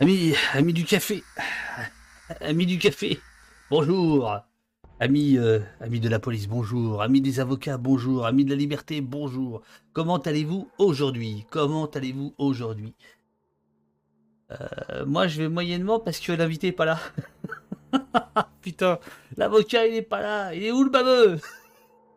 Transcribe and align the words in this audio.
Amis, 0.00 0.34
amis 0.52 0.72
du 0.72 0.84
café, 0.84 1.22
amis 2.40 2.66
du 2.66 2.78
café, 2.78 3.18
bonjour. 3.70 4.30
Amis, 4.98 5.36
euh, 5.36 5.60
amis 5.80 6.00
de 6.00 6.08
la 6.08 6.18
police, 6.18 6.48
bonjour. 6.48 7.02
Amis 7.02 7.20
des 7.20 7.38
avocats, 7.40 7.76
bonjour. 7.76 8.24
Amis 8.26 8.44
de 8.46 8.50
la 8.50 8.56
liberté, 8.56 9.00
bonjour. 9.02 9.60
Comment 9.92 10.16
allez-vous 10.18 10.68
aujourd'hui? 10.78 11.44
Comment 11.50 11.86
allez-vous 11.86 12.34
aujourd'hui? 12.38 12.94
Euh, 14.52 15.04
Moi, 15.04 15.26
je 15.28 15.42
vais 15.42 15.48
moyennement 15.50 16.00
parce 16.00 16.18
que 16.18 16.32
l'invité 16.32 16.68
est 16.68 16.72
pas 16.72 16.86
là. 16.86 16.98
Putain, 18.62 18.98
l'avocat, 19.36 19.86
il 19.86 19.94
est 19.96 20.02
pas 20.02 20.20
là. 20.22 20.54
Il 20.54 20.62
est 20.64 20.72
où 20.72 20.82
le 20.82 20.90
baveux? 20.90 21.38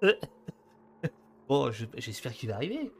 Bon, 1.50 1.71
je- 1.71 1.86
j'espère 1.98 2.32
qu'il 2.34 2.50
va 2.50 2.55
arriver. 2.55 2.91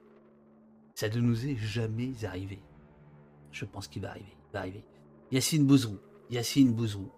Ça 0.96 1.07
ne 1.07 1.20
nous 1.20 1.46
est 1.48 1.55
jamais 1.55 2.11
arrivé. 2.25 2.59
Je 3.52 3.64
pense 3.64 3.88
qu'il 3.88 4.02
va 4.02 4.09
arriver. 4.09 4.36
Va 4.54 4.59
arriver. 4.59 4.84
Yacine 5.31 5.65
Bouzrou. 5.65 5.97
Yacine 6.29 6.73
Bouzrou. 6.73 7.10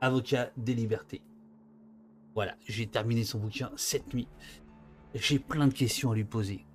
Avocat 0.00 0.50
des 0.56 0.74
libertés. 0.74 1.22
Voilà, 2.34 2.54
j'ai 2.68 2.86
terminé 2.86 3.24
son 3.24 3.38
bouquin 3.38 3.70
cette 3.76 4.12
nuit. 4.12 4.28
J'ai 5.14 5.38
plein 5.38 5.68
de 5.68 5.72
questions 5.72 6.10
à 6.12 6.14
lui 6.14 6.24
poser. 6.24 6.66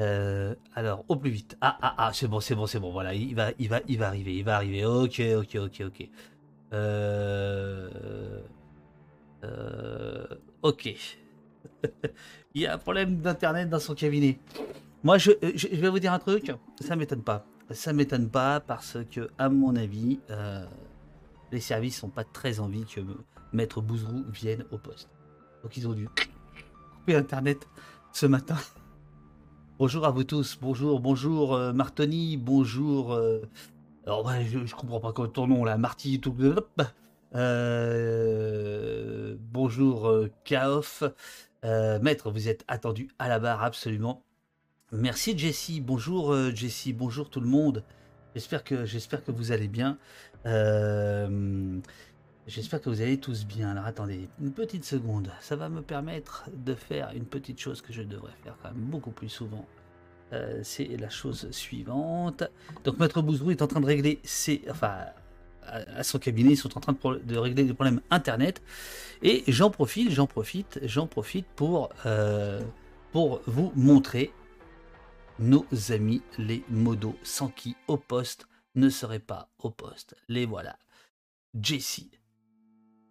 Euh, 0.00 0.54
alors, 0.74 1.04
au 1.08 1.16
plus 1.16 1.30
vite. 1.30 1.56
Ah, 1.62 1.78
ah, 1.80 1.94
ah, 1.96 2.10
c'est 2.12 2.28
bon, 2.28 2.40
c'est 2.40 2.54
bon, 2.54 2.66
c'est 2.66 2.78
bon. 2.78 2.92
Voilà, 2.92 3.14
il 3.14 3.34
va, 3.34 3.52
il 3.58 3.68
va, 3.70 3.80
il 3.88 3.98
va 3.98 4.08
arriver, 4.08 4.36
il 4.36 4.44
va 4.44 4.56
arriver. 4.56 4.84
Ok, 4.84 5.20
ok, 5.38 5.56
ok, 5.56 5.82
ok. 5.86 6.08
Euh, 6.74 8.40
euh, 9.44 10.26
ok. 10.62 10.86
il 12.54 12.62
y 12.62 12.66
a 12.66 12.74
un 12.74 12.78
problème 12.78 13.20
d'internet 13.20 13.70
dans 13.70 13.80
son 13.80 13.94
cabinet. 13.94 14.38
Moi, 15.02 15.18
je, 15.18 15.30
je- 15.54 15.68
je 15.72 15.80
vais 15.80 15.88
vous 15.88 15.98
dire 15.98 16.12
un 16.12 16.18
truc. 16.18 16.52
Ça 16.80 16.96
m'étonne 16.96 17.22
pas. 17.22 17.46
Ça 17.70 17.92
m'étonne 17.92 18.28
pas 18.30 18.60
parce 18.60 18.98
que, 19.10 19.28
à 19.38 19.48
mon 19.48 19.74
avis, 19.74 20.20
euh, 20.30 20.64
les 21.50 21.58
services 21.58 22.02
n'ont 22.02 22.10
pas 22.10 22.22
très 22.22 22.60
envie 22.60 22.84
que 22.84 23.00
Maître 23.52 23.80
Bouzrou 23.80 24.24
vienne 24.30 24.64
au 24.70 24.78
poste. 24.78 25.08
Donc 25.62 25.76
ils 25.76 25.88
ont 25.88 25.92
dû 25.92 26.08
couper 26.08 27.16
Internet 27.16 27.66
ce 28.12 28.26
matin. 28.26 28.56
Bonjour 29.78 30.06
à 30.06 30.10
vous 30.10 30.22
tous, 30.22 30.58
bonjour, 30.60 31.00
bonjour 31.00 31.54
euh, 31.54 31.72
Martoni, 31.72 32.36
bonjour... 32.36 33.12
euh, 33.12 33.42
alors 34.06 34.30
je, 34.42 34.74
comprends 34.74 35.00
pas 35.00 35.12
quoi 35.12 35.26
ton 35.28 35.48
nom 35.48 35.64
là, 35.64 35.76
Marty, 35.76 36.20
tout... 36.20 36.34
bonjour 39.52 40.14
Kaof. 40.44 41.02
Maître, 41.64 42.30
vous 42.30 42.48
êtes 42.48 42.64
attendu 42.68 43.08
à 43.18 43.28
la 43.28 43.40
barre 43.40 43.64
absolument. 43.64 44.25
Merci 44.92 45.36
Jessie, 45.36 45.80
bonjour 45.80 46.32
euh, 46.32 46.54
Jessie, 46.54 46.92
bonjour 46.92 47.28
tout 47.28 47.40
le 47.40 47.48
monde. 47.48 47.82
J'espère 48.36 48.62
que, 48.62 48.84
j'espère 48.84 49.24
que 49.24 49.32
vous 49.32 49.50
allez 49.50 49.66
bien. 49.66 49.98
Euh, 50.46 51.80
J'espère 52.46 52.80
que 52.80 52.88
vous 52.88 53.00
allez 53.00 53.18
tous 53.18 53.44
bien. 53.44 53.70
Alors 53.70 53.86
attendez, 53.86 54.28
une 54.40 54.52
petite 54.52 54.84
seconde. 54.84 55.32
Ça 55.40 55.56
va 55.56 55.68
me 55.68 55.82
permettre 55.82 56.48
de 56.64 56.76
faire 56.76 57.10
une 57.16 57.24
petite 57.24 57.58
chose 57.58 57.82
que 57.82 57.92
je 57.92 58.02
devrais 58.02 58.34
faire 58.44 58.56
quand 58.62 58.70
même 58.70 58.84
beaucoup 58.84 59.10
plus 59.10 59.28
souvent. 59.28 59.66
Euh, 60.32 60.60
c'est 60.62 60.86
la 60.96 61.10
chose 61.10 61.50
suivante. 61.50 62.44
Donc 62.84 63.00
Maître 63.00 63.22
Bouzrou 63.22 63.50
est 63.50 63.62
en 63.62 63.66
train 63.66 63.80
de 63.80 63.86
régler 63.86 64.20
ses... 64.22 64.62
Enfin, 64.70 65.06
à, 65.66 66.04
son 66.04 66.20
cabinet, 66.20 66.52
ils 66.52 66.56
sont 66.56 66.78
en 66.78 66.80
train 66.80 66.92
de, 66.92 67.36
régler 67.36 67.64
des 67.64 67.74
problèmes 67.74 68.02
Internet. 68.12 68.62
Et 69.20 69.42
j'en 69.48 69.70
profite, 69.70 70.12
j'en 70.12 70.28
profite, 70.28 70.78
j'en 70.84 71.08
profite 71.08 71.46
pour, 71.56 71.88
pour 73.10 73.40
vous 73.48 73.72
montrer 73.74 74.30
nos 75.38 75.66
amis 75.90 76.22
les 76.38 76.64
modos, 76.68 77.16
sans 77.22 77.48
qui 77.48 77.76
au 77.88 77.96
poste 77.96 78.46
ne 78.74 78.88
serait 78.88 79.18
pas 79.18 79.48
au 79.58 79.70
poste. 79.70 80.14
Les 80.28 80.46
voilà. 80.46 80.78
Jessie, 81.60 82.10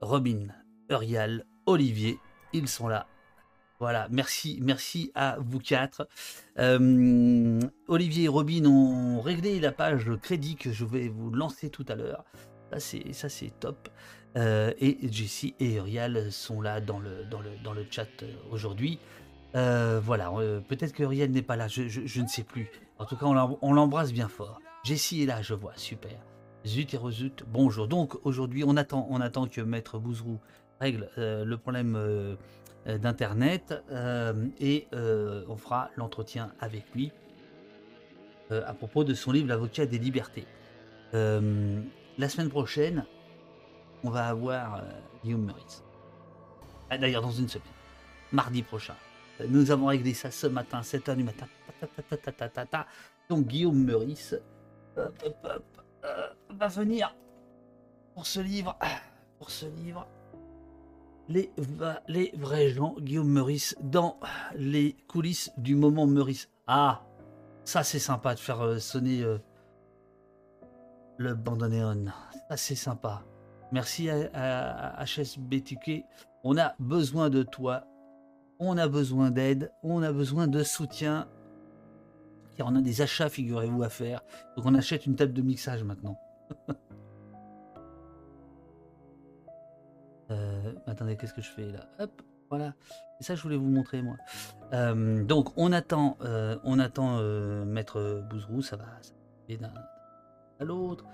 Robin, 0.01 0.47
Urial, 0.89 1.45
Olivier, 1.65 2.19
ils 2.53 2.67
sont 2.67 2.87
là. 2.87 3.07
Voilà, 3.79 4.07
merci, 4.09 4.59
merci 4.61 5.11
à 5.16 5.38
vous 5.39 5.59
quatre. 5.59 6.07
Euh, 6.59 7.59
Olivier 7.88 8.25
et 8.25 8.27
Robin 8.29 8.66
ont 8.66 9.19
réglé 9.19 9.59
la 9.59 9.71
page 9.71 10.09
crédit 10.21 10.55
que 10.55 10.71
je 10.71 10.85
vais 10.85 11.09
vous 11.09 11.31
lancer 11.31 11.69
tout 11.69 11.85
à 11.89 11.95
l'heure. 11.95 12.23
Ça 12.77 13.29
c'est, 13.29 13.59
top. 13.59 13.89
Euh, 14.38 14.73
et 14.79 14.97
Jessie 15.11 15.55
et 15.59 15.75
Urial 15.75 16.31
sont 16.31 16.61
là 16.61 16.81
dans 16.81 17.00
le, 17.00 17.85
chat 17.89 18.07
aujourd'hui. 18.50 19.00
Euh, 19.55 20.01
voilà, 20.03 20.31
euh, 20.31 20.59
peut-être 20.59 20.93
que 20.93 21.03
Uriel 21.03 21.31
n'est 21.31 21.41
pas 21.41 21.55
là, 21.55 21.67
je, 21.67 22.21
ne 22.21 22.27
sais 22.27 22.43
plus. 22.43 22.69
En 22.99 23.05
tout 23.05 23.16
cas, 23.16 23.25
on 23.25 23.33
l'em- 23.33 23.57
on 23.61 23.73
l'embrasse 23.73 24.11
bien 24.11 24.27
fort. 24.27 24.59
Jessie 24.83 25.23
est 25.23 25.25
là, 25.25 25.41
je 25.41 25.53
vois, 25.53 25.73
super. 25.75 26.17
Zut 26.66 26.93
et 26.93 26.97
rezut, 26.97 27.31
bonjour. 27.47 27.88
Donc 27.88 28.15
aujourd'hui, 28.25 28.63
on 28.65 28.75
attend, 28.75 29.07
on 29.09 29.21
attend 29.21 29.47
que 29.47 29.61
Maître 29.61 29.97
Bouzrou 29.97 30.39
règle 30.81 31.09
euh, 31.17 31.45
le 31.45 31.57
problème 31.57 32.38
d'Internet 32.85 33.73
et 34.59 34.88
on 34.94 35.55
fera 35.57 35.89
l'entretien 35.95 36.51
avec 36.59 36.83
lui 36.94 37.11
à 38.51 38.73
propos 38.75 39.03
de 39.03 39.13
son 39.15 39.31
livre 39.31 39.47
L'avocat 39.47 39.85
des 39.88 39.97
libertés. 39.97 40.45
La 41.13 42.29
semaine 42.29 42.49
prochaine, 42.49 43.05
on 44.03 44.09
va 44.11 44.27
avoir 44.27 44.83
Guillaume 45.23 45.45
Meurice. 45.45 45.83
Ah, 46.91 46.97
D'ailleurs, 46.99 47.23
dans 47.23 47.31
une 47.31 47.47
semaine, 47.47 47.65
mardi 48.31 48.61
prochain. 48.61 48.94
Euh, 49.41 49.46
Nous 49.50 49.72
avons 49.72 49.88
réglé 49.88 50.13
ça 50.13 50.31
ce 50.31 50.47
matin, 50.47 50.81
7h 50.81 51.16
du 51.16 51.23
matin. 51.23 51.47
Donc 53.29 53.47
Guillaume 53.47 53.84
Meurice 53.84 54.35
hop, 54.97 55.23
euh, 56.03 56.28
va 56.50 56.68
venir 56.68 57.16
pour 58.13 58.25
ce 58.25 58.40
livre, 58.40 58.78
pour 59.40 59.50
ce 59.50 59.66
livre, 59.66 60.07
les, 61.28 61.51
vrais 62.38 62.69
gens, 62.69 62.95
Guillaume 63.00 63.29
Meurice, 63.29 63.75
dans 63.81 64.19
les 64.56 64.95
coulisses 65.07 65.51
du 65.57 65.75
moment 65.75 66.06
Meurice. 66.06 66.50
Ah, 66.68 67.03
ça 67.63 67.84
c'est 67.84 68.00
sympa 68.00 68.35
de 68.35 68.40
faire 68.40 68.62
euh, 68.62 68.78
sonner 68.78 69.22
euh, 69.22 69.38
le 71.18 71.34
bandoneon. 71.34 72.06
Ça 72.50 72.57
c'est 72.57 72.75
sympa. 72.75 73.24
Merci 73.72 74.09
à, 74.09 74.29
à, 74.34 75.01
à. 75.01 75.06
On 76.44 76.57
a 76.57 76.75
besoin 76.79 77.29
de 77.29 77.41
toi. 77.44 77.85
On 78.59 78.77
a 78.77 78.88
besoin 78.88 79.31
d'aide. 79.31 79.71
On 79.83 80.01
a 80.03 80.11
besoin 80.11 80.47
de 80.47 80.63
soutien. 80.63 81.27
Car 82.55 82.67
on 82.67 82.75
a 82.75 82.81
des 82.81 83.01
achats, 83.01 83.29
figurez-vous, 83.29 83.83
à 83.83 83.89
faire. 83.89 84.21
Donc 84.55 84.66
on 84.66 84.75
achète 84.75 85.05
une 85.05 85.16
table 85.16 85.33
de 85.33 85.41
mixage 85.41 85.83
maintenant. 85.83 86.17
Euh, 90.31 90.73
attendez, 90.88 91.17
qu'est-ce 91.17 91.35
que 91.35 91.41
je 91.41 91.51
fais 91.51 91.71
là? 91.71 91.88
Hop, 91.99 92.21
voilà. 92.49 92.73
Et 93.19 93.23
ça, 93.23 93.35
je 93.35 93.44
voulais 93.44 93.57
vous 93.57 93.69
montrer, 93.69 94.01
moi. 94.01 94.15
Euh, 94.73 95.23
donc, 95.23 95.49
on 95.55 95.71
attend, 95.71 96.17
euh, 96.21 96.57
on 96.63 96.79
attend 96.79 97.21
Maître 97.65 98.23
Bouzrou, 98.29 98.63
ça 98.63 98.75
va, 98.75 98.85
ça 99.01 99.13
va 99.47 99.55
d'un 99.55 99.73
à 100.59 100.63
l'autre. 100.63 101.05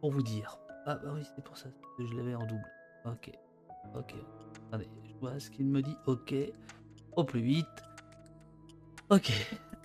Pour 0.00 0.10
vous 0.10 0.22
dire. 0.22 0.58
Ah, 0.86 0.96
bah 0.96 1.12
oui, 1.14 1.22
c'est 1.24 1.42
pour 1.42 1.56
ça 1.56 1.70
que 1.96 2.04
je 2.04 2.14
l'avais 2.14 2.34
en 2.34 2.44
double. 2.44 2.70
Ok, 3.06 3.32
ok. 3.96 4.14
Attendez, 4.68 4.88
je 5.04 5.12
vois 5.20 5.38
ce 5.38 5.50
qu'il 5.50 5.66
me 5.66 5.82
dit. 5.82 5.96
Ok, 6.06 6.34
au 7.16 7.24
plus 7.24 7.40
vite. 7.40 7.66
Ok. 9.10 9.32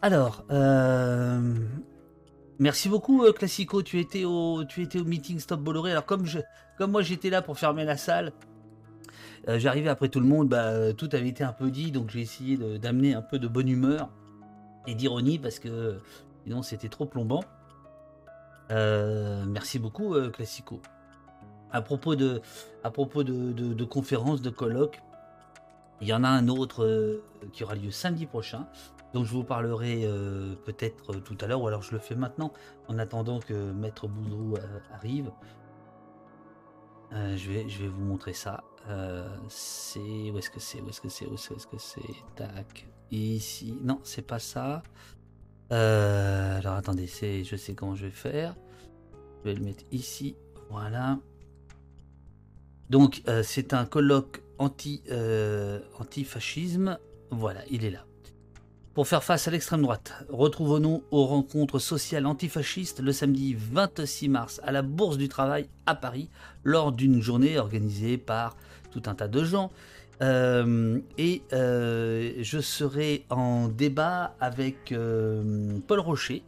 Alors, 0.01 0.45
euh, 0.49 1.53
merci 2.57 2.87
beaucoup 2.87 3.23
euh, 3.25 3.33
Classico. 3.33 3.81
Tu 3.83 3.99
étais 3.99 4.23
au, 4.23 4.63
meeting 5.05 5.39
Stop 5.39 5.59
Bolloré. 5.61 5.91
Alors 5.91 6.05
comme 6.05 6.25
je, 6.25 6.39
comme 6.77 6.91
moi 6.91 7.01
j'étais 7.01 7.29
là 7.29 7.41
pour 7.41 7.59
fermer 7.59 7.83
la 7.83 7.97
salle, 7.97 8.31
euh, 9.47 9.59
j'arrivais 9.59 9.89
après 9.89 10.07
tout 10.09 10.21
le 10.21 10.25
monde. 10.25 10.49
Bah, 10.49 10.93
tout 10.93 11.09
avait 11.11 11.27
été 11.27 11.43
un 11.43 11.51
peu 11.51 11.69
dit, 11.69 11.91
donc 11.91 12.09
j'ai 12.11 12.21
essayé 12.21 12.57
d'amener 12.79 13.13
un 13.13 13.21
peu 13.21 13.39
de 13.39 13.47
bonne 13.47 13.67
humeur 13.67 14.09
et 14.87 14.95
d'ironie 14.95 15.37
parce 15.37 15.59
que 15.59 15.99
sinon 16.43 16.61
c'était 16.61 16.89
trop 16.89 17.05
plombant. 17.05 17.43
Merci 18.69 19.79
beaucoup 19.79 20.15
Classico. 20.31 20.81
À 21.71 21.81
propos 21.81 22.15
de, 22.15 22.41
à 22.83 22.91
propos 22.91 23.23
de, 23.23 23.83
conférences, 23.85 24.41
de 24.41 24.49
colloques, 24.49 25.01
il 26.01 26.07
y 26.07 26.13
en 26.13 26.23
a 26.23 26.29
un 26.29 26.47
autre 26.47 26.85
euh, 26.85 27.23
qui 27.51 27.63
aura 27.63 27.75
lieu 27.75 27.91
samedi 27.91 28.25
prochain. 28.25 28.67
Donc 29.13 29.25
je 29.25 29.31
vous 29.31 29.43
parlerai 29.43 30.03
euh, 30.05 30.55
peut-être 30.65 31.13
euh, 31.13 31.19
tout 31.19 31.37
à 31.41 31.47
l'heure, 31.47 31.61
ou 31.61 31.67
alors 31.67 31.81
je 31.81 31.91
le 31.93 31.99
fais 31.99 32.15
maintenant, 32.15 32.53
en 32.87 32.99
attendant 32.99 33.39
que 33.39 33.71
Maître 33.71 34.07
Boudrou 34.07 34.55
euh, 34.55 34.79
arrive. 34.93 35.31
Je, 37.11 37.51
vais, 37.51 37.67
je 37.67 37.79
vais 37.79 37.87
vous 37.87 38.03
montrer 38.03 38.33
ça. 38.33 38.63
C'est 39.47 39.99
où 39.99 40.37
est-ce 40.37 40.51
que 40.51 40.59
c'est 40.59 40.79
Où 40.79 40.89
est-ce 40.89 41.01
que 41.01 41.09
c'est 41.09 41.25
Où 41.25 41.33
est-ce 41.33 41.65
que 41.65 41.79
c'est? 41.79 42.01
Tac. 42.35 42.87
Ici. 43.09 43.75
Non, 43.81 43.99
c'est 44.03 44.21
pas 44.21 44.37
ça. 44.37 44.83
Alors 45.71 46.75
attendez, 46.75 47.07
je 47.07 47.55
sais 47.55 47.73
comment 47.73 47.95
je 47.95 48.05
vais 48.05 48.11
faire. 48.11 48.55
Je 49.39 49.49
vais 49.49 49.55
le 49.55 49.65
mettre 49.65 49.85
ici. 49.91 50.35
Voilà. 50.69 51.17
Donc 52.89 53.21
euh, 53.27 53.43
c'est 53.43 53.73
un 53.73 53.85
colloque 53.85 54.41
anti, 54.57 55.01
euh, 55.11 55.79
anti-fascisme. 55.99 56.97
Voilà, 57.31 57.61
il 57.69 57.85
est 57.85 57.91
là. 57.91 58.05
Pour 58.95 59.07
faire 59.07 59.23
face 59.23 59.47
à 59.47 59.51
l'extrême 59.51 59.83
droite, 59.83 60.13
retrouvons-nous 60.29 61.03
aux 61.11 61.25
rencontres 61.25 61.79
sociales 61.79 62.25
antifascistes 62.25 62.99
le 62.99 63.13
samedi 63.13 63.55
26 63.57 64.27
mars 64.29 64.59
à 64.63 64.71
la 64.71 64.81
Bourse 64.81 65.17
du 65.17 65.29
Travail 65.29 65.69
à 65.85 65.95
Paris, 65.95 66.29
lors 66.63 66.91
d'une 66.91 67.21
journée 67.21 67.57
organisée 67.59 68.17
par 68.17 68.57
tout 68.91 69.03
un 69.05 69.13
tas 69.13 69.27
de 69.27 69.43
gens. 69.43 69.71
Euh, 70.21 70.99
et 71.17 71.43
euh, 71.53 72.33
je 72.41 72.59
serai 72.59 73.25
en 73.29 73.69
débat 73.69 74.35
avec 74.41 74.91
euh, 74.91 75.79
Paul 75.87 75.99
Rocher. 75.99 76.43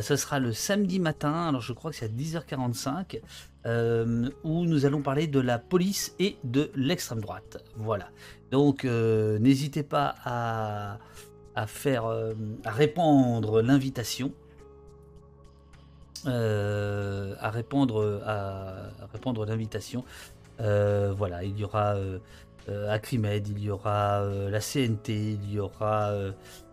ce 0.00 0.16
sera 0.16 0.38
le 0.38 0.52
samedi 0.52 1.00
matin, 1.00 1.48
alors 1.48 1.62
je 1.62 1.72
crois 1.72 1.90
que 1.90 1.96
c'est 1.96 2.04
à 2.04 2.08
10h45, 2.08 3.20
où 4.44 4.64
nous 4.64 4.86
allons 4.86 5.02
parler 5.02 5.26
de 5.26 5.40
la 5.40 5.58
police 5.58 6.14
et 6.18 6.36
de 6.44 6.70
l'extrême 6.74 7.20
droite. 7.20 7.64
Voilà. 7.76 8.08
Donc 8.50 8.84
n'hésitez 8.84 9.82
pas 9.82 10.14
à 10.24 10.98
à 11.54 11.66
faire, 11.66 12.04
à 12.64 12.70
répandre 12.70 13.62
l'invitation, 13.62 14.32
à 16.24 17.50
répondre 17.50 18.22
à, 18.24 18.90
répondre 19.12 19.44
l'invitation. 19.44 20.04
Voilà, 20.58 21.42
il 21.44 21.58
y 21.58 21.64
aura 21.64 21.96
Acrimed, 22.88 23.48
il 23.48 23.58
y 23.58 23.70
aura 23.70 24.24
la 24.24 24.60
CNT, 24.60 25.38
il 25.42 25.52
y 25.52 25.58
aura 25.58 26.12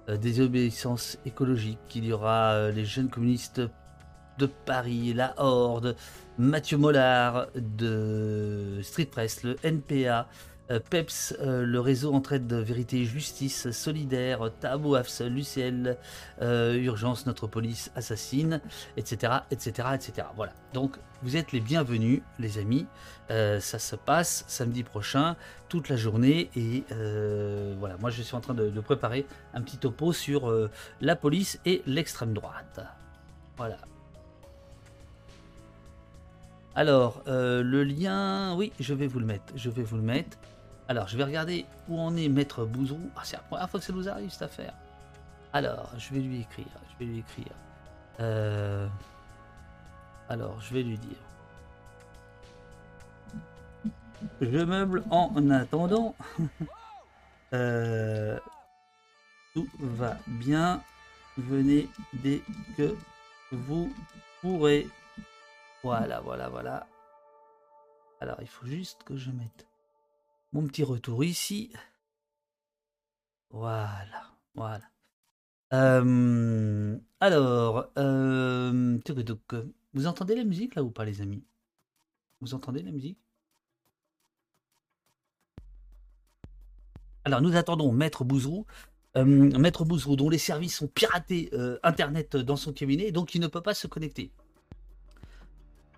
des 0.08 0.42
obéissances 0.42 1.18
écologiques, 1.26 1.96
il 1.96 2.06
y 2.06 2.14
aura 2.14 2.70
les 2.72 2.86
jeunes 2.86 3.10
communistes 3.10 3.62
de 4.38 4.46
Paris, 4.46 5.14
la 5.14 5.34
Horde, 5.38 5.96
Mathieu 6.38 6.78
Mollard 6.78 7.48
de 7.56 8.80
Street 8.84 9.06
Press, 9.06 9.44
le 9.44 9.56
NPA, 9.64 10.28
euh, 10.72 10.80
PEPS, 10.80 11.36
euh, 11.42 11.64
le 11.64 11.80
réseau 11.80 12.14
Entraide 12.14 12.48
de 12.48 12.56
Vérité 12.56 13.02
et 13.02 13.06
Justice, 13.06 13.70
Solidaire, 13.70 14.52
Tabouafs, 14.60 15.22
l'UCL, 15.22 15.96
euh, 16.42 16.74
Urgence, 16.76 17.28
Notre 17.28 17.46
Police 17.46 17.92
Assassine, 17.96 18.62
etc., 18.98 19.34
etc., 19.52 19.90
etc. 19.94 20.28
Voilà. 20.36 20.54
Donc, 20.74 20.98
vous 21.22 21.38
êtes 21.38 21.52
les 21.52 21.62
bienvenus, 21.62 22.22
les 22.40 22.58
amis. 22.58 22.88
Ça 23.30 23.80
se 23.80 23.96
passe 23.96 24.46
samedi 24.48 24.84
prochain, 24.84 25.36
toute 25.70 25.90
la 25.90 25.96
journée. 25.96 26.50
Et 26.56 26.84
voilà, 27.80 27.98
moi, 27.98 28.10
je 28.10 28.22
suis 28.22 28.36
en 28.36 28.42
train 28.42 28.54
de, 28.54 28.70
préparer 28.82 29.26
un 29.54 29.62
petit 29.62 29.78
topo 29.78 30.14
sur 30.14 30.54
la 31.02 31.16
police 31.16 31.60
et 31.66 31.82
l'extrême 31.86 32.34
droite. 32.34 32.82
Voilà. 33.58 33.78
Alors, 36.76 37.24
le 37.28 37.84
lien, 37.84 38.56
oui, 38.56 38.72
je 38.80 38.94
vais 38.94 39.08
vous 39.08 39.20
le 39.20 39.26
mettre. 39.26 39.54
Je 39.56 39.70
vais 39.70 39.84
vous 39.84 39.98
le 39.98 40.04
mettre. 40.04 40.38
Alors, 40.88 41.08
je 41.08 41.18
vais 41.18 41.24
regarder 41.24 41.66
où 41.88 42.00
en 42.00 42.16
est 42.16 42.30
Maître 42.30 42.64
Bouzrou. 42.64 43.10
Ah, 43.16 43.22
c'est 43.24 43.38
la 43.38 43.44
première 43.44 43.70
fois 43.70 43.80
que 43.80 43.86
ça 43.86 43.94
nous 43.94 44.08
arrive 44.08 44.30
cette 44.30 44.44
affaire. 44.44 44.74
Alors, 45.52 45.92
je 45.98 46.14
vais 46.14 46.20
lui 46.20 46.42
écrire. 46.42 46.68
Je 46.94 47.00
vais 47.00 47.12
lui 47.12 47.20
écrire. 47.20 47.54
Euh, 48.20 48.88
alors, 50.30 50.62
je 50.62 50.74
vais 50.74 50.84
lui 50.84 50.98
dire. 50.98 51.18
Je 54.42 54.64
meuble 54.64 55.04
en 55.10 55.50
attendant. 55.50 56.16
Euh, 57.54 58.38
tout 59.54 59.70
va 59.80 60.18
bien. 60.28 60.84
Venez 61.38 61.88
dès 62.24 62.42
que 62.76 62.94
vous 63.52 63.94
pourrez. 64.42 64.90
Voilà, 65.84 66.20
voilà, 66.20 66.50
voilà. 66.50 66.88
Alors, 68.20 68.38
il 68.42 68.48
faut 68.48 68.66
juste 68.66 69.04
que 69.04 69.16
je 69.16 69.32
mette 69.32 69.68
mon 70.52 70.68
petit 70.68 70.84
retour 70.84 71.24
ici. 71.24 71.72
Voilà, 73.52 74.34
voilà. 74.54 74.90
alors, 77.20 77.92
vous 79.94 80.08
entendez 80.08 80.36
la 80.36 80.44
musique 80.44 80.76
là 80.76 80.84
ou 80.84 80.92
pas 80.92 81.06
les 81.06 81.22
amis? 81.22 81.46
Vous 82.42 82.54
entendez 82.54 82.82
la 82.82 82.92
musique? 82.92 83.25
Alors 87.26 87.42
nous 87.42 87.56
attendons 87.56 87.92
Maître 87.92 88.24
Bouzrou. 88.24 88.66
Maître 89.16 89.86
Bouzrou, 89.86 90.16
dont 90.18 90.30
les 90.30 90.38
services 90.38 90.82
ont 90.82 90.88
piraté 90.88 91.50
Internet 91.84 92.36
dans 92.36 92.58
son 92.58 92.74
cabinet, 92.74 93.12
donc 93.12 93.34
il 93.34 93.40
ne 93.40 93.48
peut 93.48 93.62
pas 93.62 93.74
se 93.74 93.88
connecter. 93.88 94.32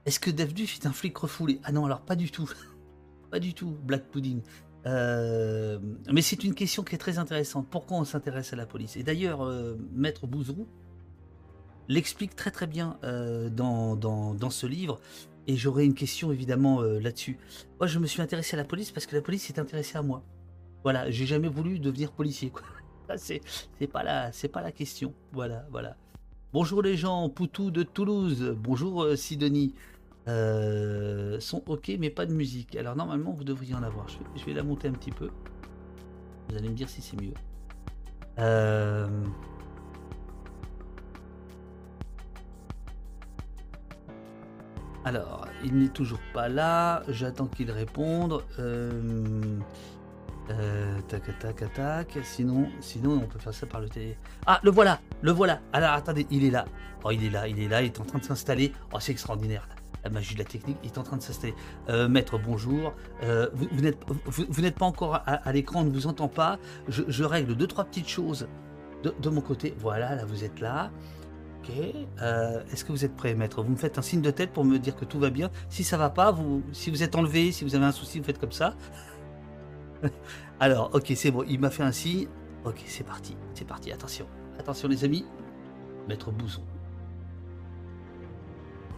Est-ce 0.08 0.22
que 0.22 0.32
Duff 0.32 0.76
est 0.76 0.86
un 0.86 0.94
flic 0.94 1.18
refoulé? 1.18 1.60
Ah 1.66 1.74
non, 1.74 1.86
alors 1.86 2.00
pas 2.00 2.16
du 2.16 2.32
tout. 2.32 2.50
Pas 3.30 3.40
du 3.40 3.54
tout, 3.54 3.76
Black 3.84 4.06
Pudding. 4.06 4.42
Euh, 4.86 5.80
mais 6.10 6.22
c'est 6.22 6.46
une 6.46 6.56
question 6.56 6.82
qui 6.84 6.96
est 6.96 6.98
très 6.98 7.18
intéressante. 7.18 7.68
Pourquoi 7.70 7.98
on 7.98 8.06
s'intéresse 8.06 8.54
à 8.54 8.56
la 8.56 8.66
police? 8.66 8.96
Et 8.96 9.04
d'ailleurs, 9.04 9.44
euh, 9.44 9.76
Maître 9.94 10.28
Bouzrou 10.28 10.66
l'explique 11.90 12.38
très 12.38 12.52
très 12.52 12.68
bien 12.68 12.98
euh, 13.04 13.50
dans, 13.50 13.98
dans, 13.98 14.50
ce 14.50 14.66
livre. 14.66 15.02
Et 15.46 15.58
j'aurais 15.58 15.84
une 15.84 15.94
question 15.94 16.32
évidemment 16.32 16.82
là-dessus. 16.82 17.38
Moi, 17.80 17.88
je 17.88 18.00
me 18.00 18.08
suis 18.08 18.22
intéressé 18.22 18.56
à 18.56 18.58
la 18.58 18.66
police 18.66 18.92
parce 18.92 19.06
que 19.06 19.16
la 19.16 19.22
police 19.22 19.44
s'est 19.44 19.60
intéressée 19.60 19.98
à 19.98 20.02
moi. 20.02 20.24
Voilà, 20.88 21.12
j'ai 21.12 21.26
jamais 21.26 21.50
voulu 21.50 21.80
devenir 21.80 22.14
policier. 22.14 22.54
C'est, 23.18 23.42
pas 23.92 24.04
la, 24.04 24.32
c'est 24.32 24.48
pas 24.48 24.62
la 24.62 24.72
question. 24.72 25.14
Voilà, 25.34 25.66
voilà. 25.70 25.98
Bonjour 26.54 26.82
les 26.82 26.96
gens, 26.96 27.28
Poutou 27.28 27.72
de 27.72 27.84
Toulouse. 27.84 28.56
Bonjour 28.58 29.06
Sidonie. 29.18 29.76
Euh, 30.30 31.42
sont 31.42 31.62
ok, 31.66 31.92
mais 32.00 32.10
pas 32.10 32.26
de 32.26 32.34
musique. 32.34 32.78
Alors 32.78 32.96
normalement, 32.96 33.34
vous 33.34 33.44
devriez 33.44 33.76
en 33.76 33.84
avoir. 33.84 34.08
Je 34.08 34.46
vais, 34.46 34.54
la 34.54 34.64
monter 34.64 34.88
un 34.88 34.94
petit 34.94 35.12
peu. 35.12 35.30
Vous 36.48 36.56
allez 36.56 36.70
me 36.70 36.74
dire 36.74 36.88
si 36.88 37.02
c'est 37.02 37.22
mieux. 37.22 37.34
Euh, 38.40 39.10
alors, 45.04 45.48
il 45.66 45.80
n'est 45.80 45.90
toujours 45.90 46.22
pas 46.34 46.48
là. 46.48 47.04
J'attends 47.10 47.48
qu'il 47.48 47.72
réponde. 47.72 48.42
Euh... 48.60 49.60
Euh, 50.50 51.02
tac, 51.08 51.24
tac, 51.40 51.74
tac. 51.74 52.18
Sinon, 52.24 52.70
sinon, 52.80 53.14
on 53.24 53.28
peut 53.28 53.40
faire 53.40 53.54
ça 53.54 53.66
par 53.66 53.82
le 53.82 53.90
télé. 53.90 54.18
Ah, 54.46 54.60
le 54.64 54.72
voilà, 54.72 55.00
le 55.22 55.32
voilà. 55.32 55.60
Alors, 55.74 55.92
attendez, 55.92 56.26
il 56.32 56.46
est 56.46 56.52
là. 56.52 56.66
Oh, 57.04 57.12
il 57.12 57.24
est 57.24 57.30
là, 57.30 57.48
il 57.48 57.60
est 57.60 57.68
là, 57.68 57.82
il 57.82 57.88
est 57.88 58.00
en 58.00 58.06
train 58.06 58.20
de 58.20 58.24
s'installer. 58.24 58.74
Oh, 58.94 58.98
c'est 59.00 59.12
extraordinaire 59.12 59.68
la 60.04 60.10
magie 60.10 60.36
de 60.36 60.40
la 60.40 60.46
technique 60.46 60.78
est 60.84 60.98
en 60.98 61.04
train 61.04 61.18
de 61.18 61.22
s'installer. 61.22 61.54
Euh, 61.90 62.08
maître, 62.08 62.38
bonjour. 62.38 62.94
Euh, 63.24 63.50
vous, 63.54 64.62
n'êtes 64.62 64.76
pas 64.76 64.86
encore 64.86 65.22
à, 65.26 65.52
l'écran, 65.52 65.82
on 65.82 65.84
ne 65.84 65.90
vous 65.90 66.08
entend 66.08 66.30
pas. 66.30 66.60
Je, 66.88 67.24
règle 67.24 67.56
deux, 67.56 67.68
trois 67.68 67.84
petites 67.84 68.08
choses 68.08 68.48
de, 69.04 69.30
mon 69.30 69.42
côté. 69.42 69.76
Voilà, 69.80 70.16
là, 70.16 70.26
vous 70.26 70.44
êtes 70.44 70.62
là. 70.62 70.92
Ok. 71.60 71.72
Est-ce 72.72 72.86
que 72.86 72.92
vous 72.92 73.04
êtes 73.04 73.16
prêt, 73.16 73.34
maître? 73.36 73.62
Vous 73.62 73.72
me 73.72 73.76
faites 73.76 73.98
un 73.98 74.02
signe 74.02 74.22
de 74.22 74.32
tête 74.32 74.52
pour 74.52 74.64
me 74.64 74.80
dire 74.80 74.96
que 74.96 75.04
tout 75.04 75.20
va 75.20 75.30
bien. 75.30 75.52
Si 75.70 75.84
ça 75.84 75.98
va 75.98 76.10
pas, 76.10 76.32
vous, 76.32 76.64
si 76.72 76.90
vous 76.90 77.04
êtes 77.04 77.16
enlevé, 77.16 77.52
si 77.52 77.66
vous 77.66 77.76
avez 77.76 77.86
un 77.86 77.92
souci, 77.92 78.20
vous 78.20 78.26
faites 78.26 78.40
comme 78.40 78.54
ça. 78.54 78.76
Alors, 80.60 80.92
ok, 80.94 81.12
c'est 81.16 81.32
bon. 81.32 81.44
Il 81.48 81.60
m'a 81.60 81.70
fait 81.70 81.84
un 81.84 81.92
signe. 81.92 82.28
Ok, 82.66 82.82
c'est 82.86 83.06
parti. 83.06 83.36
C'est 83.54 83.68
parti. 83.68 83.92
Attention. 83.92 84.26
Attention, 84.60 84.88
les 84.88 85.04
amis. 85.04 85.26
Maître 86.08 86.32
Bouzon. 86.32 86.64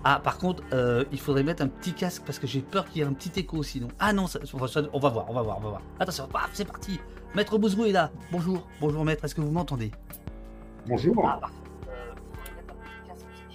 Ah, 0.03 0.21
par 0.23 0.37
contre, 0.37 0.63
euh, 0.71 1.03
il 1.11 1.19
faudrait 1.19 1.43
mettre 1.43 1.61
un 1.61 1.67
petit 1.67 1.93
casque 1.93 2.23
parce 2.25 2.39
que 2.39 2.47
j'ai 2.47 2.61
peur 2.61 2.85
qu'il 2.85 3.01
y 3.01 3.05
ait 3.05 3.07
un 3.07 3.13
petit 3.13 3.37
écho 3.37 3.61
sinon. 3.63 3.89
Ah 3.99 4.13
non, 4.13 4.25
on 4.53 4.57
va 4.99 5.09
voir, 5.09 5.25
on 5.29 5.33
va 5.33 5.41
voir, 5.41 5.57
on 5.57 5.61
va 5.61 5.69
voir. 5.69 5.81
Attention, 5.99 6.29
c'est 6.53 6.65
parti. 6.65 6.99
Maître 7.35 7.57
Bouzrou 7.57 7.85
est 7.85 7.91
là. 7.91 8.09
Bonjour, 8.31 8.65
bonjour 8.79 9.03
maître, 9.03 9.25
est-ce 9.25 9.35
que 9.35 9.41
vous 9.41 9.51
m'entendez? 9.51 9.91
Bonjour. 10.87 11.21
Ah, 11.27 11.39
bah, 11.41 11.49
euh, 11.89 12.13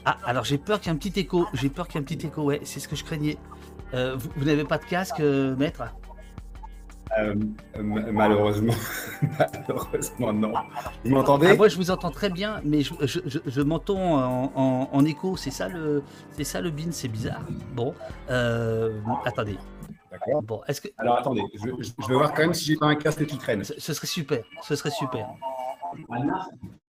ah, 0.04 0.18
alors 0.26 0.44
j'ai 0.44 0.58
peur 0.58 0.80
qu'il 0.80 0.88
y 0.88 0.94
ait 0.94 0.96
un 0.96 0.98
petit 0.98 1.18
écho. 1.18 1.46
J'ai 1.54 1.70
peur 1.70 1.88
qu'il 1.88 1.94
y 1.94 1.98
ait 1.98 2.02
un 2.02 2.04
petit 2.04 2.26
écho, 2.26 2.42
ouais, 2.42 2.60
c'est 2.64 2.78
ce 2.78 2.88
que 2.88 2.96
je 2.96 3.04
craignais. 3.04 3.38
Euh, 3.94 4.18
vous 4.36 4.44
n'avez 4.44 4.64
pas 4.64 4.76
de 4.76 4.84
casque, 4.84 5.20
maître? 5.20 5.82
Euh, 7.18 7.34
malheureusement, 8.12 8.74
malheureusement 9.38 10.32
non. 10.32 10.52
Vous 11.04 11.10
m'entendez? 11.10 11.48
Ah, 11.50 11.56
Moi, 11.56 11.68
je 11.68 11.76
vous 11.76 11.90
entends 11.90 12.10
très 12.10 12.30
bien, 12.30 12.60
mais 12.64 12.82
je, 12.82 12.94
je, 13.02 13.60
m'entends 13.60 14.52
en, 14.54 15.04
écho. 15.04 15.36
C'est 15.36 15.50
ça 15.50 15.68
le, 15.68 16.02
c'est 16.32 16.44
ça 16.44 16.60
le 16.60 16.70
bin, 16.70 16.90
c'est 16.90 17.08
bizarre. 17.08 17.42
Bon, 17.74 17.94
euh, 18.30 19.00
attendez. 19.24 19.58
D'accord. 20.10 20.42
Bon, 20.42 20.60
est-ce 20.68 20.80
que 20.80 20.88
alors 20.96 21.18
attendez, 21.18 21.42
je, 21.54 22.08
vais 22.08 22.14
voir 22.14 22.32
quand 22.32 22.42
même 22.42 22.54
si 22.54 22.64
j'ai 22.66 22.76
pas 22.76 22.86
un 22.86 22.94
casque 22.94 23.26
qui 23.26 23.36
traîne. 23.36 23.64
Ce, 23.64 23.92
serait 23.92 24.06
super, 24.06 24.44
ce 24.62 24.76
serait 24.76 24.90
super. 24.90 25.26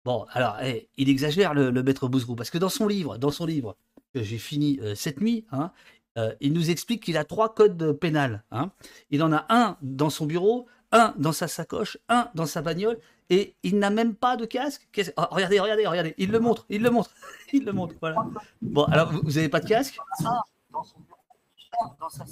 Bon, 0.04 0.24
alors, 0.32 0.56
eh, 0.62 0.88
il 0.96 1.10
exagère 1.10 1.52
le, 1.52 1.70
maître 1.82 2.08
Bouzrou 2.08 2.34
parce 2.34 2.48
que 2.50 2.58
dans 2.58 2.70
son 2.70 2.86
livre, 2.86 3.18
dans 3.18 3.30
son 3.30 3.44
livre 3.44 3.76
que 4.14 4.22
j'ai 4.22 4.38
fini 4.38 4.80
euh, 4.82 4.94
cette 4.94 5.20
nuit, 5.20 5.44
hein, 5.52 5.70
euh, 6.18 6.34
il 6.40 6.52
nous 6.52 6.70
explique 6.70 7.02
qu'il 7.02 7.16
a 7.16 7.24
trois 7.24 7.54
codes 7.54 7.92
pénals. 7.92 8.42
Hein. 8.50 8.70
Il 9.10 9.22
en 9.22 9.32
a 9.32 9.46
un 9.48 9.76
dans 9.82 10.10
son 10.10 10.26
bureau, 10.26 10.66
un 10.92 11.14
dans 11.18 11.32
sa 11.32 11.48
sacoche, 11.48 11.98
un 12.08 12.30
dans 12.34 12.46
sa 12.46 12.62
bagnole, 12.62 12.98
et 13.28 13.54
il 13.62 13.78
n'a 13.78 13.90
même 13.90 14.14
pas 14.14 14.36
de 14.36 14.44
casque. 14.44 14.88
Oh, 15.16 15.22
regardez, 15.30 15.60
regardez, 15.60 15.86
regardez, 15.86 16.14
il 16.18 16.30
le 16.30 16.40
montre, 16.40 16.66
il 16.68 16.82
le 16.82 16.90
montre, 16.90 17.10
il 17.52 17.64
le 17.64 17.72
montre. 17.72 17.94
Voilà. 18.00 18.16
Bon, 18.60 18.84
alors 18.84 19.12
vous 19.12 19.32
n'avez 19.32 19.48
pas 19.48 19.60
de 19.60 19.68
casque? 19.68 19.98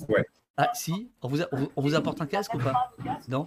Ouais. 0.09 0.27
Ah 0.57 0.71
si, 0.75 1.13
on 1.23 1.29
vous, 1.29 1.39
on 1.77 1.83
vous 1.83 1.95
apporte 1.95 2.21
un 2.21 2.27
casque 2.27 2.53
ou 2.55 2.59
pas? 2.59 2.93
Non? 3.29 3.47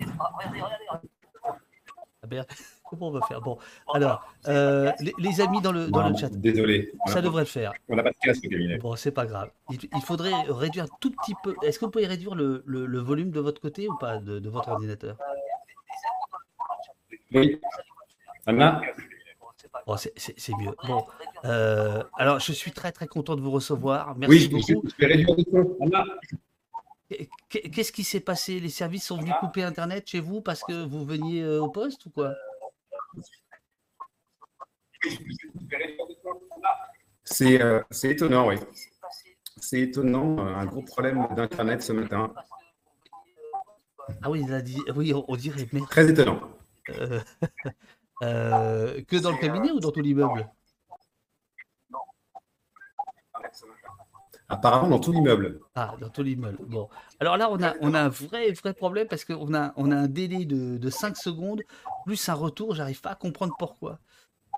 Ah 2.23 2.27
ben, 2.27 2.45
comment 2.91 3.07
on 3.07 3.11
va 3.11 3.21
faire? 3.25 3.41
Bon, 3.41 3.57
alors, 3.93 4.27
euh, 4.47 4.91
les, 5.17 5.41
amis 5.41 5.61
dans 5.61 5.71
le, 5.71 5.87
dans 5.87 6.07
le 6.07 6.15
chat. 6.15 6.29
Désolé. 6.29 6.91
Ça 7.07 7.21
devrait 7.21 7.43
le 7.43 7.47
faire. 7.47 7.73
On 7.89 7.95
n'a 7.95 8.03
pas 8.03 8.11
de 8.11 8.17
casque 8.21 8.43
au 8.45 8.49
cabinet. 8.49 8.77
Bon, 8.77 8.95
c'est 8.95 9.11
pas 9.11 9.25
grave. 9.25 9.49
Il, 9.69 10.01
faudrait 10.03 10.33
réduire 10.49 10.83
un 10.83 10.97
tout 10.99 11.11
petit 11.11 11.33
peu. 11.43 11.55
Est-ce 11.63 11.79
que 11.79 11.85
vous 11.85 11.91
pouvez 11.91 12.05
réduire 12.05 12.35
le, 12.35 12.63
le, 12.65 12.99
volume 12.99 13.31
de 13.31 13.39
votre 13.39 13.61
côté 13.61 13.87
ou 13.87 13.97
pas, 13.97 14.17
de, 14.17 14.39
de 14.39 14.49
votre 14.49 14.69
ordinateur? 14.69 15.17
Oui. 17.33 17.59
Anna? 18.45 18.81
Bon, 19.87 19.95
c'est 19.95 20.57
mieux. 20.59 20.75
Bon, 20.85 21.05
euh, 21.45 22.03
alors 22.17 22.39
je 22.39 22.51
suis 22.51 22.71
très 22.71 22.91
très 22.91 23.07
content 23.07 23.35
de 23.35 23.41
vous 23.41 23.51
recevoir. 23.51 24.15
Merci 24.17 24.49
oui, 24.51 24.63
beaucoup. 24.73 24.83
Qu'est-ce 27.49 27.91
qui 27.91 28.03
s'est 28.03 28.19
passé? 28.19 28.59
Les 28.59 28.69
services 28.69 29.05
sont 29.05 29.17
venus 29.17 29.33
couper 29.39 29.63
Internet 29.63 30.07
chez 30.07 30.19
vous 30.19 30.41
parce 30.41 30.61
que 30.63 30.85
vous 30.85 31.05
veniez 31.05 31.41
euh, 31.41 31.61
au 31.61 31.69
poste 31.69 32.05
ou 32.05 32.09
quoi? 32.09 32.33
Euh, 37.41 37.83
C'est 37.91 38.09
étonnant, 38.09 38.47
oui. 38.47 38.55
C'est 39.57 39.81
étonnant, 39.81 40.39
un 40.39 40.65
gros 40.65 40.81
problème 40.81 41.27
d'Internet 41.35 41.81
ce 41.81 41.93
matin. 41.93 42.33
Ah 44.21 44.29
oui, 44.29 44.43
il 44.45 44.53
a 44.53 44.61
dit, 44.61 44.79
oui, 44.95 45.13
on, 45.13 45.35
dirait. 45.35 45.67
Très 45.89 46.09
étonnant. 46.09 46.39
Euh, 48.23 49.01
que 49.07 49.15
dans 49.15 49.31
le 49.31 49.37
cabinet 49.39 49.71
ou 49.71 49.79
dans 49.79 49.91
tout 49.91 49.99
l'immeuble? 49.99 50.47
Apparemment 54.51 54.89
dans 54.89 54.99
tout 54.99 55.11
l'immeuble. 55.11 55.59
Ah, 55.75 55.95
dans 55.99 56.09
tout 56.09 56.23
l'immeuble. 56.23 56.57
Bon. 56.67 56.89
Alors 57.19 57.37
là, 57.37 57.49
on 57.51 57.61
a, 57.63 57.73
on 57.81 57.93
a 57.93 58.01
un 58.01 58.09
vrai, 58.09 58.51
vrai 58.51 58.73
problème 58.73 59.07
parce 59.07 59.23
qu'on 59.23 59.53
a, 59.53 59.73
on 59.77 59.91
a 59.91 59.95
un 59.95 60.07
délai 60.07 60.45
de, 60.45 60.77
de 60.77 60.89
5 60.89 61.15
secondes, 61.15 61.61
plus 62.05 62.29
un 62.29 62.33
retour, 62.33 62.75
j'arrive 62.75 63.01
pas 63.01 63.11
à 63.11 63.15
comprendre 63.15 63.55
pourquoi. 63.57 63.99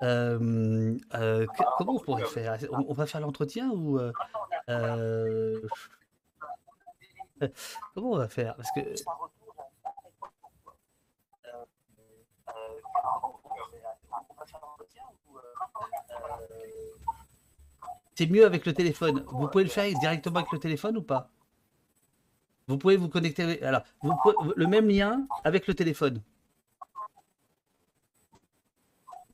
Euh, 0.02 0.98
euh, 1.14 1.46
comment 1.78 1.94
on 1.94 2.00
pourrait 2.00 2.24
faire? 2.24 2.58
On, 2.72 2.92
va 2.92 3.06
faire 3.06 3.20
l'entretien 3.20 3.70
ou 3.70 4.00
comment 7.94 8.10
on 8.10 8.18
va 8.18 8.28
faire? 8.28 8.56
Parce 8.56 8.70
que 8.72 8.80
C'est 18.14 18.30
mieux 18.30 18.44
avec 18.46 18.64
le 18.64 18.72
téléphone. 18.72 19.24
Vous 19.26 19.48
pouvez 19.48 19.64
le 19.64 19.70
faire 19.70 19.92
directement 19.98 20.38
avec 20.38 20.52
le 20.52 20.58
téléphone 20.58 20.96
ou 20.96 21.02
pas 21.02 21.30
Vous 22.68 22.78
pouvez 22.78 22.96
vous 22.96 23.08
connecter. 23.08 23.62
Alors, 23.62 23.82
vous 24.02 24.14
le 24.56 24.66
même 24.66 24.88
lien 24.88 25.26
avec 25.42 25.66
le 25.66 25.74
téléphone. 25.74 26.22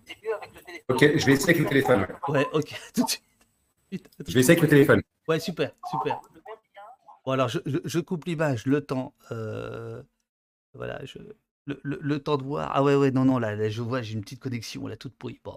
C'est 0.04 0.16
mieux 0.24 0.34
avec 0.34 0.54
le 0.54 0.62
téléphone. 0.62 0.96
Ok, 0.96 1.18
je 1.18 1.26
vais 1.26 1.32
essayer 1.32 1.50
avec 1.50 1.58
le 1.58 1.68
téléphone. 1.68 2.06
Ouais, 2.28 2.46
ok, 2.52 2.74
tout 2.94 3.04
de 3.04 3.08
suite. 3.08 3.22
Je 3.92 4.32
vais 4.32 4.40
essayer 4.40 4.58
avec 4.58 4.62
le 4.62 4.68
téléphone. 4.68 5.02
Ouais, 5.28 5.38
super, 5.38 5.72
super. 5.90 6.20
Bon, 7.24 7.32
alors, 7.32 7.48
je, 7.48 7.98
coupe 8.00 8.24
l'image, 8.24 8.66
le 8.66 8.80
temps. 8.80 9.14
Euh, 9.30 10.02
voilà, 10.74 11.04
je, 11.04 11.18
le, 11.66 12.18
temps 12.18 12.38
de 12.38 12.44
voir. 12.44 12.70
Ah 12.72 12.82
ouais, 12.82 12.94
ouais, 12.94 13.10
non, 13.10 13.24
non, 13.24 13.38
là, 13.38 13.68
je 13.68 13.82
vois, 13.82 14.02
j'ai 14.02 14.14
une 14.14 14.22
petite 14.22 14.40
connexion, 14.40 14.86
là, 14.86 14.96
toute 14.96 15.14
pourrie. 15.14 15.40
Bon, 15.44 15.56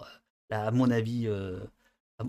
là, 0.50 0.68
à 0.68 0.72
mon 0.72 0.92
avis, 0.92 1.28
euh, 1.28 1.60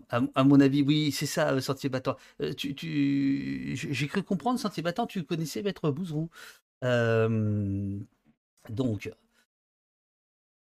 à, 0.08 0.44
mon 0.44 0.60
avis, 0.60 0.82
oui, 0.82 1.12
c'est 1.12 1.26
ça, 1.26 1.52
euh, 1.52 1.60
Sentier 1.60 1.88
Battant. 1.88 2.16
Euh, 2.40 2.52
tu, 2.54 2.74
tu, 2.74 3.76
j'ai 3.76 4.08
cru 4.08 4.22
comprendre, 4.22 4.58
Sentier 4.58 4.82
Battant, 4.82 5.06
tu 5.06 5.24
connaissais 5.24 5.62
Maître 5.62 5.90
Bouzeroux. 5.90 6.30
donc, 8.70 9.10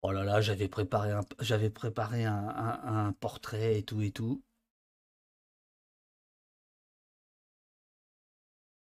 oh 0.02 0.12
là 0.12 0.24
là, 0.24 0.40
j'avais 0.40 0.68
préparé 0.68 1.10
un, 1.12 1.22
préparé 1.70 2.24
un, 2.24 3.12
portrait 3.20 3.78
et 3.78 3.82
tout 3.84 4.00
et 4.02 4.10
tout. 4.12 4.42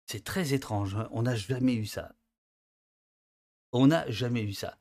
C'est 0.06 0.22
très 0.22 0.52
étrange, 0.54 0.94
hein. 0.94 1.08
on 1.10 1.22
n'a 1.22 1.34
jamais 1.34 1.74
eu 1.74 1.86
ça. 1.86 2.14
On 3.72 3.86
n'a 3.88 4.10
jamais 4.10 4.42
eu 4.42 4.52
ça. 4.52 4.78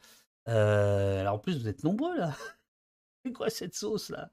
Euh, 0.48 1.22
alors 1.22 1.36
en 1.36 1.40
plus, 1.40 1.60
vous 1.60 1.68
êtes 1.68 1.84
nombreux 1.84 2.18
là. 2.18 2.36
C'est 3.26 3.34
quoi 3.34 3.50
cette 3.50 3.76
sauce 3.76 4.10
là? 4.10 4.32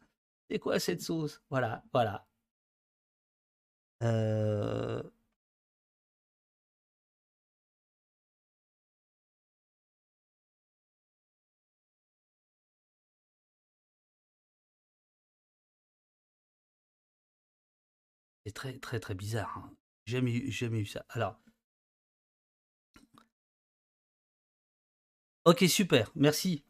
C'est 0.51 0.59
quoi 0.59 0.79
cette 0.79 1.01
sauce? 1.01 1.41
Voilà, 1.49 1.83
voilà. 1.93 2.27
Euh... 4.03 5.03
C'est 18.45 18.53
très 18.53 18.77
très 18.81 18.99
très 18.99 19.15
bizarre. 19.15 19.57
Hein. 19.59 19.71
Jamais, 20.07 20.51
jamais 20.51 20.81
eu 20.81 20.87
ça. 20.87 21.05
Alors, 21.11 21.39
Ok, 25.45 25.65
super, 25.69 26.13
merci. 26.15 26.63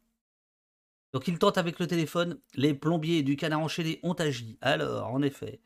Donc 1.12 1.29
il 1.29 1.38
tente 1.38 1.59
avec 1.59 1.79
le 1.79 1.87
téléphone. 1.87 2.41
Les 2.55 2.75
plombiers 2.75 3.23
du 3.23 3.37
canard 3.37 3.61
enchaîné 3.61 4.00
ont 4.03 4.15
agi. 4.15 4.59
Alors, 4.61 5.09
en 5.12 5.23
effet. 5.23 5.61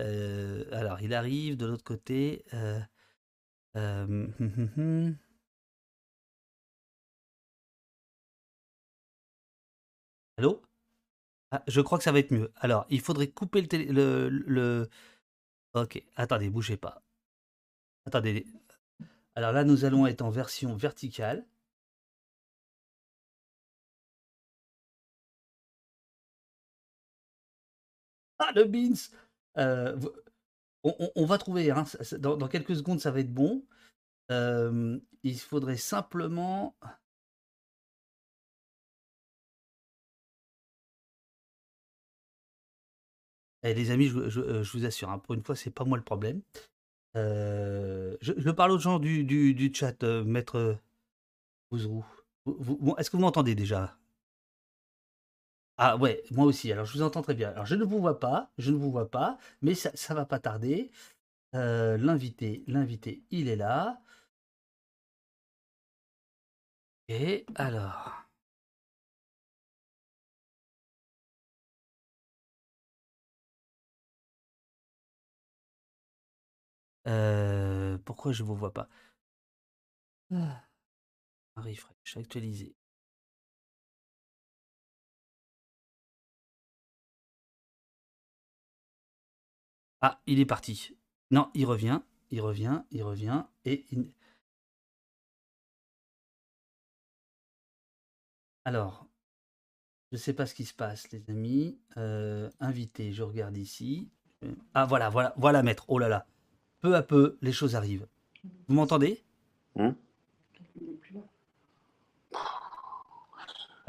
Euh, 0.00 0.64
alors, 0.72 1.00
il 1.02 1.14
arrive 1.14 1.56
de 1.56 1.66
l'autre 1.66 1.84
côté. 1.84 2.44
Euh, 2.54 2.80
euh, 3.76 4.04
hum, 4.04 4.34
hum, 4.40 4.70
hum, 4.78 5.16
Allô? 10.36 10.60
Ah, 11.52 11.62
Je 11.68 11.80
crois 11.80 11.98
que 11.98 12.04
ça 12.04 12.12
va 12.12 12.18
être 12.20 12.32
mieux. 12.32 12.52
Alors, 12.56 12.86
il 12.90 13.00
faudrait 13.00 13.28
couper 13.30 13.62
le, 13.72 14.28
le... 14.30 14.88
Ok, 15.74 16.02
attendez, 16.16 16.50
bougez 16.50 16.76
pas. 16.78 17.02
Attendez. 18.06 18.46
Alors 19.34 19.52
là, 19.52 19.64
nous 19.64 19.84
allons 19.84 20.06
être 20.06 20.22
en 20.22 20.30
version 20.30 20.74
verticale. 20.76 21.46
Le 28.54 28.64
beans 28.64 29.10
euh, 29.58 29.96
on, 30.84 31.26
va 31.26 31.38
trouver, 31.38 31.70
hein, 31.70 31.84
dans, 32.18 32.48
quelques 32.48 32.76
secondes, 32.76 33.00
ça 33.00 33.10
va 33.10 33.20
être 33.20 33.32
bon. 33.32 33.64
Euh, 34.30 34.98
il 35.22 35.38
faudrait 35.38 35.76
simplement. 35.76 36.76
Eh, 43.64 43.74
les 43.74 43.90
amis, 43.92 44.08
je, 44.08 44.40
euh, 44.40 44.62
vous 44.72 44.84
assure, 44.84 45.10
hein, 45.10 45.18
pour 45.20 45.34
une 45.34 45.42
fois, 45.44 45.54
c'est 45.54 45.70
pas 45.70 45.84
moi 45.84 45.96
le 45.96 46.02
problème. 46.04 46.42
je, 47.14 48.50
parle 48.50 48.72
aux 48.72 48.78
gens 48.78 48.98
du, 48.98 49.24
du, 49.24 49.72
chat, 49.72 50.02
maître 50.02 50.78
Bouzrou. 51.70 52.04
Est-ce 52.98 53.10
que 53.10 53.16
vous 53.16 53.22
m'entendez 53.22 53.54
déjà? 53.54 53.96
Ah 55.78 55.96
ouais, 55.96 56.22
moi 56.30 56.46
aussi. 56.46 56.70
Alors 56.72 56.84
je 56.86 56.92
vous 56.94 57.02
entends 57.02 57.22
très 57.22 57.34
bien. 57.34 57.50
Alors 57.50 57.66
je 57.66 57.74
ne 57.74 57.84
vous 57.84 58.00
vois 58.00 58.20
pas, 58.20 58.50
je 58.58 58.70
ne 58.70 58.76
vous 58.76 58.90
vois 58.90 59.10
pas, 59.10 59.38
mais 59.62 59.74
ça, 59.74 59.90
ça 59.94 60.14
va 60.14 60.24
pas 60.26 60.38
tarder. 60.38 60.90
Euh, 61.56 61.98
l'invité, 61.98 62.64
l'invité, 62.68 63.24
il 63.30 63.48
est 63.48 63.56
là. 63.56 64.00
Et 67.06 67.46
alors. 67.54 68.26
Euh, 77.08 77.98
pourquoi 78.04 78.32
je 78.32 78.42
ne 78.42 78.48
vous 78.48 78.56
vois 78.56 78.72
pas? 78.72 78.88
Ah. 80.32 80.64
Refresh, 81.56 82.16
actualisé. 82.18 82.74
Ah, 90.02 90.20
il 90.26 90.40
est 90.40 90.46
parti. 90.46 90.96
Non, 91.30 91.48
il 91.54 91.64
revient, 91.64 92.00
il 92.30 92.40
revient, 92.40 92.82
il 92.90 93.04
revient, 93.04 93.44
et 93.64 93.86
Alors, 98.64 99.06
je 100.10 100.16
ne 100.16 100.20
sais 100.20 100.32
pas 100.32 100.46
ce 100.46 100.54
qui 100.54 100.64
se 100.64 100.74
passe, 100.74 101.10
les 101.12 101.30
amis. 101.30 101.78
Euh, 101.96 102.50
invité, 102.58 103.12
je 103.12 103.22
regarde 103.22 103.56
ici. 103.56 104.10
Ah, 104.74 104.86
voilà, 104.86 105.08
voilà, 105.08 105.34
voilà, 105.36 105.62
maître. 105.62 105.84
Oh 105.86 105.98
là 105.98 106.08
là. 106.08 106.26
Peu 106.80 106.96
à 106.96 107.02
peu, 107.02 107.38
les 107.40 107.52
choses 107.52 107.76
arrivent. 107.76 108.08
Vous 108.66 108.74
m'entendez? 108.74 109.22
Hein 109.76 109.94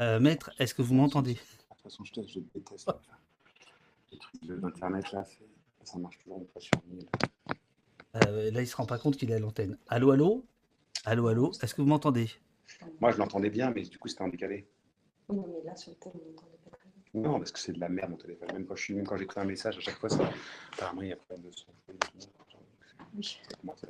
euh, 0.00 0.20
Maître, 0.20 0.52
est-ce 0.60 0.74
que 0.74 0.82
vous 0.82 0.94
m'entendez? 0.94 1.34
De 1.34 1.38
toute 1.40 1.82
façon, 1.82 2.04
je, 2.04 2.38
déteste. 2.54 2.90
Les 4.12 4.18
trucs 4.18 4.44
d'Internet, 4.44 5.10
là, 5.10 5.24
c'est 5.24 5.53
ça 5.84 5.98
marche 5.98 6.18
toujours 6.18 6.46
pas 6.48 6.60
sur 6.60 6.72
euh, 8.16 8.50
là, 8.52 8.60
il 8.60 8.66
se 8.66 8.76
rend 8.76 8.86
pas 8.86 8.98
compte 8.98 9.16
qu'il 9.16 9.30
est 9.30 9.34
à 9.34 9.38
l'antenne. 9.40 9.76
Allô, 9.88 10.12
allô? 10.12 10.46
Allô, 11.04 11.26
allô? 11.26 11.52
Est-ce 11.60 11.74
que 11.74 11.82
vous 11.82 11.88
m'entendez? 11.88 12.30
Moi, 13.00 13.10
je 13.10 13.18
l'entendais 13.18 13.50
bien, 13.50 13.70
mais 13.70 13.82
du 13.82 13.98
coup, 13.98 14.08
c'était 14.08 14.22
en 14.22 14.28
décalé. 14.28 14.68
Non, 15.28 15.44
mais 15.48 15.64
là, 15.64 15.74
sur 15.74 15.90
le 15.90 15.96
téléphone, 15.96 16.32
Non, 17.14 17.38
parce 17.38 17.50
que 17.50 17.58
c'est 17.58 17.72
de 17.72 17.80
la 17.80 17.88
merde 17.88 18.10
mon 18.10 18.16
téléphone. 18.16 18.48
Même 18.52 18.66
quand, 18.66 18.76
je 18.76 18.82
suis, 18.84 18.94
même 18.94 19.06
quand 19.06 19.16
j'écris 19.16 19.40
un 19.40 19.44
message, 19.44 19.78
à 19.78 19.80
chaque 19.80 19.98
fois, 19.98 20.08
ça. 20.08 20.30
Apparemment, 20.74 21.02
il 21.02 21.08
y 21.08 21.12
a 21.12 21.16
pas 21.16 21.36
de 21.36 21.50
son. 21.50 21.66
Oui. 23.16 23.40
Comment 23.60 23.74
ça 23.76 23.88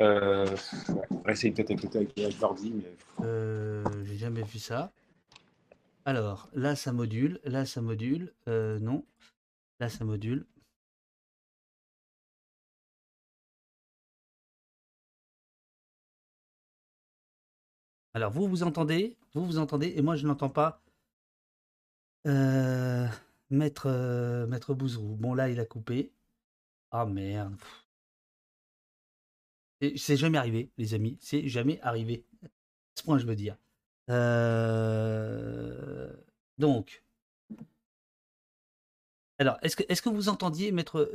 euh, 0.00 0.46
ouais. 0.88 1.06
On 1.10 1.18
va 1.18 1.32
essayer 1.32 1.52
peut-être 1.52 1.70
avec, 1.70 1.94
avec, 1.94 2.18
avec 2.18 2.40
l'ordi, 2.40 2.72
mais. 2.72 2.96
Euh, 3.24 3.84
J'ai 4.04 4.16
jamais 4.16 4.42
vu 4.42 4.58
ça. 4.58 4.90
Alors, 6.04 6.48
là, 6.52 6.74
ça 6.74 6.92
module. 6.92 7.40
Là, 7.44 7.64
ça 7.64 7.80
module. 7.80 8.32
Euh, 8.48 8.78
non. 8.80 9.04
Là, 9.82 9.88
ça 9.88 10.04
module. 10.04 10.46
Alors, 18.14 18.30
vous, 18.30 18.46
vous 18.46 18.62
entendez 18.62 19.16
Vous, 19.34 19.44
vous 19.44 19.58
entendez 19.58 19.92
Et 19.96 20.02
moi, 20.02 20.14
je 20.14 20.24
n'entends 20.24 20.50
pas. 20.50 20.80
Euh, 22.28 23.08
maître, 23.50 23.88
euh, 23.88 24.46
Maître 24.46 24.72
Bouzrou. 24.72 25.16
Bon, 25.16 25.34
là, 25.34 25.50
il 25.50 25.58
a 25.58 25.66
coupé. 25.66 26.12
Ah, 26.92 27.04
merde. 27.04 27.56
C'est 29.96 30.16
jamais 30.16 30.38
arrivé, 30.38 30.70
les 30.78 30.94
amis. 30.94 31.18
C'est 31.20 31.48
jamais 31.48 31.80
arrivé. 31.80 32.24
À 32.44 33.00
ce 33.00 33.02
point, 33.02 33.18
je 33.18 33.26
veux 33.26 33.34
dire. 33.34 33.56
Euh, 34.10 36.12
donc. 36.58 37.02
Alors, 39.42 39.58
est-ce 39.62 40.02
que, 40.02 40.08
vous 40.08 40.28
entendiez, 40.28 40.70
maître 40.70 41.10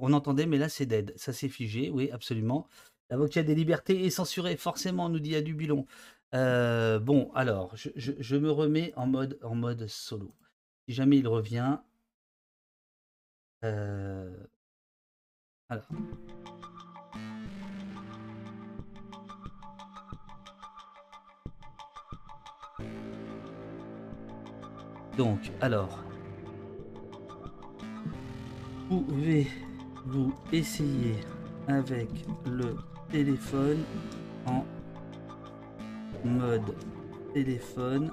On 0.00 0.12
entendait, 0.12 0.46
mais 0.46 0.58
là, 0.58 0.68
c'est 0.68 0.84
dead. 0.84 1.12
Ça 1.14 1.32
s'est 1.32 1.48
figé, 1.48 1.90
oui, 1.90 2.10
absolument. 2.10 2.66
L'avocat 3.08 3.44
des 3.44 3.54
libertés 3.54 4.04
est 4.04 4.10
censuré, 4.10 4.56
forcément, 4.56 5.08
nous 5.08 5.20
dit 5.20 5.36
Adubilon. 5.36 5.86
Euh, 6.34 6.98
bon, 6.98 7.30
alors, 7.36 7.72
je, 7.76 8.36
me 8.36 8.50
remets 8.50 8.92
en 8.96 9.06
mode, 9.06 9.38
en 9.44 9.54
mode 9.54 9.86
solo. 9.86 10.34
Si 10.88 10.94
jamais 10.96 11.18
il 11.18 11.28
revient. 11.28 11.78
Euh. 13.62 14.28
Donc, 25.16 25.52
alors. 25.60 26.07
Pouvez-vous 28.88 30.32
essayer 30.50 31.16
avec 31.66 32.08
le 32.46 32.74
téléphone 33.12 33.84
en 34.46 34.64
mode 36.24 36.74
téléphone 37.34 38.10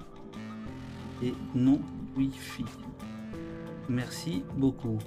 et 1.24 1.34
non 1.56 1.80
Wi-Fi? 2.18 2.66
Merci 3.88 4.44
beaucoup. 4.58 5.00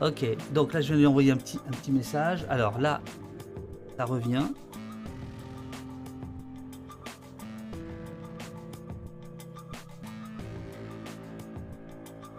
Ok, 0.00 0.24
donc 0.54 0.72
là 0.72 0.80
je 0.80 0.94
vais 0.94 1.00
lui 1.00 1.06
envoyer 1.06 1.30
un 1.30 1.36
petit, 1.36 1.58
un 1.66 1.72
petit 1.72 1.92
message. 1.92 2.46
Alors 2.48 2.80
là, 2.80 3.02
ça 3.98 4.06
revient. 4.06 4.46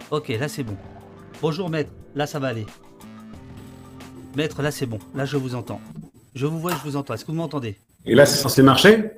Ok, 0.10 0.30
là 0.30 0.48
c'est 0.48 0.64
bon. 0.64 0.76
Bonjour 1.42 1.70
maître, 1.70 1.92
là 2.16 2.28
ça 2.28 2.40
va 2.40 2.48
aller. 2.48 2.66
Maître, 4.36 4.62
là 4.62 4.72
c'est 4.72 4.86
bon. 4.86 5.00
Là 5.16 5.26
je 5.26 5.38
vous 5.38 5.56
entends. 5.56 5.82
Je 6.36 6.46
vous 6.46 6.60
vois, 6.60 6.72
je 6.72 6.84
vous 6.84 6.96
entends. 6.96 7.14
Est-ce 7.14 7.26
que 7.26 7.32
vous 7.32 7.38
m'entendez? 7.38 7.78
Et 8.06 8.16
là 8.16 8.26
c'est 8.26 8.38
censé 8.38 8.62
marcher? 8.62 9.12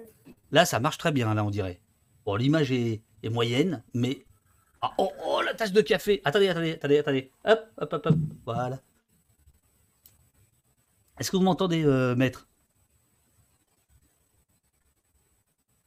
Là, 0.52 0.66
ça 0.66 0.80
marche 0.80 0.98
très 0.98 1.12
bien, 1.12 1.34
là, 1.34 1.46
on 1.46 1.50
dirait. 1.50 1.82
Bon, 2.26 2.36
l'image 2.36 2.72
est, 2.72 3.02
moyenne, 3.24 3.84
mais. 3.94 4.26
Ah, 4.82 4.94
oh, 4.98 5.12
oh, 5.26 5.42
la 5.42 5.54
tasse 5.54 5.72
de 5.72 5.82
café 5.82 6.22
Attendez, 6.26 6.50
attendez, 6.50 6.74
attendez, 6.74 6.98
attendez. 6.98 7.32
Hop, 7.46 7.60
hop, 7.78 7.94
hop, 7.94 8.06
hop. 8.08 8.16
Voilà. 8.46 8.82
Est-ce 11.20 11.32
que 11.32 11.38
vous 11.38 11.44
m'entendez, 11.44 11.86
euh, 11.86 12.16
maître? 12.16 12.50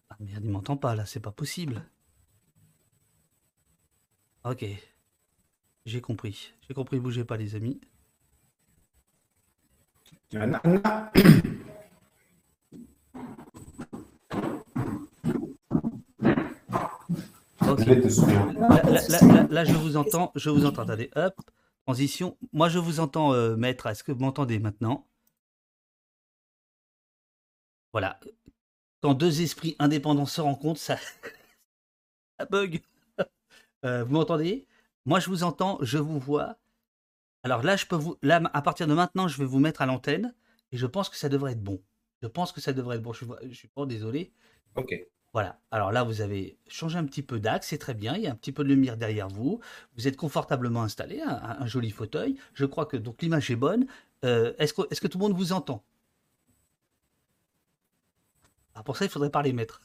Ah 0.08 0.16
merde, 0.20 0.44
il 0.44 0.50
m'entend 0.50 0.76
pas, 0.76 0.94
là, 0.94 1.04
c'est 1.04 1.20
pas 1.20 1.32
possible. 1.32 1.84
Ok. 4.44 4.64
J'ai 5.84 6.00
compris. 6.00 6.53
J'ai 6.66 6.72
compris, 6.74 6.98
bougez 6.98 7.24
pas, 7.24 7.36
les 7.36 7.54
amis. 7.56 7.78
Là, 19.50 19.64
je 19.64 19.74
vous 19.74 19.96
entends, 19.96 20.32
je 20.34 20.48
vous 20.48 20.64
entends. 20.64 20.82
Attendez, 20.82 21.10
hop, 21.16 21.34
transition. 21.84 22.38
Moi, 22.52 22.70
je 22.70 22.78
vous 22.78 22.98
entends, 23.00 23.34
euh, 23.34 23.56
maître. 23.56 23.86
Est-ce 23.86 24.02
que 24.02 24.12
vous 24.12 24.20
m'entendez 24.20 24.58
maintenant? 24.58 25.06
Voilà. 27.92 28.18
Quand 29.02 29.12
deux 29.14 29.42
esprits 29.42 29.76
indépendants 29.78 30.24
se 30.26 30.40
rencontrent, 30.40 30.80
ça, 30.80 30.96
ça 32.38 32.46
bug. 32.46 32.80
Euh, 33.84 34.02
vous 34.04 34.14
m'entendez? 34.14 34.66
Moi, 35.06 35.20
je 35.20 35.28
vous 35.28 35.42
entends, 35.44 35.78
je 35.82 35.98
vous 35.98 36.18
vois. 36.18 36.56
Alors 37.42 37.62
là, 37.62 37.76
je 37.76 37.86
peux 37.86 37.96
vous, 37.96 38.16
là, 38.22 38.40
à 38.54 38.62
partir 38.62 38.86
de 38.86 38.94
maintenant, 38.94 39.28
je 39.28 39.38
vais 39.38 39.44
vous 39.44 39.58
mettre 39.58 39.82
à 39.82 39.86
l'antenne 39.86 40.34
et 40.72 40.76
je 40.76 40.86
pense 40.86 41.08
que 41.08 41.16
ça 41.16 41.28
devrait 41.28 41.52
être 41.52 41.62
bon. 41.62 41.82
Je 42.22 42.28
pense 42.28 42.52
que 42.52 42.60
ça 42.60 42.72
devrait 42.72 42.96
être 42.96 43.02
bon. 43.02 43.12
Je 43.12 43.24
suis, 43.24 43.34
je 43.50 43.54
suis 43.54 43.68
pas 43.68 43.84
désolé. 43.84 44.32
Ok. 44.76 44.94
Voilà. 45.34 45.60
Alors 45.72 45.90
là, 45.90 46.04
vous 46.04 46.20
avez 46.20 46.56
changé 46.68 46.96
un 46.96 47.04
petit 47.04 47.22
peu 47.22 47.40
d'axe, 47.40 47.66
c'est 47.66 47.78
très 47.78 47.92
bien. 47.92 48.16
Il 48.16 48.22
y 48.22 48.28
a 48.28 48.30
un 48.30 48.36
petit 48.36 48.52
peu 48.52 48.62
de 48.62 48.68
lumière 48.68 48.96
derrière 48.96 49.28
vous. 49.28 49.60
Vous 49.96 50.06
êtes 50.06 50.16
confortablement 50.16 50.82
installé, 50.82 51.20
un, 51.20 51.66
joli 51.66 51.90
fauteuil. 51.90 52.38
Je 52.54 52.64
crois 52.64 52.86
que 52.86 52.96
donc 52.96 53.20
l'image 53.20 53.50
est 53.50 53.56
bonne. 53.56 53.86
Euh, 54.24 54.54
est-ce 54.58 54.72
que, 54.72 54.82
est 54.90 55.00
que 55.00 55.08
tout 55.08 55.18
le 55.18 55.24
monde 55.24 55.36
vous 55.36 55.52
entend? 55.52 55.84
Ah, 58.76 58.84
Pour 58.84 58.96
ça, 58.96 59.04
il 59.04 59.10
faudrait 59.10 59.30
parler 59.30 59.52
maître. 59.52 59.82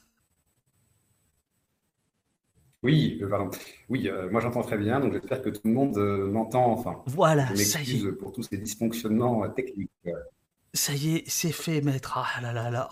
Oui, 2.82 3.18
euh, 3.22 3.28
pardon. 3.28 3.50
Oui, 3.88 4.08
euh, 4.08 4.30
moi 4.30 4.40
j'entends 4.40 4.62
très 4.62 4.78
bien, 4.78 5.00
donc 5.00 5.12
j'espère 5.12 5.42
que 5.42 5.50
tout 5.50 5.60
le 5.64 5.72
monde 5.72 5.98
m'entend. 6.30 6.72
Enfin, 6.72 7.02
voilà, 7.06 7.54
ça 7.56 7.80
y 7.82 8.06
est. 8.06 8.12
pour 8.12 8.32
tous 8.32 8.42
ces 8.42 8.56
dysfonctionnements 8.56 9.48
techniques. 9.50 9.90
Ça 10.72 10.94
y 10.94 11.16
est, 11.16 11.24
c'est 11.26 11.52
fait, 11.52 11.80
maître. 11.80 12.16
Ah 12.16 12.40
là 12.40 12.52
là 12.52 12.70
là. 12.70 12.88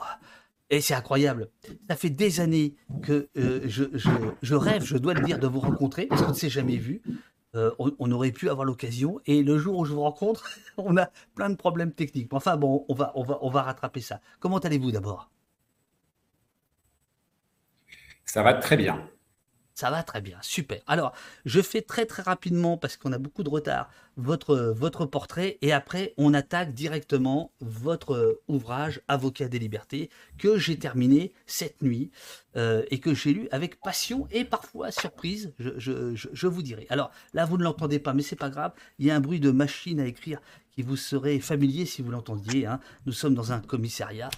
Et 0.70 0.80
c'est 0.80 0.94
incroyable. 0.94 1.48
Ça 1.88 1.96
fait 1.96 2.10
des 2.10 2.40
années 2.40 2.74
que 3.02 3.28
euh, 3.38 3.62
je, 3.66 4.54
rêve, 4.54 4.84
je 4.84 4.98
dois 4.98 5.14
le 5.14 5.22
dire, 5.22 5.38
de 5.38 5.46
vous 5.46 5.60
rencontrer, 5.60 6.06
parce 6.06 6.22
qu'on 6.22 6.28
ne 6.28 6.34
s'est 6.34 6.50
jamais 6.50 6.76
vu. 6.76 7.02
Euh, 7.54 7.70
on, 7.78 8.12
aurait 8.12 8.32
pu 8.32 8.50
avoir 8.50 8.66
l'occasion. 8.66 9.20
Et 9.24 9.42
le 9.42 9.56
jour 9.56 9.78
où 9.78 9.84
je 9.86 9.92
vous 9.94 10.02
rencontre, 10.02 10.50
on 10.76 10.96
a 10.98 11.10
plein 11.34 11.48
de 11.48 11.56
problèmes 11.56 11.92
techniques. 11.92 12.32
Enfin 12.32 12.56
bon, 12.58 12.84
on 12.88 12.94
va, 12.94 13.12
on 13.14 13.24
va, 13.24 13.38
on 13.40 13.48
va 13.50 13.62
rattraper 13.62 14.02
ça. 14.02 14.20
Comment 14.40 14.58
allez-vous 14.58 14.92
d'abord? 14.92 15.30
Ça 18.26 18.42
va 18.42 18.52
très 18.52 18.76
bien. 18.76 19.08
Ça 19.78 19.92
va 19.92 20.02
très 20.02 20.20
bien, 20.20 20.38
super. 20.42 20.80
Alors, 20.88 21.12
je 21.44 21.62
fais 21.62 21.82
très 21.82 22.04
très 22.04 22.24
rapidement, 22.24 22.76
parce 22.76 22.96
qu'on 22.96 23.12
a 23.12 23.18
beaucoup 23.18 23.44
de 23.44 23.48
retard, 23.48 23.88
votre, 24.16 25.06
portrait, 25.06 25.56
et 25.62 25.72
après, 25.72 26.14
on 26.16 26.34
attaque 26.34 26.74
directement 26.74 27.52
votre 27.60 28.40
ouvrage 28.48 29.00
Avocat 29.06 29.46
des 29.46 29.60
libertés, 29.60 30.10
que 30.36 30.58
j'ai 30.58 30.80
terminé 30.80 31.32
cette 31.46 31.80
nuit, 31.80 32.10
euh, 32.56 32.82
et 32.90 32.98
que 32.98 33.14
j'ai 33.14 33.32
lu 33.32 33.46
avec 33.52 33.80
passion 33.80 34.26
et 34.32 34.44
parfois 34.44 34.90
surprise, 34.90 35.52
je, 35.60 36.46
vous 36.48 36.62
dirai. 36.62 36.88
Alors, 36.90 37.12
là, 37.32 37.44
vous 37.44 37.56
ne 37.56 37.62
l'entendez 37.62 38.00
pas, 38.00 38.14
mais 38.14 38.22
c'est 38.22 38.34
pas 38.34 38.50
grave, 38.50 38.72
il 38.98 39.06
y 39.06 39.12
a 39.12 39.14
un 39.14 39.20
bruit 39.20 39.38
de 39.38 39.52
machine 39.52 40.00
à 40.00 40.06
écrire 40.06 40.40
qui 40.72 40.82
vous 40.82 40.96
serait 40.96 41.38
familier 41.38 41.86
si 41.86 42.02
vous 42.02 42.10
l'entendiez. 42.10 42.66
Hein. 42.66 42.80
Nous 43.06 43.12
sommes 43.12 43.34
dans 43.36 43.52
un 43.52 43.60
commissariat. 43.60 44.30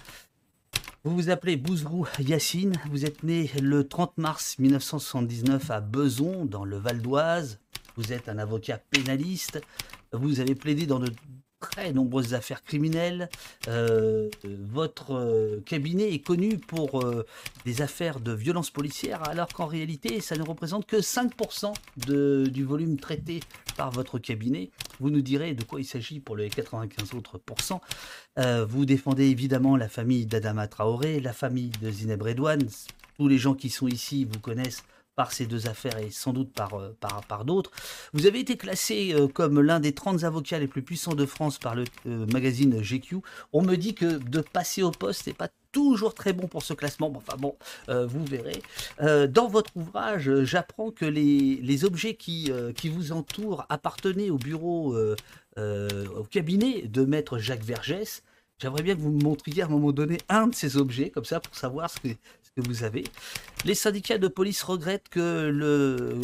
Vous 1.03 1.15
vous 1.15 1.29
appelez 1.31 1.57
Bouzrou 1.57 2.05
Yacine, 2.19 2.75
vous 2.91 3.05
êtes 3.05 3.23
né 3.23 3.49
le 3.59 3.87
30 3.87 4.19
mars 4.19 4.59
1979 4.59 5.71
à 5.71 5.81
Beson, 5.81 6.45
dans 6.45 6.63
le 6.63 6.77
Val 6.77 7.01
d'Oise. 7.01 7.57
Vous 7.95 8.13
êtes 8.13 8.29
un 8.29 8.37
avocat 8.37 8.77
pénaliste. 8.77 9.59
Vous 10.13 10.41
avez 10.41 10.53
plaidé 10.53 10.85
dans 10.85 10.99
de 10.99 11.11
très 11.61 11.93
nombreuses 11.93 12.33
affaires 12.33 12.63
criminelles. 12.63 13.29
Euh, 13.69 14.29
votre 14.43 15.13
euh, 15.13 15.63
cabinet 15.65 16.13
est 16.13 16.19
connu 16.19 16.57
pour 16.57 17.01
euh, 17.01 17.25
des 17.63 17.81
affaires 17.81 18.19
de 18.19 18.33
violence 18.33 18.69
policière, 18.69 19.23
alors 19.29 19.47
qu'en 19.47 19.67
réalité, 19.67 20.19
ça 20.19 20.35
ne 20.35 20.43
représente 20.43 20.85
que 20.85 20.97
5% 20.97 21.71
du 22.51 22.63
volume 22.65 22.97
traité 22.97 23.39
par 23.77 23.91
votre 23.91 24.19
cabinet. 24.19 24.71
Vous 24.99 25.09
nous 25.09 25.21
direz 25.21 25.53
de 25.53 25.63
quoi 25.63 25.79
il 25.79 25.85
s'agit 25.85 26.19
pour 26.19 26.35
les 26.35 26.49
95 26.49 27.13
autres 27.13 27.37
pourcents. 27.37 27.81
vous 28.37 28.85
défendez 28.85 29.25
évidemment 29.25 29.77
la 29.77 29.87
famille 29.87 30.25
d'Adama 30.25 30.67
Traoré, 30.67 31.19
la 31.19 31.33
famille 31.33 31.71
de 31.81 31.89
Zineb 31.89 32.21
Redouane. 32.21 32.67
Tous 33.17 33.27
les 33.27 33.37
gens 33.37 33.53
qui 33.53 33.69
sont 33.69 33.87
ici 33.87 34.25
vous 34.25 34.39
connaissent 34.39 34.83
par 35.15 35.31
ces 35.31 35.45
deux 35.45 35.67
affaires 35.67 35.97
et 35.97 36.09
sans 36.09 36.33
doute 36.33 36.51
par, 36.53 36.73
euh, 36.75 36.95
par, 36.99 37.23
par 37.25 37.45
d'autres. 37.45 37.71
Vous 38.13 38.25
avez 38.25 38.39
été 38.39 38.57
classé 38.57 39.13
euh, 39.13 39.27
comme 39.27 39.59
l'un 39.61 39.79
des 39.79 39.93
30 39.93 40.23
avocats 40.23 40.59
les 40.59 40.67
plus 40.67 40.81
puissants 40.81 41.15
de 41.15 41.25
France 41.25 41.59
par 41.59 41.75
le 41.75 41.83
euh, 42.07 42.25
magazine 42.27 42.81
GQ. 42.81 43.17
On 43.53 43.61
me 43.61 43.75
dit 43.75 43.93
que 43.93 44.17
de 44.17 44.41
passer 44.41 44.83
au 44.83 44.91
poste 44.91 45.27
n'est 45.27 45.33
pas 45.33 45.49
toujours 45.71 46.13
très 46.13 46.33
bon 46.33 46.47
pour 46.47 46.63
ce 46.63 46.73
classement. 46.73 47.11
Enfin 47.15 47.37
bon, 47.37 47.55
vous 47.87 48.25
verrez. 48.25 48.61
dans 49.29 49.47
votre 49.47 49.71
ouvrage, 49.77 50.43
j'apprends 50.43 50.91
que 50.91 51.05
les, 51.05 51.59
les 51.61 51.85
objets 51.85 52.15
qui, 52.15 52.51
qui, 52.75 52.89
vous 52.89 53.13
entourent 53.13 53.65
appartenaient 53.69 54.29
au 54.29 54.37
bureau, 54.37 54.97
au 55.57 56.23
cabinet 56.29 56.81
de 56.81 57.05
maître 57.05 57.37
Jacques 57.37 57.63
Vergès. 57.63 58.21
J'aimerais 58.61 58.83
bien 58.83 58.95
que 58.95 59.01
vous 59.01 59.11
me 59.11 59.23
montriez 59.23 59.63
à 59.63 59.65
un 59.65 59.69
moment 59.69 59.91
donné 59.91 60.19
un 60.29 60.45
de 60.45 60.53
ces 60.53 60.77
objets, 60.77 61.09
comme 61.09 61.25
ça, 61.25 61.39
pour 61.39 61.55
savoir 61.55 61.89
ce 61.89 61.99
que, 61.99 62.09
vous 62.57 62.83
avez. 62.83 63.05
Les 63.63 63.73
syndicats 63.73 64.17
de 64.17 64.27
police 64.27 64.61
regrettent 64.61 65.07
que 65.09 65.49
le, 65.49 66.19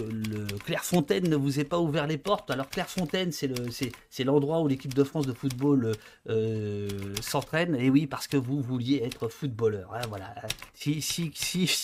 Clairefontaine 0.65 1.29
ne 1.29 1.37
vous 1.37 1.59
ait 1.61 1.63
pas 1.63 1.79
ouvert 1.79 2.05
les 2.05 2.17
portes. 2.17 2.51
Alors 2.51 2.69
Clairefontaine, 2.69 3.31
c'est 3.31 4.23
l'endroit 4.25 4.59
où 4.61 4.67
l'équipe 4.67 4.93
de 4.93 5.03
France 5.05 5.25
de 5.25 5.31
football 5.31 5.93
euh, 6.29 6.89
s'entraîne. 7.21 7.75
Et 7.75 7.89
oui, 7.89 8.07
parce 8.07 8.27
que 8.27 8.35
vous 8.35 8.61
vouliez 8.61 9.01
être 9.03 9.29
footballeur. 9.29 9.93
Hein, 9.95 10.01
voilà. 10.09 10.35
Si, 10.75 11.31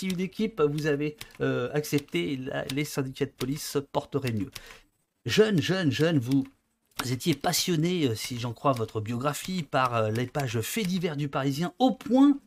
une 0.03 0.19
équipe 0.19 0.61
vous 0.61 0.87
avez 0.87 1.15
euh, 1.39 1.69
accepté, 1.73 2.37
les 2.75 2.85
syndicats 2.85 3.25
de 3.25 3.31
police 3.31 3.65
se 3.65 3.79
porteraient 3.79 4.33
mieux. 4.33 4.51
Jeune, 5.25 5.61
jeune, 5.61 5.89
jeune, 5.89 6.19
vous 6.19 6.43
vous 7.01 7.11
étiez 7.11 7.33
passionné, 7.33 8.07
euh, 8.07 8.15
si 8.15 8.39
j'en 8.39 8.53
crois 8.53 8.71
votre 8.71 9.01
biographie, 9.01 9.63
par 9.63 9.95
euh, 9.95 10.09
les 10.09 10.27
pages 10.27 10.61
faits 10.61 10.87
divers 10.87 11.17
du 11.17 11.27
Parisien, 11.27 11.73
au 11.79 11.91
point, 11.91 12.37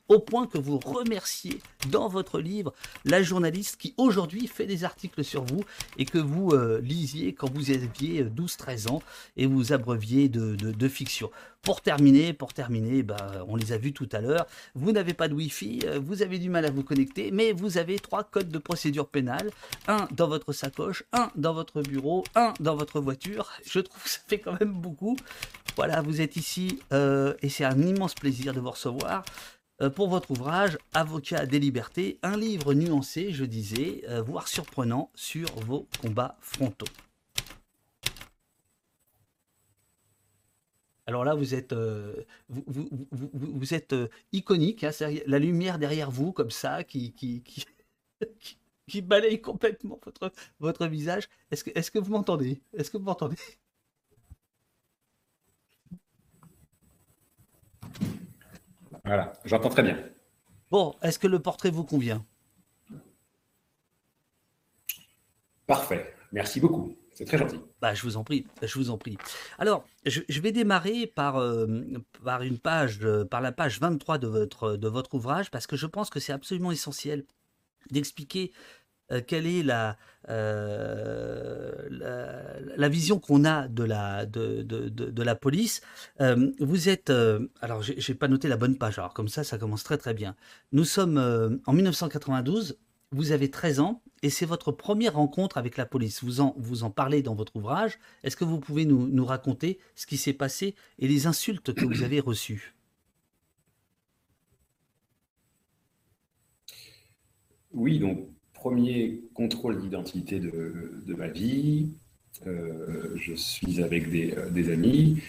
que 0.47 0.59
vous 0.59 0.79
remerciez 0.79 1.61
dans 1.91 2.09
votre 2.09 2.41
livre 2.41 2.73
la 3.05 3.23
journaliste 3.23 3.77
qui 3.77 3.95
aujourd'hui 3.97 4.47
fait 4.47 4.67
des 4.67 4.85
articles 4.85 5.25
sur 5.25 5.45
vous 5.45 5.63
et 5.99 6.05
que 6.05 6.19
vous 6.19 6.51
euh, 6.53 6.81
lisiez 6.81 7.35
quand 7.35 7.51
vous 7.53 7.71
aviez 7.71 8.25
12-13 8.25 8.89
ans 8.89 9.03
et 9.37 9.47
vous 9.47 9.73
abreuviez 9.73 10.29
de, 10.29 10.55
de 10.55 10.89
fiction. 10.89 11.31
Pour 11.67 11.81
terminer, 11.81 12.33
pour 12.33 12.55
terminer, 12.55 13.03
bah, 13.03 13.45
on 13.49 13.57
les 13.57 13.73
a 13.73 13.77
vus 13.77 13.93
tout 13.93 14.09
à 14.13 14.21
l'heure. 14.21 14.47
Vous 14.77 14.93
n'avez 14.93 15.15
pas 15.15 15.27
de 15.27 15.35
Wi-Fi, 15.35 15.81
euh, 15.85 15.99
vous 15.99 16.23
avez 16.23 16.39
du 16.39 16.49
mal 16.49 16.65
à 16.65 16.71
vous 16.71 16.85
connecter, 16.85 17.33
mais 17.33 17.51
vous 17.51 17.77
avez 17.77 17.99
trois 17.99 18.23
codes 18.23 18.51
de 18.51 18.59
procédure 18.59 19.09
pénale. 19.09 19.51
Un 19.89 20.07
dans 20.13 20.29
votre 20.29 20.53
sacoche, 20.53 21.03
un 21.13 21.29
dans 21.35 21.55
votre 21.55 21.83
bureau, 21.83 22.23
un 22.37 22.55
dans 22.61 22.77
votre 22.77 23.01
voiture. 23.01 23.51
Je 23.69 23.81
trouve 23.81 24.01
que 24.01 24.09
ça 24.09 24.21
fait 24.29 24.39
quand 24.39 24.57
même 24.61 24.75
beaucoup. 24.75 25.17
Voilà, 25.75 26.03
vous 26.03 26.21
êtes 26.21 26.37
ici 26.37 26.79
euh, 26.93 27.35
et 27.43 27.49
c'est 27.49 27.65
un 27.65 27.83
immense 27.83 28.15
plaisir 28.15 28.55
de 28.55 28.61
vous 28.61 28.71
recevoir 28.71 29.25
euh, 29.83 29.91
pour 29.91 30.09
votre 30.09 30.31
ouvrage 30.31 30.79
Avocat 30.95 31.47
des 31.47 31.59
libertés, 31.59 32.21
un 32.23 32.37
livre 32.37 32.75
nuancé, 32.75 33.33
je 33.33 33.45
disais, 33.45 34.05
voire 34.25 34.47
surprenant 34.47 35.11
sur 35.17 35.49
vos 35.67 35.89
combats 36.01 36.37
frontaux. 36.41 36.87
Alors 41.07 41.25
là, 41.25 41.37
vous 41.37 41.55
êtes, 41.55 41.73
euh, 41.73 42.25
vous, 42.49 43.75
êtes 43.75 43.93
euh, 43.93 44.09
iconique, 44.33 44.83
hein, 44.83 44.91
la 45.27 45.39
lumière 45.39 45.79
derrière 45.79 46.11
vous, 46.11 46.33
comme 46.33 46.51
ça, 46.51 46.83
qui, 46.83 47.13
qui, 47.13 47.45
qui, 48.89 49.03
balaye 49.03 49.41
complètement 49.41 50.01
votre, 50.05 50.33
votre 50.59 50.87
visage. 50.89 51.29
Est-ce 51.53 51.63
que, 51.63 51.71
est 51.79 51.91
que 51.91 52.01
vous 52.01 52.11
m'entendez? 52.11 52.61
Est-ce 52.77 52.91
que 52.91 52.97
vous 52.97 53.05
m'entendez? 53.05 53.37
Voilà, 59.05 59.33
j'entends 59.45 59.69
très 59.69 59.85
bien. 59.85 59.97
Bon, 60.73 60.97
est-ce 61.03 61.21
que 61.21 61.29
le 61.29 61.39
portrait 61.39 61.71
vous 61.71 61.85
convient? 61.85 62.25
Parfait, 65.69 66.15
merci 66.33 66.59
beaucoup. 66.59 66.97
C'est 67.17 67.25
très 67.25 67.39
gentil. 67.39 67.59
Bah, 67.81 67.95
je 67.95 68.03
vous 68.03 68.19
en 68.19 68.25
prie, 68.25 68.47
je 68.61 68.79
vous 68.79 68.91
en 68.91 68.99
prie. 68.99 69.17
Alors, 69.59 69.87
je, 70.05 70.41
vais 70.41 70.53
démarrer 70.53 71.07
par, 71.07 71.39
euh, 71.39 71.67
par 72.23 72.43
une 72.43 72.59
page, 72.59 73.01
par 73.31 73.41
la 73.41 73.53
page 73.53 73.81
23 73.81 74.19
de 74.19 74.27
votre, 74.27 74.77
de 74.77 74.89
votre 74.89 75.15
ouvrage, 75.15 75.51
parce 75.51 75.67
que 75.67 75.77
je 75.77 75.87
pense 75.87 76.11
que 76.11 76.21
c'est 76.21 76.35
absolument 76.35 76.73
essentiel 76.73 77.25
d'expliquer 77.91 78.53
euh, 79.13 79.23
quelle 79.27 79.47
est 79.47 79.63
la, 79.63 79.97
euh, 80.29 81.73
la, 82.77 82.89
vision 82.91 83.19
qu'on 83.19 83.47
a 83.47 83.67
de 83.67 83.85
la, 83.85 84.27
de, 84.27 84.61
de, 84.61 84.91
de, 84.91 85.23
la 85.23 85.35
police. 85.35 85.81
vous 86.21 86.89
êtes, 86.91 87.11
alors 87.63 87.81
j'ai 87.81 88.15
pas 88.15 88.29
noté 88.29 88.47
la 88.47 88.59
bonne 88.59 88.77
page, 88.77 88.99
alors 88.99 89.15
comme 89.15 89.29
ça, 89.29 89.43
ça 89.43 89.57
commence 89.57 89.85
très 89.85 89.97
très 89.97 90.13
bien. 90.13 90.37
Nous 90.73 90.85
sommes 90.85 91.61
en 91.65 91.73
1992, 91.73 92.77
vous 93.13 93.33
avez 93.33 93.51
13 93.51 93.81
ans 93.81 94.03
et 94.23 94.31
c'est 94.31 94.47
votre 94.47 94.73
première 94.73 95.15
rencontre 95.15 95.59
avec 95.59 95.77
la 95.77 95.87
police. 95.87 96.25
Vous 96.25 96.41
en, 96.41 96.55
vous 96.59 96.83
en 96.83 96.91
parlez 96.91 97.23
dans 97.23 97.35
votre 97.35 97.55
ouvrage. 97.57 97.99
Est-ce 98.25 98.37
que 98.37 98.45
vous 98.45 98.59
pouvez 98.59 98.85
nous, 98.85 99.25
raconter 99.25 99.79
ce 99.95 100.07
qui 100.07 100.17
s'est 100.17 100.33
passé 100.33 100.75
et 100.99 101.07
les 101.07 101.27
insultes 101.27 101.73
que 101.73 101.85
vous 101.85 102.03
avez 102.03 102.21
reçues? 102.21 102.75
Oui, 107.73 107.99
donc 107.99 108.27
premier 108.55 109.21
contrôle 109.35 109.81
d'identité 109.81 110.41
de, 110.41 111.15
ma 111.15 111.29
vie. 111.29 111.91
Euh, 112.47 113.15
je 113.17 113.35
suis 113.35 113.83
avec 113.83 114.11
des, 114.11 114.35
euh, 114.35 114.51
des, 114.51 114.71
amis. 114.71 115.23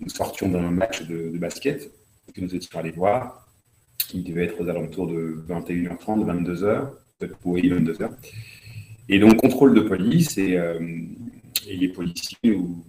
Nous 0.00 0.08
sortions 0.08 0.48
d'un 0.48 0.70
match 0.70 1.02
de, 1.02 1.30
de 1.30 1.38
basket 1.38 1.92
que 2.34 2.40
nous 2.40 2.54
étions 2.54 2.78
allés 2.78 2.90
voir. 2.90 3.48
Il 4.14 4.24
devait 4.24 4.44
être 4.44 4.60
aux 4.60 4.68
alentours 4.68 5.06
de 5.06 5.44
21h30, 5.48 6.24
22h 6.24 6.90
pour 7.40 7.54
22 7.54 8.02
heures. 8.02 8.16
Et 9.08 9.18
donc, 9.18 9.36
contrôle 9.36 9.74
de 9.74 9.80
police, 9.80 10.38
et, 10.38 10.56
euh, 10.56 10.78
les 11.66 11.88
policiers 11.88 12.38
nous 12.44 12.84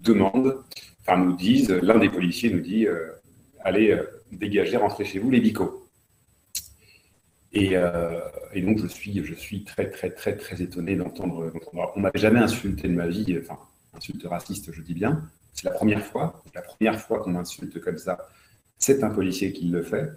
demandent, 0.00 0.56
enfin 1.00 1.18
nous 1.18 1.36
disent, 1.36 1.70
l'un 1.70 1.98
des 1.98 2.08
policiers 2.08 2.50
nous 2.50 2.60
dit, 2.60 2.86
euh, 2.86 3.10
allez 3.60 3.90
euh, 3.90 4.02
dégager, 4.32 4.76
rentrez 4.76 5.04
chez 5.04 5.18
vous 5.18 5.30
les 5.30 5.40
bicots. 5.40 5.88
Et, 7.54 7.74
donc, 8.62 8.78
je 8.78 9.34
suis, 9.34 9.64
très, 9.64 9.90
très, 9.90 10.10
très, 10.10 10.36
très 10.36 10.62
étonné 10.62 10.96
d'entendre. 10.96 11.52
On 11.94 12.00
m'avait 12.00 12.18
jamais 12.18 12.40
insulté 12.40 12.88
de 12.88 12.94
ma 12.94 13.06
vie, 13.06 13.38
enfin, 13.42 13.58
insulte 13.92 14.24
raciste, 14.24 14.72
je 14.72 14.80
dis 14.80 14.94
bien. 14.94 15.22
C'est 15.52 15.64
la 15.64 15.72
première 15.72 16.02
fois. 16.02 16.42
La 16.54 16.62
première 16.62 16.98
fois 16.98 17.20
qu'on 17.20 17.32
m'insulte 17.32 17.78
comme 17.80 17.98
ça, 17.98 18.26
c'est 18.78 19.04
un 19.04 19.10
policier 19.10 19.52
qui 19.52 19.66
le 19.66 19.82
fait. 19.82 20.10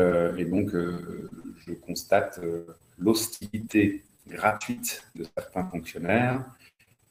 Euh, 0.00 0.36
et 0.36 0.44
donc, 0.44 0.74
euh, 0.74 1.28
je 1.66 1.72
constate 1.74 2.40
euh, 2.42 2.64
l'hostilité 2.98 4.02
gratuite 4.26 5.04
de 5.14 5.24
certains 5.36 5.64
fonctionnaires. 5.64 6.44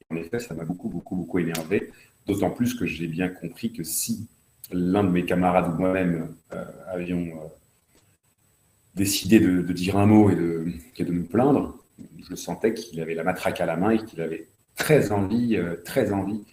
En 0.10 0.15
effet, 0.15 0.39
ça 0.39 0.56
m'a 0.56 0.65
beaucoup, 0.65 0.89
beaucoup, 0.89 1.15
beaucoup 1.15 1.39
énervé. 1.39 1.91
D'autant 2.25 2.49
plus 2.49 2.73
que 2.73 2.86
j'ai 2.86 3.08
bien 3.08 3.30
compris 3.30 3.71
que 3.71 3.84
si 3.84 4.28
l'un 4.71 5.04
de 5.04 5.10
mes 5.10 5.25
camarades 5.25 5.71
ou 5.73 5.78
moi-même 5.80 6.36
avions 6.88 7.52
décidé 8.93 9.39
de, 9.39 9.62
dire 9.73 9.97
un 9.97 10.06
mot 10.06 10.30
et 10.30 10.36
de, 10.36 11.12
nous 11.12 11.23
plaindre, 11.23 11.84
je 12.30 12.36
sentais 12.36 12.73
qu'il 12.73 13.02
avait 13.02 13.15
la 13.15 13.23
matraque 13.23 13.62
à 13.62 13.65
la 13.65 13.78
main 13.78 13.91
et 13.91 13.97
qu'il 13.97 14.21
avait 14.21 14.47
très 14.75 15.12
envie, 15.12 15.60
très 15.86 16.12
envie 16.12 16.43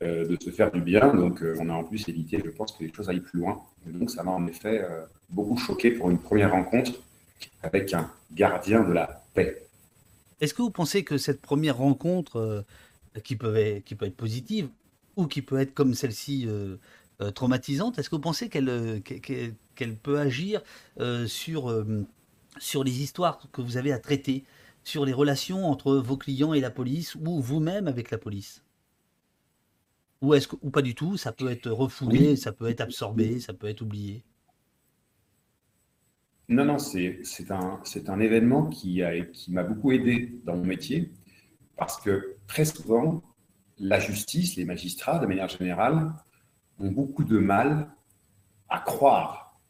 de 0.00 0.36
se 0.40 0.50
faire 0.50 0.70
du 0.70 0.80
bien. 0.80 1.14
Donc, 1.14 1.42
on 1.58 1.68
a 1.68 1.72
en 1.72 1.84
plus 1.84 2.08
évité, 2.08 2.42
je 2.44 2.50
pense, 2.50 2.72
que 2.72 2.84
les 2.84 2.92
choses 2.92 3.08
aillent 3.08 3.20
plus 3.20 3.40
loin. 3.40 3.62
donc, 3.86 4.10
ça 4.10 4.22
m'a 4.22 4.30
en 4.30 4.46
effet 4.46 4.86
beaucoup 5.30 5.56
choqué 5.56 5.90
pour 5.90 6.10
une 6.10 6.18
première 6.18 6.52
rencontre 6.52 6.92
avec 7.62 7.92
un 7.94 8.10
gardien 8.32 8.82
de 8.84 8.92
la 8.92 9.22
paix. 9.34 9.66
Est-ce 10.40 10.54
que 10.54 10.62
vous 10.62 10.70
pensez 10.70 11.04
que 11.04 11.18
cette 11.18 11.40
première 11.40 11.78
rencontre, 11.78 12.36
euh, 12.36 12.62
qui, 13.24 13.36
peut 13.36 13.56
être, 13.56 14.16
positive 14.16 14.68
ou 15.16 15.26
qui 15.26 15.42
peut 15.42 15.58
être 15.58 15.72
comme 15.72 15.94
celle-ci 15.94 16.46
euh, 16.46 16.76
euh, 17.22 17.30
traumatisante, 17.30 17.98
est-ce 17.98 18.10
que 18.10 18.16
vous 18.16 18.20
pensez 18.20 18.50
qu'elle 18.50 19.02
peut 20.02 20.18
agir 20.18 20.62
sur 21.26 21.70
les 22.84 23.02
histoires 23.02 23.40
que 23.52 23.62
vous 23.62 23.76
avez 23.78 23.92
à 23.92 23.98
traiter, 23.98 24.44
sur 24.84 25.04
les 25.04 25.14
relations 25.14 25.64
entre 25.66 25.96
vos 25.96 26.16
clients 26.16 26.52
et 26.52 26.60
la 26.60 26.70
police 26.70 27.14
ou 27.14 27.40
vous-même 27.40 27.88
avec 27.88 28.10
la 28.10 28.18
police? 28.18 28.62
Ou, 30.20 30.34
est-ce 30.34 30.48
que, 30.48 30.56
ou 30.62 30.70
pas 30.70 30.82
du 30.82 30.94
tout, 30.94 31.16
ça 31.16 31.32
peut 31.32 31.50
être 31.50 31.70
refoulé, 31.70 32.36
ça 32.36 32.52
peut 32.52 32.68
être 32.68 32.80
absorbé, 32.80 33.40
ça 33.40 33.52
peut 33.52 33.68
être 33.68 33.82
oublié? 33.82 34.24
Non, 36.48 36.64
non, 36.64 36.78
c'est 36.78 37.20
un, 37.50 37.80
un 38.06 38.20
événement 38.20 38.66
qui 38.68 39.00
m'a 39.00 39.24
qui 39.24 39.50
beaucoup 39.50 39.92
aidé 39.92 40.40
dans 40.44 40.56
mon 40.56 40.64
métier 40.64 41.12
parce 41.76 42.00
que 42.00 42.36
très 42.46 42.64
souvent, 42.64 43.22
la 43.78 43.98
justice, 44.00 44.56
les 44.56 44.64
magistrats, 44.64 45.18
de 45.18 45.26
manière 45.26 45.48
générale, 45.48 46.12
ont 46.78 46.90
beaucoup 46.90 47.24
de 47.24 47.38
mal 47.38 47.90
à 48.68 48.78
croire 48.80 49.60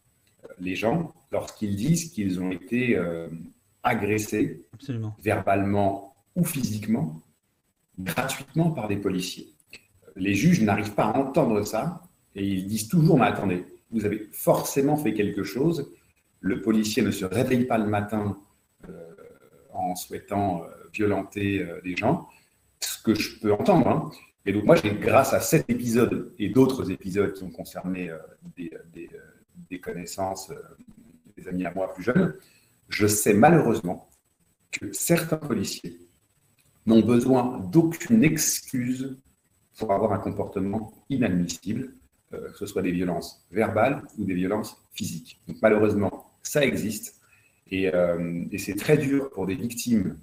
les 0.58 0.76
gens 0.76 1.12
lorsqu'ils 1.32 1.76
disent 1.76 2.12
qu'ils 2.12 2.40
ont 2.40 2.50
été 2.50 2.96
euh, 2.96 3.28
agressés 3.82 4.66
verbalement 5.18 6.14
ou 6.34 6.44
physiquement, 6.44 7.22
gratuitement 7.98 8.70
par 8.70 8.88
des 8.88 8.96
policiers. 8.96 9.55
Les 10.16 10.34
juges 10.34 10.62
n'arrivent 10.62 10.94
pas 10.94 11.04
à 11.04 11.18
entendre 11.18 11.62
ça 11.62 12.02
et 12.34 12.44
ils 12.44 12.66
disent 12.66 12.88
toujours, 12.88 13.18
mais 13.18 13.26
attendez, 13.26 13.64
vous 13.90 14.04
avez 14.04 14.28
forcément 14.32 14.96
fait 14.96 15.14
quelque 15.14 15.44
chose 15.44 15.90
le 16.40 16.62
policier 16.62 17.02
ne 17.02 17.10
se 17.10 17.24
réveille 17.24 17.64
pas 17.64 17.78
le 17.78 17.86
matin 17.86 18.38
euh, 18.88 19.14
en 19.72 19.94
souhaitant 19.94 20.62
violenter 20.92 21.66
des 21.82 21.96
gens, 21.96 22.28
ce 22.80 23.02
que 23.02 23.14
je 23.14 23.40
peux 23.40 23.52
entendre. 23.52 23.88
Hein. 23.88 24.10
Et 24.44 24.52
donc 24.52 24.64
moi, 24.64 24.76
grâce 25.00 25.32
à 25.32 25.40
cet 25.40 25.68
épisode 25.68 26.32
et 26.38 26.48
d'autres 26.48 26.90
épisodes 26.90 27.32
qui 27.32 27.42
ont 27.42 27.50
concerné 27.50 28.10
des, 28.56 28.70
des, 29.68 29.80
connaissances, 29.80 30.52
des 31.36 31.48
amis 31.48 31.66
à 31.66 31.74
moi 31.74 31.92
plus 31.92 32.04
jeunes, 32.04 32.34
je 32.88 33.06
sais 33.06 33.34
malheureusement 33.34 34.08
que 34.70 34.92
certains 34.92 35.36
policiers 35.36 35.98
n'ont 36.86 37.00
besoin 37.00 37.58
d'aucune 37.72 38.22
excuse 38.22 39.16
pour 39.76 39.92
avoir 39.92 40.12
un 40.12 40.18
comportement 40.18 40.92
inadmissible, 41.10 41.92
euh, 42.32 42.50
que 42.50 42.58
ce 42.58 42.66
soit 42.66 42.82
des 42.82 42.92
violences 42.92 43.46
verbales 43.52 44.02
ou 44.18 44.24
des 44.24 44.34
violences 44.34 44.76
physiques. 44.92 45.40
Donc, 45.46 45.58
malheureusement, 45.62 46.32
ça 46.42 46.64
existe. 46.64 47.20
Euh, 47.72 48.44
et, 48.50 48.58
c'est 48.58 48.74
très 48.74 48.96
dur 48.96 49.30
pour 49.30 49.46
des 49.46 49.54
victimes 49.54 50.18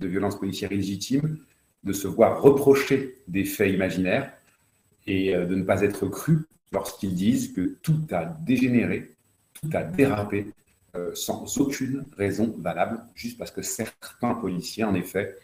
de 0.00 0.08
violences 0.08 0.38
policières 0.38 0.72
illégitimes 0.72 1.38
de 1.82 1.92
se 1.92 2.08
voir 2.08 2.42
reprocher 2.42 3.16
des 3.26 3.44
faits 3.44 3.72
imaginaires 3.72 4.32
et 5.06 5.34
euh, 5.34 5.46
de 5.46 5.54
ne 5.54 5.62
pas 5.62 5.82
être 5.82 6.08
cru 6.08 6.46
lorsqu'ils 6.72 7.14
disent 7.14 7.52
que 7.52 7.78
tout 7.82 7.98
a 8.12 8.24
dégénéré, 8.24 9.10
tout 9.54 9.70
a 9.72 9.82
dérapé 9.82 10.46
sans 11.14 11.46
aucune 11.58 12.04
raison 12.16 12.52
valable, 12.58 13.00
juste 13.14 13.38
parce 13.38 13.52
que 13.52 13.62
certains 13.62 14.34
policiers, 14.34 14.82
en 14.82 14.94
effet, 14.96 15.36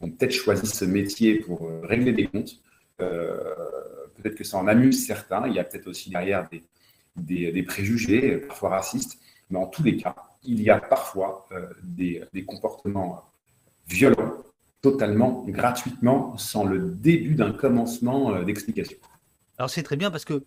ont 0.00 0.10
peut-être 0.10 0.32
choisi 0.32 0.66
ce 0.66 0.86
métier 0.86 1.40
pour 1.40 1.70
régler 1.82 2.14
des 2.14 2.26
comptes, 2.26 2.58
peut-être 2.98 4.34
que 4.36 4.44
ça 4.44 4.58
en 4.58 4.66
amuse 4.66 5.06
certains. 5.06 5.46
Il 5.46 5.54
y 5.54 5.58
a 5.58 5.64
peut-être 5.64 5.86
aussi 5.86 6.10
derrière 6.10 6.48
des, 7.16 7.62
préjugés, 7.62 8.38
parfois 8.38 8.70
racistes. 8.70 9.18
Mais 9.50 9.58
en 9.58 9.66
tous 9.66 9.82
les 9.82 9.96
cas, 9.96 10.14
il 10.42 10.62
y 10.62 10.70
a 10.70 10.78
parfois 10.78 11.46
euh, 11.52 11.68
des, 11.82 12.44
comportements 12.46 13.24
violents, 13.86 14.42
totalement, 14.80 15.44
gratuitement, 15.48 16.36
sans 16.38 16.64
le 16.64 16.90
début 16.90 17.34
d'un 17.34 17.52
commencement 17.52 18.34
euh, 18.34 18.44
d'explication. 18.44 18.96
Alors 19.58 19.70
c'est 19.70 19.82
très 19.82 19.96
bien 19.96 20.10
parce 20.10 20.24
que 20.24 20.44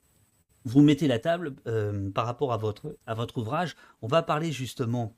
vous 0.66 0.82
mettez 0.82 1.08
la 1.08 1.20
table 1.20 1.56
par 2.14 2.26
rapport 2.26 2.52
à 2.52 2.58
votre 2.58 3.38
ouvrage. 3.38 3.76
On 4.02 4.08
va 4.08 4.22
parler 4.22 4.52
justement 4.52 5.16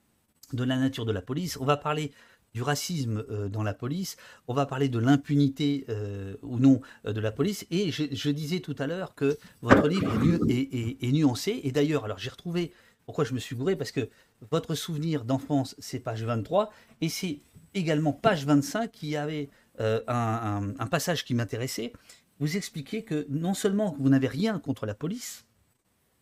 de 0.53 0.63
la 0.63 0.77
nature 0.77 1.05
de 1.05 1.11
la 1.11 1.21
police. 1.21 1.57
On 1.59 1.65
va 1.65 1.77
parler 1.77 2.11
du 2.53 2.61
racisme 2.61 3.23
euh, 3.29 3.49
dans 3.49 3.63
la 3.63 3.73
police, 3.73 4.17
on 4.47 4.53
va 4.53 4.65
parler 4.65 4.89
de 4.89 4.99
l'impunité 4.99 5.85
euh, 5.89 6.35
ou 6.41 6.59
non 6.59 6.81
euh, 7.05 7.13
de 7.13 7.19
la 7.19 7.31
police. 7.31 7.65
Et 7.71 7.91
je, 7.91 8.29
disais 8.29 8.59
tout 8.59 8.75
à 8.79 8.87
l'heure 8.87 9.15
que 9.15 9.37
votre 9.61 9.87
livre 9.87 10.11
est, 10.49 11.11
nuancé. 11.11 11.61
Et 11.63 11.71
d'ailleurs, 11.71 12.05
alors 12.05 12.17
j'ai 12.17 12.29
retrouvé 12.29 12.71
pourquoi 13.05 13.23
je 13.23 13.33
me 13.33 13.39
suis 13.39 13.55
gouré, 13.55 13.75
parce 13.75 13.91
que 13.91 14.09
votre 14.51 14.75
souvenir 14.75 15.25
d'enfance, 15.25 15.75
c'est 15.79 15.99
page 15.99 16.23
23, 16.23 16.71
et 17.01 17.09
c'est 17.09 17.39
également 17.73 18.13
page 18.13 18.45
25 18.45 18.91
qui 18.91 19.15
avait 19.15 19.49
un, 19.79 20.87
passage 20.91 21.25
qui 21.25 21.33
m'intéressait. 21.33 21.91
Vous 22.39 22.55
expliquez 22.55 23.03
que 23.03 23.25
non 23.29 23.55
seulement 23.55 23.95
vous 23.99 24.09
n'avez 24.09 24.27
rien 24.27 24.59
contre 24.59 24.85
la 24.85 24.93
police, 24.93 25.45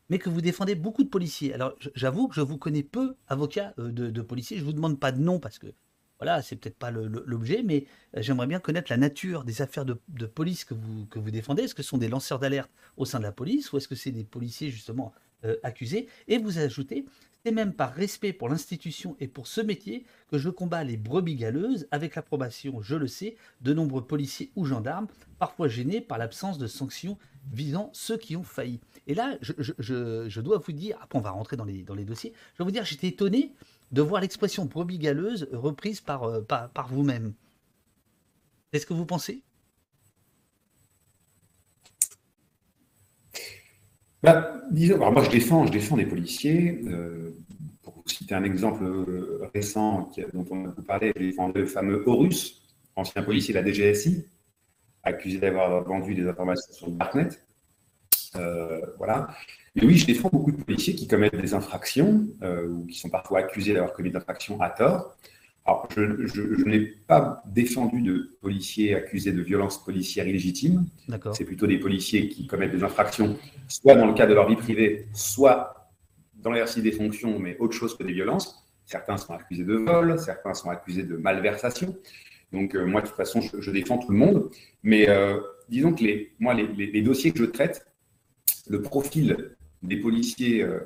mais 0.10 0.18
que 0.18 0.30
vous 0.30 0.40
défendez 0.40 0.76
beaucoup 0.76 1.04
de 1.04 1.10
policiers. 1.10 1.54
Alors 1.54 1.76
j'avoue 1.94 2.30
que 2.30 2.36
je 2.36 2.42
vous 2.42 2.58
connais 2.58 2.84
peu, 2.84 3.16
avocat 3.28 3.74
de, 3.78 4.10
de 4.10 4.22
policiers. 4.22 4.58
Je 4.58 4.64
vous 4.64 4.74
demande 4.74 4.98
pas 4.98 5.12
de 5.12 5.20
nom 5.20 5.40
parce 5.40 5.60
que 5.60 5.68
voilà, 6.20 6.42
c'est 6.42 6.56
peut-être 6.56 6.78
pas 6.78 6.92
l'objet, 6.92 7.62
mais 7.64 7.86
euh, 8.16 8.22
j'aimerais 8.22 8.48
bien 8.48 8.60
connaître 8.60 8.92
la 8.92 8.98
nature 8.98 9.44
des 9.44 9.62
affaires 9.62 9.86
de, 9.86 9.94
police 10.26 10.66
que 10.66 10.74
vous, 10.74 11.32
défendez. 11.32 11.64
Est-ce 11.64 11.76
que 11.76 11.84
ce 11.84 11.90
sont 11.90 11.98
des 11.98 12.10
lanceurs 12.10 12.40
d'alerte 12.40 12.72
au 12.98 13.06
sein 13.06 13.20
de 13.20 13.24
la 13.24 13.32
police 13.32 13.72
ou 13.72 13.78
est-ce 13.78 13.88
que 13.88 13.96
c'est 13.96 14.12
des 14.12 14.24
policiers 14.24 14.70
justement 14.70 15.14
euh, 15.46 15.56
accusés? 15.64 16.08
Et 16.28 16.38
vous 16.38 16.58
ajoutez, 16.58 17.06
c'est 17.46 17.52
même 17.52 17.74
par 17.74 17.94
respect 17.94 18.34
pour 18.34 18.50
l'institution 18.50 19.16
et 19.20 19.28
pour 19.28 19.48
ce 19.48 19.62
métier 19.62 20.06
que 20.32 20.38
je 20.38 20.50
combats 20.50 20.84
les 20.84 20.98
brebis 20.98 21.36
galeuses 21.36 21.88
avec 21.92 22.16
l'approbation, 22.16 22.82
je 22.82 22.96
le 22.96 23.08
sais, 23.08 23.38
de 23.62 23.74
nombreux 23.74 24.06
policiers 24.06 24.52
ou 24.56 24.66
gendarmes, 24.66 25.08
parfois 25.38 25.68
gênés 25.68 26.02
par 26.02 26.18
l'absence 26.18 26.58
de 26.58 26.68
sanctions 26.68 27.18
visant 27.54 27.90
ceux 27.94 28.18
qui 28.18 28.36
ont 28.36 28.44
failli. 28.44 28.80
Et 29.06 29.14
là, 29.14 29.38
je, 29.40 30.42
dois 30.42 30.58
vous 30.58 30.74
dire, 30.74 30.98
après 31.02 31.18
on 31.18 31.22
va 31.22 31.32
rentrer 31.32 31.56
dans 31.56 31.64
les, 31.64 31.84
dans 31.84 31.96
les 31.96 32.04
dossiers, 32.04 32.34
je 32.54 32.58
dois 32.58 32.66
vous 32.66 32.72
dire, 32.72 32.84
j'étais 32.84 33.08
étonné 33.08 33.54
de 33.92 34.02
voir 34.02 34.22
l'expression 34.22 34.66
brebis 34.66 35.00
galeuse 35.00 35.48
reprise 35.52 36.02
par, 36.02 36.24
euh, 36.24 36.42
vous-même. 36.90 37.34
Est-ce 38.74 38.86
que 38.86 38.94
vous 38.94 39.06
pensez? 39.06 39.44
Bah, 44.24 44.62
disons, 44.72 44.98
moi 44.98 45.24
je 45.24 45.30
défends, 45.30 45.66
je 45.66 45.72
défends 45.72 45.96
des 45.96 46.06
policiers. 46.06 46.82
Euh, 46.86 47.38
pour 47.82 48.04
citer 48.06 48.36
un 48.36 48.44
exemple 48.44 48.84
euh, 48.84 49.50
récent 49.54 50.12
dont 50.34 50.46
on 50.52 50.66
a 50.66 50.82
parlé, 50.82 51.14
je 51.16 51.22
défends 51.22 51.52
le 51.54 51.66
fameux 51.66 52.04
Horus, 52.06 52.62
ancien 52.96 53.22
policier 53.22 53.54
de 53.54 53.60
la 53.60 53.66
DGSI, 53.66 54.26
accusé 55.04 55.38
d'avoir 55.38 55.84
vendu 55.84 56.14
des 56.16 56.28
informations 56.28 56.74
sur 56.74 56.88
le 56.88 56.94
Darknet. 56.94 57.30
Voilà. 58.98 59.30
Et 59.80 59.86
oui, 59.86 59.96
je 59.96 60.08
défends 60.08 60.30
beaucoup 60.30 60.52
de 60.52 60.64
policiers 60.64 60.96
qui 60.96 61.08
commettent 61.08 61.40
des 61.40 61.54
infractions 61.54 62.26
euh, 62.42 62.68
ou 62.68 62.88
qui 62.88 62.98
sont 62.98 63.10
parfois 63.10 63.40
accusés 63.40 63.74
d'avoir 63.74 63.94
commis 63.94 64.10
des 64.10 64.18
infractions 64.18 64.60
à 64.60 64.72
tort. 64.72 65.16
Alors, 65.66 65.88
je, 65.96 66.64
n'ai 66.64 66.80
pas 66.80 67.44
défendu 67.46 68.02
de 68.02 68.38
policiers 68.42 68.96
accusés 68.96 69.34
de 69.34 69.42
violences 69.42 69.84
policières 69.84 70.28
illégitimes. 70.28 70.88
C'est 71.34 71.46
plutôt 71.46 71.68
des 71.68 71.78
policiers 71.78 72.30
qui 72.30 72.48
commettent 72.48 72.72
des 72.72 72.84
infractions, 72.84 73.38
soit 73.68 73.96
dans 73.96 74.08
le 74.08 74.14
cadre 74.14 74.30
de 74.30 74.36
leur 74.36 74.48
vie 74.48 74.56
privée, 74.56 75.06
soit 75.14 75.92
dans 76.36 76.52
l'exercice 76.52 76.82
des 76.82 76.94
fonctions, 76.94 77.38
mais 77.38 77.56
autre 77.60 77.74
chose 77.74 77.96
que 77.96 78.04
des 78.04 78.14
violences. 78.14 78.66
Certains 78.86 79.18
sont 79.18 79.34
accusés 79.34 79.66
de 79.66 79.76
vol, 79.76 80.18
certains 80.18 80.54
sont 80.54 80.70
accusés 80.70 81.04
de 81.04 81.18
malversation. 81.18 81.96
Donc, 82.52 82.74
euh, 82.74 82.86
moi, 82.86 83.02
de 83.02 83.08
toute 83.08 83.18
façon, 83.18 83.42
je, 83.42 83.72
défends 83.72 83.98
tout 83.98 84.12
le 84.12 84.18
monde. 84.18 84.50
Mais 84.82 85.08
euh, 85.10 85.38
disons 85.70 85.94
que 85.94 86.04
les, 86.04 86.32
moi, 86.40 86.54
les, 86.54 86.66
les, 86.66 87.02
dossiers 87.02 87.32
que 87.32 87.40
je 87.40 87.46
traite, 87.46 87.86
le 88.70 88.82
profil 88.82 89.56
des 89.84 89.98
policiers 89.98 90.64
euh, 90.64 90.80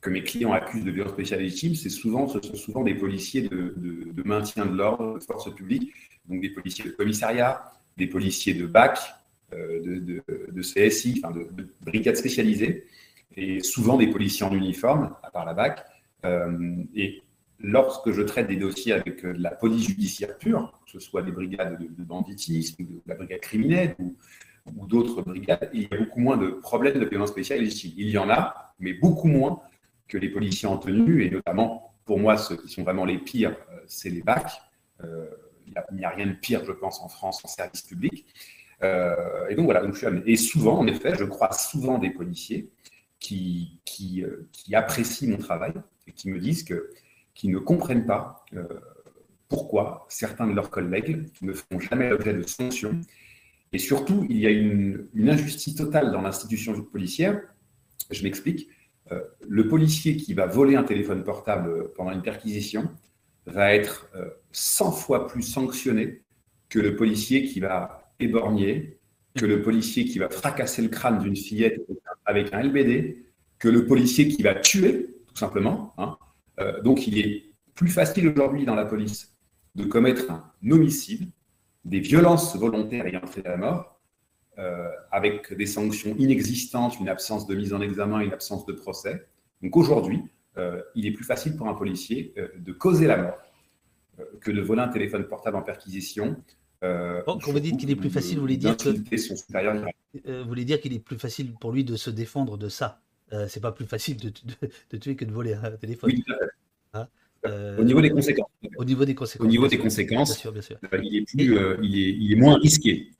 que 0.00 0.10
mes 0.10 0.22
clients 0.22 0.52
accusent 0.52 0.84
de 0.84 0.90
violences 0.90 1.12
spéciales 1.12 1.40
légitimes, 1.40 1.74
c'est 1.74 1.88
souvent, 1.88 2.28
ce 2.28 2.40
sont 2.40 2.56
souvent 2.56 2.82
des 2.82 2.94
policiers 2.94 3.42
de, 3.42 4.22
maintien 4.24 4.66
de 4.66 4.76
l'ordre, 4.76 5.18
de 5.18 5.24
force 5.24 5.54
publique, 5.54 5.92
donc 6.28 6.40
des 6.40 6.50
policiers 6.50 6.84
de 6.86 6.90
commissariat, 6.90 7.72
des 7.96 8.06
policiers 8.06 8.54
de 8.54 8.66
BAC, 8.66 8.98
euh, 9.52 9.80
de, 9.82 10.60
CSI, 10.60 11.20
enfin 11.22 11.34
de, 11.34 11.46
brigades 11.82 12.16
spécialisées, 12.16 12.86
et 13.36 13.60
souvent 13.60 13.96
des 13.96 14.08
policiers 14.08 14.44
en 14.44 14.54
uniforme, 14.54 15.14
à 15.22 15.30
part 15.30 15.44
la 15.44 15.54
BAC. 15.54 15.84
Euh, 16.24 16.74
et 16.94 17.22
lorsque 17.60 18.10
je 18.10 18.22
traite 18.22 18.48
des 18.48 18.56
dossiers 18.56 18.92
avec 18.92 19.22
la 19.22 19.50
police 19.50 19.86
judiciaire 19.86 20.36
pure, 20.36 20.72
que 20.84 20.92
ce 20.92 21.00
soit 21.00 21.22
des 21.22 21.32
brigades 21.32 21.78
de, 21.78 22.04
banditisme, 22.04 22.84
de 22.84 23.00
la 23.06 23.14
brigade 23.14 23.40
criminelle, 23.40 23.94
ou, 23.98 24.16
ou 24.76 24.86
d'autres 24.86 25.22
brigades, 25.22 25.70
il 25.72 25.82
y 25.82 25.88
a 25.90 25.96
beaucoup 25.96 26.20
moins 26.20 26.36
de 26.36 26.48
problèmes 26.48 26.98
de 26.98 27.04
violence 27.06 27.30
spéciale 27.30 27.62
ici. 27.62 27.94
Il 27.96 28.08
y 28.08 28.18
en 28.18 28.30
a, 28.30 28.74
mais 28.78 28.92
beaucoup 28.92 29.28
moins 29.28 29.60
que 30.08 30.18
les 30.18 30.28
policiers 30.28 30.68
en 30.68 30.78
tenue, 30.78 31.24
et 31.24 31.30
notamment, 31.30 31.94
pour 32.04 32.18
moi, 32.18 32.36
ceux 32.36 32.56
qui 32.56 32.68
sont 32.68 32.82
vraiment 32.82 33.04
les 33.04 33.18
pires, 33.18 33.56
euh, 33.72 33.80
c'est 33.86 34.10
les 34.10 34.22
BAC. 34.22 34.50
Euh, 35.02 35.26
il 35.66 35.96
n'y 35.96 36.04
a, 36.04 36.10
rien 36.10 36.26
de 36.26 36.34
pire, 36.34 36.64
je 36.64 36.72
pense, 36.72 37.00
en 37.00 37.08
France 37.08 37.40
en 37.44 37.48
service 37.48 37.82
public. 37.82 38.26
Euh, 38.82 39.48
et 39.48 39.54
donc 39.54 39.64
voilà, 39.64 39.80
donc 39.80 39.94
je 39.94 40.06
suis 40.06 40.22
Et 40.26 40.36
souvent, 40.36 40.78
en 40.78 40.86
effet, 40.86 41.14
je 41.18 41.24
crois 41.24 41.52
souvent 41.52 41.98
des 41.98 42.10
policiers 42.10 42.68
qui, 43.18 43.80
qui, 43.84 44.24
qui 44.52 44.74
apprécient 44.74 45.30
mon 45.30 45.38
travail 45.38 45.72
et 46.06 46.12
qui 46.12 46.28
me 46.28 46.38
disent 46.38 46.64
que, 46.64 46.90
qu'ils 47.34 47.52
ne 47.52 47.58
comprennent 47.58 48.04
pas 48.04 48.44
pourquoi 49.48 50.06
certains 50.08 50.46
de 50.46 50.54
leurs 50.54 50.70
collègues 50.70 51.28
ne 51.40 51.52
font 51.52 51.78
jamais 51.78 52.10
l'objet 52.10 52.34
de 52.34 52.42
sanctions 52.42 53.00
et 53.72 53.78
surtout, 53.78 54.26
il 54.28 54.38
y 54.38 54.46
a 54.46 54.50
une, 54.50 55.08
injustice 55.16 55.74
totale 55.74 56.12
dans 56.12 56.20
l'institution 56.20 56.80
policière. 56.82 57.40
Je 58.10 58.22
m'explique. 58.22 58.68
Euh, 59.10 59.20
le 59.48 59.66
policier 59.66 60.16
qui 60.16 60.34
va 60.34 60.46
voler 60.46 60.76
un 60.76 60.84
téléphone 60.84 61.24
portable 61.24 61.92
pendant 61.94 62.12
une 62.12 62.22
perquisition 62.22 62.90
va 63.46 63.74
être 63.74 64.10
100 64.52 64.88
euh, 64.88 64.90
fois 64.92 65.26
plus 65.26 65.42
sanctionné 65.42 66.22
que 66.68 66.78
le 66.78 66.96
policier 66.96 67.44
qui 67.44 67.60
va 67.60 68.12
éborgner, 68.20 68.98
que 69.34 69.46
le 69.46 69.62
policier 69.62 70.04
qui 70.04 70.18
va 70.18 70.28
fracasser 70.28 70.82
le 70.82 70.88
crâne 70.88 71.18
d'une 71.18 71.36
fillette 71.36 71.80
avec 72.24 72.52
un 72.52 72.62
LBD, 72.62 73.24
que 73.58 73.68
le 73.68 73.86
policier 73.86 74.28
qui 74.28 74.42
va 74.42 74.54
tuer, 74.54 75.14
tout 75.28 75.36
simplement. 75.36 75.94
Hein. 75.98 76.16
Euh, 76.60 76.80
donc 76.82 77.06
il 77.06 77.18
est 77.18 77.44
plus 77.74 77.88
facile 77.88 78.28
aujourd'hui 78.28 78.64
dans 78.64 78.74
la 78.74 78.84
police 78.84 79.34
de 79.74 79.84
commettre 79.84 80.30
un 80.30 80.70
homicide 80.70 81.30
des 81.84 82.00
violences 82.00 82.56
volontaires 82.56 83.06
ayant 83.06 83.20
entraîné 83.20 83.48
la 83.48 83.56
mort, 83.56 84.00
euh, 84.58 84.90
avec 85.10 85.52
des 85.54 85.66
sanctions 85.66 86.14
inexistantes, 86.18 87.00
une 87.00 87.08
absence 87.08 87.46
de 87.46 87.54
mise 87.54 87.72
en 87.72 87.80
examen, 87.80 88.20
une 88.20 88.32
absence 88.32 88.66
de 88.66 88.72
procès. 88.72 89.26
Donc 89.62 89.76
aujourd'hui, 89.76 90.22
euh, 90.58 90.82
il 90.94 91.06
est 91.06 91.12
plus 91.12 91.24
facile 91.24 91.56
pour 91.56 91.68
un 91.68 91.74
policier 91.74 92.34
euh, 92.36 92.48
de 92.58 92.72
causer 92.72 93.06
la 93.06 93.16
mort 93.16 93.38
que 94.42 94.50
de 94.50 94.60
voler 94.60 94.82
un 94.82 94.88
téléphone 94.88 95.24
portable 95.24 95.56
en 95.56 95.62
perquisition. 95.62 96.36
quand 96.82 97.38
vous 97.46 97.60
dites 97.60 97.78
qu'il 97.78 97.90
est 97.90 97.96
plus 97.96 98.10
facile, 98.10 98.36
vous 98.36 98.42
voulez 98.42 98.58
dire 98.58 98.76
que 98.76 98.90
vous 98.90 100.48
voulez 100.48 100.66
dire 100.66 100.80
qu'il 100.80 100.92
est 100.92 100.98
plus 100.98 101.18
facile 101.18 101.54
pour 101.54 101.72
lui 101.72 101.82
de 101.82 101.96
se 101.96 102.10
défendre 102.10 102.58
de 102.58 102.68
ça. 102.68 103.00
c'est 103.48 103.60
pas 103.60 103.72
plus 103.72 103.86
facile 103.86 104.18
de, 104.18 104.98
tuer 104.98 105.16
que 105.16 105.24
de 105.24 105.32
voler 105.32 105.54
un 105.54 105.70
téléphone. 105.72 106.10
Oui, 106.12 106.24
hein, 106.92 107.08
au 107.44 107.84
niveau 107.84 108.00
des 108.00 108.10
conséquences. 108.10 108.50
Au 108.76 108.84
niveau 108.84 109.04
des 109.04 109.14
conséquences. 109.14 109.46
Au 109.46 109.50
niveau 109.50 109.68
des 109.68 109.78
conséquences, 109.78 110.44
il, 110.44 111.16
est 111.16 111.22
plus, 111.22 111.58
il, 111.82 112.32
est, 112.32 112.36
moins 112.36 112.54
risqué. 112.56 113.10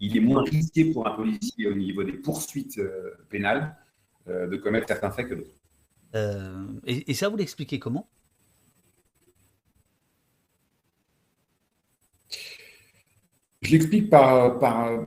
Il 0.00 0.16
est 0.16 0.20
moins 0.20 0.42
risqué 0.42 0.86
pour 0.92 1.06
un 1.06 1.12
policier 1.12 1.66
au 1.66 1.74
niveau 1.74 2.02
des 2.04 2.14
poursuites 2.14 2.80
pénales 3.28 3.76
de 4.26 4.56
commettre 4.56 4.88
certains 4.88 5.10
faits 5.10 5.28
que 5.28 5.34
d'autres. 5.34 6.82
Et, 6.86 7.10
et, 7.10 7.14
ça, 7.14 7.28
vous 7.28 7.36
l'expliquez 7.36 7.78
comment? 7.78 8.08
Je 13.66 13.72
l'explique 13.72 14.10
par, 14.10 14.58
par, 14.58 15.06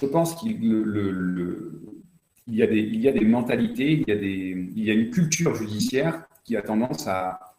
Je 0.00 0.06
pense 0.06 0.34
qu'il 0.34 0.68
le, 0.68 1.80
il, 2.46 2.54
y 2.56 2.62
a 2.62 2.66
des, 2.66 2.80
il 2.80 3.00
y 3.00 3.08
a 3.08 3.12
des 3.12 3.24
mentalités, 3.24 3.92
il 3.92 4.08
y 4.08 4.12
a, 4.12 4.16
des, 4.16 4.70
il 4.74 4.84
y 4.84 4.90
a 4.90 4.94
une 4.94 5.10
culture 5.10 5.54
judiciaire 5.54 6.26
qui 6.44 6.56
a 6.56 6.62
tendance 6.62 7.06
à 7.06 7.49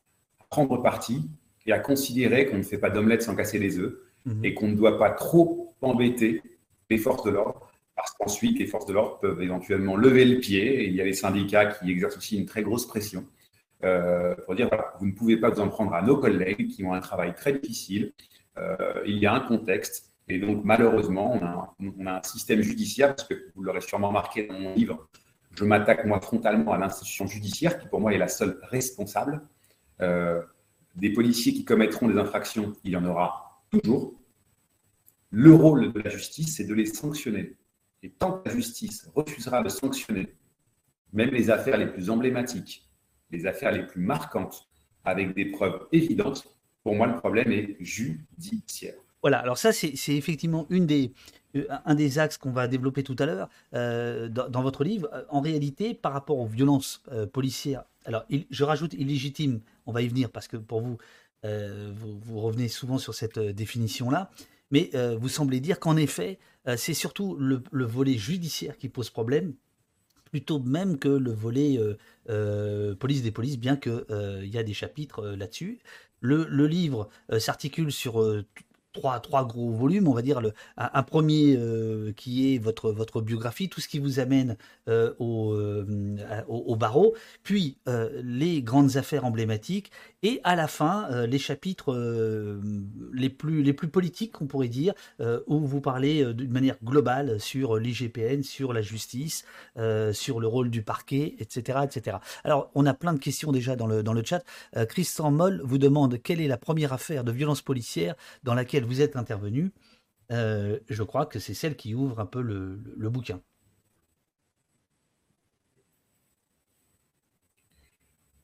prendre 0.51 0.81
parti 0.81 1.27
et 1.65 1.71
à 1.71 1.79
considérer 1.79 2.45
qu'on 2.45 2.57
ne 2.57 2.63
fait 2.63 2.77
pas 2.77 2.91
d'omelette 2.91 3.23
sans 3.23 3.35
casser 3.35 3.57
les 3.57 3.79
œufs 3.79 3.97
mhm. 4.25 4.45
et 4.45 4.53
qu'on 4.53 4.67
ne 4.67 4.75
doit 4.75 4.99
pas 4.99 5.09
trop 5.09 5.73
embêter 5.81 6.43
les 6.89 6.99
forces 6.99 7.23
de 7.23 7.31
l'ordre 7.31 7.71
parce 7.95 8.11
qu'ensuite 8.13 8.59
les 8.59 8.67
forces 8.67 8.85
de 8.85 8.93
l'ordre 8.93 9.17
peuvent 9.19 9.41
éventuellement 9.41 9.95
lever 9.95 10.25
le 10.25 10.39
pied 10.39 10.83
et 10.83 10.87
il 10.87 10.95
y 10.95 11.01
a 11.01 11.05
les 11.05 11.13
syndicats 11.13 11.65
qui 11.65 11.89
exercent 11.89 12.17
aussi 12.17 12.37
une 12.37 12.45
très 12.45 12.61
grosse 12.61 12.85
pression 12.85 13.25
euh, 13.83 14.35
pour 14.45 14.53
dire 14.53 14.67
voilà, 14.67 14.93
vous 14.99 15.07
ne 15.07 15.13
pouvez 15.13 15.37
pas 15.37 15.49
vous 15.49 15.59
en 15.59 15.69
prendre 15.69 15.93
à 15.93 16.03
nos 16.03 16.17
collègues 16.17 16.67
qui 16.67 16.83
ont 16.83 16.93
un 16.93 16.99
travail 16.99 17.33
très 17.33 17.53
difficile. 17.53 18.13
Euh, 18.57 18.75
il 19.07 19.17
y 19.17 19.25
a 19.25 19.33
un 19.33 19.39
contexte 19.39 20.11
et 20.31 20.39
donc, 20.39 20.63
malheureusement, 20.63 21.37
on 21.79 22.05
a, 22.05 22.15
un, 22.17 22.23
système 22.23 22.61
judiciaire, 22.61 23.15
parce 23.15 23.27
que 23.27 23.33
vous 23.53 23.63
l'aurez 23.63 23.81
sûrement 23.81 24.07
remarqué 24.07 24.47
dans 24.47 24.57
mon 24.57 24.73
livre, 24.75 25.09
je 25.53 25.65
m'attaque 25.65 26.05
moi 26.05 26.21
frontalement 26.21 26.71
à 26.71 26.77
l'institution 26.77 27.27
judiciaire, 27.27 27.77
qui 27.79 27.87
pour 27.87 27.99
moi 27.99 28.13
est 28.13 28.17
la 28.17 28.29
seule 28.29 28.57
responsable. 28.63 29.41
Euh, 30.01 30.41
des 30.95 31.11
policiers 31.11 31.53
qui 31.53 31.63
commettront 31.63 32.07
des 32.07 32.17
infractions, 32.17 32.73
il 32.83 32.91
y 32.91 32.95
en 32.97 33.05
aura 33.05 33.63
toujours. 33.69 34.13
Le 35.29 35.53
rôle 35.53 35.93
de 35.93 35.99
la 36.01 36.09
justice, 36.09 36.57
c'est 36.57 36.65
de 36.65 36.73
les 36.73 36.85
sanctionner. 36.85 37.55
Et 38.03 38.09
tant 38.09 38.33
que 38.33 38.49
la 38.49 38.55
justice 38.55 39.09
refusera 39.15 39.63
de 39.63 39.69
sanctionner, 39.69 40.35
même 41.13 41.29
les 41.29 41.49
affaires 41.49 41.77
les 41.77 41.87
plus 41.87 42.09
emblématiques, 42.09 42.89
les 43.29 43.45
affaires 43.45 43.71
les 43.71 43.85
plus 43.85 44.01
marquantes, 44.01 44.67
avec 45.05 45.33
des 45.33 45.45
preuves 45.45 45.87
évidentes, 45.91 46.45
pour 46.83 46.95
moi, 46.95 47.07
le 47.07 47.15
problème 47.15 47.51
est 47.51 47.77
judiciaire. 47.79 48.95
Voilà, 49.21 49.37
alors 49.37 49.57
ça, 49.57 49.71
c'est 49.71 49.93
effectivement 50.09 50.65
une 50.69 50.87
des, 50.87 51.13
euh, 51.55 51.65
un 51.85 51.95
des 51.95 52.17
axes 52.17 52.37
qu'on 52.37 52.51
va 52.51 52.67
développer 52.67 53.03
tout 53.03 53.15
à 53.19 53.25
l'heure 53.25 53.49
euh, 53.75 54.27
dans, 54.27 54.63
votre 54.63 54.83
livre. 54.83 55.09
En 55.29 55.41
réalité, 55.41 55.93
par 55.93 56.11
rapport 56.11 56.39
aux 56.39 56.47
violences 56.47 57.03
policières, 57.31 57.83
alors 58.05 58.25
je 58.49 58.63
rajoute 58.63 58.93
illégitime, 58.93 59.61
on 59.85 59.91
va 59.91 60.01
y 60.01 60.07
venir 60.07 60.29
parce 60.29 60.47
que 60.47 60.57
pour 60.57 60.81
vous, 60.81 60.97
vous, 61.43 62.39
revenez 62.39 62.67
souvent 62.67 62.97
sur 62.97 63.15
cette 63.15 63.39
définition-là, 63.39 64.31
mais 64.69 64.91
vous 65.19 65.29
semblez 65.29 65.59
dire 65.59 65.79
qu'en 65.79 65.97
effet, 65.97 66.39
c'est 66.77 66.93
surtout 66.93 67.35
le, 67.35 67.63
volet 67.85 68.17
judiciaire 68.17 68.77
qui 68.77 68.89
pose 68.89 69.09
problème, 69.09 69.53
plutôt 70.25 70.59
même 70.59 70.97
que 70.99 71.09
le 71.09 71.31
volet 71.31 71.79
police 72.99 73.23
des 73.23 73.31
polices, 73.31 73.57
bien 73.57 73.75
qu'il 73.75 74.49
y 74.51 74.57
a 74.57 74.63
des 74.63 74.73
chapitres 74.73 75.25
là-dessus. 75.29 75.79
Le, 76.19 76.45
livre 76.67 77.09
s'articule 77.39 77.91
sur 77.91 78.23
trois, 78.93 79.19
trois 79.19 79.45
gros 79.45 79.71
volumes, 79.71 80.07
on 80.07 80.13
va 80.13 80.21
dire 80.21 80.41
le, 80.41 80.53
un, 80.77 81.03
premier 81.03 81.55
euh, 81.57 82.11
qui 82.13 82.53
est 82.53 82.57
votre, 82.57 82.91
votre 82.91 83.21
biographie, 83.21 83.69
tout 83.69 83.81
ce 83.81 83.87
qui 83.87 83.99
vous 83.99 84.19
amène 84.19 84.57
euh, 84.87 85.13
euh, 85.21 86.13
au, 86.47 86.57
au, 86.57 86.75
barreau, 86.75 87.15
puis 87.43 87.77
les 88.23 88.61
grandes 88.61 88.97
affaires 88.97 89.25
emblématiques, 89.25 89.91
et 90.23 90.39
à 90.43 90.55
la 90.55 90.67
fin 90.67 91.25
les 91.25 91.39
chapitres 91.39 91.93
les, 93.13 93.29
plus, 93.29 93.63
les 93.63 93.73
plus 93.73 93.87
politiques, 93.87 94.41
on 94.41 94.45
pourrait 94.45 94.67
dire, 94.67 94.93
où 95.47 95.59
vous 95.59 95.81
parlez 95.81 96.33
d'une 96.33 96.51
manière 96.51 96.77
globale 96.83 97.39
sur 97.39 97.77
l'IGPN, 97.77 98.43
sur 98.43 98.73
la 98.73 98.81
justice, 98.81 99.45
sur 100.11 100.39
le 100.39 100.47
rôle 100.47 100.69
du 100.69 100.81
parquet, 100.83 101.35
etc., 101.39 101.79
etc. 101.83 102.17
Alors, 102.43 102.71
on 102.75 102.85
a 102.85 102.93
plein 102.93 103.13
de 103.13 103.19
questions 103.19 103.51
déjà 103.51 103.75
dans 103.75 103.87
le, 103.87 104.03
dans 104.03 104.13
le 104.13 104.23
chat. 104.23 104.43
Christian 104.89 105.31
Moll 105.31 105.61
vous 105.63 105.77
demande 105.77 106.21
quelle 106.21 106.41
est 106.41 106.47
la 106.47 106.57
première 106.57 106.93
affaire 106.93 107.23
de 107.23 107.31
violence 107.31 107.61
policière 107.61 108.15
dans 108.43 108.53
laquelle 108.53 108.80
vous 108.83 109.01
êtes 109.01 109.15
intervenu, 109.15 109.71
euh, 110.31 110.79
je 110.89 111.03
crois 111.03 111.25
que 111.25 111.39
c'est 111.39 111.53
celle 111.53 111.75
qui 111.75 111.93
ouvre 111.93 112.19
un 112.19 112.25
peu 112.25 112.41
le, 112.41 113.09
bouquin. 113.09 113.41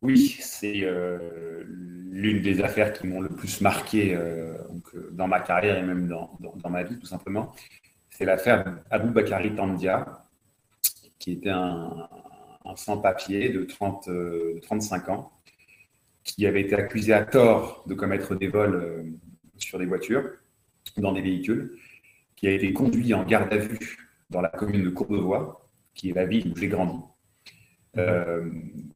Oui, 0.01 0.37
c'est 0.41 0.81
euh, 0.83 1.63
l'une 1.65 2.41
des 2.41 2.61
affaires 2.61 2.93
qui 2.93 3.07
m'ont 3.07 3.21
le 3.21 3.29
plus 3.29 3.61
marqué 3.61 4.15
euh, 4.15 4.57
dans 5.11 5.27
ma 5.27 5.39
carrière 5.39 5.77
et 5.77 5.83
même 5.83 6.07
dans, 6.07 6.37
ma 6.69 6.83
vie, 6.83 6.99
tout 6.99 7.07
simplement. 7.07 7.53
C'est 8.09 8.25
l'affaire 8.25 8.79
Abou 8.89 9.11
Bakari 9.11 9.55
Tandia, 9.55 10.23
qui 11.19 11.31
était 11.33 11.49
un, 11.49 12.09
sans-papier 12.75 13.49
de, 13.49 13.63
30, 13.63 14.09
de 14.09 14.59
35 14.61 15.09
ans, 15.09 15.31
qui 16.23 16.45
avait 16.45 16.61
été 16.61 16.75
accusé 16.75 17.13
à 17.13 17.23
tort 17.23 17.83
de 17.87 17.93
commettre 17.93 18.35
des 18.35 18.49
vols 18.49 19.17
sur 19.57 19.79
des 19.79 19.85
voitures, 19.85 20.29
dans 20.97 21.11
des 21.11 21.21
véhicules, 21.21 21.77
qui 22.35 22.47
a 22.47 22.51
été 22.51 22.71
conduit 22.73 23.13
en 23.13 23.23
garde 23.23 23.51
à 23.51 23.57
vue 23.57 23.97
dans 24.29 24.41
la 24.41 24.49
commune 24.49 24.83
de 24.83 24.89
Courbevoie, 24.89 25.69
qui 25.93 26.09
est 26.09 26.13
la 26.13 26.25
ville 26.25 26.51
où 26.51 26.57
j'ai 26.57 26.67
grandi, 26.67 26.99
euh, 27.97 28.49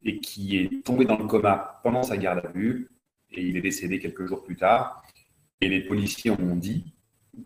et 0.04 0.20
qui 0.20 0.58
est 0.58 0.84
tombé 0.84 1.06
dans 1.06 1.18
le 1.18 1.26
coma 1.26 1.80
pendant 1.84 2.04
sa 2.04 2.18
garde 2.18 2.46
à 2.46 2.50
vue, 2.52 2.90
et 3.32 3.42
il 3.42 3.58
est 3.58 3.62
décédé 3.62 4.00
quelques 4.00 4.26
jours 4.28 4.44
plus 4.44 4.56
tard. 4.56 5.04
Et 5.60 5.70
les 5.70 5.82
policiers 5.82 6.32
ont 6.32 6.56
dit 6.56 6.94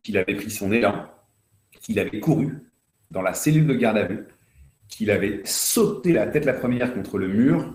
qu'il 0.03 0.17
avait 0.17 0.35
pris 0.35 0.51
son 0.51 0.71
élan, 0.71 1.07
qu'il 1.81 1.99
avait 1.99 2.19
couru 2.19 2.53
dans 3.11 3.21
la 3.21 3.33
cellule 3.33 3.67
de 3.67 3.75
garde 3.75 3.97
à 3.97 4.05
vue, 4.05 4.25
qu'il 4.87 5.11
avait 5.11 5.41
sauté 5.45 6.13
la 6.13 6.27
tête 6.27 6.45
la 6.45 6.53
première 6.53 6.93
contre 6.93 7.17
le 7.17 7.27
mur, 7.27 7.73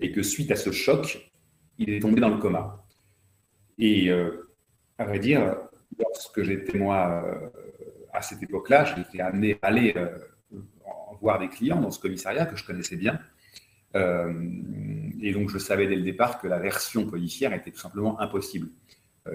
et 0.00 0.10
que 0.10 0.22
suite 0.22 0.50
à 0.50 0.56
ce 0.56 0.72
choc, 0.72 1.30
il 1.78 1.90
est 1.90 2.00
tombé 2.00 2.20
dans 2.20 2.30
le 2.30 2.38
coma. 2.38 2.84
Et 3.78 4.10
euh, 4.10 4.43
à 4.98 5.04
vrai 5.04 5.18
dire, 5.18 5.56
lorsque 5.98 6.42
j'étais 6.42 6.78
moi 6.78 7.24
euh, 7.24 7.48
à 8.12 8.22
cette 8.22 8.42
époque-là, 8.42 8.84
j'étais 8.84 9.20
amené 9.20 9.58
à 9.62 9.68
aller 9.68 9.94
euh, 9.96 10.08
voir 11.20 11.38
des 11.38 11.48
clients 11.48 11.80
dans 11.80 11.90
ce 11.90 12.00
commissariat 12.00 12.46
que 12.46 12.56
je 12.56 12.64
connaissais 12.64 12.96
bien. 12.96 13.18
Euh, 13.96 14.32
et 15.20 15.32
donc, 15.32 15.50
je 15.50 15.58
savais 15.58 15.86
dès 15.86 15.96
le 15.96 16.02
départ 16.02 16.40
que 16.40 16.48
la 16.48 16.58
version 16.58 17.06
policière 17.06 17.52
était 17.52 17.70
tout 17.70 17.78
simplement 17.78 18.20
impossible. 18.20 18.68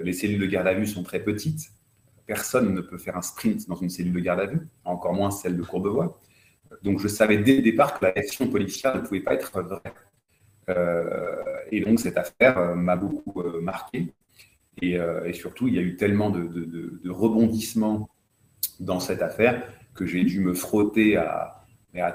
les 0.03 0.13
cellules 0.13 0.39
de 0.39 0.45
garde 0.45 0.67
à 0.67 0.73
vue 0.73 0.85
sont 0.85 1.03
très 1.03 1.19
petites. 1.19 1.71
Personne 2.27 2.75
ne 2.75 2.81
peut 2.81 2.99
faire 2.99 3.17
un 3.17 3.23
sprint 3.23 3.67
dans 3.67 3.75
une 3.75 3.89
cellule 3.89 4.13
de 4.13 4.19
garde 4.19 4.41
à 4.41 4.45
vue, 4.45 4.67
encore 4.85 5.13
moins 5.13 5.31
celle 5.31 5.57
de 5.57 5.63
Courbevoie. 5.63 6.21
Donc, 6.83 6.99
je 6.99 7.07
savais 7.07 7.39
dès 7.39 7.55
le 7.55 7.61
départ 7.63 7.97
que 7.97 8.05
la 8.05 8.11
version 8.11 8.47
policière 8.47 8.95
ne 8.95 9.01
pouvait 9.01 9.21
pas 9.21 9.33
être 9.33 9.61
vraie. 9.61 9.93
et 11.71 11.81
donc, 11.81 11.99
cette 11.99 12.17
affaire 12.17 12.75
m'a 12.75 12.95
beaucoup 12.95 13.41
marqué. 13.61 14.13
Euh, 14.83 15.25
et, 15.25 15.33
surtout, 15.33 15.67
il 15.67 15.75
y 15.75 15.79
a 15.79 15.81
eu 15.81 15.95
tellement 15.95 16.29
de, 16.29 17.09
rebondissements 17.09 18.09
dans 18.79 18.99
cette 18.99 19.21
affaire 19.21 19.63
que 19.93 20.05
j'ai 20.05 20.23
dû 20.23 20.39
me 20.39 20.53
frotter 20.53 21.17
à, 21.17 21.55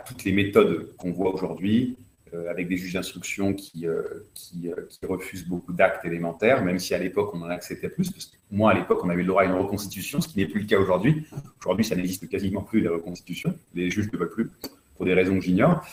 toutes 0.07 0.24
les 0.24 0.33
méthodes 0.33 0.94
qu'on 0.96 1.12
voit 1.12 1.35
aujourd'hui, 1.35 1.98
euh, 2.33 2.50
avec 2.50 2.68
des 2.68 2.77
juges 2.77 2.94
d'instruction 2.94 3.53
qui, 3.53 3.87
euh, 3.87 4.03
qui, 4.35 4.70
refusent 5.07 5.46
beaucoup 5.46 5.72
d'actes 5.72 6.05
élémentaires, 6.05 6.64
même 6.64 6.79
si 6.79 6.94
à 6.94 6.98
l'époque 6.98 7.31
on 7.35 7.42
en 7.42 7.50
acceptait 7.50 7.88
plus. 7.88 8.11
Parce 8.11 8.27
que 8.27 8.37
moi, 8.50 8.70
à 8.70 8.74
l'époque, 8.74 9.00
on 9.05 9.11
avait 9.11 9.22
le 9.22 9.29
droit 9.29 9.42
à 9.42 9.46
une 9.46 9.53
reconstitution, 9.53 10.20
ce 10.20 10.29
qui 10.29 10.38
n'est 10.38 10.46
plus 10.46 10.61
le 10.61 10.66
cas 10.66 10.79
aujourd'hui. 10.79 11.27
Aujourd'hui, 11.61 11.85
ça 11.85 11.96
n'existe 11.96 12.29
quasiment 12.29 12.62
plus, 12.62 12.81
les 12.81 12.88
reconstitutions. 12.88 13.55
Les 13.74 13.90
juges 13.90 14.11
ne 14.12 14.16
veulent 14.16 14.31
plus, 14.31 14.50
pour 14.96 15.05
des 15.05 15.12
raisons 15.14 15.38
que 15.38 15.44
j'ignore. 15.44 15.87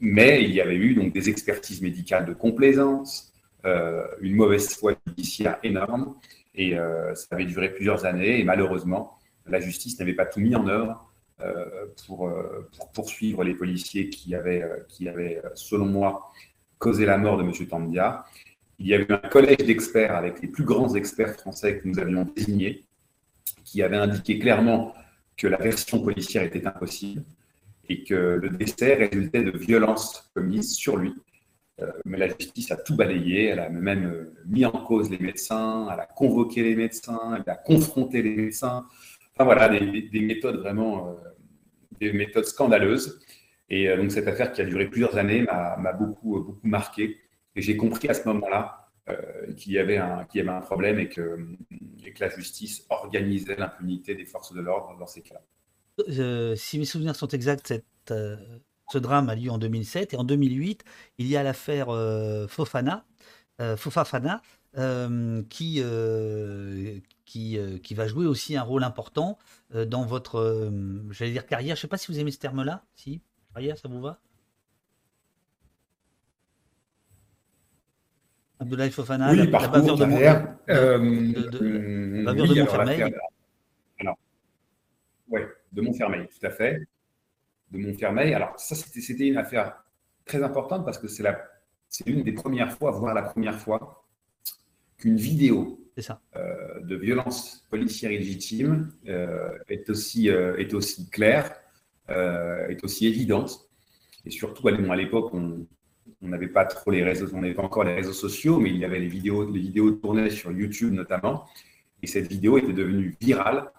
mais 0.00 0.42
il 0.42 0.50
y 0.50 0.60
avait 0.60 0.76
eu 0.76 0.94
donc 0.94 1.12
des 1.12 1.28
expertises 1.28 1.82
médicales 1.82 2.26
de 2.26 2.32
complaisance, 2.32 3.35
une 4.20 4.34
mauvaise 4.34 4.74
foi 4.74 4.94
judiciaire 5.06 5.58
énorme. 5.62 6.14
Et 6.54 6.78
euh, 6.78 7.14
ça 7.14 7.26
avait 7.32 7.44
duré 7.44 7.72
plusieurs 7.72 8.04
années. 8.04 8.40
Et 8.40 8.44
malheureusement, 8.44 9.18
la 9.46 9.60
justice 9.60 9.98
n'avait 9.98 10.14
pas 10.14 10.26
tout 10.26 10.40
mis 10.40 10.54
en 10.54 10.66
œuvre 10.68 11.12
euh, 11.40 11.86
pour, 12.06 12.32
poursuivre 12.94 13.44
les 13.44 13.54
policiers 13.54 14.08
qui 14.08 14.34
avaient, 14.34 14.64
qui 14.88 15.08
avaient, 15.08 15.42
selon 15.54 15.86
moi, 15.86 16.32
causé 16.78 17.04
la 17.04 17.18
mort 17.18 17.36
de 17.36 17.42
M. 17.42 17.52
Tandia. 17.68 18.24
Il 18.78 18.86
y 18.86 18.94
avait 18.94 19.10
un 19.12 19.16
collège 19.18 19.58
d'experts 19.58 20.14
avec 20.14 20.40
les 20.42 20.48
plus 20.48 20.64
grands 20.64 20.94
experts 20.94 21.34
français 21.34 21.78
que 21.78 21.88
nous 21.88 21.98
avions 21.98 22.26
désignés, 22.36 22.84
qui 23.64 23.82
avait 23.82 23.96
indiqué 23.96 24.38
clairement 24.38 24.94
que 25.36 25.46
la 25.46 25.56
version 25.56 26.00
policière 26.00 26.42
était 26.42 26.66
impossible 26.66 27.22
et 27.88 28.04
que 28.04 28.14
le 28.14 28.50
décès 28.50 28.94
résultait 28.94 29.44
de 29.44 29.56
violences 29.56 30.30
commises 30.34 30.74
sur 30.74 30.96
lui 30.96 31.10
euh, 31.10 31.35
mais 32.04 32.16
la 32.16 32.28
justice 32.28 32.70
a 32.70 32.76
tout 32.76 32.96
balayé, 32.96 33.46
elle 33.46 33.58
a 33.58 33.68
même 33.68 34.06
euh, 34.06 34.34
mis 34.46 34.64
en 34.64 34.72
cause 34.72 35.10
les 35.10 35.18
médecins, 35.18 35.88
elle 35.92 36.00
a 36.00 36.06
convoqué 36.06 36.62
les 36.62 36.74
médecins, 36.74 37.36
elle 37.36 37.50
a 37.50 37.56
confronté 37.56 38.22
les 38.22 38.34
médecins. 38.34 38.86
Enfin 39.34 39.44
voilà, 39.44 39.68
des, 39.68 40.20
méthodes 40.20 40.56
vraiment, 40.56 41.10
euh, 41.10 41.14
des 42.00 42.12
méthodes 42.12 42.46
scandaleuses. 42.46 43.20
Et 43.68 43.94
donc 43.96 44.12
cette 44.12 44.28
affaire 44.28 44.52
qui 44.52 44.62
a 44.62 44.64
duré 44.64 44.88
plusieurs 44.88 45.18
années 45.18 45.42
m'a 45.42 45.92
beaucoup, 45.92 46.40
beaucoup 46.44 46.60
marqué. 46.62 47.18
Et 47.56 47.62
j'ai 47.62 47.76
compris 47.76 48.08
à 48.08 48.14
ce 48.14 48.26
moment-là 48.28 48.92
qu'il 49.56 49.72
y, 49.72 49.78
un, 49.78 50.26
y 50.34 50.40
avait 50.40 50.48
un 50.48 50.60
problème 50.60 51.00
et 51.00 51.08
que, 51.08 51.44
et 52.04 52.12
que 52.12 52.24
la 52.24 52.30
justice 52.30 52.86
organisait 52.90 53.56
l'impunité 53.56 54.14
des 54.14 54.24
forces 54.24 54.52
de 54.52 54.60
l'ordre 54.60 54.96
dans 55.00 55.06
ces 55.08 55.22
cas-là. 55.22 56.54
si 56.54 56.78
mes 56.78 56.84
souvenirs 56.84 57.16
sont 57.16 57.26
exacts, 57.26 57.66
cette, 57.66 58.14
ce 58.90 58.98
drame 58.98 59.28
a 59.28 59.34
lieu 59.34 59.50
en 59.50 59.58
2007 59.58 60.14
et 60.14 60.16
en 60.16 60.24
2008, 60.24 60.84
il 61.18 61.26
y 61.26 61.36
a 61.36 61.42
l'affaire 61.42 61.88
Fofana, 62.48 63.04
Fofafana, 63.76 64.42
qui, 65.48 65.82
qui, 67.24 67.58
qui 67.82 67.94
va 67.94 68.06
jouer 68.06 68.26
aussi 68.26 68.56
un 68.56 68.62
rôle 68.62 68.84
important 68.84 69.38
dans 69.74 70.04
votre, 70.04 70.70
j'allais 71.10 71.32
dire 71.32 71.46
carrière. 71.46 71.76
Je 71.76 71.80
ne 71.80 71.82
sais 71.82 71.88
pas 71.88 71.96
si 71.96 72.12
vous 72.12 72.20
aimez 72.20 72.30
ce 72.30 72.38
terme-là. 72.38 72.84
Si, 72.94 73.20
carrière, 73.52 73.76
ça 73.78 73.88
vous 73.88 74.00
va? 74.00 74.20
Abdoulaye 78.58 78.90
Fofana, 78.90 79.32
oui, 79.32 79.50
la, 79.50 79.68
bavure 79.68 79.96
de, 79.96 80.04
carrière, 80.04 80.56
de, 80.66 82.24
bavure 82.24 82.48
de 82.48 82.60
Montfermeil. 82.60 83.14
Alors, 84.00 84.18
oui, 85.28 85.40
de 85.72 85.80
Montfermeil, 85.82 86.26
tout 86.28 86.46
à 86.46 86.50
fait. 86.50 86.86
De 87.70 87.78
Montfermeil. 87.78 88.32
Alors, 88.34 88.58
ça, 88.58 88.74
c'était 88.74 89.26
une 89.26 89.38
affaire 89.38 89.82
très 90.24 90.42
importante 90.42 90.84
parce 90.84 90.98
que 90.98 91.08
c'est 91.08 91.24
l'une 92.06 92.22
des 92.22 92.32
premières 92.32 92.72
fois, 92.72 92.90
voire 92.90 93.14
la 93.14 93.22
première 93.22 93.58
fois, 93.58 94.04
qu'une 94.98 95.16
vidéo 95.16 95.80
euh, 96.36 96.80
de 96.82 96.94
violence 96.94 97.64
policière 97.70 98.12
illégitime 98.12 98.92
euh, 99.08 99.56
est, 99.68 99.88
aussi, 99.88 100.28
euh, 100.28 100.56
est 100.58 100.74
aussi 100.74 101.08
claire, 101.08 101.54
est 102.08 102.84
aussi 102.84 103.06
évidente. 103.06 103.68
Et 104.24 104.30
surtout, 104.30 104.68
à 104.68 104.96
l'époque, 104.96 105.32
on 105.34 105.66
n'avait 106.22 106.48
pas 106.48 106.64
trop 106.64 106.90
les 106.90 107.02
réseaux, 107.02 107.28
on 107.32 107.40
n'avait 107.40 107.54
pas 107.54 107.62
encore 107.62 107.84
les 107.84 107.94
réseaux 107.94 108.12
sociaux, 108.12 108.60
mais 108.60 108.70
il 108.70 108.76
y 108.76 108.84
avait 108.84 109.00
les 109.00 109.08
vidéos, 109.08 109.50
les 109.50 109.60
vidéos 109.60 109.90
tournées 109.92 110.30
sur 110.30 110.52
YouTube 110.52 110.92
notamment. 110.92 111.46
Et 112.02 112.06
cette 112.06 112.28
vidéo 112.28 112.58
était 112.58 112.72
devenue 112.72 113.16
virale. 113.20 113.72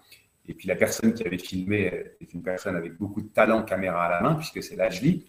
Et 0.48 0.54
puis 0.54 0.66
la 0.66 0.76
personne 0.76 1.12
qui 1.12 1.24
avait 1.26 1.38
filmé 1.38 1.92
est 2.20 2.32
une 2.32 2.42
personne 2.42 2.74
avec 2.74 2.96
beaucoup 2.96 3.20
de 3.20 3.28
talent 3.28 3.62
caméra 3.62 4.06
à 4.06 4.10
la 4.10 4.20
main, 4.22 4.34
puisque 4.34 4.62
c'est 4.62 4.76
Lajli 4.76 5.26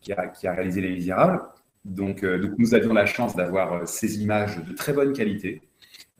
qui 0.00 0.12
a, 0.12 0.26
qui 0.28 0.46
a 0.46 0.52
réalisé 0.52 0.80
Les 0.80 0.90
Misérables. 0.90 1.40
Donc, 1.84 2.24
euh, 2.24 2.38
donc, 2.38 2.58
nous 2.58 2.74
avions 2.74 2.92
la 2.92 3.06
chance 3.06 3.36
d'avoir 3.36 3.72
euh, 3.72 3.86
ces 3.86 4.20
images 4.20 4.58
de 4.58 4.72
très 4.74 4.92
bonne 4.92 5.12
qualité, 5.12 5.62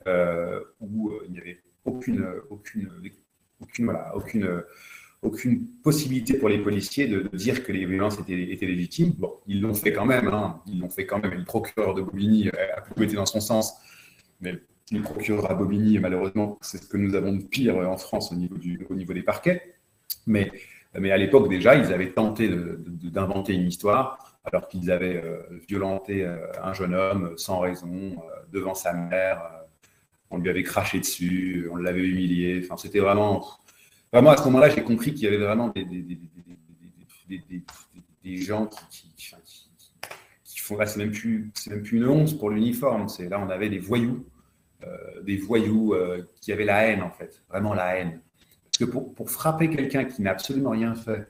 euh, 0.07 0.61
où 0.79 1.11
il 1.25 1.33
n'y 1.33 1.39
avait 1.39 1.61
aucune, 1.83 2.25
aucune, 2.49 2.89
aucune, 3.59 3.91
aucune, 4.13 4.63
aucune 5.21 5.67
possibilité 5.83 6.35
pour 6.35 6.47
les 6.47 6.59
policiers 6.59 7.07
de, 7.07 7.27
dire 7.35 7.65
que 7.65 7.73
les 7.73 7.85
violences 7.85 8.17
étaient, 8.19 8.49
étaient 8.49 8.65
légitimes. 8.65 9.11
Bon, 9.17 9.33
ils 9.45 9.61
l'ont 9.61 9.73
fait 9.73 9.91
quand 9.91 10.05
même, 10.05 10.27
hein. 10.29 10.61
ils 10.67 10.79
l'ont 10.79 10.89
fait 10.89 11.05
quand 11.05 11.21
même. 11.21 11.33
Le 11.33 11.43
procureur 11.43 11.93
de 11.95 12.01
Bobigny 12.01 12.49
a 12.49 12.81
plutôt 12.81 13.03
été 13.03 13.15
dans 13.15 13.25
son 13.25 13.41
sens, 13.41 13.73
mais 14.39 14.57
le 14.91 15.01
procureur 15.01 15.51
à 15.51 15.53
Bobigny, 15.53 15.99
malheureusement, 15.99 16.57
c'est 16.61 16.81
ce 16.81 16.87
que 16.87 16.97
nous 16.97 17.15
avons 17.15 17.33
de 17.33 17.43
pire 17.43 17.77
en 17.77 17.97
France 17.97 18.31
au 18.31 18.35
niveau, 18.35 18.55
des 19.13 19.23
parquets. 19.23 19.75
Mais, 20.25 20.51
mais 20.97 21.11
à 21.11 21.17
l'époque, 21.17 21.49
déjà, 21.49 21.75
ils 21.75 21.91
avaient 21.93 22.11
tenté 22.11 22.49
d'inventer 22.49 23.53
une 23.53 23.67
histoire 23.67 24.37
alors 24.47 24.67
qu'ils 24.67 24.91
avaient 24.91 25.21
euh, 25.23 25.41
violenté 25.67 26.23
euh, 26.23 26.37
un 26.63 26.73
jeune 26.73 26.93
homme 26.95 27.33
sans 27.37 27.59
raison 27.59 27.89
euh, 27.89 28.13
devant 28.51 28.73
sa 28.73 28.93
mère. 28.93 29.41
on 30.29 30.37
lui 30.37 30.49
avait 30.49 30.63
craché 30.63 30.99
dessus, 30.99 31.67
on 31.71 31.75
l'avait 31.75 32.03
humilié. 32.03 32.61
Enfin, 32.63 32.77
c'était 32.77 32.99
vraiment. 32.99 33.45
Vraiment, 34.13 34.29
à 34.31 34.37
ce 34.37 34.43
moment-là, 34.45 34.69
j'ai 34.69 34.83
compris 34.83 35.13
qu'il 35.13 35.25
y 35.25 35.27
avait 35.27 35.37
vraiment 35.37 35.67
des, 35.69 35.83
gens 38.37 38.67
qui, 38.67 39.13
qui, 39.17 40.59
font. 40.59 40.77
Là, 40.77 40.85
c'est 40.85 40.99
même, 40.99 41.11
plus, 41.11 41.51
une 41.91 42.05
once 42.05 42.33
pour 42.33 42.49
l'uniforme. 42.49 43.07
Là, 43.29 43.41
on 43.45 43.49
avait 43.49 43.69
des 43.69 43.79
voyous, 43.79 44.25
des 45.23 45.37
voyous 45.37 45.95
qui 46.41 46.51
avaient 46.51 46.65
la 46.65 46.83
haine, 46.83 47.01
en 47.01 47.11
fait, 47.11 47.41
vraiment 47.49 47.73
la 47.73 47.97
haine. 47.97 48.21
Parce 48.63 48.77
que 48.77 48.85
pour, 48.85 49.13
pour 49.13 49.31
frapper 49.31 49.69
quelqu'un 49.69 50.05
qui 50.05 50.21
n'a 50.21 50.31
absolument 50.31 50.71
rien 50.71 50.93
fait, 50.95 51.27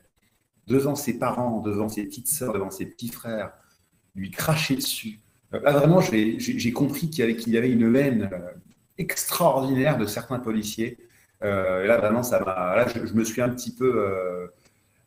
devant 0.67 0.95
ses 0.95 1.17
parents, 1.17 1.61
devant 1.61 1.89
ses 1.89 2.03
petites 2.03 2.27
sœurs, 2.27 2.53
devant 2.53 2.69
ses 2.69 2.85
petits 2.85 3.07
frères, 3.07 3.51
lui 4.15 4.31
cracher 4.31 4.75
dessus. 4.75 5.19
Euh, 5.53 5.61
là, 5.61 5.71
vraiment, 5.71 6.01
j'ai 6.01 6.71
compris 6.73 7.09
qu'il 7.09 7.29
y, 7.29 7.51
y, 7.51 7.57
avait 7.57 7.71
une 7.71 7.95
haine 7.95 8.29
euh, 8.31 8.39
extraordinaire 8.97 9.97
de 9.97 10.05
certains 10.05 10.39
policiers. 10.39 10.97
Euh, 11.43 11.83
et 11.83 11.87
là, 11.87 11.97
vraiment, 11.97 12.23
ça 12.23 12.39
Là, 12.39 12.85
je, 12.87 13.13
me 13.13 13.23
suis 13.23 13.41
un 13.41 13.49
petit 13.49 13.73
peu 13.73 14.49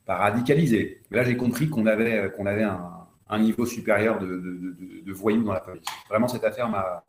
pas 0.06 0.16
radicalisé. 0.16 1.02
Là, 1.10 1.24
j'ai 1.24 1.36
compris 1.36 1.68
qu'on 1.68 1.86
avait, 1.86 2.32
qu'on 2.36 2.46
avait 2.46 2.64
un, 3.28 3.38
niveau 3.38 3.66
supérieur 3.66 4.18
de, 4.18 5.12
voyous 5.12 5.42
dans 5.42 5.52
la 5.52 5.60
police. 5.60 5.84
Vraiment, 6.08 6.28
cette 6.28 6.44
affaire 6.44 6.68
m'a. 6.68 7.04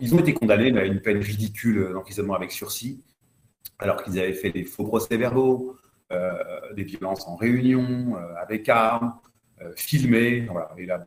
Ils 0.00 0.14
ont 0.14 0.18
été 0.18 0.34
condamnés 0.34 0.76
à 0.78 0.84
une 0.84 1.00
peine 1.00 1.18
ridicule 1.18 1.92
d'emprisonnement 1.92 2.34
avec 2.34 2.52
sursis, 2.52 3.02
alors 3.78 4.02
qu'ils 4.02 4.18
avaient 4.18 4.32
fait 4.32 4.50
des 4.50 4.64
faux 4.64 4.84
procès-verbaux, 4.84 5.76
euh, 6.12 6.72
des 6.74 6.84
violences 6.84 7.26
en 7.26 7.34
réunion, 7.34 8.16
euh, 8.16 8.34
avec 8.40 8.68
armes, 8.68 9.14
euh, 9.60 9.72
filmées. 9.76 10.48
Et 10.78 10.86
là, 10.86 11.06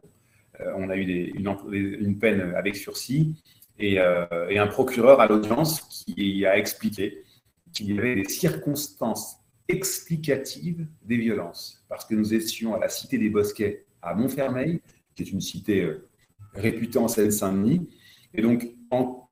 on 0.75 0.89
a 0.89 0.97
eu 0.97 1.31
une, 1.35 2.19
peine 2.19 2.53
avec 2.53 2.75
sursis 2.75 3.41
et, 3.77 3.97
un 3.99 4.67
procureur 4.67 5.21
à 5.21 5.27
l'audience 5.27 5.81
qui 5.81 6.45
a 6.45 6.57
expliqué 6.57 7.23
qu'il 7.71 7.95
y 7.95 7.97
avait 7.97 8.15
des 8.15 8.27
circonstances 8.27 9.37
explicatives 9.69 10.85
des 11.03 11.15
violences. 11.15 11.85
Parce 11.87 12.03
que 12.03 12.13
nous 12.13 12.33
étions 12.33 12.75
à 12.75 12.79
la 12.79 12.89
Cité 12.89 13.17
des 13.17 13.29
Bosquets 13.29 13.85
à 14.01 14.13
Montfermeil, 14.15 14.81
qui 15.15 15.23
est 15.23 15.31
une 15.31 15.39
cité 15.39 15.89
réputée 16.53 16.99
en 16.99 17.07
Seine-Saint-Denis. 17.07 17.87
Et 18.33 18.41
donc, 18.41 18.67
en, 18.91 19.29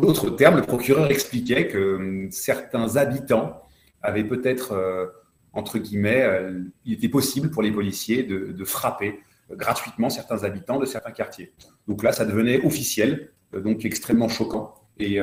d'autres 0.00 0.30
termes, 0.30 0.56
le 0.56 0.62
procureur 0.62 1.10
expliquait 1.10 1.68
que 1.68 1.96
hum, 1.96 2.30
certains 2.30 2.96
habitants 2.96 3.62
avait 4.02 4.24
peut-être, 4.24 4.72
euh, 4.72 5.06
entre 5.52 5.78
guillemets, 5.78 6.22
euh, 6.22 6.62
il 6.84 6.94
était 6.94 7.08
possible 7.08 7.50
pour 7.50 7.62
les 7.62 7.72
policiers 7.72 8.22
de, 8.22 8.64
frapper 8.64 9.20
gratuitement 9.50 10.10
certains 10.10 10.44
habitants 10.44 10.78
de 10.78 10.86
certains 10.86 11.12
quartiers. 11.12 11.52
Donc 11.86 12.02
là, 12.02 12.12
ça 12.12 12.24
devenait 12.24 12.64
officiel, 12.64 13.32
euh, 13.54 13.60
donc 13.60 13.84
extrêmement 13.84 14.28
choquant. 14.28 14.74
Et, 14.98 15.20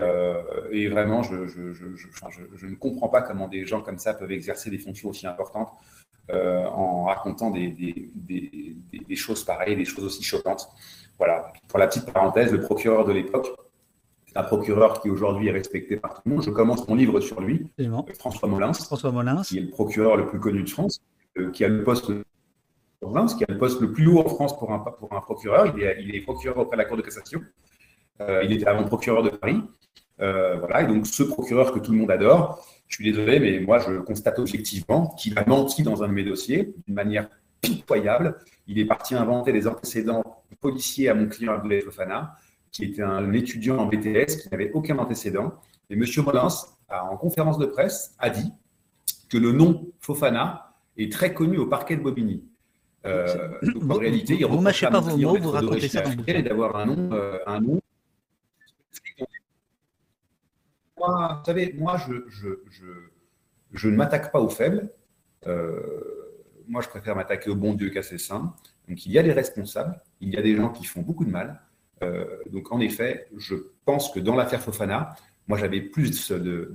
vraiment, 0.88 1.24
je, 1.24 1.36
ne 2.68 2.76
comprends 2.76 3.10
pas 3.10 3.24
comment 3.24 3.48
des 3.48 3.66
gens 3.66 3.82
comme 3.82 3.98
ça 3.98 4.14
peuvent 4.14 4.32
exercer 4.32 4.70
des 4.70 4.78
fonctions 4.78 5.10
aussi 5.10 5.26
importantes 5.26 5.72
en 6.32 7.06
racontant 7.06 7.50
des, 7.50 8.12
choses 9.16 9.44
pareilles, 9.44 9.76
des 9.76 9.86
choses 9.86 10.06
aussi 10.06 10.22
choquantes. 10.22 10.70
Voilà. 11.18 11.54
Pour 11.68 11.80
la 11.80 11.88
petite 11.88 12.12
parenthèse, 12.12 12.52
le 12.52 12.62
procureur 12.62 13.06
de 13.06 13.14
l'époque 13.14 13.56
un 14.36 14.44
procureur 14.44 15.02
qui 15.02 15.10
aujourd'hui 15.10 15.48
est 15.48 15.52
respecté 15.52 15.98
par 15.98 16.16
tout 16.16 16.22
le 16.26 16.32
monde. 16.32 16.44
Je 16.44 16.50
commence 16.50 16.88
mon 16.88 16.96
livre 16.96 17.20
sur 17.20 17.40
lui, 17.40 17.68
François 18.18 18.48
Molins, 18.48 18.74
François 18.74 19.12
Molins, 19.12 19.42
qui 19.44 19.58
est 19.58 19.62
le 19.62 19.70
procureur 19.70 20.18
le 20.18 20.28
plus 20.28 20.40
connu 20.40 20.64
de 20.64 20.70
France, 20.70 21.02
euh, 21.38 21.52
qui 21.52 21.64
a 21.64 21.68
le 21.68 21.84
poste 21.84 22.12
qui 23.38 23.44
a 23.44 23.48
le 23.50 23.58
poste 23.58 23.82
le 23.82 23.92
plus 23.92 24.08
haut 24.08 24.20
en 24.20 24.30
France 24.30 24.58
pour 24.58 24.72
un, 24.72 24.80
pour 24.80 25.12
un 25.12 25.20
procureur. 25.20 25.74
Il 25.76 25.84
est, 25.84 25.98
il 26.02 26.16
est 26.16 26.22
procureur 26.22 26.58
auprès 26.60 26.78
de 26.78 26.82
la 26.82 26.86
Cour 26.88 26.96
de 26.96 27.02
cassation. 27.02 27.42
Euh, 28.22 28.44
il 28.46 28.54
était 28.54 28.66
avant 28.66 28.86
procureur 28.86 29.24
de 29.24 29.30
Paris. 29.30 29.62
Euh, 30.22 30.58
voilà, 30.58 30.84
et 30.84 30.88
donc 30.88 31.06
ce 31.06 31.24
procureur 31.24 31.74
que 31.74 31.80
tout 31.80 31.92
le 31.92 31.98
monde 31.98 32.12
adore, 32.12 32.66
je 32.88 32.96
suis 32.96 33.04
désolé, 33.04 33.40
mais 33.40 33.60
moi 33.60 33.80
je 33.80 34.00
constate 34.00 34.40
objectivement 34.40 35.08
qu'il 35.18 35.38
a 35.38 35.46
menti 35.46 35.84
dans 35.84 36.02
un 36.02 36.08
de 36.08 36.14
mes 36.14 36.24
dossiers 36.24 36.74
d'une 36.86 36.96
manière 36.96 37.28
pitoyable. 37.60 38.38
Il 38.68 38.80
est 38.80 38.86
parti 38.86 39.16
inventer 39.16 39.52
des 39.52 39.68
antécédents 39.68 40.24
policiers 40.62 41.10
à 41.10 41.14
mon 41.14 41.28
client 41.28 41.54
Abdoulaye 41.54 41.82
Fofana 41.82 42.36
qui 42.74 42.86
était 42.86 43.04
un 43.04 43.32
étudiant 43.34 43.78
en 43.78 43.86
BTS 43.86 44.42
qui 44.42 44.50
n'avait 44.52 44.72
aucun 44.74 44.98
antécédent. 44.98 45.62
Et 45.90 45.94
M. 45.94 46.04
Molins, 46.26 46.48
en 46.90 47.18
conférence 47.18 47.60
de 47.60 47.68
presse, 47.68 48.16
a 48.18 48.30
dit 48.30 48.52
que 49.30 49.38
le 49.38 49.52
nom 49.52 49.92
Fofana 50.00 50.74
est 50.98 51.12
très 51.12 51.34
connu 51.34 51.58
au 51.60 51.68
parquet 51.68 51.96
de 51.96 52.02
Bobigny. 52.02 52.44
Euh, 53.06 53.60
en 53.90 53.94
réalité, 53.96 54.36
il 54.40 54.46
vous 54.46 54.58
ne 54.58 54.62
mâchez 54.62 54.88
pas 54.88 55.00
vos 55.00 55.18
mots, 55.18 55.38
vous 55.38 55.52
racontez 55.52 55.88
ça 55.88 56.02
dans 56.02 56.24
Et 56.26 56.42
d'avoir 56.42 56.76
un 56.78 56.86
nom, 56.86 57.10
euh, 57.14 57.38
un 57.46 57.60
nom. 57.60 57.82
Moi, 60.98 61.36
vous 61.40 61.46
savez, 61.46 61.76
moi, 61.78 61.98
je, 61.98 62.14
je, 62.30 62.48
je, 62.70 62.86
je 63.72 63.90
ne 63.90 63.96
m'attaque 63.96 64.32
pas 64.32 64.40
aux 64.40 64.50
faibles. 64.50 64.90
Euh, 65.48 66.23
moi, 66.68 66.82
je 66.82 66.90
préfère 66.90 67.16
m'attaquer 67.16 67.50
au 67.50 67.56
bon 67.56 67.74
Dieu 67.74 67.90
qu'à 67.90 68.04
ses 68.04 68.18
saints. 68.18 68.54
Donc, 68.88 69.06
il 69.06 69.12
y 69.12 69.20
a 69.20 69.24
des 69.24 69.32
responsables, 69.32 70.02
il 70.22 70.30
y 70.30 70.38
a 70.38 70.42
des 70.42 70.56
gens 70.56 70.70
qui 70.70 70.86
font 70.86 71.02
beaucoup 71.02 71.26
de 71.26 71.32
mal. 71.32 71.62
Euh, 72.04 72.26
donc 72.52 72.72
en 72.72 72.80
effet, 72.80 73.28
je 73.38 73.56
pense 73.86 74.12
que 74.12 74.20
dans 74.20 74.36
l'affaire 74.36 74.62
Fofana, 74.62 75.16
moi 75.48 75.58
j'avais 75.58 75.82
plus 75.82 76.32
de, 76.32 76.74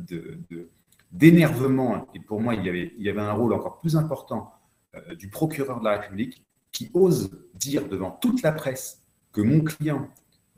d'énervement, 1.12 2.06
et 2.14 2.20
pour 2.20 2.40
moi 2.40 2.54
il 2.54 2.64
y, 2.64 3.08
avait, 3.08 3.20
un 3.20 3.32
rôle 3.32 3.52
encore 3.52 3.78
plus 3.80 3.96
important 3.96 4.52
euh, 4.94 5.14
du 5.14 5.28
procureur 5.28 5.80
de 5.80 5.84
la 5.84 5.98
République 5.98 6.44
qui 6.72 6.90
ose 6.94 7.30
dire 7.54 7.88
devant 7.88 8.10
toute 8.10 8.42
la 8.42 8.52
presse 8.52 9.02
que 9.32 9.40
mon 9.40 9.60
client 9.60 10.08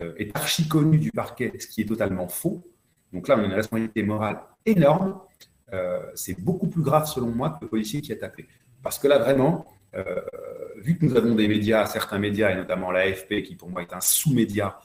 euh, 0.01 0.15
est 0.19 0.37
archi 0.37 0.69
connu 0.69 0.99
du 0.99 1.11
parquet, 1.11 1.53
ce 1.59 1.67
qui 1.67 1.83
est 1.83 1.87
totalement 1.87 2.29
faux. 2.29 2.63
Donc 3.13 3.29
là, 3.29 3.37
on 3.37 3.43
a 3.43 3.47
une 3.47 3.53
responsabilité 3.53 4.03
morale 4.03 4.41
énorme. 4.67 5.19
c'est 6.15 6.39
beaucoup 6.41 6.69
plus 6.69 6.83
grave 6.83 7.07
selon 7.07 7.31
moi 7.31 7.51
que 7.51 7.65
le 7.65 7.69
policier 7.69 8.01
qui 8.01 8.13
a 8.13 8.17
tapé. 8.17 8.47
Parce 8.83 8.99
que 8.99 9.09
là, 9.09 9.19
vraiment, 9.19 9.67
vu 10.77 10.99
que 10.99 11.05
nous 11.05 11.17
avons 11.17 11.35
des 11.35 11.49
médias, 11.49 11.87
certains 11.87 12.19
médias, 12.19 12.51
et 12.51 12.57
notamment 12.57 12.91
l'AFP, 12.91 13.43
qui 13.43 13.55
pour 13.57 13.69
moi 13.69 13.83
est 13.83 13.93
un 13.93 14.01
sous-média, 14.01 14.79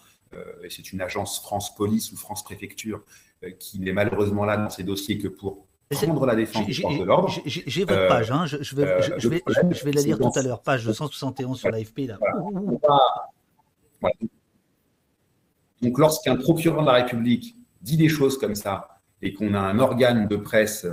et 0.63 0.69
c'est 0.69 0.91
une 0.91 1.01
agence 1.01 1.39
France 1.39 1.73
Police 1.75 2.11
ou 2.11 2.17
France 2.17 2.43
Préfecture 2.43 3.03
qui 3.59 3.79
n'est 3.79 3.93
malheureusement 3.93 4.45
là 4.45 4.57
dans 4.57 4.69
ces 4.69 4.83
dossiers 4.83 5.17
que 5.17 5.27
pour 5.27 5.65
prendre 5.91 6.25
la 6.25 6.35
défense 6.35 6.67
de 6.67 7.03
l'ordre. 7.03 7.29
J'ai 7.45 7.85
votre 7.85 8.07
page, 8.07 8.31
hein. 8.31 8.45
je, 8.45 8.57
vais, 8.57 8.63
je, 8.63 9.29
vais, 9.29 9.43
je, 9.47 9.85
vais, 9.85 9.91
la 9.91 10.01
lire 10.01 10.17
tout 10.17 10.31
à 10.35 10.41
l'heure, 10.41 10.61
page 10.61 10.83
271 10.85 11.59
sur 11.59 11.69
l'AFP. 11.69 12.07
Là. 12.07 12.19
Donc 15.81 15.99
lorsqu'un 15.99 16.35
procureur 16.35 16.81
de 16.81 16.87
la 16.87 16.93
République 16.93 17.55
dit 17.81 17.97
des 17.97 18.09
choses 18.09 18.37
comme 18.37 18.55
ça 18.55 18.99
et 19.21 19.33
qu'on 19.33 19.53
a 19.53 19.59
un 19.59 19.79
organe 19.79 20.27
de 20.27 20.35
presse 20.35 20.87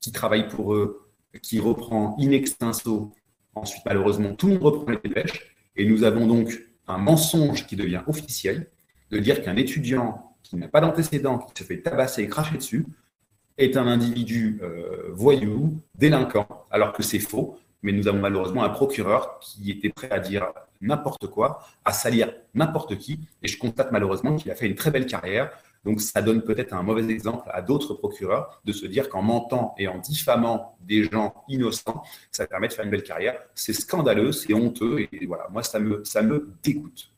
qui 0.00 0.12
travaille 0.12 0.48
pour 0.48 0.74
eux, 0.74 1.05
qui 1.42 1.60
reprend 1.60 2.16
in 2.20 2.30
extenso, 2.30 3.12
ensuite 3.54 3.82
malheureusement 3.84 4.34
tout 4.34 4.46
le 4.48 4.54
monde 4.54 4.62
reprend 4.62 4.92
les 4.92 4.98
dépêches, 5.02 5.56
et 5.76 5.86
nous 5.86 6.04
avons 6.04 6.26
donc 6.26 6.58
un 6.88 6.98
mensonge 6.98 7.66
qui 7.66 7.76
devient 7.76 8.02
officiel, 8.06 8.68
de 9.10 9.18
dire 9.18 9.42
qu'un 9.42 9.56
étudiant 9.56 10.36
qui 10.42 10.56
n'a 10.56 10.68
pas 10.68 10.80
d'antécédent, 10.80 11.38
qui 11.38 11.62
se 11.62 11.66
fait 11.66 11.82
tabasser 11.82 12.22
et 12.22 12.28
cracher 12.28 12.56
dessus, 12.56 12.86
est 13.58 13.76
un 13.76 13.86
individu 13.86 14.60
euh, 14.62 15.10
voyou, 15.12 15.80
délinquant, 15.94 16.46
alors 16.70 16.92
que 16.92 17.02
c'est 17.02 17.18
faux. 17.18 17.58
Mais 17.82 17.92
nous 17.92 18.08
avons 18.08 18.18
malheureusement 18.18 18.64
un 18.64 18.68
procureur 18.68 19.38
qui 19.40 19.70
était 19.70 19.90
prêt 19.90 20.10
à 20.10 20.18
dire 20.18 20.46
n'importe 20.80 21.28
quoi, 21.28 21.60
à 21.84 21.92
salir 21.92 22.32
n'importe 22.54 22.96
qui. 22.98 23.20
Et 23.42 23.48
je 23.48 23.58
constate 23.58 23.92
malheureusement 23.92 24.36
qu'il 24.36 24.50
a 24.50 24.54
fait 24.54 24.66
une 24.66 24.74
très 24.74 24.90
belle 24.90 25.06
carrière. 25.06 25.50
Donc 25.84 26.00
ça 26.00 26.20
donne 26.20 26.42
peut-être 26.42 26.72
un 26.72 26.82
mauvais 26.82 27.08
exemple 27.12 27.48
à 27.52 27.62
d'autres 27.62 27.94
procureurs 27.94 28.60
de 28.64 28.72
se 28.72 28.86
dire 28.86 29.08
qu'en 29.08 29.22
mentant 29.22 29.74
et 29.78 29.86
en 29.86 29.98
diffamant 29.98 30.76
des 30.80 31.04
gens 31.04 31.44
innocents, 31.48 32.02
ça 32.32 32.46
permet 32.46 32.66
de 32.68 32.72
faire 32.72 32.84
une 32.84 32.90
belle 32.90 33.04
carrière. 33.04 33.38
C'est 33.54 33.72
scandaleux, 33.72 34.32
c'est 34.32 34.52
honteux. 34.52 35.06
Et 35.12 35.26
voilà, 35.26 35.46
moi, 35.50 35.62
ça 35.62 35.78
me, 35.78 36.02
ça 36.04 36.22
me 36.22 36.50
dégoûte. 36.62 37.12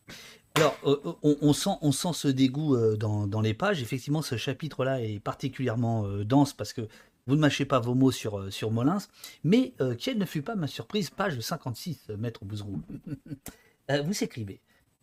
Alors, 0.59 0.77
euh, 0.85 0.97
euh, 1.25 1.35
on, 1.41 1.53
sent, 1.53 1.71
on 1.83 1.93
sent 1.93 2.09
ce 2.15 2.29
dégoût 2.29 2.75
euh, 2.75 2.97
dans, 2.97 3.41
les 3.41 3.55
pages. 3.55 3.81
Effectivement, 3.81 4.23
ce 4.23 4.37
chapitre-là 4.37 5.01
est 5.01 5.21
particulièrement 5.21 6.09
dense 6.25 6.53
parce 6.53 6.73
que 6.73 6.89
vous 7.29 7.37
ne 7.37 7.41
mâchez 7.41 7.65
pas 7.65 7.79
vos 7.79 7.95
mots 7.95 8.11
sur, 8.11 8.53
sur 8.53 8.73
Molins. 8.73 8.99
Mais 9.45 9.75
quelle 9.99 10.19
ne 10.19 10.25
fut 10.25 10.43
pas 10.43 10.57
ma 10.57 10.67
surprise, 10.67 11.11
page 11.11 11.39
56, 11.39 12.09
maître 12.19 12.45
Bouzeroux. 12.45 12.83
vous 14.05 14.25
écrivez 14.25 14.61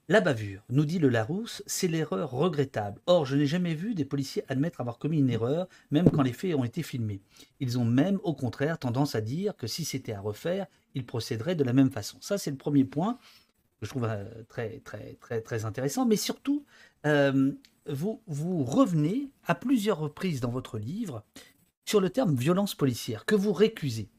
La 0.10 0.20
bavure, 0.20 0.64
nous 0.70 0.84
dit 0.84 1.00
le 1.00 1.08
Larousse, 1.08 1.64
c'est 1.66 1.88
l'erreur 1.88 2.32
regrettable. 2.32 3.00
Or, 3.06 3.26
je 3.26 3.38
n'ai 3.38 3.46
jamais 3.46 3.76
vu 3.76 3.96
des 3.96 4.06
policiers 4.06 4.44
admettre 4.50 4.82
avoir 4.82 4.98
commis 4.98 5.20
une 5.20 5.30
erreur, 5.30 5.70
même 5.92 6.10
quand 6.10 6.24
les 6.24 6.34
faits 6.34 6.56
ont 6.56 6.66
été 6.66 6.84
filmés. 6.84 7.22
Ils 7.62 7.80
ont 7.80 7.86
même, 7.86 8.20
au 8.24 8.34
contraire, 8.34 8.80
tendance 8.80 9.16
à 9.16 9.22
dire 9.22 9.56
que 9.56 9.68
si 9.68 9.86
c'était 9.86 10.14
à 10.14 10.20
refaire, 10.20 10.68
ils 10.96 11.06
procéderaient 11.06 11.56
de 11.56 11.64
la 11.64 11.74
même 11.74 11.92
façon. 11.92 12.18
Ça, 12.20 12.38
c'est 12.38 12.52
le 12.52 12.58
premier 12.58 12.84
point 12.84 13.18
je 13.82 13.90
trouve 13.90 14.06
euh, 14.06 14.26
très, 14.50 14.80
très, 14.80 15.42
très, 15.42 15.66
intéressant. 15.66 16.06
Mais 16.06 16.16
surtout, 16.16 16.66
euh, 17.06 17.52
vous, 17.88 18.22
vous 18.28 18.64
revenez 18.64 19.30
à 19.46 19.56
plusieurs 19.56 20.00
reprises 20.00 20.42
dans 20.42 20.50
votre 20.50 20.78
livre 20.78 21.24
sur 21.86 22.02
le 22.02 22.10
terme 22.10 22.36
violence 22.36 22.76
policière, 22.76 23.26
que 23.26 23.36
vous 23.36 23.54
récusez. 23.54 24.10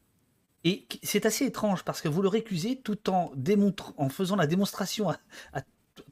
Et 0.65 0.87
c'est 1.03 1.27
assez 1.27 1.45
étrange 1.45 1.85
parce 1.85 2.01
que 2.01 2.09
vous 2.09 2.23
le 2.23 2.29
récusez 2.29 2.77
tout 2.77 3.11
en, 3.11 3.31
démontrant, 3.37 3.95
en 3.99 4.09
faisant 4.09 4.37
la 4.37 4.47
démonstration 4.47 5.11
à, 5.11 5.19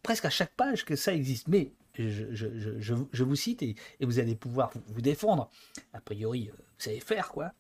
presque 0.03 0.27
à 0.27 0.31
chaque 0.31 0.55
page 0.55 0.85
que 0.85 0.95
ça 0.95 1.13
existe. 1.13 1.49
Mais 1.49 1.73
je, 1.97 3.23
vous 3.25 3.37
cite 3.37 3.63
et, 3.63 3.77
vous 4.01 4.19
allez 4.19 4.35
pouvoir 4.35 4.73
vous, 4.89 5.01
défendre. 5.01 5.51
A 5.93 6.01
priori, 6.01 6.51
euh, 6.51 6.57
vous 6.57 6.85
savez 6.85 7.01
faire 7.01 7.31
quoi. 7.31 7.53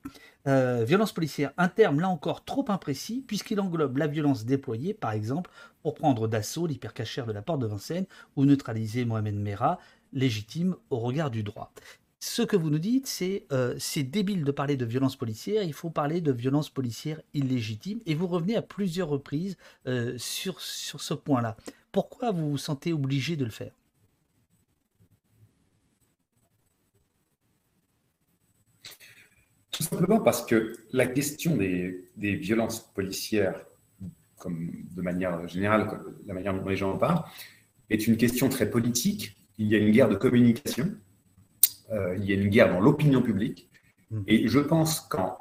Euh, 0.46 0.84
violence 0.84 1.12
policière, 1.12 1.52
un 1.56 1.68
terme 1.68 2.00
là 2.00 2.08
encore 2.08 2.44
trop 2.44 2.64
imprécis 2.68 3.24
puisqu'il 3.26 3.60
englobe 3.60 3.96
la 3.96 4.06
violence 4.06 4.44
déployée, 4.44 4.94
par 4.94 5.12
exemple, 5.12 5.50
pour 5.82 5.94
prendre 5.94 6.28
d'assaut 6.28 6.66
l'hypercachère 6.66 7.26
de 7.26 7.32
la 7.32 7.42
porte 7.42 7.60
de 7.60 7.66
Vincennes 7.66 8.06
ou 8.36 8.44
neutraliser 8.44 9.04
Mohamed 9.04 9.36
Merah, 9.36 9.78
légitime 10.12 10.76
au 10.90 10.98
regard 10.98 11.30
du 11.30 11.42
droit. 11.42 11.72
Ce 12.26 12.40
que 12.40 12.56
vous 12.56 12.70
nous 12.70 12.78
dites, 12.78 13.06
c'est 13.06 13.44
euh, 13.52 13.74
c'est 13.78 14.02
débile 14.02 14.44
de 14.44 14.50
parler 14.50 14.78
de 14.78 14.86
violence 14.86 15.14
policière, 15.14 15.62
il 15.62 15.74
faut 15.74 15.90
parler 15.90 16.22
de 16.22 16.32
violence 16.32 16.70
policière 16.70 17.20
illégitime, 17.34 18.00
et 18.06 18.14
vous 18.14 18.26
revenez 18.26 18.56
à 18.56 18.62
plusieurs 18.62 19.08
reprises 19.08 19.58
sur, 20.16 20.60
sur 20.60 21.02
ce 21.02 21.12
point-là. 21.12 21.56
Pourquoi 21.92 22.32
vous 22.32 22.52
vous 22.52 22.58
sentez 22.58 22.94
obligé 22.94 23.36
de 23.36 23.44
le 23.44 23.50
faire? 23.50 23.72
Tout 29.70 29.82
simplement 29.82 30.20
parce 30.20 30.46
que 30.46 30.72
la 30.92 31.06
question 31.06 31.56
des, 31.56 32.06
violences 32.16 32.80
policières, 32.94 33.60
comme 34.38 34.70
de 34.96 35.02
manière 35.02 35.46
générale, 35.48 36.00
la 36.26 36.32
manière 36.32 36.54
dont 36.54 36.68
les 36.68 36.76
gens 36.76 36.92
en 36.92 36.96
parlent, 36.96 37.24
est 37.90 38.06
une 38.06 38.16
question 38.16 38.48
très 38.48 38.70
politique. 38.70 39.36
Il 39.58 39.66
y 39.66 39.74
a 39.74 39.78
une 39.78 39.90
guerre 39.90 40.08
de 40.08 40.14
communication, 40.14 40.90
euh, 41.90 42.16
il 42.16 42.24
y 42.24 42.32
a 42.32 42.36
une 42.36 42.48
guerre 42.48 42.72
dans 42.72 42.80
l'opinion 42.80 43.22
publique. 43.22 43.68
Hmm. 44.10 44.22
Et 44.26 44.48
je 44.48 44.58
pense 44.58 45.00
qu'en 45.00 45.38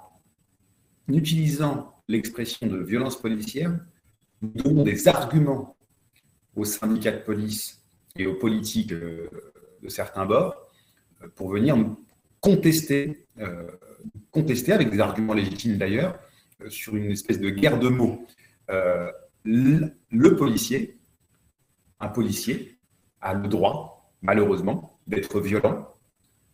utilisant 1.07 1.95
l'expression 2.07 2.67
de 2.67 2.77
violence 2.77 3.19
policière, 3.19 3.77
nous 4.41 4.49
donnons 4.49 4.83
des 4.83 5.07
arguments 5.07 5.77
aux 6.55 6.65
syndicats 6.65 7.11
de 7.11 7.19
police 7.19 7.81
et 8.15 8.25
aux 8.25 8.35
politiques 8.35 8.91
euh, 8.91 9.29
de 9.81 9.89
certains 9.89 10.25
bords 10.25 10.55
euh, 11.21 11.27
pour 11.35 11.49
venir 11.49 11.75
contester 12.39 13.19
contester, 14.31 14.73
avec 14.73 14.89
des 14.89 14.99
arguments 14.99 15.33
légitimes 15.33 15.77
d'ailleurs, 15.77 16.19
euh, 16.61 16.69
sur 16.69 16.95
une 16.95 17.11
espèce 17.11 17.39
de 17.39 17.49
guerre 17.49 17.79
de 17.79 17.87
mots. 17.89 18.25
Le, 19.45 20.35
policier, 20.35 20.99
un 21.99 22.07
policier, 22.07 22.77
a 23.21 23.33
le 23.33 23.47
droit, 23.47 24.13
malheureusement, 24.21 24.99
d'être 25.07 25.39
violent 25.41 25.92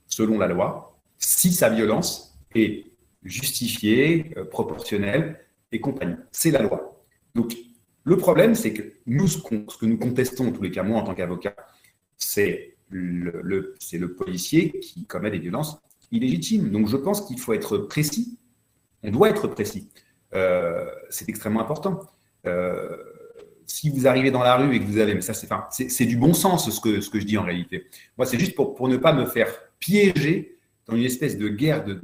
selon 0.10 0.38
la 0.38 0.48
loi, 0.48 1.00
si 1.18 1.54
sa 1.54 1.70
violence 1.70 2.38
est 2.54 2.86
justifiée, 3.24 4.34
euh, 4.36 4.44
proportionnelle 4.44 5.40
et 5.72 5.80
compagnie. 5.80 6.16
C'est 6.32 6.52
la 6.52 6.62
loi. 6.62 7.02
Donc, 7.36 7.56
le 8.04 8.18
problème, 8.18 8.56
c'est 8.56 8.74
que 8.74 8.94
nous, 9.06 9.28
ce, 9.28 9.38
que 9.38 9.86
nous 9.86 9.98
contestons, 9.98 10.50
en 10.50 10.52
tous 10.52 10.64
les 10.64 10.72
cas, 10.72 10.84
moi, 10.84 11.00
en 11.00 11.04
tant 11.04 11.16
qu'avocat, 11.16 11.56
c'est 12.18 12.76
le, 12.90 13.76
policier 14.18 14.72
qui 14.80 15.06
commet 15.06 15.32
des 15.32 15.40
violences 15.40 15.80
illégitime. 16.12 16.72
Donc 16.72 16.88
je 16.88 16.98
pense 16.98 17.22
qu'il 17.22 17.40
faut 17.40 17.54
être 17.54 17.78
précis. 17.78 18.40
On 19.04 19.12
doit 19.12 19.30
être 19.30 19.48
précis. 19.48 19.90
Euh, 20.34 20.90
c'est 21.10 21.30
extrêmement 21.30 21.62
important. 21.62 22.02
Euh, 22.46 22.98
si 23.70 23.90
vous 23.90 24.08
arrivez 24.08 24.32
dans 24.32 24.42
la 24.42 24.56
rue 24.56 24.76
et 24.76 24.80
que 24.80 24.86
vous 24.86 24.98
avez, 24.98 25.14
mais 25.14 25.22
ça 25.22 25.34
c'est, 25.34 26.06
du 26.06 26.18
bon 26.18 26.34
sens 26.34 26.70
ce 26.70 26.82
que, 26.82 27.20
je 27.20 27.26
dis 27.26 27.38
en 27.38 27.44
réalité. 27.44 27.88
Moi 28.18 28.26
c'est 28.26 28.40
juste 28.40 28.56
pour, 28.56 28.88
ne 28.88 28.98
pas 28.98 29.14
me 29.14 29.26
faire 29.26 29.48
piéger 29.80 30.58
dans 30.88 30.96
une 30.96 31.04
espèce 31.04 31.38
de 31.38 31.48
guerre 31.48 31.86
de, 31.86 32.00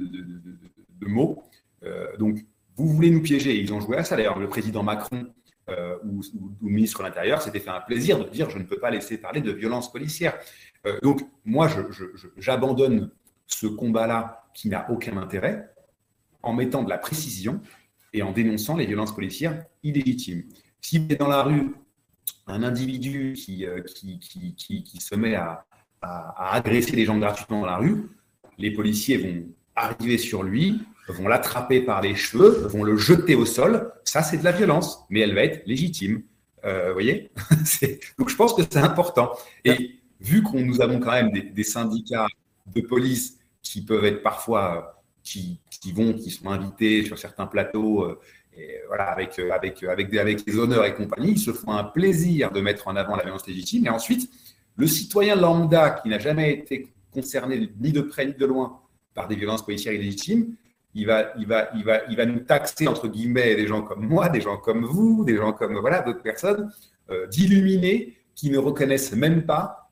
mots. 1.06 1.42
Euh, 1.84 2.16
donc 2.18 2.38
vous 2.76 2.88
voulez 2.88 3.10
nous 3.10 3.22
piéger, 3.22 3.56
ils 3.60 3.72
ont 3.72 3.80
joué 3.80 3.96
à 3.96 4.04
ça 4.04 4.16
d'ailleurs. 4.16 4.38
Le 4.38 4.48
président 4.48 4.82
Macron 4.82 5.26
ou, 6.04 6.20
le 6.62 6.70
ministre 6.70 6.98
de 7.00 7.04
l'Intérieur 7.04 7.42
s'était 7.42 7.58
fait 7.58 7.70
un 7.70 7.80
plaisir 7.80 8.22
de 8.22 8.28
dire 8.28 8.48
je 8.50 8.58
ne 8.58 8.62
peux 8.62 8.78
pas 8.78 8.90
laisser 8.90 9.18
parler 9.18 9.40
de 9.40 9.50
violence 9.50 9.90
policière. 9.90 10.38
donc 11.02 11.22
moi 11.44 11.68
j'abandonne 12.36 13.10
ce 13.48 13.66
combat-là 13.66 14.48
qui 14.54 14.68
n'a 14.68 14.88
aucun 14.90 15.16
intérêt 15.16 15.68
en 16.42 16.52
mettant 16.52 16.84
de 16.84 16.88
la 16.88 16.98
précision 16.98 17.60
et 18.12 18.22
en 18.22 18.32
dénonçant 18.32 18.76
les 18.76 18.86
violences 18.86 19.14
policières 19.14 19.64
illégitimes. 19.82 20.44
Si 20.88 21.00
vous 21.00 21.06
êtes 21.10 21.18
dans 21.18 21.26
la 21.26 21.42
rue 21.42 21.74
un 22.46 22.62
individu 22.62 23.32
qui, 23.36 23.66
euh, 23.66 23.82
qui, 23.82 24.20
qui, 24.20 25.00
se 25.00 25.16
met 25.16 25.34
à, 25.34 25.66
agresser 26.00 26.94
les 26.94 27.04
gens 27.04 27.18
gratuitement 27.18 27.62
dans 27.62 27.66
la 27.66 27.78
rue, 27.78 28.08
les 28.56 28.70
policiers 28.70 29.16
vont 29.16 29.48
arriver 29.74 30.16
sur 30.16 30.44
lui, 30.44 30.80
vont 31.08 31.26
l'attraper 31.26 31.80
par 31.80 32.02
les 32.02 32.14
cheveux, 32.14 32.68
vont 32.68 32.84
le 32.84 32.96
jeter 32.96 33.34
au 33.34 33.44
sol. 33.44 33.92
Ça, 34.04 34.22
c'est 34.22 34.36
de 34.36 34.44
la 34.44 34.52
violence, 34.52 35.00
mais 35.10 35.18
elle 35.18 35.34
va 35.34 35.42
être 35.42 35.66
légitime. 35.66 36.22
Euh, 36.64 36.90
vous 36.90 36.92
voyez 36.92 37.32
Donc, 38.16 38.28
je 38.28 38.36
pense 38.36 38.54
que 38.54 38.62
c'est 38.62 38.76
important. 38.76 39.32
Et 39.64 39.98
vu 40.20 40.44
qu'on 40.44 40.60
nous 40.60 40.80
avons 40.80 41.00
quand 41.00 41.10
même 41.10 41.32
des 41.32 41.64
syndicats 41.64 42.28
de 42.72 42.80
police 42.80 43.40
qui 43.60 43.84
peuvent 43.84 44.04
être 44.04 44.22
parfois, 44.22 45.02
qui, 45.24 45.58
qui, 45.68 45.90
vont, 45.90 46.12
qui 46.12 46.30
sont 46.30 46.48
invités 46.48 47.04
sur 47.04 47.18
certains 47.18 47.48
plateaux, 47.48 48.04
euh, 48.04 48.20
et 48.56 48.80
voilà, 48.86 49.04
avec, 49.04 49.38
euh, 49.38 49.50
avec, 49.50 49.82
avec, 49.82 50.10
des, 50.10 50.18
avec 50.18 50.46
les 50.46 50.58
honneurs 50.58 50.84
et 50.84 50.94
compagnie, 50.94 51.32
ils 51.32 51.38
se 51.38 51.52
font 51.52 51.72
un 51.72 51.84
plaisir 51.84 52.50
de 52.50 52.60
mettre 52.60 52.88
en 52.88 52.96
avant 52.96 53.16
la 53.16 53.22
violence 53.22 53.46
légitime. 53.46 53.86
Et 53.86 53.90
ensuite, 53.90 54.30
le 54.76 54.86
citoyen 54.86 55.36
lambda 55.36 55.90
qui 55.90 56.08
n'a 56.08 56.18
jamais 56.18 56.52
été 56.52 56.88
concerné 57.12 57.70
ni 57.80 57.92
de 57.92 58.00
près 58.00 58.26
ni 58.26 58.34
de 58.34 58.46
loin 58.46 58.80
par 59.14 59.28
des 59.28 59.36
violences 59.36 59.64
policières 59.64 59.94
illégitimes, 59.94 60.54
il 60.94 61.06
va, 61.06 61.32
il 61.38 61.46
va, 61.46 61.68
il 61.74 61.84
va, 61.84 62.00
il 62.08 62.16
va 62.16 62.24
nous 62.24 62.40
taxer, 62.40 62.88
entre 62.88 63.08
guillemets, 63.08 63.54
des 63.54 63.66
gens 63.66 63.82
comme 63.82 64.06
moi, 64.06 64.28
des 64.28 64.40
gens 64.40 64.56
comme 64.56 64.84
vous, 64.84 65.24
des 65.24 65.36
gens 65.36 65.52
comme 65.52 65.78
voilà, 65.78 66.00
d'autres 66.00 66.22
personnes, 66.22 66.72
euh, 67.10 67.26
d'illuminés 67.26 68.16
qui 68.34 68.50
ne 68.50 68.58
reconnaissent 68.58 69.12
même 69.12 69.44
pas 69.44 69.90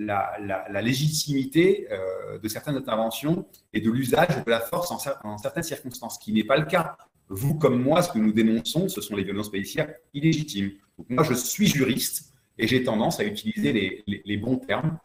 la, 0.00 0.82
légitimité 0.82 1.88
euh, 1.90 2.38
de 2.38 2.48
certaines 2.48 2.76
interventions 2.76 3.46
et 3.72 3.80
de 3.80 3.90
l'usage 3.90 4.44
de 4.44 4.50
la 4.50 4.60
force 4.60 4.90
en, 4.90 5.38
certaines 5.38 5.62
circonstances, 5.62 6.14
ce 6.14 6.24
qui 6.24 6.32
n'est 6.32 6.44
pas 6.44 6.56
le 6.56 6.66
cas. 6.66 6.96
Vous 7.30 7.54
comme 7.54 7.82
moi, 7.82 8.02
ce 8.02 8.10
que 8.10 8.18
nous 8.18 8.32
dénonçons, 8.32 8.88
ce 8.88 9.00
sont 9.00 9.16
les 9.16 9.24
violences 9.24 9.50
policières 9.50 9.92
illégitimes. 10.12 10.72
moi, 11.08 11.24
je 11.24 11.34
suis 11.34 11.66
juriste 11.66 12.34
Et 12.58 12.66
j'ai 12.66 12.82
tendance 12.82 13.20
à 13.20 13.24
utiliser 13.24 14.02
les, 14.06 14.36
bons 14.36 14.56
termes. 14.56 14.98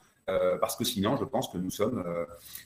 parce 0.60 0.76
que 0.76 0.84
sinon, 0.84 1.16
je 1.18 1.24
pense 1.24 1.48
que 1.50 1.58
nous 1.58 1.70
sommes, 1.70 2.04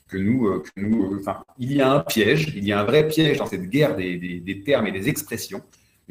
que 0.08 0.16
nous, 0.16 0.60
que 0.62 0.70
nous 0.76 1.16
enfin, 1.20 1.44
il 1.58 1.72
y 1.72 1.80
a 1.80 1.92
un 1.92 2.00
piège, 2.00 2.52
il 2.56 2.64
y 2.64 2.72
a 2.72 2.80
un 2.80 2.84
vrai 2.84 3.06
piège 3.06 3.38
dans 3.38 3.46
cette 3.46 3.68
guerre 3.68 3.94
des, 3.96 4.18
des 4.18 4.60
termes 4.62 4.86
et 4.86 4.92
des 4.92 5.08
expressions. 5.08 5.62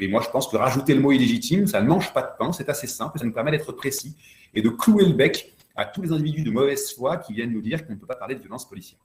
Et 0.01 0.07
moi, 0.07 0.21
je 0.23 0.29
pense 0.29 0.47
que 0.47 0.55
rajouter 0.55 0.93
le 0.93 1.01
mot 1.01 1.11
illégitime, 1.11 1.67
ça 1.67 1.81
ne 1.81 1.87
mange 1.87 2.13
pas 2.13 2.21
de 2.21 2.29
pain, 2.37 2.53
c'est 2.53 2.69
assez 2.69 2.87
simple, 2.87 3.19
ça 3.19 3.25
nous 3.25 3.33
permet 3.33 3.51
d'être 3.51 3.71
précis 3.73 4.15
et 4.53 4.61
de 4.61 4.69
clouer 4.69 5.05
le 5.05 5.13
bec 5.13 5.53
à 5.75 5.85
tous 5.85 6.01
les 6.01 6.11
individus 6.11 6.43
de 6.43 6.51
mauvaise 6.51 6.93
foi 6.93 7.17
qui 7.17 7.33
viennent 7.33 7.51
nous 7.51 7.61
dire 7.61 7.85
qu'on 7.85 7.93
ne 7.93 7.97
peut 7.97 8.07
pas 8.07 8.15
parler 8.15 8.35
de 8.35 8.41
violence 8.41 8.67
policière. 8.67 8.99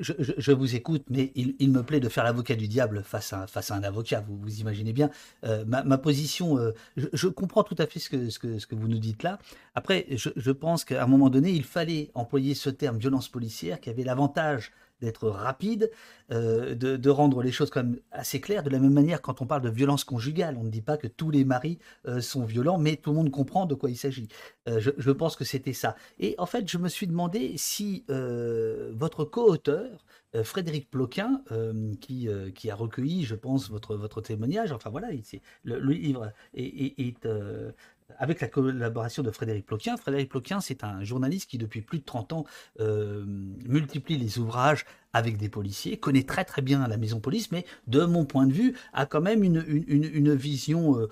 Je, 0.00 0.52
vous 0.52 0.74
écoute, 0.74 1.04
mais 1.10 1.32
il, 1.34 1.70
me 1.70 1.82
plaît 1.82 2.00
de 2.00 2.08
faire 2.08 2.24
l'avocat 2.24 2.56
du 2.56 2.68
diable 2.68 3.02
face 3.04 3.32
à, 3.32 3.46
un 3.70 3.82
avocat, 3.82 4.24
vous, 4.26 4.36
vous 4.36 4.60
imaginez 4.60 4.92
bien. 4.92 5.10
Euh, 5.44 5.64
ma, 5.66 5.98
position, 5.98 6.58
euh, 6.58 6.72
je, 6.96 7.28
comprends 7.28 7.62
tout 7.62 7.76
à 7.78 7.86
fait 7.86 8.00
ce 8.00 8.08
que, 8.08 8.74
vous 8.74 8.88
nous 8.88 8.98
dites 8.98 9.22
là. 9.22 9.38
Après, 9.74 10.06
je 10.10 10.50
pense 10.50 10.84
qu'à 10.84 11.02
un 11.02 11.06
moment 11.06 11.30
donné, 11.30 11.50
il 11.50 11.64
fallait 11.64 12.10
employer 12.14 12.54
ce 12.54 12.70
terme 12.70 12.98
violence 12.98 13.28
policière 13.28 13.80
qui 13.80 13.90
avait 13.90 14.04
l'avantage 14.04 14.72
d'être 15.00 15.28
rapide, 15.28 15.90
euh, 16.32 16.74
de, 16.74 17.10
rendre 17.10 17.42
les 17.42 17.52
choses 17.52 17.70
quand 17.70 17.84
même 17.84 17.98
assez 18.10 18.40
claires. 18.40 18.62
De 18.62 18.70
la 18.70 18.78
même 18.78 18.92
manière, 18.92 19.22
quand 19.22 19.40
on 19.40 19.46
parle 19.46 19.62
de 19.62 19.70
violence 19.70 20.04
conjugale, 20.04 20.56
on 20.58 20.64
ne 20.64 20.70
dit 20.70 20.82
pas 20.82 20.96
que 20.96 21.06
tous 21.06 21.30
les 21.30 21.44
maris 21.44 21.78
euh, 22.06 22.20
sont 22.20 22.44
violents, 22.44 22.78
mais 22.78 22.96
tout 22.96 23.10
le 23.10 23.16
monde 23.16 23.30
comprend 23.30 23.66
de 23.66 23.74
quoi 23.74 23.90
il 23.90 23.96
s'agit. 23.96 24.28
Euh, 24.68 24.80
je, 24.80 25.10
pense 25.10 25.36
que 25.36 25.44
c'était 25.44 25.72
ça. 25.72 25.96
Et 26.18 26.34
en 26.38 26.46
fait, 26.46 26.68
je 26.68 26.78
me 26.78 26.88
suis 26.88 27.06
demandé 27.06 27.54
si 27.56 28.04
votre 28.08 29.24
co-auteur, 29.24 30.04
Frédéric 30.42 30.90
Ploquin, 30.90 31.42
qui, 32.00 32.28
qui 32.54 32.70
a 32.70 32.74
recueilli, 32.74 33.24
je 33.24 33.34
pense, 33.34 33.70
votre, 33.70 33.96
votre 33.96 34.20
témoignage, 34.20 34.72
enfin 34.72 34.90
voilà, 34.90 35.08
le, 35.64 35.78
livre 35.92 36.32
est 36.54 37.26
avec 38.18 38.40
la 38.40 38.48
collaboration 38.48 39.22
de 39.22 39.30
Frédéric 39.30 39.66
Ploquin. 39.66 39.96
Frédéric 39.96 40.28
Ploquin, 40.28 40.60
c'est 40.60 40.84
un 40.84 41.02
journaliste 41.04 41.50
qui, 41.50 41.58
depuis 41.58 41.80
plus 41.80 41.98
de 41.98 42.04
30 42.04 42.32
ans, 42.32 42.44
euh, 42.80 43.24
multiplie 43.26 44.16
les 44.16 44.38
ouvrages 44.38 44.84
avec 45.12 45.38
des 45.38 45.48
policiers, 45.48 45.96
connaît 45.96 46.24
très 46.24 46.44
très 46.44 46.62
bien 46.62 46.86
la 46.86 46.96
maison 46.98 47.20
police, 47.20 47.50
mais 47.50 47.64
de 47.86 48.04
mon 48.04 48.24
point 48.26 48.46
de 48.46 48.52
vue, 48.52 48.74
a 48.92 49.06
quand 49.06 49.22
même 49.22 49.42
une, 49.42 50.34
vision 50.34 50.98
euh, 50.98 51.08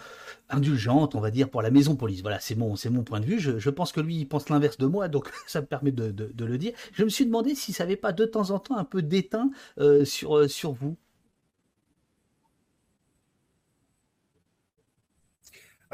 indulgente, 0.51 1.15
on 1.15 1.21
va 1.21 1.31
dire, 1.31 1.49
pour 1.49 1.63
la 1.63 1.71
maison 1.71 1.97
police. 1.97 2.21
Voilà, 2.21 2.39
c'est 2.39 2.55
mon, 2.55 2.75
mon 2.91 3.03
point 3.03 3.21
de 3.21 3.27
vue. 3.27 3.41
Je, 3.41 3.71
pense 3.71 3.93
que 3.93 4.01
lui, 4.01 4.17
il 4.17 4.29
pense 4.29 4.49
l'inverse 4.51 4.79
de 4.79 4.87
moi, 4.87 5.09
donc 5.09 5.31
ça 5.47 5.61
me 5.61 5.67
permet 5.67 5.91
de, 5.91 6.45
le 6.45 6.59
dire. 6.59 6.73
Je 6.93 7.05
me 7.05 7.09
suis 7.09 7.25
demandé 7.25 7.55
si 7.55 7.73
ça 7.73 7.85
n'avait 7.85 7.97
pas 7.97 8.13
de 8.13 8.25
temps 8.25 8.51
en 8.51 8.59
temps 8.59 8.77
un 8.77 8.85
peu 8.85 9.03
d'éteint 9.03 9.51
euh, 9.79 10.05
sur 10.05 10.73
vous. 10.73 10.97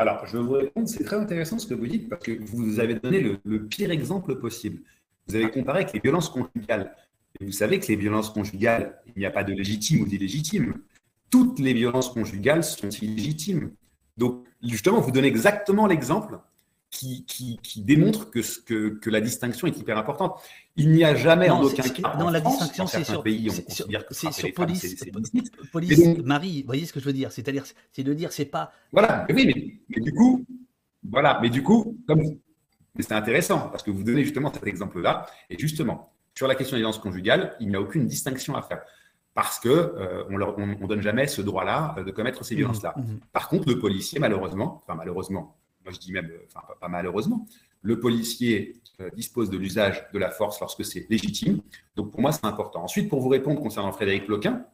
Alors, 0.01 0.25
je 0.25 0.39
vais 0.39 0.43
vous 0.43 0.53
répondre, 0.53 0.89
c'est 0.89 1.05
très 1.05 1.17
intéressant 1.17 1.59
ce 1.59 1.67
que 1.67 1.75
vous 1.75 1.87
dites 1.87 2.09
parce 2.09 2.25
que 2.25 2.33
vous 2.41 2.81
avez 2.81 2.95
donné 2.95 3.21
le, 3.45 3.67
pire 3.67 3.91
exemple 3.91 4.35
possible. 4.37 4.81
Vous 5.29 5.37
avez 5.37 5.51
comparé 5.51 5.81
avec 5.81 5.93
les 5.93 6.01
violences 6.01 6.31
conjugales. 6.31 6.97
Et 7.39 7.45
vous 7.45 7.53
savez 7.53 7.79
que 7.81 7.87
les 7.89 7.97
violences 7.97 8.31
conjugales, 8.31 8.99
il 9.15 9.21
n'y 9.21 9.27
a 9.27 9.31
pas 9.31 9.45
de 9.45 9.53
légitime 9.53 10.01
ou 10.01 10.07
d'illégitime. 10.07 10.81
Toutes 11.29 11.59
les 11.59 11.75
violences 11.75 12.09
conjugales 12.09 12.65
sont 12.65 12.89
illégitimes. 12.89 13.73
Donc, 14.17 14.47
justement, 14.63 15.03
vous 15.03 15.11
donnez 15.11 15.29
exactement 15.29 15.87
l'exemple 15.87 16.39
qui, 16.91 17.25
qui, 17.25 17.83
démontre 17.83 18.31
que, 18.31 18.41
que, 18.65 18.89
que, 18.99 19.11
la 19.11 19.21
distinction 19.21 19.67
est 19.69 19.79
hyper 19.79 19.97
importante. 19.97 20.41
Il 20.77 20.91
n'y 20.91 21.05
a 21.05 21.15
jamais 21.15 21.49
en 21.49 21.63
aucun 21.63 21.83
cas. 21.83 22.17
Non, 22.17 22.31
la 22.31 22.41
distinction, 22.41 22.87
c'est 22.87 23.05
sur, 23.05 23.23
pays, 23.23 23.49
c'est 24.11 24.33
sur 24.33 24.53
police. 24.53 24.97
police 25.73 26.19
Marie, 26.25 26.63
vous 26.63 26.67
voyez 26.67 26.87
ce 26.87 26.93
que 26.93 27.01
je 27.01 27.05
veux 27.05 27.13
dire? 27.13 27.31
C'est-à-dire, 27.31 27.65
c'est 27.93 28.03
de 28.03 28.13
dire, 28.13 28.33
c'est 28.33 28.45
pas. 28.45 28.73
Voilà, 28.93 29.25
mais 29.29 29.35
oui, 29.35 29.81
mais, 29.89 30.01
du 30.01 30.13
coup, 30.13 30.45
voilà, 31.09 31.39
mais 31.41 31.51
du 31.51 31.63
coup, 31.63 31.97
comme. 32.07 32.23
Mais 32.97 33.05
c'est 33.05 33.15
intéressant 33.15 33.69
parce 33.69 33.85
que 33.85 33.93
vous 33.93 34.03
donnez 34.03 34.25
justement 34.25 34.53
cet 34.53 34.67
exemple-là. 34.67 35.27
Et 35.49 35.57
justement, 35.57 36.13
sur 36.35 36.49
la 36.49 36.57
question 36.57 36.77
des 36.77 36.81
violences 36.81 36.99
conjugales, 36.99 37.57
il 37.61 37.69
n'y 37.69 37.77
a 37.77 37.81
aucune 37.81 38.07
distinction 38.07 38.57
à 38.57 38.63
faire 38.63 38.83
parce 39.33 39.61
que 39.61 39.69
euh, 39.69 40.25
on, 40.29 40.37
leur, 40.37 40.59
on, 40.59 40.87
donne 40.89 41.03
jamais 41.03 41.29
ce 41.29 41.41
droit-là 41.41 41.95
euh, 41.97 42.05
de 42.05 42.11
commettre 42.11 42.45
ces 42.45 42.55
mmh, 42.55 42.59
violences-là. 42.59 42.95
Mmh. 42.97 43.03
Par 43.33 43.49
contre, 43.49 43.69
le 43.69 43.79
policier, 43.79 44.19
malheureusement, 44.19 44.83
enfin 44.83 44.97
malheureusement, 44.97 45.57
moi 45.91 45.95
je 45.95 45.99
dis 45.99 46.13
même, 46.13 46.31
euh, 46.31 46.47
enfin 46.55 46.67
pas, 46.81 46.89
malheureusement, 46.89 47.47
le 47.83 47.99
policier 47.99 48.77
euh, 49.01 49.11
dispose 49.17 49.51
de 49.51 49.57
l'usage 49.57 50.07
de 50.13 50.19
la 50.19 50.31
force 50.31 50.61
lorsque 50.61 50.85
c'est 50.85 51.07
légitime. 51.11 51.61
Donc 51.97 52.13
pour 52.13 52.21
moi, 52.21 52.33
c'est 52.33 52.45
important. 52.45 52.85
Ensuite, 52.85 53.09
pour 53.09 53.21
vous 53.21 53.29
répondre 53.29 53.61
concernant 53.61 53.93
Frédéric 53.93 54.29
Loquin, 54.29 54.65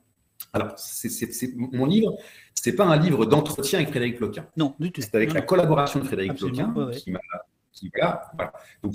alors 0.53 0.73
c'est, 0.77 1.57
mon 1.57 1.87
livre, 1.87 2.13
c'est 2.55 2.75
pas 2.75 2.85
un 2.85 2.97
livre 2.97 3.25
d'entretien 3.25 3.79
avec 3.79 3.91
Frédéric 3.91 4.21
Loquin. 4.21 4.47
Non, 4.57 4.75
du 4.79 4.93
tout. 4.93 5.01
C'est 5.01 5.15
avec 5.15 5.33
la 5.33 5.41
collaboration 5.41 6.01
de 6.01 6.05
Frédéric 6.05 6.41
Loquin 6.41 6.91
qui 6.93 7.11
m'a 7.11 7.21
qui, 7.73 7.91
voilà, 7.95 8.25
Donc, 8.83 8.95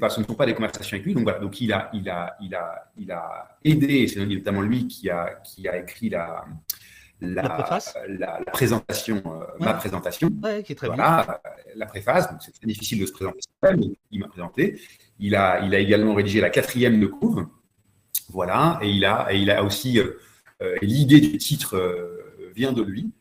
pas, 0.00 0.08
ce 0.08 0.20
ne 0.20 0.24
sont 0.24 0.34
pas 0.34 0.46
des 0.46 0.54
conversations 0.54 0.94
avec 0.94 1.04
lui. 1.04 1.12
Donc, 1.12 1.24
voilà. 1.24 1.38
Donc, 1.38 1.60
il 1.60 1.70
a, 1.70 1.90
il 1.92 2.08
a, 2.08 2.34
il 2.40 2.54
a, 2.54 2.90
il 2.96 3.12
a 3.12 3.58
aidé, 3.62 4.08
c'est 4.08 4.24
notamment 4.24 4.62
lui 4.62 4.88
qui 4.88 5.10
a, 5.10 5.34
qui 5.44 5.68
a 5.68 5.78
écrit 5.78 6.08
la, 6.08 6.46
la, 7.20 7.80
la, 8.08 8.50
présentation, 8.52 9.22
euh, 9.26 9.44
ma 9.58 9.74
présentation. 9.74 10.30
qui 10.64 10.72
est 10.72 10.74
très 10.74 10.86
voilà, 10.86 11.40
la 11.74 11.86
préface. 11.86 12.28
C'est 12.40 12.52
très 12.52 12.66
difficile 12.66 13.00
de 13.00 13.06
se 13.06 13.12
présenter, 13.12 13.40
mais 13.62 13.90
il 14.10 14.20
m'a 14.20 14.28
présenté. 14.28 14.80
Il 15.18 15.34
a, 15.34 15.60
il 15.60 15.74
a 15.74 15.78
également 15.78 16.14
rédigé 16.14 16.40
la 16.40 16.50
quatrième 16.50 16.98
de 17.00 17.06
couve. 17.06 17.46
Voilà, 18.30 18.78
et 18.82 18.88
il 18.88 19.04
a, 19.04 19.32
et 19.32 19.38
il 19.38 19.50
a 19.50 19.64
aussi 19.64 19.98
euh, 19.98 20.18
euh, 20.62 20.76
l'idée 20.82 21.20
du 21.20 21.36
titre 21.36 21.76
vient 22.54 22.72
de 22.72 22.82
lui. 22.82 23.12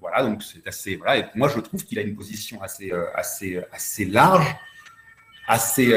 voilà, 0.00 0.22
donc 0.22 0.42
c'est 0.42 0.66
assez. 0.66 0.96
Voilà, 0.96 1.18
et 1.18 1.24
moi 1.34 1.48
je 1.48 1.60
trouve 1.60 1.84
qu'il 1.84 1.98
a 1.98 2.02
une 2.02 2.14
position 2.14 2.62
assez, 2.62 2.92
assez, 3.14 3.60
assez 3.72 4.04
large, 4.04 4.46
assez. 5.46 5.92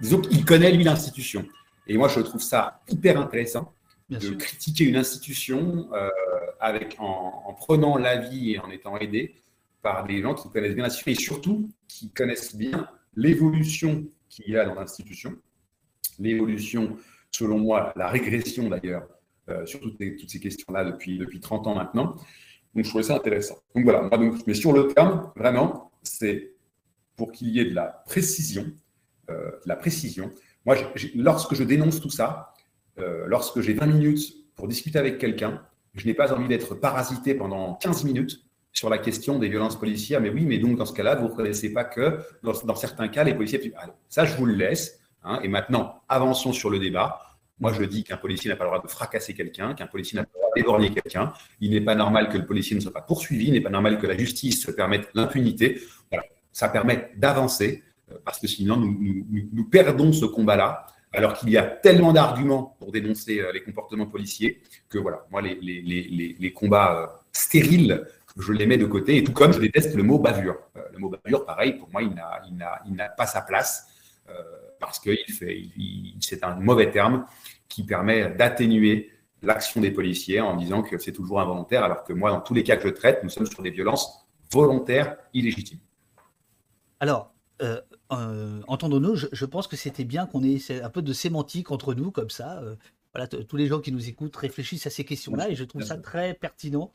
disons 0.00 0.20
qu'il 0.20 0.44
connaît 0.44 0.70
lui 0.70 0.84
l'institution. 0.84 1.46
Et 1.88 1.96
moi 1.96 2.08
je 2.08 2.20
trouve 2.20 2.40
ça 2.40 2.80
hyper 2.88 3.18
intéressant 3.18 3.74
de 4.18 4.34
critiquer 4.34 4.84
une 4.84 4.96
institution 4.96 5.88
euh, 5.92 6.08
avec, 6.60 6.96
en, 6.98 7.54
prenant 7.54 7.96
l'avis 7.96 8.52
et 8.52 8.58
en 8.58 8.70
étant 8.70 8.96
aidé 8.96 9.34
par 9.82 10.06
des 10.06 10.22
gens 10.22 10.34
qui 10.34 10.48
connaissent 10.50 10.74
bien 10.74 10.84
l'institution 10.84 11.12
et 11.12 11.24
surtout 11.24 11.70
qui 11.88 12.10
connaissent 12.10 12.54
bien 12.54 12.88
l'évolution 13.16 14.06
qu'il 14.28 14.48
y 14.48 14.56
a 14.56 14.64
dans 14.64 14.74
l'institution, 14.74 15.36
l'évolution, 16.18 16.96
selon 17.30 17.58
moi, 17.58 17.92
la 17.96 18.08
régression 18.08 18.68
d'ailleurs, 18.68 19.06
euh, 19.48 19.66
sur 19.66 19.80
toutes, 19.80 19.98
ces 19.98 20.40
questions-là 20.40 20.84
depuis, 20.84 21.18
depuis 21.18 21.40
30 21.40 21.66
ans 21.66 21.74
maintenant. 21.74 22.16
Donc 22.74 22.84
je 22.84 22.88
trouvais 22.88 23.04
ça 23.04 23.16
intéressant. 23.16 23.56
Donc 23.74 23.84
voilà, 23.84 24.08
mais 24.46 24.54
sur 24.54 24.72
le 24.72 24.88
terme, 24.88 25.30
vraiment, 25.36 25.90
c'est 26.02 26.52
pour 27.16 27.32
qu'il 27.32 27.48
y 27.48 27.60
ait 27.60 27.66
de 27.66 27.74
la 27.74 27.86
précision, 28.06 28.66
euh, 29.30 29.50
de 29.50 29.68
la 29.68 29.76
précision. 29.76 30.30
Moi, 30.64 30.76
lorsque 31.14 31.54
je 31.54 31.64
dénonce 31.64 32.00
tout 32.00 32.10
ça, 32.10 32.51
euh, 32.98 33.24
lorsque 33.26 33.60
j'ai 33.60 33.74
20 33.74 33.86
minutes 33.86 34.34
pour 34.54 34.68
discuter 34.68 34.98
avec 34.98 35.18
quelqu'un, 35.18 35.62
je 35.94 36.06
n'ai 36.06 36.14
pas 36.14 36.32
envie 36.32 36.48
d'être 36.48 36.74
parasité 36.74 37.34
pendant 37.34 37.74
15 37.74 38.04
minutes 38.04 38.44
sur 38.72 38.88
la 38.88 38.98
question 38.98 39.38
des 39.38 39.48
violences 39.48 39.78
policières. 39.78 40.20
Mais 40.20 40.30
oui, 40.30 40.44
mais 40.44 40.58
donc 40.58 40.76
dans 40.76 40.86
ce 40.86 40.92
cas-là, 40.92 41.14
vous 41.16 41.26
ne 41.26 41.30
reconnaissez 41.30 41.72
pas 41.72 41.84
que 41.84 42.18
dans, 42.42 42.74
certains 42.74 43.08
cas, 43.08 43.24
les 43.24 43.34
policiers. 43.34 43.72
ça, 44.08 44.24
je 44.24 44.36
vous 44.36 44.46
le 44.46 44.54
laisse. 44.54 44.98
Hein. 45.24 45.38
et 45.44 45.48
maintenant, 45.48 46.02
avançons 46.08 46.52
sur 46.52 46.68
le 46.68 46.80
débat. 46.80 47.20
Moi, 47.60 47.72
je 47.72 47.84
dis 47.84 48.02
qu'un 48.02 48.16
policier 48.16 48.50
n'a 48.50 48.56
pas 48.56 48.64
le 48.64 48.70
droit 48.70 48.82
de 48.82 48.88
fracasser 48.88 49.34
quelqu'un, 49.34 49.72
qu'un 49.74 49.86
policier 49.86 50.16
n'a 50.16 50.24
pas 50.24 50.30
le 50.34 50.40
droit 50.40 50.50
d'éborgner 50.56 50.90
quelqu'un. 50.90 51.32
Il 51.60 51.70
n'est 51.70 51.80
pas 51.80 51.94
normal 51.94 52.28
que 52.28 52.36
le 52.36 52.44
policier 52.44 52.74
ne 52.74 52.80
soit 52.80 52.92
pas 52.92 53.02
poursuivi. 53.02 53.46
Il 53.46 53.52
n'est 53.52 53.60
pas 53.60 53.70
normal 53.70 53.98
que 53.98 54.06
la 54.08 54.16
justice 54.16 54.64
se 54.64 54.72
permette 54.72 55.08
l'impunité. 55.14 55.80
Ça 56.50 56.68
permet 56.68 57.12
d'avancer 57.16 57.84
euh, 58.10 58.16
parce 58.24 58.40
que 58.40 58.48
sinon, 58.48 58.76
nous 58.76 59.64
perdons 59.70 60.12
ce 60.12 60.24
combat-là 60.24 60.86
alors 61.12 61.34
qu'il 61.34 61.50
y 61.50 61.56
a 61.56 61.62
tellement 61.62 62.12
d'arguments 62.12 62.76
pour 62.78 62.92
dénoncer 62.92 63.40
euh, 63.40 63.52
les 63.52 63.62
comportements 63.62 64.06
policiers 64.06 64.62
que 64.88 64.98
voilà, 64.98 65.26
moi, 65.30 65.42
les, 65.42 65.54
les, 65.60 66.52
combats 66.52 67.02
euh, 67.02 67.06
stériles, 67.32 68.06
je 68.38 68.52
les 68.52 68.66
mets 68.66 68.78
de 68.78 68.86
côté, 68.86 69.18
et 69.18 69.24
tout 69.24 69.32
comme 69.32 69.52
je 69.52 69.60
déteste 69.60 69.94
le 69.94 70.02
mot 70.02 70.18
bavure. 70.18 70.56
Euh, 70.76 70.80
le 70.92 70.98
mot 70.98 71.10
bavure, 71.10 71.44
pareil, 71.44 71.74
pour 71.74 71.90
moi, 71.90 72.02
il 72.02 72.14
n'a 72.94 73.08
pas 73.10 73.26
sa 73.26 73.42
place 73.42 73.88
parce 74.80 74.98
que 74.98 75.10
c'est 76.20 76.42
un 76.42 76.54
mauvais 76.56 76.90
terme 76.90 77.26
qui 77.68 77.84
permet 77.84 78.30
d'atténuer 78.30 79.10
l'action 79.42 79.80
des 79.80 79.90
policiers 79.90 80.40
en 80.40 80.56
disant 80.56 80.82
que 80.82 80.98
c'est 80.98 81.12
toujours 81.12 81.40
involontaire, 81.40 81.84
alors 81.84 82.02
que 82.02 82.12
moi, 82.12 82.30
dans 82.30 82.40
tous 82.40 82.54
les 82.54 82.62
cas 82.62 82.76
que 82.76 82.88
je 82.88 82.94
traite, 82.94 83.22
nous 83.22 83.28
sommes 83.28 83.46
sur 83.46 83.62
des 83.62 83.70
violences 83.70 84.26
volontaires, 84.50 85.16
illégitimes. 85.34 85.80
Alors, 87.00 87.34
entendons-nous, 88.66 89.16
je, 89.16 89.44
pense 89.44 89.66
que 89.66 89.76
c'était 89.76 90.04
bien 90.04 90.26
qu'on 90.26 90.42
ait 90.42 90.58
un 90.82 90.90
peu 90.90 91.02
de 91.02 91.12
sémantique 91.12 91.70
entre 91.70 91.94
nous, 91.94 92.10
comme 92.10 92.30
ça. 92.30 92.60
Euh, 92.62 92.76
voilà, 93.14 93.26
tous 93.26 93.56
les 93.56 93.66
gens 93.66 93.80
qui 93.80 93.92
nous 93.92 94.08
écoutent 94.08 94.36
réfléchissent 94.36 94.86
à 94.86 94.90
ces 94.90 95.04
questions-là 95.04 95.50
et 95.50 95.54
je 95.54 95.64
trouve 95.64 95.82
ça 95.82 95.98
très 95.98 96.32
pertinent 96.32 96.90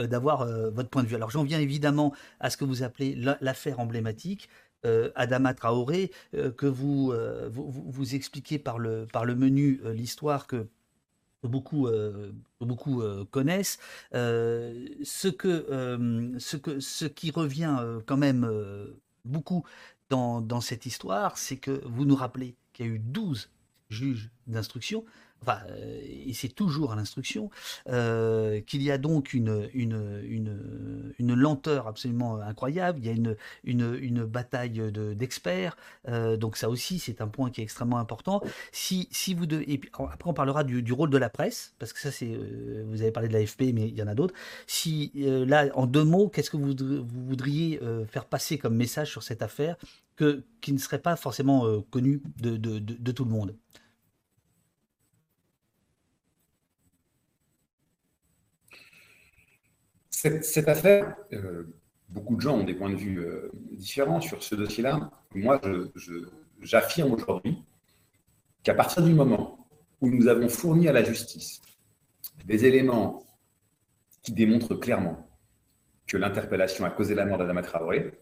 euh, 0.00 0.06
d'avoir 0.06 0.46
votre 0.70 0.90
point 0.90 1.02
de 1.02 1.08
vue. 1.08 1.14
Alors 1.16 1.30
j'en 1.30 1.44
viens 1.44 1.60
évidemment 1.60 2.12
à 2.40 2.50
ce 2.50 2.58
que 2.58 2.64
vous 2.64 2.82
appelez 2.82 3.14
l'affaire 3.40 3.80
emblématique. 3.80 4.48
Adama 5.14 5.54
Traoré, 5.54 6.10
que 6.32 6.66
vous, 6.66 7.14
vous, 7.52 7.84
vous, 7.86 8.14
expliquez 8.16 8.58
par 8.58 8.80
le, 8.80 9.06
par 9.06 9.24
le 9.24 9.36
menu 9.36 9.80
l'histoire 9.94 10.48
que 10.48 10.66
beaucoup, 11.44 11.88
beaucoup 12.60 13.00
connaissent. 13.30 13.78
ce, 14.12 15.28
que, 15.28 16.34
ce, 16.38 16.56
que, 16.56 16.80
ce 16.80 17.04
qui 17.04 17.30
revient 17.30 17.78
quand 18.06 18.16
même 18.16 18.44
beaucoup 19.24 19.64
dans, 20.12 20.60
cette 20.60 20.86
histoire, 20.86 21.38
c'est 21.38 21.56
que 21.56 21.82
vous 21.86 22.04
nous 22.04 22.14
rappelez 22.16 22.54
qu'il 22.72 22.86
y 22.86 22.88
a 22.88 22.92
eu 22.92 22.98
12 22.98 23.50
juges 23.88 24.30
d'instruction 24.46 25.04
enfin, 25.42 25.58
euh, 25.70 26.00
et 26.04 26.32
c'est 26.32 26.48
toujours 26.48 26.92
à 26.92 26.96
l'instruction, 26.96 27.50
euh, 27.88 28.60
qu'il 28.60 28.82
y 28.82 28.90
a 28.90 28.98
donc 28.98 29.34
une, 29.34 29.68
une, 29.74 31.34
lenteur 31.34 31.86
absolument 31.86 32.38
incroyable, 32.40 32.98
il 33.00 33.06
y 33.06 33.08
a 33.08 33.12
une, 33.12 33.36
une, 33.64 34.24
bataille 34.24 34.92
d'experts, 35.16 35.76
euh, 36.08 36.36
donc 36.36 36.56
ça 36.56 36.68
aussi 36.68 36.98
c'est 36.98 37.20
un 37.20 37.28
point 37.28 37.50
qui 37.50 37.60
est 37.60 37.64
extrêmement 37.64 37.98
important. 37.98 38.42
Si, 38.70 39.08
si 39.10 39.34
vous 39.34 39.44
après 39.44 40.30
on 40.30 40.34
parlera 40.34 40.64
du, 40.64 40.82
du, 40.82 40.92
rôle 40.92 41.10
de 41.10 41.18
la 41.18 41.30
presse, 41.30 41.74
parce 41.78 41.92
que 41.92 42.00
ça 42.00 42.10
c'est, 42.10 42.38
vous 42.86 43.02
avez 43.02 43.10
parlé 43.10 43.28
de 43.28 43.32
l'AFP, 43.32 43.72
mais 43.74 43.88
il 43.88 43.96
y 43.96 44.02
en 44.02 44.06
a 44.06 44.14
d'autres. 44.14 44.34
Si 44.66 45.12
là, 45.14 45.68
en 45.74 45.86
deux 45.86 46.04
mots, 46.04 46.28
qu'est-ce 46.28 46.50
que 46.50 46.56
vous, 46.56 46.74
vous 46.78 47.26
voudriez 47.26 47.80
faire 48.08 48.26
passer 48.26 48.58
comme 48.58 48.76
message 48.76 49.10
sur 49.10 49.22
cette 49.22 49.42
affaire 49.42 49.76
que, 50.16 50.44
qui 50.60 50.72
ne 50.72 50.78
serait 50.78 51.00
pas 51.00 51.16
forcément 51.16 51.80
connu 51.90 52.22
de, 52.40 52.56
de, 52.56 52.78
de 52.78 53.12
tout 53.12 53.24
le 53.24 53.30
monde? 53.30 53.54
Cette, 60.22 60.68
affaire, 60.68 61.16
euh, 61.32 61.64
beaucoup 62.08 62.36
de 62.36 62.40
gens 62.40 62.58
ont 62.58 62.62
des 62.62 62.74
points 62.74 62.90
de 62.90 62.94
vue 62.94 63.18
euh, 63.18 63.50
différents 63.72 64.20
sur 64.20 64.40
ce 64.40 64.54
dossier-là. 64.54 65.10
Moi, 65.34 65.60
j'affirme 66.60 67.12
aujourd'hui 67.12 67.58
qu'à 68.62 68.74
partir 68.74 69.02
du 69.02 69.14
moment 69.14 69.66
où 70.00 70.08
nous 70.08 70.28
avons 70.28 70.48
fourni 70.48 70.86
à 70.86 70.92
la 70.92 71.02
justice 71.02 71.60
des 72.44 72.66
éléments 72.66 73.26
qui 74.22 74.30
démontrent 74.30 74.76
clairement 74.76 75.28
que 76.06 76.16
l'interpellation 76.16 76.84
a 76.84 76.90
causé 76.90 77.16
la 77.16 77.26
mort 77.26 77.38
d'Adama 77.38 77.62
Traoré, 77.62 78.12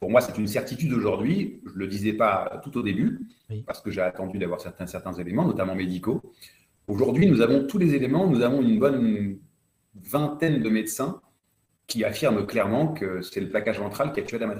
pour 0.00 0.10
moi, 0.10 0.20
c'est 0.20 0.38
une 0.38 0.48
certitude 0.48 0.92
aujourd'hui. 0.92 1.62
Je 1.66 1.70
ne 1.70 1.78
le 1.78 1.86
disais 1.86 2.14
pas 2.14 2.60
tout 2.64 2.76
au 2.76 2.82
début, 2.82 3.28
parce 3.64 3.80
que 3.80 3.92
j'ai 3.92 4.00
attendu 4.00 4.38
d'avoir 4.38 4.60
certains, 4.60 4.88
certains 4.88 5.12
éléments, 5.12 5.44
notamment 5.44 5.76
médicaux. 5.76 6.20
Aujourd'hui, 6.88 7.28
nous 7.28 7.42
avons 7.42 7.64
tous 7.64 7.78
les 7.78 7.94
éléments. 7.94 8.26
Nous 8.26 8.42
avons 8.42 8.60
une 8.60 8.80
bonne 8.80 9.38
vingtaine 9.94 10.62
de 10.62 10.68
médecins 10.68 11.20
qui 11.88 12.04
affirme 12.04 12.46
clairement 12.46 12.92
que 12.92 13.22
c'est 13.22 13.40
le 13.40 13.48
plaquage 13.48 13.80
ventral 13.80 14.12
qui 14.12 14.20
a 14.20 14.22
tué 14.22 14.36
Adama. 14.36 14.54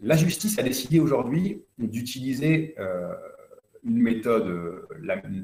La 0.00 0.16
justice 0.16 0.58
a 0.58 0.62
décidé 0.62 0.98
aujourd'hui 0.98 1.62
d'utiliser 1.76 2.74
euh, 2.78 3.12
une, 3.84 4.00
méthode, 4.00 4.86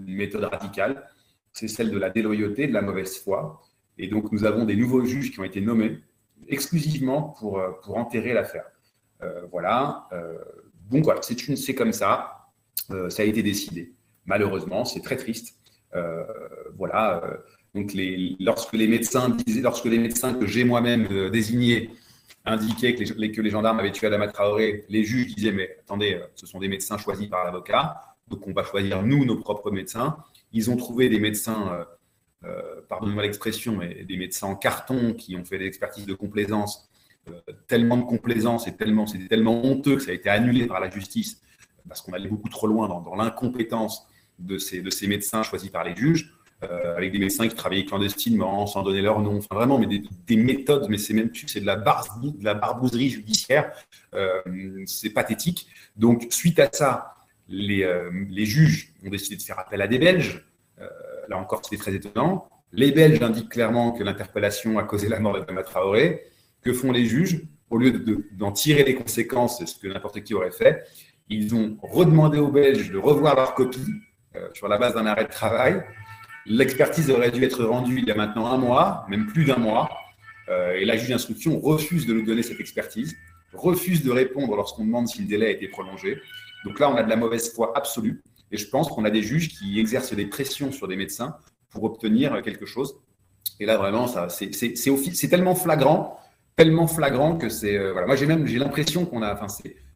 méthode 0.07 0.45
radicale, 0.45 1.07
c'est 1.53 1.69
celle 1.69 1.91
de 1.91 1.99
la 1.99 2.11
déloyauté, 2.11 2.67
de 2.67 2.73
la 2.73 2.81
mauvaise 2.81 3.19
foi. 3.19 3.63
Et 3.99 4.09
donc 4.09 4.33
nous 4.33 4.45
avons 4.45 4.65
des 4.65 4.77
nouveaux 4.77 5.05
juges 5.05 5.31
qui 5.31 5.41
ont 5.41 5.45
été 5.45 5.61
nommés 5.61 6.01
exclusivement 6.49 7.35
pour, 7.39 7.59
euh, 7.59 7.73
pour 7.83 7.97
enterrer 7.99 8.33
l'affaire. 8.33 8.67
Euh, 9.23 9.43
voilà. 9.51 10.09
donc 10.91 11.05
voilà, 11.05 11.21
c'est 11.23 11.75
comme 11.75 11.93
ça. 11.93 12.49
ça 13.09 13.23
a 13.23 13.25
été 13.25 13.43
décidé. 13.43 13.93
Malheureusement, 14.25 14.85
c'est 14.85 15.01
très 15.01 15.17
triste. 15.17 15.59
voilà 16.77 17.23
donc, 17.75 17.93
lorsque, 18.39 18.73
les 18.73 18.87
médecins 18.87 19.31
disaient, 19.31 19.61
lorsque 19.61 19.87
les 19.87 19.99
médecins 19.99 20.35
que 20.35 20.47
j'ai 20.47 20.63
moi-même 20.63 21.09
euh, 21.11 21.29
désignés 21.29 21.91
indiquaient 22.45 22.95
que 22.95 23.03
les, 23.15 23.33
que 23.33 23.41
les, 23.41 23.51
gendarmes 23.51 23.81
avaient 23.81 23.91
tué 23.91 24.07
Adama 24.07 24.29
Traoré, 24.29 24.85
les 24.89 25.03
juges 25.03 25.35
disaient 25.35 25.51
Mais 25.51 25.77
attendez, 25.81 26.15
euh, 26.15 26.27
ce 26.37 26.47
sont 26.47 26.61
des 26.61 26.69
médecins 26.69 26.99
choisis 26.99 27.27
par 27.27 27.45
l'avocat, 27.45 28.17
donc 28.29 28.47
on 28.47 28.53
va 28.53 28.63
choisir 28.63 29.03
nous 29.03 29.25
nos 29.25 29.37
propres 29.37 29.73
médecins. 29.73 30.17
Ils 30.53 30.71
ont 30.71 30.77
trouvé 30.77 31.09
des 31.09 31.19
médecins, 31.19 31.85
euh, 32.45 32.81
pardonnez-moi 32.89 33.25
l'expression, 33.25 33.77
mais 33.77 34.05
des 34.05 34.17
médecins 34.17 34.47
en 34.47 34.55
carton 34.55 35.13
qui 35.13 35.35
ont 35.35 35.45
fait 35.45 35.59
des 35.59 35.67
expertises 35.67 36.07
de 36.07 36.15
complaisance, 36.15 36.89
tellement 37.67 37.97
de 37.97 38.05
complaisance 38.05 38.69
et 38.69 38.77
tellement, 38.77 39.07
c'était 39.07 39.27
tellement 39.27 39.65
honteux 39.65 39.97
que 39.97 40.03
ça 40.03 40.13
a 40.13 40.15
été 40.15 40.29
annulé 40.29 40.67
par 40.67 40.79
la 40.79 40.91
justice 40.91 41.41
parce 41.89 42.03
qu'on 42.03 42.13
allait 42.13 42.29
beaucoup 42.29 42.51
trop 42.51 42.67
loin 42.67 42.87
dans, 42.87 43.01
dans 43.01 43.17
l'incompétence 43.17 44.07
de 44.39 44.59
ces, 44.59 44.81
de 44.81 44.91
ces 44.91 45.07
médecins 45.07 45.43
choisis 45.43 45.71
par 45.71 45.85
les 45.85 45.97
juges. 45.97 46.35
Euh, 46.71 46.97
avec 46.97 47.13
des 47.13 47.19
médecins 47.19 47.49
qui 47.49 47.55
travaillaient 47.55 47.85
clandestinement, 47.85 48.67
sans 48.67 48.83
donner 48.83 49.03
leur 49.03 49.21
nom, 49.21 49.39
enfin 49.39 49.55
vraiment, 49.55 49.79
mais 49.79 49.87
des, 49.87 50.37
méthodes, 50.37 50.87
mais 50.89 50.99
c'est 50.99 51.15
même 51.15 51.31
plus, 51.31 51.49
c'est 51.49 51.61
de 51.61 51.67
la, 51.67 52.55
barbouzerie 52.55 53.11
judiciaire, 53.11 53.73
euh, 54.15 54.41
c'est 54.87 55.11
pathétique. 55.11 55.67
Donc, 55.97 56.27
suite 56.31 56.59
à 56.59 56.69
ça, 56.73 57.15
les, 57.49 57.83
euh, 57.83 58.11
les, 58.31 58.47
juges 58.47 58.95
ont 59.05 59.11
décidé 59.11 59.37
de 59.37 59.43
faire 59.43 59.59
appel 59.59 59.83
à 59.83 59.89
des 59.89 59.99
Belges. 59.99 60.45
là 61.29 61.39
encore, 61.39 61.63
c'était 61.65 61.83
très 61.83 61.95
étonnant. 61.95 62.49
Les 62.73 62.93
Belges 62.93 63.23
indiquent 63.23 63.51
clairement 63.51 63.93
que 63.93 64.03
l'interpellation 64.03 64.79
a 64.79 64.85
causé 64.85 65.09
la 65.09 65.21
mort 65.21 65.35
de 65.39 65.45
Thomas 65.45 65.63
Traoré. 65.63 66.25
Que 66.63 66.73
font 66.73 66.93
les 66.93 67.05
juges 67.05 67.43
Au 67.71 67.77
lieu 67.77 67.93
d'en 68.33 68.53
tirer 68.53 68.85
les 68.85 68.95
conséquences, 68.95 69.65
ce 69.65 69.79
que 69.79 69.87
n'importe 69.87 70.23
qui 70.23 70.35
aurait 70.35 70.51
fait, 70.51 70.85
ils 71.29 71.55
ont 71.55 71.77
redemandé 71.83 72.39
aux 72.39 72.51
Belges 72.51 72.91
de 72.91 72.99
revoir 72.99 73.35
leur 73.37 73.55
copie 73.55 74.01
sur 74.53 74.69
la 74.69 74.79
base 74.79 74.95
d'un 74.95 75.07
arrêt 75.07 75.25
de 75.25 75.31
travail 75.31 75.83
L'expertise 76.47 77.11
aurait 77.11 77.31
dû 77.31 77.43
être 77.45 77.65
rendue 77.65 77.99
il 77.99 78.05
y 78.07 78.11
a 78.11 78.15
maintenant 78.15 78.47
un 78.47 78.59
mois, 78.59 79.07
même 79.09 79.27
plus 79.27 79.45
d'un 79.45 79.57
mois, 79.57 79.89
euh, 80.49 80.75
et 80.75 80.85
la 80.85 80.97
juge 80.97 81.09
d'instruction 81.09 81.59
refuse 81.59 82.07
de 82.07 82.13
nous 82.13 82.23
donner 82.23 82.43
cette 82.43 82.61
expertise, 82.61 83.15
refuse 83.53 84.03
de 84.03 84.11
répondre 84.11 84.55
lorsqu'on 84.57 84.85
demande 84.85 85.09
si 85.09 85.23
le 85.23 85.29
délai 85.29 85.47
a 85.47 85.51
été 85.51 85.69
prolongé. 85.69 86.21
Donc 86.65 86.79
là, 86.81 86.91
on 86.91 86.97
a 86.97 87.03
de 87.03 87.09
la 87.09 87.17
mauvaise 87.17 87.53
foi 87.53 87.73
absolue, 87.77 88.23
et 88.51 88.57
je 88.57 88.69
pense 88.69 88.89
qu'on 88.89 89.05
a 89.05 89.11
des 89.11 89.23
juges 89.23 89.49
qui 89.49 89.81
exercent 89.81 90.15
des 90.15 90.27
pressions 90.27 90.71
sur 90.71 90.87
des 90.87 90.97
médecins 90.97 91.37
pour 91.71 91.85
obtenir 91.85 92.43
quelque 92.43 92.67
chose. 92.67 93.01
Et 93.61 93.67
là, 93.67 93.77
vraiment, 93.77 94.07
c'est 94.29 95.29
tellement 95.29 95.55
flagrant, 95.55 96.19
tellement 96.57 96.87
flagrant 96.87 97.37
que 97.37 97.49
c'est. 97.49 97.77
Euh, 97.77 97.93
voilà. 97.93 98.07
Moi, 98.07 98.17
j'ai 98.17 98.27
même 98.27 98.47
j'ai 98.47 98.59
l'impression 98.59 99.07
qu'on 99.07 99.23
a. 99.23 99.33
Enfin, 99.35 99.47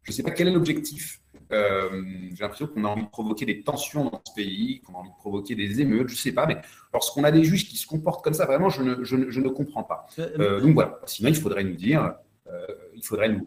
je 0.02 0.10
ne 0.10 0.14
sais 0.14 0.22
pas 0.22 0.30
quel 0.30 0.48
est 0.48 0.52
l'objectif 0.52 1.20
euh, 1.50 2.02
j'ai 2.34 2.42
l'impression 2.42 2.66
qu'on 2.66 2.84
a 2.84 2.88
envie 2.88 3.04
de 3.04 3.08
provoquer 3.08 3.46
des 3.46 3.62
tensions 3.62 4.04
dans 4.04 4.20
ce 4.24 4.34
pays, 4.34 4.80
qu'on 4.82 4.94
a 4.94 4.98
envie 4.98 5.10
de 5.10 5.16
provoquer 5.16 5.54
des 5.54 5.80
émeutes, 5.80 6.08
je 6.08 6.14
ne 6.14 6.18
sais 6.18 6.32
pas, 6.32 6.46
mais 6.46 6.58
lorsqu'on 6.92 7.24
a 7.24 7.30
des 7.30 7.44
juges 7.44 7.68
qui 7.68 7.76
se 7.76 7.86
comportent 7.86 8.22
comme 8.22 8.34
ça, 8.34 8.46
vraiment, 8.46 8.68
je 8.68 8.82
ne, 8.82 9.04
je 9.04 9.40
ne, 9.40 9.48
comprends 9.48 9.82
pas. 9.82 10.06
Euh, 10.18 10.28
euh, 10.38 10.60
donc 10.60 10.74
voilà, 10.74 10.98
sinon 11.06 11.30
il 11.30 11.36
faudrait 11.36 11.64
nous 11.64 11.76
dire, 11.76 12.14
il 12.94 13.04
faudrait 13.04 13.30
nous... 13.30 13.46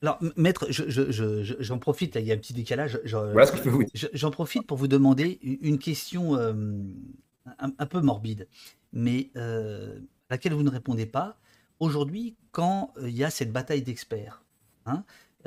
Alors, 0.00 0.18
maître, 0.36 0.66
j'en 0.70 1.78
profite, 1.78 2.14
il 2.16 2.24
y 2.24 2.30
a 2.30 2.34
un 2.34 2.38
petit 2.38 2.52
décalage. 2.52 3.00
Voilà 3.04 3.46
ce 3.46 3.52
que 3.52 3.70
je. 3.94 4.06
J'en 4.12 4.30
profite 4.30 4.64
pour 4.64 4.76
vous 4.76 4.86
demander 4.86 5.40
une 5.42 5.78
question 5.78 6.36
un, 6.36 7.86
peu 7.86 8.00
morbide, 8.00 8.46
mais 8.92 9.30
à 9.34 10.30
laquelle 10.30 10.52
vous 10.52 10.62
ne 10.62 10.70
répondez 10.70 11.06
pas. 11.06 11.38
Aujourd'hui, 11.80 12.36
quand 12.52 12.92
il 13.02 13.16
y 13.16 13.24
a 13.24 13.30
cette 13.30 13.52
bataille 13.52 13.82
d'experts, 13.82 14.42
hein, 14.86 15.04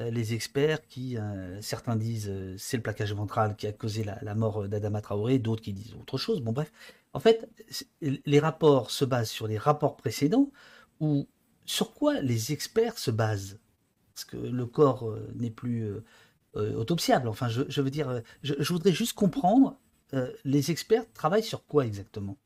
les 0.09 0.33
experts 0.33 0.87
qui, 0.87 1.17
euh, 1.17 1.61
certains 1.61 1.95
disent 1.95 2.29
euh, 2.29 2.55
c'est 2.57 2.77
le 2.77 2.83
plaquage 2.83 3.13
ventral 3.13 3.55
qui 3.55 3.67
a 3.67 3.71
causé 3.71 4.03
la, 4.03 4.35
mort 4.35 4.67
d'Adama 4.67 5.01
Traoré, 5.01 5.39
d'autres 5.39 5.61
qui 5.61 5.73
disent 5.73 5.93
autre 5.93 6.17
chose. 6.17 6.41
Bon 6.41 6.51
bref, 6.51 6.71
en 7.13 7.19
fait, 7.19 7.49
les 8.01 8.39
rapports 8.39 8.89
se 8.89 9.05
basent 9.05 9.29
sur 9.29 9.47
les 9.47 9.57
rapports 9.57 9.97
précédents 9.97 10.51
ou 10.99 11.27
sur 11.65 11.93
quoi 11.93 12.21
les 12.21 12.51
experts 12.51 12.97
se 12.97 13.11
basent? 13.11 13.59
Parce 14.13 14.25
que 14.25 14.37
le 14.37 14.65
corps 14.65 15.13
n'est 15.35 15.51
plus 15.51 15.89
autopsiable. 16.53 17.27
Enfin, 17.27 17.47
je, 17.49 17.81
veux 17.81 17.89
dire, 17.89 18.21
je, 18.43 18.73
voudrais 18.73 18.91
juste 18.91 19.13
comprendre, 19.13 19.77
les 20.43 20.71
experts 20.71 21.05
travaillent 21.13 21.43
sur 21.43 21.65
quoi 21.65 21.85
exactement? 21.85 22.37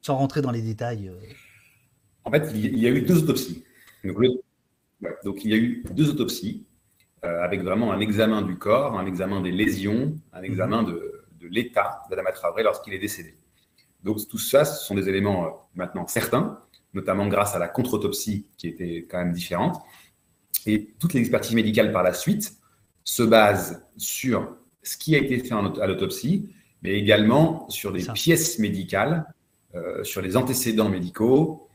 Sans 0.00 0.16
rentrer 0.16 0.42
dans 0.42 0.50
les 0.50 0.62
détails. 0.62 1.10
En 2.24 2.30
fait, 2.30 2.50
il 2.54 2.78
y 2.78 2.86
a 2.86 2.90
eu 2.90 3.02
deux 3.02 3.22
autopsies. 3.22 3.64
Donc, 4.04 5.44
il 5.44 5.50
y 5.50 5.54
a 5.54 5.56
eu 5.56 5.84
deux 5.90 6.10
autopsies 6.10 6.66
euh, 7.24 7.42
avec 7.42 7.62
vraiment 7.62 7.92
un 7.92 8.00
examen 8.00 8.42
du 8.42 8.56
corps, 8.56 8.98
un 8.98 9.06
examen 9.06 9.40
des 9.40 9.50
lésions, 9.50 10.18
un 10.32 10.40
mhm. 10.40 10.44
examen 10.44 10.82
de, 10.82 11.24
de 11.40 11.48
l'état 11.48 12.02
d'Adama 12.10 12.32
Traoré 12.32 12.62
lorsqu'il 12.62 12.92
est 12.92 12.98
décédé. 12.98 13.34
Donc 14.02 14.18
tout 14.28 14.38
ça, 14.38 14.64
ce 14.64 14.84
sont 14.84 14.94
des 14.94 15.08
éléments 15.08 15.46
euh, 15.46 15.50
maintenant 15.74 16.06
certains, 16.06 16.60
notamment 16.92 17.26
grâce 17.26 17.54
à 17.54 17.58
la 17.58 17.68
contre-autopsie 17.68 18.46
qui 18.58 18.68
était 18.68 19.06
quand 19.10 19.18
même 19.18 19.32
différente. 19.32 19.80
Et 20.66 20.94
toute 20.98 21.14
l'expertise 21.14 21.54
médicale 21.54 21.92
par 21.92 22.02
la 22.02 22.12
suite 22.12 22.54
se 23.04 23.22
base 23.22 23.86
sur 23.96 24.56
ce 24.82 24.96
qui 24.96 25.14
a 25.14 25.18
été 25.18 25.38
fait 25.38 25.54
à 25.54 25.86
l'autopsie, 25.86 26.50
mais 26.82 26.92
également 26.92 27.68
sur 27.70 27.92
des 27.92 28.04
pièces 28.04 28.58
médicales, 28.58 29.26
euh, 29.74 30.04
sur 30.04 30.20
les 30.20 30.36
antécédents 30.36 30.90
médicaux, 30.90 31.68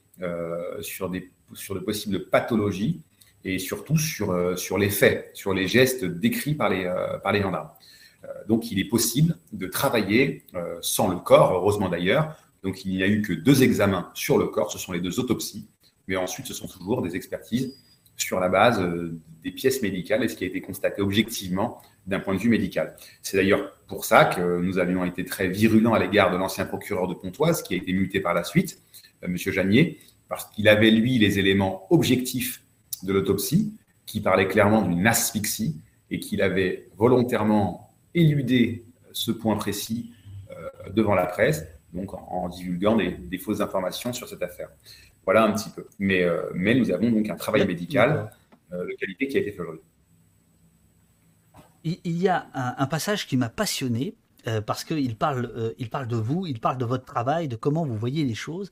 sur 0.82 1.10
des 1.10 1.30
sur 1.54 1.76
de 1.76 1.80
possibles 1.80 2.26
pathologies 2.30 3.02
et 3.46 3.58
surtout 3.60 3.98
sur, 3.98 4.32
euh, 4.32 4.56
sur 4.56 4.78
les 4.78 4.90
faits, 4.90 5.32
sur 5.34 5.54
les 5.54 5.68
gestes 5.68 6.06
décrits 6.06 6.56
par 6.56 6.70
les, 6.70 6.86
euh, 6.86 7.18
par 7.20 7.32
les 7.32 7.42
gendarmes. 7.42 7.70
Euh, 8.26 8.28
donc, 8.48 8.72
il 8.72 8.80
est 8.80 8.86
possible 8.86 9.38
de 9.54 9.68
travailler 9.68 10.44
sans 10.82 11.08
le 11.08 11.18
corps, 11.18 11.54
heureusement 11.54 11.90
d'ailleurs. 11.90 12.36
Donc, 12.64 12.84
il 12.86 12.92
n'y 12.92 13.04
a 13.04 13.08
eu 13.08 13.22
que 13.22 13.32
deux 13.32 13.64
examens 13.64 14.10
sur 14.14 14.38
le 14.38 14.48
corps, 14.48 14.72
ce 14.72 14.78
sont 14.78 14.92
les 14.92 15.00
deux 15.00 15.20
autopsies, 15.20 15.68
mais 16.08 16.18
ensuite, 16.18 16.46
ce 16.46 16.54
sont 16.54 16.68
toujours 16.68 17.02
des 17.02 17.16
expertises 17.16 17.78
sur 18.18 18.42
la 18.42 18.50
base 18.50 18.86
des 19.42 19.52
pièces 19.52 19.82
médicales 19.82 20.22
et 20.24 20.28
ce 20.28 20.36
qui 20.36 20.44
a 20.44 20.48
été 20.48 20.60
constaté 20.60 21.02
objectivement 21.02 21.82
d'un 22.06 22.20
point 22.20 22.34
de 22.34 22.40
vue 22.40 22.50
médical. 22.50 22.98
C'est 23.22 23.38
d'ailleurs 23.38 23.72
pour 23.88 24.04
ça 24.04 24.26
que 24.26 24.60
nous 24.60 24.78
avions 24.78 25.06
été 25.06 25.24
très 25.24 25.48
virulents 25.48 25.94
à 25.94 26.00
l'égard 26.00 26.30
de 26.32 26.36
l'ancien 26.36 26.66
procureur 26.66 27.08
de 27.08 27.14
Pontoise, 27.14 27.64
qui 27.64 27.76
a 27.76 27.78
été 27.78 27.94
muté 27.94 28.20
par 28.20 28.34
la 28.34 28.44
suite, 28.44 28.82
M. 29.22 29.38
Janier, 29.38 30.00
parce 30.28 30.46
qu'il 30.52 30.68
avait, 30.68 30.92
lui, 30.92 31.18
les 31.18 31.40
éléments 31.40 31.88
objectifs 31.90 32.64
de 33.04 33.14
l'autopsie, 33.14 33.74
qui 34.06 34.22
parlaient 34.22 34.48
clairement 34.48 34.82
d'une 34.82 35.06
asphyxie, 35.08 35.80
et 36.12 36.20
qu'il 36.20 36.42
avait 36.42 36.90
volontairement 36.98 37.94
éludé 38.14 38.86
ce 39.12 39.32
point 39.32 39.56
précis 39.56 40.12
euh, 40.52 40.90
devant 40.92 41.16
la 41.16 41.26
presse, 41.26 41.66
donc 41.94 42.14
en, 42.14 42.50
divulguant 42.50 42.96
des, 42.96 43.38
fausses 43.38 43.62
informations 43.62 44.14
sur 44.14 44.28
cette 44.28 44.44
affaire. 44.44 44.70
Voilà 45.26 45.44
un 45.44 45.52
petit 45.52 45.70
peu. 45.70 45.86
Mais, 46.00 46.24
euh, 46.24 46.44
mais 46.54 46.76
nous 46.76 46.92
avons 46.92 47.12
donc 47.12 47.30
un 47.30 47.36
travail 47.36 47.66
médical 47.68 48.32
euh, 48.72 48.86
de 48.86 48.94
qualité 48.94 49.28
qui 49.28 49.38
a 49.38 49.42
été 49.42 49.52
fait 49.52 49.62
aujourd'hui. 49.62 49.84
Il, 51.84 52.18
y 52.18 52.28
a 52.28 52.48
un, 52.54 52.86
passage 52.88 53.26
qui 53.26 53.38
m'a 53.38 53.48
passionné 53.48 54.14
parce 54.66 54.84
qu'il 54.84 55.16
parle, 55.16 55.74
il 55.78 55.90
parle 55.90 56.08
de 56.08 56.18
vous, 56.18 56.46
il 56.46 56.60
parle 56.60 56.78
de 56.78 56.84
votre 56.84 57.06
travail, 57.06 57.48
de 57.48 57.56
comment 57.56 57.86
vous 57.86 57.96
voyez 57.96 58.26
les 58.26 58.36
choses. 58.36 58.70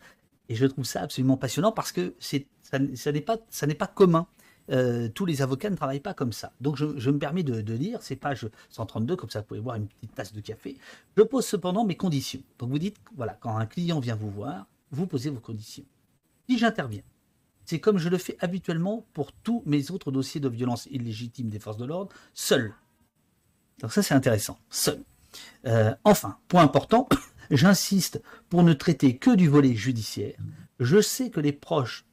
Et 0.50 0.56
je 0.56 0.66
trouve 0.66 0.86
ça 0.86 1.02
absolument 1.02 1.38
passionnant 1.38 1.72
parce 1.72 1.91
que 1.91 2.16
ça, 2.20 2.80
n'est 2.80 3.22
pas, 3.22 3.88
commun. 3.88 4.28
Euh, 4.70 5.08
tous 5.10 5.26
les 5.26 5.41
avocats 5.41 5.70
ne 5.70 5.76
travaillent 5.76 6.00
pas 6.00 6.14
comme 6.14 6.34
ça. 6.34 6.52
Donc 6.62 6.76
je, 6.76 7.10
me 7.10 7.18
permets 7.18 7.43
de, 7.43 7.74
lire 7.74 8.02
ces 8.02 8.16
pages 8.16 8.48
132, 8.70 9.16
comme 9.16 9.30
ça 9.30 9.39
vous 9.39 9.45
pouvez 9.45 9.62
boire 9.62 9.76
une 9.76 9.88
petite 9.88 10.14
tasse 10.16 10.34
de 10.34 10.41
café. 10.41 10.78
Je 11.16 11.24
pose 11.24 11.45
cependant 11.45 11.86
mes 11.86 11.95
conditions. 11.95 12.41
Donc 12.60 12.70
vous 12.70 12.80
dites, 12.80 12.98
voilà, 13.16 13.38
quand 13.39 13.56
un 13.58 13.66
client 13.66 14.00
vient 14.00 14.16
vous 14.16 14.32
voir, 14.32 14.68
vous 14.91 15.08
posez 15.08 15.30
vos 15.30 15.39
conditions. 15.39 15.86
Si 16.50 16.58
j'interviens, 16.58 17.04
c'est 17.66 17.80
comme 17.80 17.98
je 17.98 18.08
le 18.08 18.18
fais 18.18 18.38
habituellement 18.39 19.06
pour 19.14 19.34
tous 19.34 19.62
mes 19.66 19.91
autres 19.91 20.12
dossiers 20.12 20.39
de 20.39 20.48
violence 20.48 20.88
illégitime 20.89 21.50
des 21.50 21.60
forces 21.60 21.78
de 21.78 21.86
l'ordre, 21.86 22.14
seul. 22.34 22.74
Donc 23.80 23.91
ça 23.91 24.02
c'est 24.02 24.14
intéressant, 24.14 24.58
seul. 24.70 25.04
Euh, 25.66 25.93
enfin, 26.06 26.38
point 26.48 26.64
important, 26.64 27.10
j'insiste 27.52 28.22
pour 28.50 28.64
ne 28.64 28.74
traiter 28.74 29.18
que 29.18 29.36
du 29.36 29.48
volet 29.48 29.76
judiciaire. 29.76 30.38
Je 30.80 31.02
sais 31.02 31.30
que 31.30 31.39
les 31.39 31.54
proches 31.54 32.06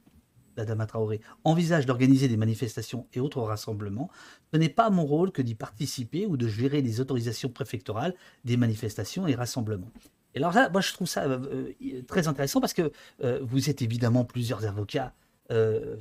d'Adama 0.55 0.85
Traoré 0.85 1.21
envisage 1.43 1.85
d'organiser 1.85 2.27
des 2.27 2.37
manifestations 2.37 3.07
et 3.13 3.19
autres 3.19 3.41
rassemblements, 3.41 4.09
ce 4.53 4.57
n'est 4.57 4.69
pas 4.69 4.89
mon 4.89 5.05
rôle 5.05 5.31
que 5.31 5.41
d'y 5.41 5.55
participer 5.55 6.25
ou 6.25 6.37
de 6.37 6.47
gérer 6.47 6.81
les 6.81 7.01
autorisations 7.01 7.49
préfectorales 7.49 8.15
des 8.45 8.57
manifestations 8.57 9.27
et 9.27 9.35
rassemblements. 9.35 9.91
Et 10.33 10.39
alors 10.39 10.53
là, 10.53 10.69
moi 10.69 10.81
je 10.81 10.93
trouve 10.93 11.07
ça 11.07 11.23
euh, 11.23 11.71
euh, 11.81 12.01
très 12.07 12.27
intéressant 12.27 12.59
parce 12.59 12.73
que 12.73 12.91
euh, 13.23 13.39
vous 13.41 13.69
êtes 13.69 13.81
évidemment 13.81 14.25
plusieurs 14.25 14.65
avocats 14.65 15.13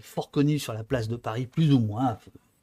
fort 0.00 0.30
connus 0.30 0.58
sur 0.58 0.72
la 0.72 0.84
place 0.84 1.06
de 1.06 1.16
Paris, 1.16 1.46
plus 1.46 1.70
ou 1.70 1.78
moins, 1.78 2.16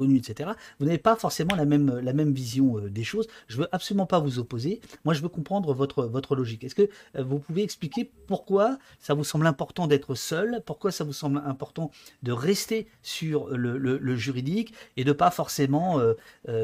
etc. 0.10 0.52
Vous 0.80 0.86
n'avez 0.86 0.98
pas 0.98 1.16
forcément 1.16 1.56
la 1.56 1.66
même, 1.66 2.00
la 2.00 2.14
même 2.14 2.34
vision 2.34 2.78
euh, 2.78 2.90
des 2.90 3.04
choses. 3.04 3.28
Je 3.48 3.58
veux 3.58 3.68
absolument 3.72 4.06
pas 4.06 4.20
vous 4.20 4.40
opposer. 4.40 4.82
Moi, 5.06 5.14
je 5.14 5.22
veux 5.22 5.30
comprendre 5.30 5.74
votre, 5.74 6.06
votre 6.06 6.36
logique. 6.36 6.64
Est-ce 6.64 6.76
que 6.76 6.90
euh, 7.16 7.24
vous 7.24 7.40
pouvez 7.40 7.64
expliquer 7.64 8.10
pourquoi 8.28 8.78
ça 9.00 9.14
vous 9.14 9.24
semble 9.24 9.48
important 9.48 9.88
d'être 9.88 10.16
seul, 10.16 10.62
pourquoi 10.66 10.92
ça 10.92 11.04
vous 11.04 11.14
semble 11.14 11.42
important 11.46 11.92
de 12.24 12.32
rester 12.32 12.88
sur 13.02 13.50
le, 13.50 14.16
juridique 14.16 14.74
et 14.98 15.04
de 15.04 15.12
pas 15.12 15.32
forcément, 15.32 16.00
euh, 16.00 16.16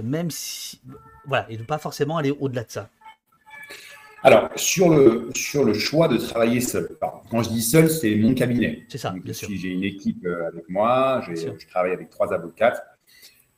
même 0.04 0.32
si, 0.32 0.82
voilà, 1.26 1.46
et 1.50 1.58
de 1.58 1.64
pas 1.64 1.78
forcément 1.78 2.18
aller 2.18 2.32
au-delà 2.32 2.64
de 2.64 2.72
ça? 2.72 2.90
Alors, 4.24 4.50
sur 4.56 4.90
le, 4.90 5.30
sur 5.36 5.64
le 5.64 5.74
choix 5.74 6.08
de 6.08 6.18
travailler 6.18 6.60
seul, 6.60 6.90
quand 7.30 7.44
je 7.44 7.50
dis 7.50 7.62
seul, 7.62 7.90
c'est 7.90 8.16
mon 8.16 8.34
cabinet. 8.34 8.84
C'est 8.90 8.98
ça, 8.98 9.12
bien 9.12 9.34
sûr. 9.34 9.48
J'ai 9.52 9.70
une 9.70 9.84
équipe 9.84 10.26
avec 10.26 10.68
moi, 10.70 11.22
je 11.28 11.68
travaille 11.68 11.94
avec 11.94 12.10
trois 12.10 12.34
avocates 12.34 12.97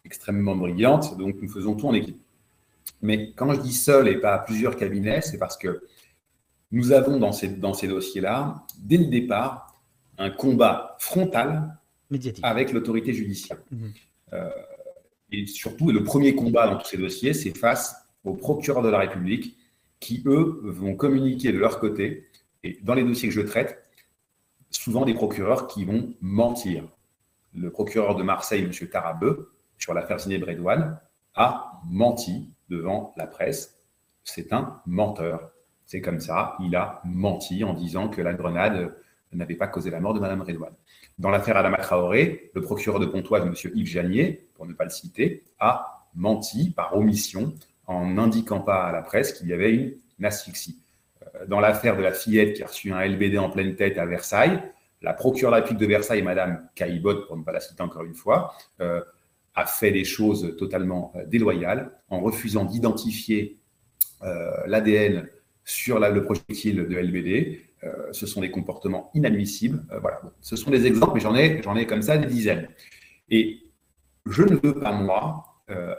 extrêmement 0.09 0.55
brillante, 0.55 1.17
donc 1.19 1.35
nous 1.39 1.47
faisons 1.47 1.75
tout 1.75 1.87
en 1.87 1.93
équipe. 1.93 2.19
Mais 3.03 3.31
quand 3.35 3.53
je 3.53 3.61
dis 3.61 3.73
seul 3.73 4.07
et 4.07 4.17
pas 4.17 4.39
plusieurs 4.39 4.75
cabinets, 4.75 5.21
c'est 5.21 5.37
parce 5.37 5.55
que 5.55 5.83
nous 6.71 6.91
avons 6.91 7.19
dans 7.19 7.31
ces, 7.31 7.47
dans 7.47 7.75
ces 7.75 7.87
dossiers-là, 7.87 8.65
dès 8.79 8.97
le 8.97 9.05
départ, 9.05 9.79
un 10.17 10.31
combat 10.31 10.97
frontal 10.99 11.77
avec 12.41 12.73
l'autorité 12.73 13.13
judiciaire. 13.13 13.59
Mhm. 13.71 13.93
Euh, 14.33 14.49
et 15.31 15.45
surtout, 15.45 15.91
le 15.91 16.03
premier 16.03 16.33
combat 16.33 16.67
dans 16.67 16.77
tous 16.77 16.87
ces 16.87 16.97
dossiers, 16.97 17.33
c'est 17.33 17.55
face 17.55 17.95
aux 18.23 18.33
procureurs 18.33 18.81
de 18.81 18.89
la 18.89 18.97
République 18.97 19.57
qui, 19.99 20.23
eux, 20.25 20.59
vont 20.63 20.95
communiquer 20.95 21.51
de 21.51 21.59
leur 21.59 21.79
côté. 21.79 22.27
Et 22.63 22.79
dans 22.81 22.95
les 22.95 23.03
dossiers 23.03 23.29
que 23.29 23.35
je 23.35 23.41
traite, 23.41 23.77
souvent 24.71 25.05
des 25.05 25.13
procureurs 25.13 25.67
qui 25.67 25.85
vont 25.85 26.13
mentir. 26.19 26.83
Le 27.53 27.69
procureur 27.69 28.15
de 28.15 28.23
Marseille, 28.23 28.63
M. 28.63 28.87
Tarabeu, 28.87 29.51
sur 29.79 29.93
l'affaire 29.93 30.19
Ziné 30.19 30.37
Bredouane, 30.37 30.99
a 31.35 31.81
menti 31.89 32.53
devant 32.69 33.13
la 33.17 33.25
presse. 33.25 33.75
C'est 34.23 34.53
un 34.53 34.79
menteur. 34.85 35.51
C'est 35.85 36.01
comme 36.01 36.19
ça, 36.19 36.55
il 36.59 36.75
a 36.75 37.01
menti 37.05 37.63
en 37.63 37.73
disant 37.73 38.09
que 38.09 38.21
la 38.21 38.33
grenade 38.33 38.93
n'avait 39.33 39.55
pas 39.55 39.67
causé 39.67 39.89
la 39.89 39.99
mort 39.99 40.13
de 40.13 40.19
Mme 40.19 40.41
Redouane. 40.41 40.73
Dans 41.17 41.29
l'affaire 41.29 41.57
Adama 41.57 41.77
Traoré, 41.77 42.51
le 42.53 42.61
procureur 42.61 42.99
de 42.99 43.05
Pontoise, 43.05 43.43
M. 43.43 43.53
Yves 43.75 43.87
Janier, 43.87 44.47
pour 44.55 44.65
ne 44.65 44.73
pas 44.73 44.83
le 44.83 44.89
citer, 44.89 45.43
a 45.59 46.05
menti 46.15 46.71
par 46.71 46.95
omission 46.95 47.53
en 47.87 48.05
n'indiquant 48.05 48.59
pas 48.59 48.85
à 48.85 48.91
la 48.91 49.01
presse 49.01 49.33
qu'il 49.33 49.47
y 49.47 49.53
avait 49.53 49.73
une 49.73 50.25
asphyxie. 50.25 50.79
Euh, 51.35 51.45
dans 51.47 51.59
l'affaire 51.59 51.97
de 51.97 52.01
la 52.01 52.13
fillette 52.13 52.55
qui 52.55 52.63
a 52.63 52.67
reçu 52.67 52.91
un 52.91 53.03
LBD 53.05 53.37
en 53.37 53.49
pleine 53.49 53.75
tête 53.75 53.97
à 53.97 54.05
Versailles, 54.05 54.61
la 55.01 55.13
procureure 55.13 55.63
de 55.63 55.73
de 55.73 55.85
Versailles, 55.85 56.21
Mme 56.21 56.67
Caillebotte, 56.75 57.27
pour 57.27 57.37
ne 57.37 57.43
pas 57.43 57.51
la 57.51 57.61
citer 57.61 57.81
encore 57.81 58.03
une 58.03 58.15
fois, 58.15 58.53
euh, 58.81 59.01
a 59.59 59.65
fait 59.65 59.91
des 59.91 60.05
choses 60.05 60.55
totalement 60.57 61.11
euh, 61.15 61.25
déloyales 61.25 61.91
en 62.09 62.19
refusant 62.21 62.65
d'identifier 62.65 63.59
euh, 64.23 64.51
l'ADN 64.67 65.27
sur 65.65 65.99
le 65.99 66.23
projectile 66.23 66.87
de 66.87 66.97
LBD. 66.97 67.61
Euh, 67.83 68.11
ce 68.11 68.25
sont 68.25 68.41
des 68.41 68.51
comportements 68.51 69.11
inadmissibles. 69.13 69.83
voilà. 70.01 70.21
Ce 70.41 70.55
sont 70.55 70.71
des 70.71 70.85
exemples, 70.85 71.13
mais 71.15 71.19
j'en 71.19 71.35
ai, 71.35 71.61
j'en 71.63 71.75
ai 71.75 71.85
comme 71.85 72.01
ça 72.01 72.17
des 72.17 72.27
dizaines. 72.27 72.67
Et 73.29 73.59
je 74.25 74.43
ne 74.43 74.55
veux 74.55 74.73
pas, 74.73 74.91
moi, 74.91 75.45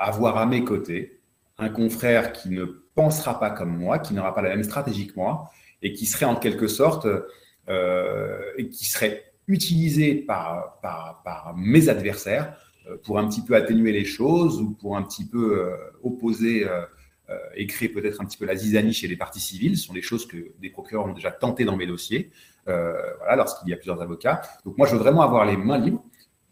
avoir 0.00 0.36
à 0.36 0.46
mes 0.46 0.64
côtés 0.64 1.20
un 1.58 1.68
confrère 1.68 2.32
qui 2.32 2.50
ne 2.50 2.64
pensera 2.96 3.38
pas 3.38 3.50
comme 3.50 3.78
moi, 3.78 4.00
qui 4.00 4.14
n'aura 4.14 4.34
pas 4.34 4.42
la 4.42 4.50
même 4.50 4.64
stratégie 4.64 5.06
que 5.06 5.14
moi, 5.14 5.50
et 5.80 5.92
qui 5.92 6.06
serait 6.06 6.26
en 6.26 6.34
quelque 6.34 6.66
sorte, 6.66 7.06
et 7.68 8.68
qui 8.68 8.84
serait 8.84 9.32
utilisé 9.46 10.16
par, 10.16 10.80
par, 10.82 11.22
par 11.24 11.54
mes 11.56 11.88
adversaires 11.88 12.56
pour 12.98 13.18
un 13.18 13.28
petit 13.28 13.42
peu 13.42 13.54
atténuer 13.54 13.92
les 13.92 14.04
choses 14.04 14.60
ou 14.60 14.70
pour 14.70 14.96
un 14.96 15.02
petit 15.02 15.24
peu 15.24 15.60
euh, 15.60 15.76
opposer 16.02 16.66
euh, 16.66 16.84
et 17.54 17.66
créer 17.66 17.88
peut-être 17.88 18.20
un 18.20 18.24
petit 18.24 18.36
peu 18.36 18.44
la 18.44 18.56
zizanie 18.56 18.92
chez 18.92 19.06
les 19.06 19.16
parties 19.16 19.40
civiles. 19.40 19.76
Ce 19.76 19.86
sont 19.86 19.92
des 19.92 20.02
choses 20.02 20.26
que 20.26 20.52
des 20.60 20.70
procureurs 20.70 21.06
ont 21.06 21.12
déjà 21.12 21.30
tenté 21.30 21.64
dans 21.64 21.76
mes 21.76 21.86
dossiers, 21.86 22.30
voilà, 22.66 23.36
lorsqu'il 23.36 23.68
y 23.68 23.72
a 23.72 23.76
plusieurs 23.76 24.02
avocats. 24.02 24.42
Donc 24.64 24.76
moi, 24.76 24.86
je 24.88 24.96
veux 24.96 24.98
vraiment 24.98 25.22
avoir 25.22 25.44
les 25.44 25.56
mains 25.56 25.78
libres. 25.78 26.04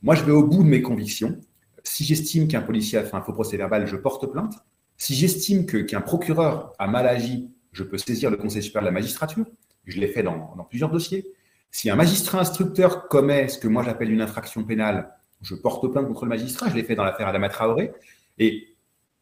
Moi, 0.02 0.14
je 0.14 0.22
vais 0.22 0.30
au 0.30 0.44
bout 0.44 0.62
de 0.62 0.68
mes 0.68 0.80
convictions. 0.80 1.40
Si 1.82 2.04
j'estime 2.04 2.46
qu'un 2.46 2.60
policier 2.60 2.98
a 2.98 3.02
fait 3.02 3.16
un 3.16 3.22
faux 3.22 3.32
procès 3.32 3.56
verbal, 3.56 3.86
je 3.86 3.96
porte 3.96 4.30
plainte. 4.30 4.54
Si 4.96 5.14
j'estime 5.14 5.66
qu'un 5.66 6.00
procureur 6.00 6.72
a 6.78 6.86
mal 6.86 7.06
agi, 7.08 7.50
je 7.72 7.82
peux 7.82 7.98
saisir 7.98 8.30
le 8.30 8.36
Conseil 8.36 8.62
supérieur 8.62 8.90
de 8.90 8.94
la 8.94 9.00
magistrature. 9.00 9.46
Je 9.84 9.98
l'ai 9.98 10.08
fait 10.08 10.22
dans, 10.22 10.54
dans, 10.56 10.64
plusieurs 10.64 10.90
dossiers. 10.90 11.26
Si 11.70 11.90
un 11.90 11.96
magistrat 11.96 12.40
instructeur 12.40 13.08
commet 13.08 13.48
ce 13.48 13.58
que 13.58 13.68
moi 13.68 13.82
j'appelle 13.82 14.10
une 14.10 14.20
infraction 14.20 14.64
pénale, 14.64 15.17
je 15.42 15.54
porte 15.54 15.86
plainte 15.90 16.06
contre 16.06 16.24
le 16.24 16.30
magistrat, 16.30 16.68
je 16.68 16.74
l'ai 16.74 16.84
fait 16.84 16.94
dans 16.94 17.04
l'affaire 17.04 17.28
Adama 17.28 17.48
Traoré, 17.48 17.92
et, 18.38 18.68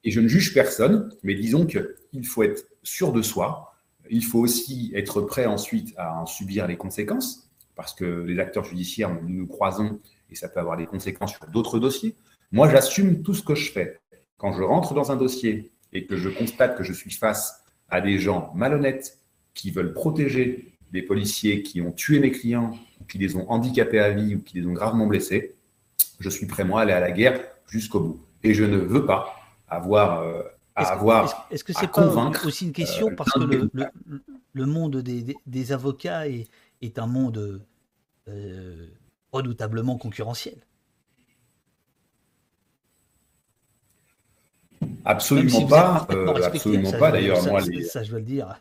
et 0.04 0.10
je 0.10 0.20
ne 0.20 0.28
juge 0.28 0.54
personne, 0.54 1.10
mais 1.22 1.34
disons 1.34 1.66
qu'il 1.66 2.26
faut 2.26 2.42
être 2.42 2.66
sûr 2.82 3.12
de 3.12 3.22
soi, 3.22 3.74
il 4.10 4.24
faut 4.24 4.38
aussi 4.38 4.92
être 4.94 5.20
prêt 5.20 5.46
ensuite 5.46 5.94
à 5.96 6.20
en 6.20 6.26
subir 6.26 6.66
les 6.66 6.76
conséquences, 6.76 7.50
parce 7.74 7.94
que 7.94 8.04
les 8.04 8.38
acteurs 8.38 8.64
judiciaires, 8.64 9.14
nous 9.22 9.28
nous 9.28 9.46
croisons, 9.46 10.00
et 10.30 10.34
ça 10.34 10.48
peut 10.48 10.60
avoir 10.60 10.76
des 10.76 10.86
conséquences 10.86 11.32
sur 11.32 11.46
d'autres 11.48 11.78
dossiers. 11.78 12.14
Moi, 12.52 12.70
j'assume 12.70 13.22
tout 13.22 13.34
ce 13.34 13.42
que 13.42 13.54
je 13.54 13.70
fais. 13.70 14.00
Quand 14.38 14.52
je 14.52 14.62
rentre 14.62 14.94
dans 14.94 15.12
un 15.12 15.16
dossier 15.16 15.70
et 15.92 16.06
que 16.06 16.16
je 16.16 16.28
constate 16.28 16.76
que 16.76 16.84
je 16.84 16.92
suis 16.92 17.10
face 17.10 17.64
à 17.88 18.00
des 18.00 18.18
gens 18.18 18.52
malhonnêtes 18.54 19.20
qui 19.54 19.70
veulent 19.70 19.92
protéger 19.92 20.72
des 20.92 21.02
policiers 21.02 21.62
qui 21.62 21.80
ont 21.80 21.92
tué 21.92 22.20
mes 22.20 22.30
clients, 22.30 22.76
ou 23.00 23.04
qui 23.04 23.18
les 23.18 23.36
ont 23.36 23.50
handicapés 23.50 24.00
à 24.00 24.10
vie 24.10 24.36
ou 24.36 24.40
qui 24.40 24.58
les 24.58 24.66
ont 24.66 24.72
gravement 24.72 25.06
blessés, 25.06 25.54
je 26.18 26.28
suis 26.28 26.46
prêt, 26.46 26.64
moi, 26.64 26.80
à 26.80 26.82
aller 26.82 26.92
à 26.92 27.00
la 27.00 27.10
guerre 27.10 27.40
jusqu'au 27.68 28.00
bout. 28.00 28.20
Et 28.42 28.54
je 28.54 28.64
ne 28.64 28.76
veux 28.76 29.04
pas 29.06 29.34
avoir 29.68 30.20
euh, 30.20 30.42
à 30.74 30.92
avoir. 30.92 31.48
Est-ce 31.50 31.64
que 31.64 31.72
c'est 31.72 31.90
pas 31.90 32.30
aussi 32.44 32.66
une 32.66 32.72
question 32.72 33.08
euh, 33.08 33.14
parce 33.16 33.30
que 33.32 33.40
le, 33.40 33.70
le, 34.52 34.66
monde 34.66 34.98
des, 34.98 35.36
des, 35.46 35.72
avocats 35.72 36.28
est, 36.28 36.48
est, 36.82 36.98
un 36.98 37.06
monde 37.06 37.62
euh, 38.28 38.86
redoutablement 39.32 39.96
concurrentiel 39.96 40.56
Absolument 45.04 45.66
pas. 45.66 46.06
absolument 46.44 46.92
pas. 46.92 47.10
D'ailleurs, 47.12 47.42
moi, 47.44 47.60
ça, 47.88 48.02
je 48.02 48.12
veux 48.12 48.18
le 48.18 48.24
dire. 48.24 48.60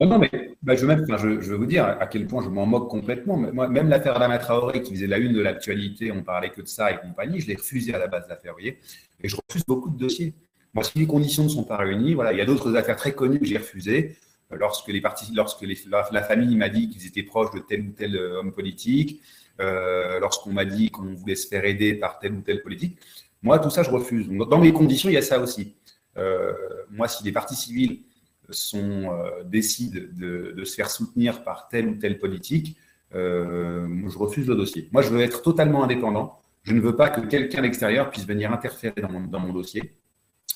Non, 0.00 0.08
non, 0.08 0.18
mais 0.18 0.30
bah, 0.62 0.76
je, 0.76 0.84
même, 0.84 1.06
je, 1.08 1.40
je, 1.40 1.50
veux 1.50 1.56
vous 1.56 1.66
dire 1.66 1.84
à 1.84 2.06
quel 2.06 2.26
point 2.26 2.42
je 2.42 2.50
m'en 2.50 2.66
moque 2.66 2.90
complètement. 2.90 3.36
Moi, 3.38 3.68
même 3.68 3.88
l'affaire 3.88 4.16
Adama 4.16 4.38
Traoré, 4.38 4.82
qui 4.82 4.94
faisait 4.94 5.06
la 5.06 5.18
une 5.18 5.32
de 5.32 5.40
l'actualité, 5.40 6.12
on 6.12 6.22
parlait 6.22 6.50
que 6.50 6.60
de 6.60 6.66
ça 6.66 6.92
et 6.92 6.98
compagnie, 6.98 7.40
je 7.40 7.46
l'ai 7.46 7.54
refusé 7.54 7.94
à 7.94 7.98
la 7.98 8.06
base 8.06 8.24
l'affaire, 8.28 8.52
vous 8.52 8.58
voyez. 8.58 8.78
Et 9.22 9.28
je 9.28 9.36
refuse 9.36 9.64
beaucoup 9.64 9.88
de 9.88 9.96
dossiers. 9.96 10.34
Moi, 10.74 10.84
si 10.84 10.98
les 10.98 11.06
conditions 11.06 11.44
ne 11.44 11.48
sont 11.48 11.64
pas 11.64 11.78
réunies, 11.78 12.12
voilà, 12.12 12.32
il 12.34 12.38
y 12.38 12.42
a 12.42 12.44
d'autres 12.44 12.76
affaires 12.76 12.96
très 12.96 13.12
connues 13.12 13.38
que 13.38 13.46
j'ai 13.46 13.56
refusées. 13.56 14.16
Euh, 14.52 14.56
lorsque, 14.58 14.88
les 14.88 15.00
partis, 15.00 15.32
lorsque 15.34 15.64
la, 16.12 16.22
famille 16.22 16.54
m'a 16.56 16.68
dit 16.68 16.90
qu'ils 16.90 17.06
étaient 17.06 17.22
proches 17.22 17.50
de 17.52 17.60
tel 17.60 17.80
ou 17.80 17.92
tel 17.92 18.16
euh, 18.16 18.40
homme 18.40 18.52
politique, 18.52 19.22
euh, 19.60 20.20
lorsqu'on 20.20 20.52
m'a 20.52 20.66
dit 20.66 20.90
qu'on 20.90 21.14
voulait 21.14 21.36
se 21.36 21.48
faire 21.48 21.64
aider 21.64 21.94
par 21.94 22.18
tel 22.18 22.34
ou 22.34 22.42
tel 22.42 22.62
politique, 22.62 22.98
moi, 23.42 23.58
tout 23.58 23.70
ça, 23.70 23.82
je 23.82 23.90
refuse. 23.90 24.28
Donc, 24.28 24.48
dans 24.50 24.58
mes 24.58 24.72
conditions, 24.72 25.08
il 25.08 25.14
y 25.14 25.16
a 25.16 25.22
ça 25.22 25.40
aussi. 25.40 25.74
Euh, 26.18 26.52
moi, 26.90 27.08
si 27.08 27.24
les 27.24 27.32
partis 27.32 27.54
civils 27.54 28.02
sont, 28.50 29.12
euh, 29.12 29.42
de, 29.44 30.64
se 30.64 30.74
faire 30.74 30.90
soutenir 30.90 31.42
par 31.42 31.68
telle 31.68 31.88
ou 31.88 31.94
telle 31.96 32.18
politique, 32.18 32.76
euh, 33.14 33.86
je 34.08 34.18
refuse 34.18 34.46
le 34.46 34.54
dossier. 34.54 34.88
Moi, 34.92 35.02
je 35.02 35.08
veux 35.08 35.20
être 35.20 35.42
totalement 35.42 35.84
indépendant. 35.84 36.40
Je 36.62 36.74
ne 36.74 36.80
veux 36.80 36.96
pas 36.96 37.08
que 37.10 37.20
quelqu'un 37.20 37.62
d'extérieur 37.62 38.10
puisse 38.10 38.26
venir 38.26 38.52
interférer 38.52 39.00
dans 39.00 39.40
mon, 39.40 39.52
dossier. 39.52 39.94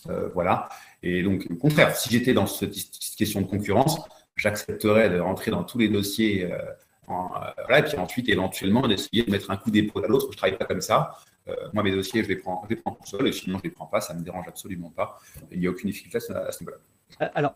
Euh, 0.09 0.28
voilà. 0.34 0.68
Et 1.03 1.22
donc, 1.22 1.47
au 1.51 1.55
contraire, 1.55 1.97
si 1.97 2.11
j'étais 2.11 2.32
dans 2.32 2.47
cette 2.47 2.74
question 3.16 3.43
de 3.43 3.47
concurrence, 3.47 4.01
j'accepterais 4.36 5.11
de 5.11 5.20
rentrer 5.20 5.51
dans 5.51 5.62
tous 5.62 5.78
les 5.78 5.88
dossiers. 5.88 6.51
En, 7.07 7.30
et 7.76 7.82
puis 7.82 7.97
ensuite, 7.97 8.28
éventuellement, 8.28 8.86
d'essayer 8.88 9.22
de 9.24 9.30
mettre 9.30 9.51
un 9.51 9.57
coup 9.57 9.70
d'épaule 9.70 10.05
à 10.05 10.09
l'autre. 10.09 10.26
Je 10.26 10.32
ne 10.32 10.36
travaille 10.36 10.59
pas 10.59 10.64
comme 10.64 10.80
ça. 10.80 11.16
moi, 11.72 11.84
mes 11.84 11.93
dossiers, 11.93 12.24
je 12.24 12.28
les 12.28 12.36
prends, 12.36 12.62
je 12.64 12.74
les 12.74 12.80
prends 12.80 12.93
tout 12.93 13.07
seul, 13.07 13.26
et 13.28 13.32
sinon, 13.32 13.59
je 13.59 13.62
ne 13.62 13.68
les 13.68 13.74
prends 13.74 13.86
pas. 13.86 14.01
Ça 14.01 14.14
ne 14.14 14.18
me 14.18 14.24
dérange 14.24 14.49
absolument 14.49 14.91
pas. 14.91 15.20
Il 15.53 15.61
n'y 15.61 15.66
a 15.68 15.70
aucune 15.70 15.91
difficulté 15.91 16.18
à 16.18 16.51
ce 16.51 16.62
niveau-là. 16.62 16.78
Euh, 17.20 17.28
alors, 17.34 17.54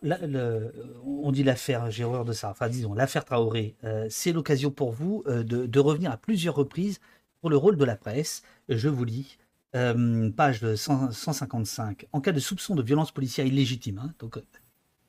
on 1.05 1.31
dit 1.31 1.43
l'affaire, 1.43 1.89
j'ai 1.91 2.03
de 2.03 2.33
ça, 2.33 2.49
enfin 2.49 2.69
disons, 2.69 2.93
l'affaire 2.93 3.25
Traoré, 3.25 3.75
euh, 3.83 4.07
c'est 4.09 4.31
l'occasion 4.31 4.71
pour 4.71 4.91
vous 4.91 5.23
euh, 5.27 5.43
de, 5.43 5.79
revenir 5.79 6.11
à 6.11 6.17
plusieurs 6.17 6.55
reprises 6.55 6.99
pour 7.41 7.49
le 7.49 7.57
rôle 7.57 7.77
de 7.77 7.85
la 7.85 7.95
presse. 7.95 8.43
Je 8.69 8.89
vous 8.89 9.03
lis, 9.05 9.37
page 9.73 10.75
155. 10.75 12.07
En 12.13 12.21
cas 12.21 12.31
de 12.31 12.39
soupçon 12.39 12.75
de 12.75 12.81
violence 12.81 13.11
policière 13.11 13.45
illégitime, 13.45 13.99
hein, 13.99 14.13
donc 14.19 14.39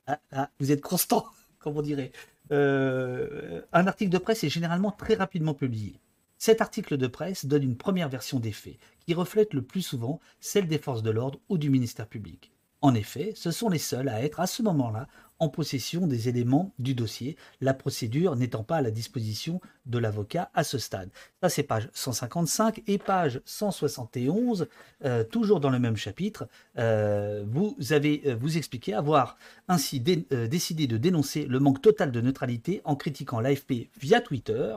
ah, 0.06 0.18
ah, 0.32 0.50
vous 0.58 0.72
êtes 0.72 0.80
constant, 0.82 1.26
comme 1.58 1.76
on 1.76 1.82
dirait, 1.82 2.12
un 2.50 3.86
article 3.86 4.10
de 4.10 4.18
presse 4.18 4.44
est 4.44 4.48
généralement 4.48 4.90
très 4.90 5.14
rapidement 5.14 5.54
publié. 5.54 6.00
Cet 6.38 6.60
article 6.60 6.98
de 6.98 7.06
presse 7.06 7.46
donne 7.46 7.62
une 7.62 7.76
première 7.76 8.10
version 8.10 8.38
des 8.38 8.52
faits, 8.52 8.76
qui 9.00 9.14
reflète 9.14 9.54
le 9.54 9.62
plus 9.62 9.82
souvent 9.82 10.20
celle 10.40 10.66
des 10.66 10.78
forces 10.78 11.02
de 11.02 11.10
l'ordre 11.10 11.40
ou 11.48 11.56
du 11.56 11.70
ministère 11.70 12.06
public. 12.06 12.52
En 12.82 12.94
effet, 12.94 13.32
ce 13.34 13.50
sont 13.50 13.68
les 13.68 13.78
seuls 13.78 14.08
à 14.08 14.22
être 14.22 14.40
à 14.40 14.46
ce 14.46 14.62
moment-là 14.62 15.08
en 15.38 15.48
possession 15.48 16.06
des 16.06 16.28
éléments 16.28 16.72
du 16.78 16.94
dossier, 16.94 17.36
la 17.60 17.74
procédure 17.74 18.36
n'étant 18.36 18.62
pas 18.62 18.76
à 18.76 18.82
la 18.82 18.90
disposition 18.90 19.60
de 19.84 19.98
l'avocat 19.98 20.50
à 20.54 20.64
ce 20.64 20.78
stade. 20.78 21.10
Ça, 21.42 21.48
c'est 21.48 21.62
page 21.62 21.88
155 21.92 22.82
et 22.86 22.98
page 22.98 23.40
171, 23.44 24.66
euh, 25.04 25.24
toujours 25.24 25.60
dans 25.60 25.70
le 25.70 25.78
même 25.78 25.96
chapitre. 25.96 26.48
Euh, 26.78 27.44
vous 27.46 27.76
avez 27.90 28.22
euh, 28.26 28.34
vous 28.34 28.56
expliqué 28.56 28.94
avoir 28.94 29.36
ainsi 29.68 30.00
décidé 30.00 30.86
de 30.86 30.96
dénoncer 30.96 31.44
le 31.44 31.60
manque 31.60 31.82
total 31.82 32.12
de 32.12 32.20
neutralité 32.20 32.80
en 32.84 32.96
critiquant 32.96 33.40
l'AFP 33.40 33.90
via 34.00 34.20
Twitter. 34.20 34.76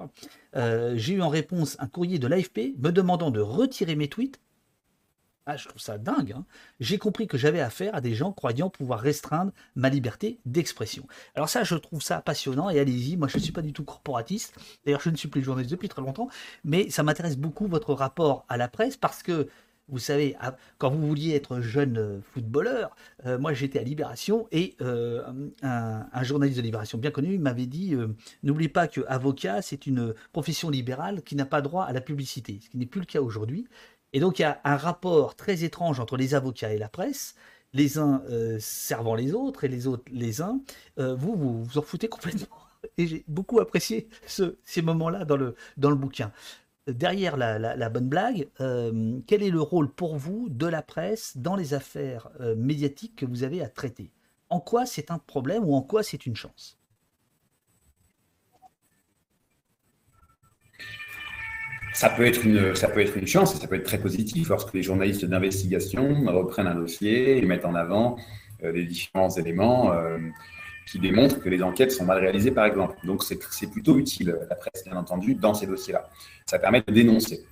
J'ai 0.55 1.13
eu 1.13 1.21
en 1.21 1.29
réponse 1.29 1.77
un 1.79 1.87
courrier 1.87 2.17
de 2.17 2.27
l'AFP 2.27 2.73
me 2.79 2.91
demandant 2.91 3.29
de 3.29 3.39
retirer 3.39 3.95
mes 3.95 4.07
tweets 4.07 4.39
ah, 5.49 5.57
je 5.57 5.67
trouve 5.67 5.81
ça 5.81 5.97
dingue. 5.97 6.33
Hein. 6.33 6.45
J'ai 6.79 6.99
compris 6.99 7.27
que 7.27 7.37
j'avais 7.37 7.59
affaire 7.59 7.95
à 7.95 8.01
des 8.01 8.13
gens 8.13 8.31
croyant 8.31 8.69
pouvoir 8.69 8.99
restreindre 8.99 9.51
ma 9.75 9.89
liberté 9.89 10.39
d'expression. 10.45 11.07
Alors 11.33 11.49
ça, 11.49 11.63
je 11.63 11.75
trouve 11.75 12.03
ça 12.03 12.21
passionnant 12.21 12.69
et 12.69 12.79
allez-y. 12.79 13.17
Moi, 13.17 13.27
je 13.27 13.37
ne 13.37 13.41
suis 13.41 13.51
pas 13.51 13.63
du 13.63 13.73
tout 13.73 13.83
corporatiste. 13.83 14.55
D'ailleurs, 14.85 15.01
je 15.01 15.09
ne 15.09 15.15
suis 15.15 15.27
plus 15.27 15.41
journaliste 15.41 15.71
depuis 15.71 15.89
très 15.89 16.03
longtemps. 16.03 16.29
Mais 16.63 16.91
ça 16.91 17.01
m'intéresse 17.01 17.37
beaucoup 17.37 17.67
votre 17.67 17.93
rapport 17.93 18.45
à 18.47 18.57
la 18.57 18.67
presse 18.67 18.95
parce 18.95 19.23
que 19.23 19.49
vous 19.87 19.97
savez, 19.97 20.35
quand 20.77 20.91
vous 20.91 21.07
vouliez 21.07 21.33
être 21.33 21.61
jeune 21.61 21.97
euh, 21.97 22.21
footballeur, 22.21 22.95
euh, 23.25 23.39
moi 23.39 23.53
j'étais 23.53 23.79
à 23.79 23.83
Libération 23.83 24.47
et 24.51 24.75
euh, 24.81 25.23
un, 25.63 26.23
journaliste 26.23 26.57
de 26.57 26.63
Libération 26.63 26.99
bien 26.99 27.09
connu 27.09 27.39
m'avait 27.39 27.65
dit 27.65 27.95
N'oubliez 28.43 28.69
pas 28.69 28.87
que 28.87 29.01
avocat, 29.07 29.63
c'est 29.63 29.87
une 29.87 30.13
profession 30.31 30.69
libérale 30.69 31.23
qui 31.23 31.35
n'a 31.35 31.45
pas 31.45 31.61
droit 31.61 31.85
à 31.85 31.93
la 31.93 32.01
publicité, 32.01 32.59
ce 32.61 32.69
qui 32.69 32.77
n'est 32.77 32.85
plus 32.85 32.99
le 32.99 33.07
cas 33.07 33.21
aujourd'hui. 33.21 33.67
Et 34.13 34.19
donc 34.19 34.39
il 34.39 34.43
y 34.43 34.45
a 34.45 34.59
un 34.63 34.77
rapport 34.77 35.35
très 35.35 35.63
étrange 35.63 35.99
entre 35.99 36.17
les 36.17 36.33
avocats 36.33 36.73
et 36.73 36.77
la 36.77 36.89
presse, 36.89 37.35
les 37.73 37.99
uns 37.99 38.23
euh, 38.29 38.57
servant 38.59 39.15
les 39.15 39.33
autres 39.33 39.63
et 39.63 39.67
les 39.67 39.87
autres 39.87 40.05
les 40.11 40.41
uns. 40.41 40.61
Euh, 40.97 41.15
vous, 41.15 41.35
vous 41.35 41.63
vous 41.63 41.77
en 41.77 41.81
foutez 41.81 42.07
complètement. 42.07 42.47
Et 42.97 43.07
j'ai 43.07 43.25
beaucoup 43.27 43.59
apprécié 43.59 44.07
ces 44.25 44.81
moments-là 44.81 45.25
dans 45.25 45.35
le, 45.35 45.55
dans 45.75 45.89
le 45.89 45.97
bouquin. 45.97 46.31
Derrière 46.87 47.35
la, 47.35 47.89
bonne 47.89 48.07
blague, 48.07 48.47
euh, 48.61 49.19
quel 49.27 49.43
est 49.43 49.49
le 49.49 49.61
rôle 49.61 49.91
pour 49.91 50.15
vous 50.15 50.47
de 50.49 50.65
la 50.65 50.81
presse 50.81 51.35
dans 51.35 51.57
les 51.57 51.73
affaires 51.73 52.29
médiatiques 52.55 53.17
que 53.17 53.25
vous 53.25 53.43
avez 53.43 53.61
à 53.61 53.67
traiter? 53.67 54.13
En 54.49 54.61
quoi 54.61 54.85
c'est 54.85 55.11
un 55.11 55.17
problème 55.17 55.65
ou 55.65 55.75
en 55.75 55.81
quoi 55.81 56.03
c'est 56.03 56.25
une 56.25 56.37
chance? 56.37 56.78
Ça 61.99 62.09
peut, 62.09 62.25
être 62.25 62.45
une, 62.45 63.27
chance 63.27 63.53
et 63.53 63.57
ça 63.57 63.67
peut 63.67 63.75
être 63.75 63.83
très 63.83 63.97
positif 63.97 64.47
lorsque 64.47 64.73
les 64.73 64.81
journalistes 64.81 65.25
d'investigation 65.25 66.23
reprennent 66.27 66.67
un 66.67 66.75
dossier 66.75 67.37
et 67.37 67.41
mettent 67.41 67.65
en 67.65 67.75
avant 67.75 68.15
euh, 68.63 68.71
les 68.71 68.85
différents 68.85 69.29
éléments 69.31 69.91
euh, 69.91 70.17
qui 70.89 70.97
démontrent 70.97 71.41
que 71.41 71.49
les 71.49 71.61
enquêtes 71.61 71.91
sont 71.91 72.05
mal 72.05 72.19
réalisées, 72.19 72.51
par 72.51 72.63
exemple. 72.63 72.95
Donc, 73.03 73.21
c'est 73.23 73.69
plutôt 73.69 73.97
utile, 73.97 74.39
la 74.49 74.55
presse, 74.55 74.85
bien 74.85 74.95
entendu, 74.95 75.35
dans 75.35 75.53
ces 75.53 75.67
dossiers-là. 75.67 76.09
Ça 76.45 76.57
permet 76.57 76.81
de 76.87 76.93
dénoncer. 76.93 77.45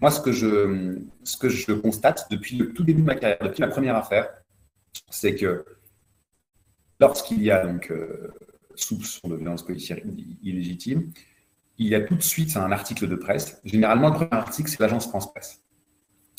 Moi, 0.00 0.10
ce 0.10 0.20
que 0.22 0.32
je, 0.32 0.96
ce 1.22 1.36
que 1.36 1.50
je 1.50 1.72
constate 1.72 2.26
depuis 2.30 2.56
le 2.56 2.72
tout 2.72 2.84
début 2.84 3.02
de 3.02 3.06
ma 3.06 3.16
carrière, 3.16 3.36
depuis 3.42 3.60
ma 3.60 3.68
première 3.68 3.96
affaire, 3.96 4.30
c'est 5.10 5.34
que 5.34 5.62
lorsqu'il 6.98 7.42
y 7.42 7.50
a 7.50 7.66
donc 7.66 7.90
euh, 7.90 8.32
soupçon 8.76 9.28
de 9.28 9.36
violence 9.36 9.62
policière 9.62 9.98
illégitime, 10.42 11.12
il 11.78 11.88
y 11.88 11.94
a 11.94 12.00
tout 12.00 12.14
de 12.14 12.22
suite 12.22 12.56
un 12.56 12.70
article 12.72 13.08
de 13.08 13.16
presse. 13.16 13.60
Généralement, 13.64 14.08
le 14.08 14.14
premier 14.14 14.32
article, 14.32 14.68
c'est 14.68 14.80
l'agence 14.80 15.08
France-Presse. 15.08 15.62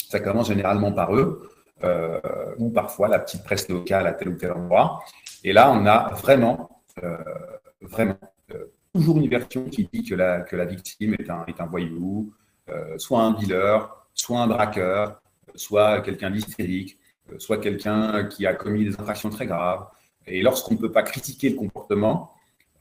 Ça 0.10 0.20
commence 0.20 0.48
généralement 0.48 0.92
par 0.92 1.16
eux, 1.16 1.50
euh, 1.84 2.20
ou 2.58 2.70
parfois 2.70 3.08
la 3.10 3.20
petite 3.20 3.44
presse 3.44 3.68
locale 3.68 4.08
à 4.08 4.14
tel 4.14 4.30
ou 4.30 4.36
tel 4.36 4.54
endroit. 4.54 5.04
Et 5.44 5.52
là, 5.52 5.72
on 5.72 5.86
a 5.86 6.14
vraiment, 6.14 6.82
euh, 7.04 7.18
vraiment, 7.82 8.18
euh, 8.54 8.66
toujours 8.94 9.18
une 9.18 9.28
version 9.28 9.66
qui 9.66 9.90
dit 9.92 10.04
que 10.04 10.16
la, 10.16 10.42
que 10.42 10.56
la 10.56 10.66
victime 10.66 11.16
est 11.20 11.30
un, 11.30 11.46
est 11.48 11.60
un 11.60 11.66
voyou, 11.66 12.34
soit 12.98 13.22
un 13.22 13.32
dealer, 13.34 14.08
soit 14.14 14.40
un 14.40 14.48
braqueur, 14.48 15.22
soit 15.54 16.02
quelqu'un 16.02 16.32
d'hystérique, 16.32 16.98
soit 17.38 17.60
quelqu'un 17.60 18.26
qui 18.26 18.48
a 18.48 18.56
commis 18.56 18.86
des 18.86 19.00
infractions 19.00 19.30
très 19.30 19.46
graves. 19.46 19.86
Et 20.26 20.42
lorsqu'on 20.42 20.74
ne 20.74 20.80
peut 20.80 20.92
pas 20.92 21.04
critiquer 21.04 21.50
le 21.50 21.58
comportement, 21.58 22.32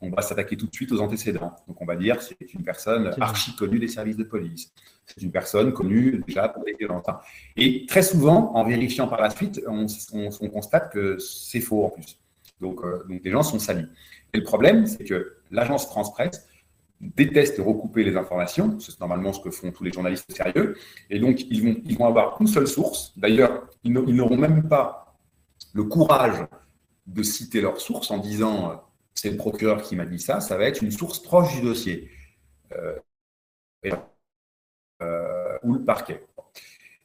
on 0.05 0.11
va 0.11 0.23
s'attaquer 0.23 0.57
tout 0.57 0.67
de 0.67 0.75
suite 0.75 0.93
aux 0.93 1.01
antécédents. 1.01 1.55
Donc, 1.67 1.81
on 1.81 1.85
va 1.85 1.97
dire 1.97 2.21
c'est 2.23 2.53
une 2.55 2.63
personne 2.63 3.15
archi 3.21 3.55
connue 3.57 3.79
des 3.79 3.89
services 3.89 4.17
de 4.17 4.25
police. 4.25 4.73
C'est 5.07 5.23
une 5.23 5.33
personne 5.33 5.73
connue 5.73 6.23
déjà 6.27 6.49
pour 6.49 6.65
les 6.65 6.75
violences. 6.75 7.07
Et 7.57 7.87
très 7.87 8.03
souvent, 8.03 8.53
en 8.55 8.65
vérifiant 8.65 9.07
par 9.09 9.21
la 9.21 9.31
suite, 9.31 9.63
on, 9.67 9.87
constate 10.49 10.93
que 10.93 11.19
c'est 11.19 11.61
faux 11.61 11.85
en 11.85 11.91
plus. 11.91 12.19
Donc, 12.61 12.81
euh, 12.83 13.05
donc, 13.09 13.21
les 13.25 13.31
gens 13.31 13.43
sont 13.43 13.59
salis. 13.59 13.87
Et 14.33 14.39
le 14.39 14.45
problème, 14.45 14.87
c'est 14.87 15.05
que 15.05 15.37
l'agence 15.51 15.87
France-Presse 15.87 16.49
déteste 17.01 17.59
recouper 17.59 18.05
les 18.05 18.17
informations. 18.17 18.79
C'est 18.81 18.99
normalement 19.01 19.33
ce 19.33 19.41
que 19.41 19.51
font 19.51 19.71
tous 19.73 19.85
les 19.85 19.93
journalistes 19.93 20.31
sérieux. 20.33 20.77
Et 21.11 21.19
donc, 21.19 21.43
ils 21.51 21.63
vont, 21.63 21.77
ils 21.85 21.99
vont 21.99 22.07
avoir 22.07 22.41
une 22.41 22.47
seule 22.47 22.67
source. 22.67 23.13
D'ailleurs, 23.17 23.67
ils 23.83 23.93
n'auront 23.93 24.39
même 24.39 24.69
pas 24.69 25.17
le 25.75 25.85
courage 25.85 26.47
de 27.07 27.23
citer 27.23 27.61
leur 27.61 27.81
source 27.81 28.11
en 28.11 28.19
disant 28.19 28.83
c'est 29.15 29.31
le 29.31 29.37
procureur 29.37 29.83
qui 29.83 29.97
m'a 29.97 30.07
dit 30.07 30.19
ça, 30.19 30.41
ça 30.41 30.57
va 30.57 30.65
être 30.65 30.83
une 30.83 30.91
source 30.91 31.21
proche 31.21 31.55
du 31.55 31.63
dossier. 31.63 32.11
Euh, 32.73 32.99
euh, 35.03 35.59
ou 35.63 35.75
le 35.75 35.85
parquet. 35.85 36.25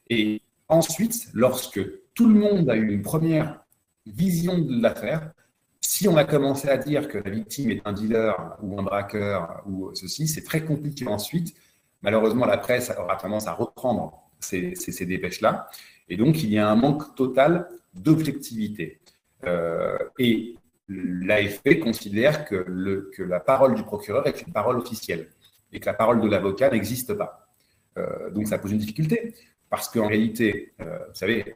Et 0.08 0.42
ensuite, 0.68 1.28
lorsque 1.34 1.80
tout 2.14 2.28
le 2.28 2.38
monde 2.38 2.70
a 2.70 2.76
eu 2.76 2.92
une 2.92 3.02
première 3.02 3.64
vision 4.06 4.58
de 4.58 4.80
l'affaire, 4.80 5.32
si 5.80 6.08
on 6.08 6.16
a 6.16 6.24
commencé 6.24 6.68
à 6.68 6.78
dire 6.78 7.08
que 7.08 7.18
la 7.18 7.30
victime 7.30 7.70
est 7.70 7.82
un 7.84 7.92
dealer 7.92 8.34
ou 8.62 8.78
un 8.78 8.82
braqueur 8.82 9.62
ou 9.66 9.94
ceci, 9.94 10.28
c'est 10.28 10.42
très 10.42 10.64
compliqué 10.64 11.06
ensuite. 11.06 11.54
Malheureusement, 12.02 12.46
la 12.46 12.58
presse 12.58 12.92
aura 12.96 13.16
tendance 13.16 13.46
à 13.46 13.52
reprendre 13.52 14.30
ces, 14.38 14.74
dépêches-là. 15.04 15.68
Et 16.08 16.16
donc, 16.16 16.42
il 16.42 16.50
y 16.50 16.58
a 16.58 16.68
un 16.68 16.76
manque 16.76 17.14
total 17.14 17.68
d'objectivité. 17.92 19.00
Euh, 19.44 19.98
et 20.18 20.56
l'AFP 20.90 21.78
considère 21.80 22.44
que, 22.44 22.64
le, 22.66 23.10
que, 23.14 23.22
la 23.22 23.40
parole 23.40 23.74
du 23.74 23.82
procureur 23.82 24.26
est 24.26 24.42
une 24.42 24.52
parole 24.52 24.76
officielle 24.76 25.28
et 25.72 25.80
que 25.80 25.86
la 25.86 25.94
parole 25.94 26.20
de 26.20 26.28
l'avocat 26.28 26.70
n'existe 26.70 27.14
pas. 27.14 27.48
Euh, 27.96 28.30
donc 28.30 28.48
ça 28.48 28.58
pose 28.58 28.72
une 28.72 28.78
difficulté, 28.78 29.34
parce 29.68 29.88
qu'en 29.88 30.08
réalité, 30.08 30.72
euh, 30.80 30.98
vous 31.08 31.14
savez, 31.14 31.54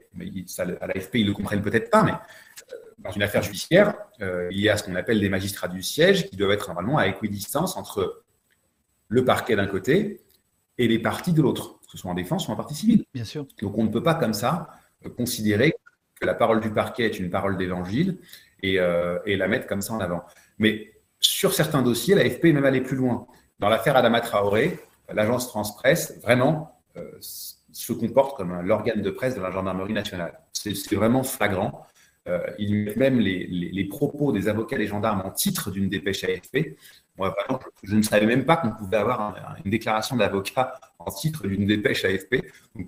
à 0.80 0.86
l'AFP, 0.86 1.16
ils 1.16 1.22
ne 1.22 1.28
le 1.28 1.34
comprennent 1.34 1.62
peut-être 1.62 1.90
pas, 1.90 2.04
mais 2.04 2.12
euh, 2.12 2.76
dans 2.98 3.10
une 3.10 3.22
affaire 3.22 3.42
judiciaire, 3.42 3.94
il 4.20 4.60
y 4.60 4.68
a 4.68 4.76
ce 4.76 4.84
qu'on 4.84 4.94
appelle 4.94 5.20
des 5.20 5.28
magistrats 5.28 5.68
du 5.68 5.82
siège 5.82 6.30
qui 6.30 6.36
doivent 6.36 6.52
être 6.52 6.68
normalement 6.68 6.96
à 6.96 7.08
équidistance 7.08 7.76
entre 7.76 8.22
le 9.08 9.24
parquet 9.24 9.56
d'un 9.56 9.66
côté 9.66 10.22
et 10.78 10.88
les 10.88 10.98
parties 11.00 11.32
de 11.32 11.42
l'autre, 11.42 11.80
que 11.80 11.90
ce 11.90 11.98
soit 11.98 12.10
en 12.10 12.14
défense 12.14 12.48
ou 12.48 12.52
en 12.52 12.56
partie 12.56 12.74
civile. 12.74 13.04
Bien 13.12 13.24
sûr. 13.24 13.46
Donc 13.60 13.76
on 13.76 13.84
ne 13.84 13.88
peut 13.88 14.02
pas 14.02 14.14
comme 14.14 14.32
ça 14.32 14.70
considérer 15.16 15.74
que 16.18 16.24
la 16.24 16.34
parole 16.34 16.60
du 16.60 16.70
parquet 16.70 17.04
est 17.04 17.18
une 17.18 17.28
parole 17.28 17.58
d'évangile 17.58 18.18
et, 18.72 18.80
et, 19.26 19.36
la 19.36 19.48
mettre 19.48 19.66
comme 19.66 19.80
ça 19.80 19.94
en 19.94 20.00
avant. 20.00 20.24
Mais 20.58 20.92
sur 21.20 21.52
certains 21.52 21.82
dossiers, 21.82 22.14
l'AFP 22.14 22.46
est 22.46 22.52
même 22.52 22.64
allé 22.64 22.80
plus 22.80 22.96
loin. 22.96 23.26
Dans 23.58 23.68
l'affaire 23.68 23.96
Adama 23.96 24.20
Traoré, 24.20 24.78
l'agence 25.12 25.48
France-Presse, 25.48 26.20
vraiment, 26.22 26.80
se 27.74 27.92
comporte 27.92 28.36
comme 28.36 28.60
l'organe 28.62 29.02
de 29.02 29.10
presse 29.10 29.34
de 29.34 29.40
la 29.40 29.50
gendarmerie 29.50 29.92
nationale. 29.92 30.38
C'est 30.52 30.94
vraiment 30.94 31.22
flagrant. 31.22 31.86
Euh, 32.26 32.40
il 32.58 32.84
met 32.84 32.94
même 32.96 33.20
les, 33.20 33.84
propos 33.90 34.32
des 34.32 34.48
avocats 34.48 34.78
des 34.78 34.86
gendarmes 34.86 35.22
en 35.24 35.30
titre 35.30 35.70
d'une 35.70 35.88
dépêche 35.88 36.24
AFP. 36.24 36.76
Moi, 37.18 37.34
je 37.82 37.96
ne 37.96 38.02
savais 38.02 38.26
même 38.26 38.46
pas 38.46 38.56
qu'on 38.56 38.70
pouvait 38.70 38.96
avoir 38.96 39.56
une 39.62 39.70
déclaration 39.70 40.16
d'avocat 40.16 40.74
en 40.98 41.10
titre 41.10 41.46
d'une 41.46 41.66
dépêche 41.66 42.04
AFP. 42.04 42.36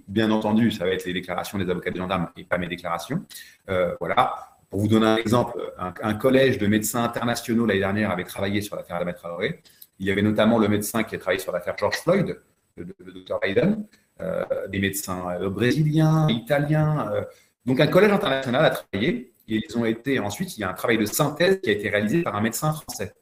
Bien 0.09 0.31
entendu, 0.31 0.71
ça 0.71 0.85
va 0.85 0.93
être 0.93 1.05
les 1.05 1.13
déclarations 1.13 1.59
des 1.59 1.69
avocats 1.69 1.91
des 1.91 1.99
gendarmes 1.99 2.31
et 2.37 2.45
pas 2.45 2.57
mes 2.57 2.69
déclarations. 2.69 3.25
Euh, 3.69 3.95
voilà. 4.01 4.56
Pour 4.77 4.83
vous 4.83 4.89
donner 4.89 5.07
un 5.07 5.17
exemple, 5.17 5.73
un, 5.79 6.13
collège 6.13 6.59
de 6.59 6.67
médecins 6.67 7.03
internationaux 7.03 7.65
l'année 7.65 7.81
dernière 7.81 8.11
avait 8.11 8.25
travaillé 8.25 8.61
sur 8.61 8.77
l'affaire 8.77 8.97
Adama 8.97 9.15
Traoré. 9.15 9.63
Il 9.99 10.07
y 10.07 10.11
avait 10.11 10.21
notamment 10.21 10.59
le 10.59 10.69
médecin 10.69 11.03
qui 11.03 11.15
a 11.15 11.19
travaillé 11.19 11.41
sur 11.41 11.51
l'affaire 11.51 11.79
George 11.79 11.97
Floyd, 11.97 12.39
le, 12.77 12.85
docteur 13.15 13.41
Biden. 13.41 13.87
Euh, 14.21 14.45
des 14.69 14.79
médecins 14.79 15.31
euh, 15.41 15.49
brésiliens, 15.49 16.29
italiens. 16.29 17.11
Euh. 17.11 17.25
donc 17.65 17.81
un 17.81 17.87
collège 17.87 18.13
international 18.13 18.67
a 18.67 18.69
travaillé 18.69 19.33
et 19.49 19.63
ils 19.67 19.79
ont 19.79 19.87
été 19.87 20.19
ensuite, 20.19 20.59
il 20.59 20.61
y 20.61 20.65
a 20.65 20.69
un 20.69 20.75
travail 20.75 20.99
de 20.99 21.07
synthèse 21.07 21.59
qui 21.63 21.71
a 21.71 21.73
été 21.73 21.89
réalisé 21.89 22.23
par 22.23 22.37
un 22.37 22.43
médecin 22.43 22.75
français. 22.75 23.15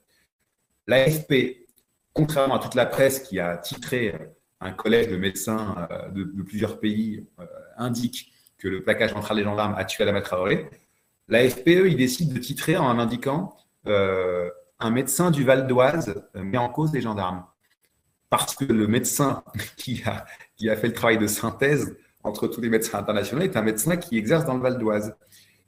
L'AFP, 0.88 1.68
contrairement 2.12 2.56
à 2.56 2.58
toute 2.58 2.74
la 2.74 2.86
presse 2.86 3.20
qui 3.20 3.38
a 3.38 3.58
titré 3.58 4.12
un 4.60 4.72
collège 4.72 5.06
de 5.06 5.16
médecins 5.16 5.86
de, 6.12 6.42
plusieurs 6.42 6.80
pays, 6.80 7.24
indique 7.76 8.32
que 8.58 8.66
le 8.66 8.82
plaquage 8.82 9.12
central 9.12 9.36
des 9.36 9.44
gendarmes 9.44 9.76
a 9.78 9.84
tué 9.84 10.02
Adama 10.02 10.20
Traoré. 10.20 10.68
L'AFP, 11.28 11.68
eux, 11.68 11.88
ils 11.88 11.96
décident 11.96 12.34
de 12.34 12.38
titrer 12.38 12.76
en 12.76 12.98
indiquant 12.98 13.56
un 13.86 14.90
médecin 14.90 15.30
du 15.30 15.44
Val 15.44 15.66
d'Oise 15.66 16.24
met 16.34 16.58
en 16.58 16.68
cause 16.68 16.92
les 16.92 17.00
gendarmes. 17.00 17.44
Parce 18.30 18.54
que 18.54 18.64
le 18.64 18.86
médecin 18.86 19.44
qui 19.76 20.02
a 20.04 20.24
qui 20.56 20.70
a 20.70 20.76
fait 20.76 20.88
le 20.88 20.94
travail 20.94 21.18
de 21.18 21.26
synthèse 21.26 21.96
entre 22.24 22.48
tous 22.48 22.60
les 22.60 22.70
médecins 22.70 22.98
internationaux, 22.98 23.42
est 23.42 23.56
un 23.56 23.62
médecin 23.62 23.96
qui 23.96 24.16
exerce 24.16 24.44
dans 24.46 24.54
le 24.54 24.62
Val 24.62 24.78
d'Oise. 24.78 25.14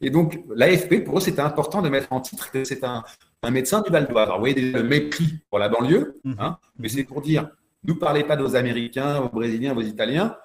Et 0.01 0.11
donc, 0.11 0.41
l'AFP, 0.55 1.05
pour 1.05 1.19
eux, 1.19 1.21
c'était 1.21 1.43
important 1.43 1.83
de 1.83 1.89
mettre 1.89 2.13
en 2.13 2.21
titre 2.21 2.51
que 2.51 2.65
c'est 2.65 2.83
un, 2.83 3.05
médecin 3.51 3.83
du 3.83 3.91
Val 3.91 4.09
d'Oise. 4.09 4.25
Alors, 4.25 4.39
vous 4.39 4.43
voyez 4.43 4.55
déjà 4.55 4.79
le 4.79 4.85
mépris 4.85 5.39
pour 5.51 5.59
la 5.59 5.69
banlieue, 5.69 6.19
mhm. 6.25 6.37
hein, 6.39 6.59
mais 6.79 6.89
c'est 6.89 7.05
pour 7.05 7.21
dire, 7.21 7.49
ne 7.85 7.93
parlez 7.93 8.25
pas 8.25 8.41
aux 8.41 8.57
Américains, 8.57 9.21
aux 9.21 9.29
Brésiliens, 9.29 9.77
aux 9.77 9.83
Italiens, 9.83 10.37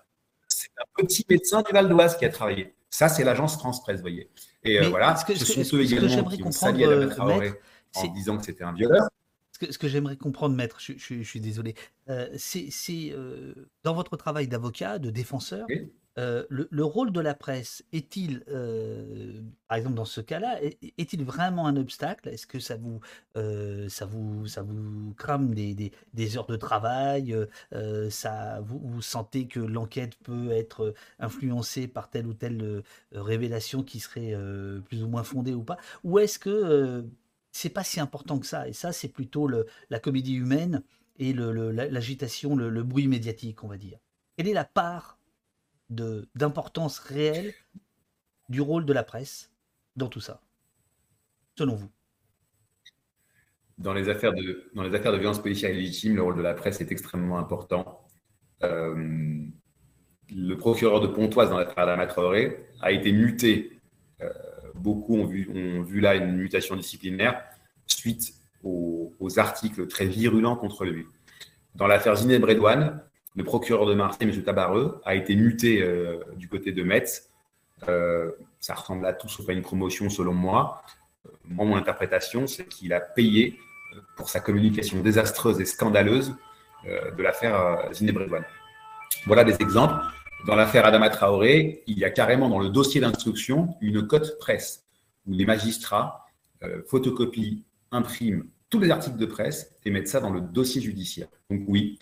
c'est 0.47 0.69
un 0.77 1.03
petit 1.03 1.25
médecin 1.29 1.61
du 1.61 1.71
Val 1.71 1.89
d'Oise 1.89 2.17
qui 2.17 2.25
a 2.25 2.29
travaillé. 2.29 2.75
Ça, 2.89 3.07
c'est 3.07 3.23
l'agence 3.23 3.57
France-Presse, 3.57 3.97
vous 3.97 4.03
voyez. 4.03 4.29
Et 4.63 4.79
euh, 4.79 4.89
voilà, 4.89 5.15
ce, 5.15 5.25
que, 5.25 5.35
ce 5.35 5.63
sont 5.63 5.77
eux 5.77 5.81
également 5.81 6.23
qui 6.25 6.43
ont 6.43 6.51
sali 6.51 6.83
à 6.83 7.07
Traoré 7.07 7.53
en 7.95 8.07
disant 8.07 8.37
que 8.37 8.45
c'était 8.45 8.63
un 8.63 8.73
violeur 8.73 9.07
ce 9.69 9.77
que 9.77 9.87
j'aimerais 9.87 10.17
comprendre, 10.17 10.55
maître, 10.55 10.77
je, 10.79 11.21
suis 11.21 11.39
désolé, 11.39 11.75
euh, 12.09 12.27
c'est 12.35 12.69
euh, 13.11 13.53
dans 13.83 13.93
votre 13.93 14.17
travail 14.17 14.47
d'avocat, 14.47 14.99
de 14.99 15.09
défenseur, 15.09 15.67
euh, 16.17 16.45
le, 16.49 16.83
rôle 16.83 17.11
de 17.11 17.21
la 17.21 17.33
presse 17.33 17.83
est-il, 17.93 18.43
par 19.67 19.77
exemple 19.77 19.95
dans 19.95 20.05
ce 20.05 20.21
cas-là, 20.21 20.59
est-il 20.61 21.23
vraiment 21.23 21.67
un 21.67 21.77
obstacle? 21.77 22.29
Est-ce 22.29 22.47
que 22.47 22.59
ça 22.59 22.75
vous, 22.77 22.99
ça 23.89 24.05
vous, 24.05 24.47
ça 24.47 24.61
vous 24.61 25.13
crame 25.17 25.53
des, 25.53 26.37
heures 26.37 26.47
de 26.47 26.57
travail? 26.57 27.35
Ça, 28.09 28.61
vous, 28.61 29.01
sentez 29.01 29.47
que 29.47 29.59
l'enquête 29.59 30.15
peut 30.23 30.51
être 30.51 30.93
influencée 31.19 31.87
par 31.87 32.09
telle 32.09 32.27
ou 32.27 32.33
telle 32.33 32.83
révélation 33.13 33.83
qui 33.83 33.99
serait 33.99 34.35
plus 34.85 35.03
ou 35.03 35.07
moins 35.07 35.23
fondée 35.23 35.53
ou 35.53 35.63
pas? 35.63 35.77
Ou 36.03 36.19
est-ce 36.19 36.39
que 36.39 37.05
c'est 37.51 37.69
pas 37.69 37.83
si 37.83 37.99
important 37.99 38.39
que 38.39 38.45
ça? 38.45 38.67
Et 38.67 38.73
ça, 38.73 38.91
c'est 38.91 39.09
plutôt 39.09 39.47
la 39.47 39.99
comédie 39.99 40.35
humaine 40.35 40.83
et 41.19 41.33
l'agitation, 41.33 42.55
le, 42.55 42.69
le, 42.69 42.83
bruit 42.83 43.07
médiatique, 43.07 43.63
on 43.63 43.67
va 43.67 43.77
dire. 43.77 43.99
Quelle 44.35 44.47
est 44.47 44.53
la 44.53 44.65
part 44.65 45.19
d'importance 45.91 46.99
réelle 46.99 47.53
du 48.49 48.61
rôle 48.61 48.85
de 48.85 48.93
la 48.93 49.03
presse 49.03 49.51
dans 49.95 50.07
tout 50.07 50.21
ça, 50.21 50.41
selon 51.57 51.75
vous? 51.75 51.89
Dans 53.77 53.93
les, 53.93 54.09
affaires 54.09 54.33
de, 54.33 54.69
dans 54.73 54.83
les 54.83 54.95
affaires 54.95 55.11
de 55.11 55.17
violence 55.17 55.41
policière 55.41 55.71
illégitime, 55.71 56.15
le 56.15 56.21
rôle 56.21 56.37
de 56.37 56.41
la 56.41 56.53
presse 56.53 56.81
est 56.81 56.91
extrêmement 56.91 57.39
important. 57.39 58.05
Euh, 58.63 59.43
le 60.29 60.55
procureur 60.55 61.01
de 61.01 61.07
Pontoise 61.07 61.49
dans 61.49 61.57
l'affaire 61.57 61.85
d'Adama 61.87 62.07
a 62.81 62.91
été 62.91 63.11
muté 63.11 63.81
euh, 64.21 64.29
beaucoup 64.75 65.15
ont 65.15 65.25
vu, 65.25 65.49
ont 65.53 65.81
vu 65.81 65.99
là 65.99 66.15
une 66.15 66.35
mutation 66.35 66.75
disciplinaire 66.75 67.43
suite 67.87 68.33
aux, 68.63 69.11
articles 69.37 69.87
très 69.87 70.05
virulents 70.05 70.55
contre 70.55 70.85
lui. 70.85 71.05
Dans 71.75 71.87
l'affaire 71.87 72.15
Zineb 72.15 72.43
Redouane, 72.43 73.01
le 73.35 73.43
procureur 73.43 73.85
de 73.85 73.93
Marseille, 73.93 74.29
M. 74.29 74.43
Tabareux, 74.43 75.01
a 75.05 75.15
été 75.15 75.35
muté 75.35 75.81
euh, 75.81 76.17
du 76.35 76.47
côté 76.47 76.71
de 76.71 76.83
Metz. 76.83 77.29
Euh, 77.87 78.31
ça 78.59 78.73
ressemble 78.75 79.05
à 79.05 79.13
tout 79.13 79.29
sauf 79.29 79.47
à 79.49 79.53
une 79.53 79.61
promotion 79.61 80.09
selon 80.09 80.33
moi. 80.33 80.83
Euh, 81.25 81.29
moi, 81.45 81.65
mon 81.65 81.75
interprétation, 81.75 82.47
c'est 82.47 82.65
qu'il 82.65 82.93
a 82.93 82.99
payé 82.99 83.57
pour 84.15 84.29
sa 84.29 84.39
communication 84.39 85.01
désastreuse 85.01 85.59
et 85.59 85.65
scandaleuse 85.65 86.33
de 86.85 87.21
l'affaire 87.21 87.89
Zineb 87.91 88.17
Redouane. 88.17 88.45
Voilà 89.25 89.43
des 89.43 89.55
exemples. 89.55 90.01
Dans 90.47 90.55
l'affaire 90.55 90.85
Adama 90.85 91.09
Traoré, 91.09 91.83
il 91.87 91.99
y 91.99 92.05
a 92.05 92.09
carrément 92.09 92.47
dans 92.47 92.59
le 92.59 92.69
dossier 92.69 93.01
d'instruction 93.01 93.75
une 93.81 94.07
cote 94.07 94.39
presse 94.39 94.85
où 95.27 95.33
les 95.33 95.45
magistrats 95.45 96.25
photocopient, 96.87 97.57
impriment 97.91 98.45
tous 98.69 98.79
les 98.79 98.89
articles 98.89 99.17
de 99.17 99.25
presse 99.25 99.75
et 99.83 99.91
mettent 99.91 100.07
ça 100.07 100.21
dans 100.21 100.31
le 100.31 100.39
dossier 100.39 100.81
judiciaire. 100.81 101.27
Donc 101.49 101.63
oui, 101.67 101.99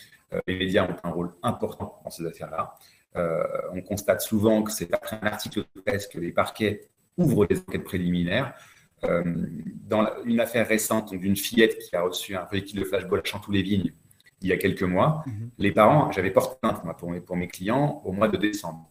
les 0.48 0.58
médias 0.58 0.88
ont 0.88 0.96
un 1.04 1.12
rôle 1.12 1.32
important 1.44 2.02
dans 2.04 2.10
ces 2.10 2.26
affaires-là. 2.26 2.76
Euh, 3.16 3.44
on 3.74 3.82
constate 3.82 4.22
souvent 4.22 4.64
que 4.64 4.72
c'est 4.72 4.94
après 4.94 5.20
un 5.22 5.28
article 5.28 5.66
de 5.76 5.82
presse 5.82 6.08
que 6.08 6.20
les 6.20 6.32
parquets 6.32 6.88
ouvrent 7.18 7.48
les 7.50 7.60
enquêtes 7.60 7.84
préliminaires. 7.84 8.54
dans 9.02 10.08
une 10.26 10.40
affaire 10.40 10.68
récente 10.68 11.14
d'une 11.14 11.36
fillette 11.36 11.78
qui 11.80 11.96
a 11.96 12.02
reçu 12.02 12.36
un 12.36 12.46
véhicule 12.52 12.82
de 12.82 12.86
flashball 12.86 13.22
à 13.22 13.24
Chantou-les-Vignes, 13.24 13.94
il 14.42 14.50
y 14.50 14.54
a 14.54 14.58
quelques 14.58 14.84
mois, 14.84 15.24
mhm. 15.26 15.50
les 15.58 15.72
parents, 15.72 16.12
j'avais 16.12 16.32
porté 16.32 16.58
plainte 16.62 16.82
pour, 16.98 17.12
mes, 17.12 17.20
pour 17.20 17.36
mes 17.36 17.48
clients 17.48 18.02
au 18.06 18.12
mois 18.12 18.28
de 18.28 18.38
décembre. 18.38 18.90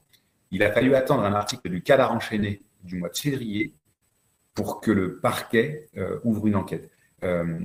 Il 0.51 0.63
a 0.63 0.73
fallu 0.73 0.95
attendre 0.95 1.25
un 1.25 1.33
article 1.33 1.69
du 1.69 1.83
cadre 1.83 2.11
enchaîné 2.11 2.63
du 2.83 2.97
mois 2.97 3.09
de 3.09 3.17
février 3.17 3.75
pour 4.55 4.81
que 4.81 4.91
le 4.91 5.19
parquet 5.19 5.89
euh, 5.97 6.19
ouvre 6.25 6.47
une 6.47 6.57
enquête. 6.57 6.91
Euh, 7.23 7.59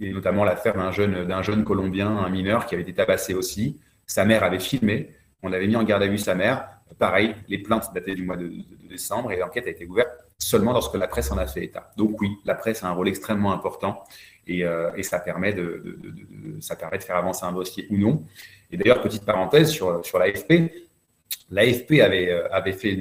et 0.00 0.12
notamment 0.12 0.44
l'affaire 0.44 0.74
d'un 0.74 0.92
jeune, 0.92 1.26
d'un 1.26 1.42
jeune 1.42 1.64
Colombien, 1.64 2.08
un 2.08 2.28
mineur, 2.28 2.66
qui 2.66 2.74
avait 2.74 2.82
été 2.82 2.94
tabassé 2.94 3.34
aussi. 3.34 3.80
Sa 4.06 4.24
mère 4.24 4.42
avait 4.42 4.58
filmé, 4.58 5.10
on 5.42 5.52
avait 5.52 5.66
mis 5.66 5.76
en 5.76 5.84
garde 5.84 6.02
à 6.02 6.08
vue 6.08 6.18
sa 6.18 6.34
mère. 6.34 6.68
Pareil, 6.98 7.34
les 7.48 7.58
plaintes 7.58 7.92
dataient 7.94 8.14
du 8.14 8.24
mois 8.24 8.36
de 8.36 8.50
décembre 8.88 9.32
et 9.32 9.38
l'enquête 9.38 9.66
a 9.66 9.70
été 9.70 9.86
ouverte 9.86 10.10
seulement 10.38 10.72
lorsque 10.72 10.94
la 10.94 11.06
presse 11.06 11.30
en 11.30 11.38
a 11.38 11.46
fait 11.46 11.64
état. 11.64 11.92
Donc 11.96 12.20
oui, 12.20 12.30
la 12.44 12.54
presse 12.54 12.82
a 12.82 12.88
un 12.88 12.92
rôle 12.92 13.08
extrêmement 13.08 13.52
important 13.52 14.02
euh, 14.48 14.90
et, 14.96 15.02
ça, 15.02 15.20
permet 15.20 15.52
de, 15.52 15.98
ça 16.60 16.74
permet 16.74 16.98
de 16.98 17.04
faire 17.04 17.16
avancer 17.16 17.44
un 17.44 17.52
dossier 17.52 17.86
ou 17.90 17.96
non. 17.98 18.24
Et 18.72 18.76
d'ailleurs, 18.76 19.02
petite 19.02 19.24
parenthèse 19.24 19.70
sur, 19.70 20.04
sur 20.04 20.18
l'AFP, 20.18 20.72
l'AFP 21.50 22.00
avait, 22.00 22.30
euh, 22.30 22.48
avait, 22.50 22.72
fait 22.72 22.98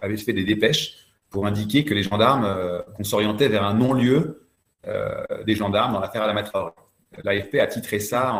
avait 0.00 0.16
fait 0.16 0.32
des 0.32 0.44
dépêches 0.44 1.06
pour 1.30 1.46
indiquer 1.46 1.84
que 1.84 1.94
les 1.94 2.02
gendarmes, 2.02 2.44
euh, 2.44 2.82
qu'on 2.96 3.04
s'orientait 3.04 3.48
vers 3.48 3.64
un 3.64 3.74
non-lieu 3.74 4.43
des 5.46 5.54
gendarmes 5.54 5.92
dans 5.94 6.00
l'affaire 6.00 6.22
à 6.22 6.32
la 6.32 6.44
L'AFP 7.22 7.54
a 7.56 7.66
titré 7.66 8.00
ça 8.00 8.34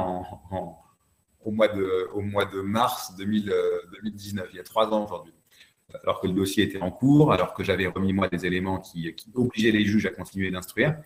au, 1.44 1.50
mois 1.50 1.68
de, 1.68 2.60
mars 2.60 3.14
2019, 3.16 4.48
il 4.52 4.56
y 4.56 4.60
a 4.60 4.64
trois 4.64 4.92
ans 4.92 5.04
aujourd'hui 5.04 5.32
alors 6.02 6.20
que 6.20 6.26
le 6.26 6.32
dossier 6.32 6.64
était 6.64 6.80
en 6.80 6.90
cours, 6.90 7.32
alors 7.32 7.54
que 7.54 7.62
j'avais 7.62 7.86
remis 7.86 8.12
moi 8.12 8.28
des 8.28 8.46
éléments 8.46 8.78
qui, 8.78 9.14
obligeaient 9.34 9.70
les 9.70 9.84
juges 9.84 10.06
à 10.06 10.10
continuer 10.10 10.50
d'instruire. 10.50 10.96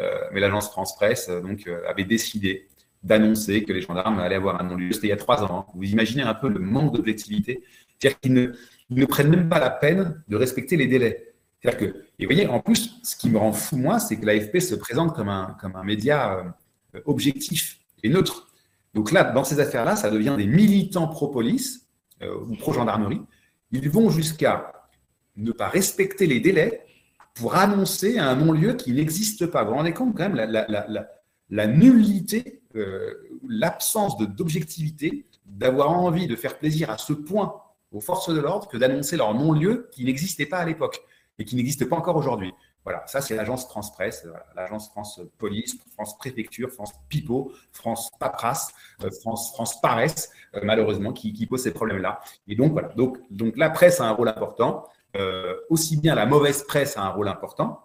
Euh, 0.00 0.20
mais 0.32 0.40
l'agence 0.40 0.68
France-Presse 0.68 1.28
euh, 1.30 1.40
donc, 1.40 1.66
euh, 1.66 1.80
avait 1.88 2.04
décidé 2.04 2.68
d'annoncer 3.02 3.64
que 3.64 3.72
les 3.72 3.80
gendarmes 3.80 4.18
allaient 4.18 4.36
avoir 4.36 4.60
un 4.60 4.64
non-lieu. 4.64 4.92
C'était 4.92 5.06
il 5.06 5.10
y 5.10 5.12
a 5.12 5.16
trois 5.16 5.42
ans. 5.42 5.66
Hein. 5.68 5.72
Vous 5.74 5.84
imaginez 5.84 6.22
un 6.22 6.34
peu 6.34 6.48
le 6.48 6.58
manque 6.58 6.94
d'objectivité. 6.94 7.62
C'est-à-dire 7.98 8.20
qu'ils 8.20 8.52
ne, 8.90 9.06
prennent 9.06 9.30
même 9.30 9.48
pas 9.48 9.58
la 9.58 9.70
peine 9.70 10.22
de 10.28 10.36
respecter 10.36 10.76
les 10.76 10.86
délais. 10.86 11.34
C'est-à-dire 11.60 11.78
que, 11.78 12.04
et 12.18 12.26
vous 12.26 12.32
voyez, 12.32 12.46
en 12.46 12.60
plus, 12.60 12.98
ce 13.02 13.16
qui 13.16 13.30
me 13.30 13.38
rend 13.38 13.52
fou, 13.52 13.76
moi, 13.76 13.98
c'est 13.98 14.16
que 14.18 14.26
l'AFP 14.26 14.58
se 14.60 14.74
présente 14.74 15.14
comme 15.14 15.28
un, 15.28 15.56
comme 15.60 15.74
un 15.76 15.84
média 15.84 16.54
objectif 17.04 17.78
et 18.02 18.08
neutre. 18.08 18.48
Donc 18.94 19.12
là, 19.12 19.24
dans 19.24 19.44
ces 19.44 19.60
affaires-là, 19.60 19.96
ça 19.96 20.10
devient 20.10 20.34
des 20.36 20.46
militants 20.46 21.08
pro-police 21.08 21.86
ou 22.22 22.54
pro-gendarmerie. 22.56 23.20
Ils 23.72 23.90
vont 23.90 24.10
jusqu'à 24.10 24.72
ne 25.36 25.52
pas 25.52 25.68
respecter 25.68 26.26
les 26.26 26.40
délais 26.40 26.86
pour 27.34 27.54
annoncer 27.56 28.18
un 28.18 28.34
non-lieu 28.34 28.74
qui 28.74 28.92
n'existe 28.92 29.46
pas. 29.46 29.62
Vous 29.62 29.70
vous 29.70 29.76
rendez 29.76 29.92
compte 29.92 30.16
quand 30.16 30.28
même 30.28 30.34
la, 30.34 31.06
la, 31.50 31.66
nullité, 31.66 32.62
euh, 32.74 33.14
l'absence 33.48 34.16
d'objectivité 34.16 35.26
d'avoir 35.44 35.90
envie 35.90 36.26
de 36.26 36.34
faire 36.34 36.58
plaisir 36.58 36.90
à 36.90 36.98
ce 36.98 37.12
point 37.12 37.54
aux 37.92 38.00
forces 38.00 38.34
de 38.34 38.40
l'ordre 38.40 38.68
que 38.68 38.76
d'annoncer 38.76 39.16
leur 39.16 39.34
non-lieu 39.34 39.88
qui 39.92 40.04
n'existait 40.04 40.46
pas 40.46 40.58
à 40.58 40.64
l'époque 40.64 41.00
et 41.38 41.44
qui 41.44 41.56
n'existe 41.56 41.88
pas 41.88 41.96
encore 41.96 42.16
aujourd'hui. 42.16 42.52
Voilà, 42.84 43.04
ça 43.06 43.20
c'est 43.20 43.34
l'agence 43.34 43.66
France 43.66 43.92
Presse, 43.92 44.26
l'agence 44.54 44.88
France 44.90 45.20
Police, 45.38 45.76
France 45.94 46.16
Préfecture, 46.18 46.70
France 46.70 46.92
Pipo, 47.08 47.52
France 47.72 48.10
Paperasse, 48.20 48.72
euh, 49.02 49.10
France, 49.10 49.52
France 49.52 49.80
Paresse, 49.80 50.30
euh, 50.54 50.60
malheureusement, 50.62 51.12
qui, 51.12 51.46
pose 51.46 51.62
ces 51.62 51.72
problèmes-là. 51.72 52.20
Et 52.46 52.54
donc 52.54 52.72
voilà, 52.72 52.88
donc, 52.88 53.18
donc 53.30 53.56
la 53.56 53.70
presse 53.70 54.00
a 54.00 54.04
un 54.04 54.12
rôle 54.12 54.28
important. 54.28 54.86
Euh, 55.16 55.56
aussi 55.70 55.96
bien 55.96 56.14
la 56.14 56.26
mauvaise 56.26 56.64
presse 56.64 56.96
a 56.96 57.02
un 57.02 57.08
rôle 57.08 57.28
important, 57.28 57.80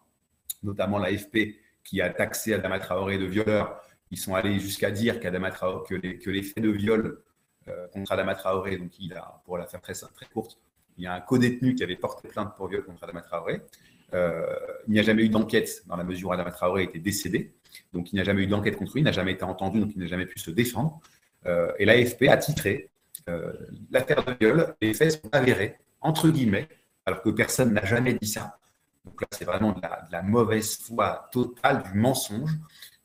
notamment 0.64 0.98
l'AFP 0.98 1.56
qui 1.84 2.02
a 2.02 2.10
taxé 2.10 2.54
Adama 2.54 2.80
Traoré 2.80 3.18
de 3.18 3.26
violeur. 3.26 3.82
Ils 4.12 4.18
sont 4.18 4.36
allés 4.36 4.60
jusqu'à 4.60 4.92
dire 4.92 5.20
Traoré, 5.20 5.86
que, 5.88 6.30
les, 6.30 6.44
faits 6.44 6.64
de 6.64 6.70
viol 6.70 7.24
euh, 7.68 7.88
contre 7.88 8.12
Adama 8.12 8.36
Traoré, 8.36 8.78
donc 8.78 9.00
il 9.00 9.14
a, 9.14 9.42
pour 9.46 9.58
la 9.58 9.66
faire 9.66 9.82
très, 9.82 9.94
très 9.94 10.26
courte, 10.26 10.60
il 11.02 11.06
y 11.06 11.08
a 11.08 11.14
un 11.16 11.20
co-détenu 11.20 11.74
qui 11.74 11.84
avait 11.84 11.96
porté 11.96 12.28
plainte 12.28 12.56
pour 12.56 12.68
viol 12.68 12.84
contre 12.86 13.04
Adama 13.04 13.22
Traoré. 13.22 13.62
Euh, 14.14 14.46
il 14.88 14.94
n'y 14.94 15.00
a 15.00 15.04
jamais 15.04 15.24
eu 15.24 15.30
d'enquête 15.30 15.82
dans 15.88 15.96
la 15.96 16.04
mesure 16.04 16.30
où 16.30 16.34
Adama 16.34 16.52
Traoré 16.52 16.84
était 16.84 17.00
décédé. 17.00 17.54
Donc 17.92 18.12
il 18.12 18.16
n'y 18.16 18.22
a 18.22 18.24
jamais 18.24 18.44
eu 18.44 18.48
d'enquête 18.48 18.78
contre 18.78 18.94
lui, 18.94 19.02
il 19.02 19.06
n'a 19.06 19.12
jamais 19.12 19.32
été 19.32 19.44
entendu, 19.44 19.80
donc 19.80 19.92
il 19.96 20.00
n'a 20.00 20.08
jamais 20.08 20.28
pu 20.28 20.38
se 20.38 20.52
défendre. 20.52 21.00
et 21.80 21.86
l'AFP 21.86 22.28
a 22.30 22.38
titré 22.38 22.90
l'affaire 23.90 24.24
de 24.24 24.36
viol, 24.40 24.76
les 24.82 24.94
faits 24.94 25.12
sont 25.24 25.30
avérés, 25.32 25.78
entre 26.02 26.30
guillemets, 26.30 26.68
alors 27.06 27.22
que 27.24 27.30
personne 27.30 27.74
n'a 27.74 27.86
jamais 27.86 28.14
dit 28.14 28.28
ça. 28.28 28.60
Donc 29.06 29.22
là, 29.22 29.28
c'est 29.32 29.46
vraiment 29.46 29.72
de 29.72 29.82
la, 30.12 30.22
mauvaise 30.22 30.78
foi 30.78 31.28
totale, 31.32 31.84
du 31.92 31.98
mensonge. 31.98 32.52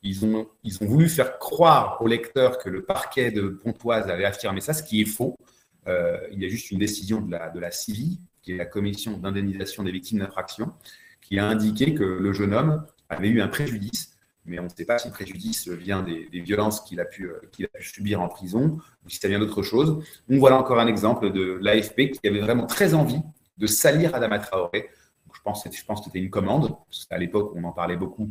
Ils 0.03 0.25
ont, 0.25 0.47
ils 0.63 0.83
ont 0.83 0.85
voulu 0.85 1.09
faire 1.09 1.39
croire 1.39 2.01
aux 2.01 2.07
lecteurs 2.07 2.59
que 2.59 2.69
le 2.69 2.83
parquet 2.83 3.31
de 3.31 3.47
Pontoise 3.47 4.09
avait 4.09 4.25
affirmé 4.25 4.61
ça, 4.61 4.73
ce 4.73 4.83
qui 4.83 5.01
est 5.01 5.05
faux. 5.05 5.37
Euh, 5.87 6.19
il 6.31 6.41
y 6.41 6.45
a 6.45 6.49
juste 6.49 6.71
une 6.71 6.79
décision 6.79 7.21
de 7.21 7.31
la, 7.31 7.49
de 7.49 7.59
la 7.59 7.71
CIVI, 7.71 8.19
qui 8.41 8.53
est 8.53 8.57
la 8.57 8.65
commission 8.65 9.17
d'indemnisation 9.17 9.83
des 9.83 9.91
victimes 9.91 10.19
d'infraction, 10.19 10.73
qui 11.21 11.39
a 11.39 11.45
indiqué 11.45 11.93
que 11.93 12.03
le 12.03 12.33
jeune 12.33 12.53
homme 12.53 12.85
avait 13.09 13.29
eu 13.29 13.41
un 13.41 13.47
préjudice, 13.47 14.17
mais 14.45 14.59
on 14.59 14.63
ne 14.63 14.69
sait 14.69 14.85
pas 14.85 14.97
si 14.97 15.07
le 15.07 15.13
préjudice 15.13 15.67
vient 15.67 16.01
des, 16.01 16.27
violences 16.39 16.81
qu'il 16.81 16.99
a, 16.99 17.05
pu, 17.05 17.25
euh, 17.25 17.41
a 17.63 17.77
pu 17.77 17.83
subir 17.87 18.21
en 18.21 18.29
prison 18.29 18.79
ou 19.05 19.09
si 19.09 19.17
ça 19.17 19.27
vient 19.27 19.39
d'autre 19.39 19.61
chose. 19.61 20.03
Donc 20.29 20.39
voilà 20.39 20.57
encore 20.57 20.79
un 20.79 20.87
exemple 20.87 21.31
de 21.31 21.59
l'AFP 21.61 22.11
qui 22.11 22.27
avait 22.27 22.39
vraiment 22.39 22.65
très 22.65 22.93
envie 22.93 23.21
de 23.57 23.67
salir 23.67 24.15
Adama 24.15 24.39
Traoré. 24.39 24.89
je 25.33 25.41
pense, 25.41 25.67
je 25.69 25.83
pense 25.83 25.99
que 25.99 26.05
c'était 26.05 26.19
une 26.19 26.29
commande. 26.29 26.75
À 27.09 27.17
l'époque, 27.17 27.51
on 27.55 27.63
en 27.63 27.73
parlait 27.73 27.97
beaucoup. 27.97 28.29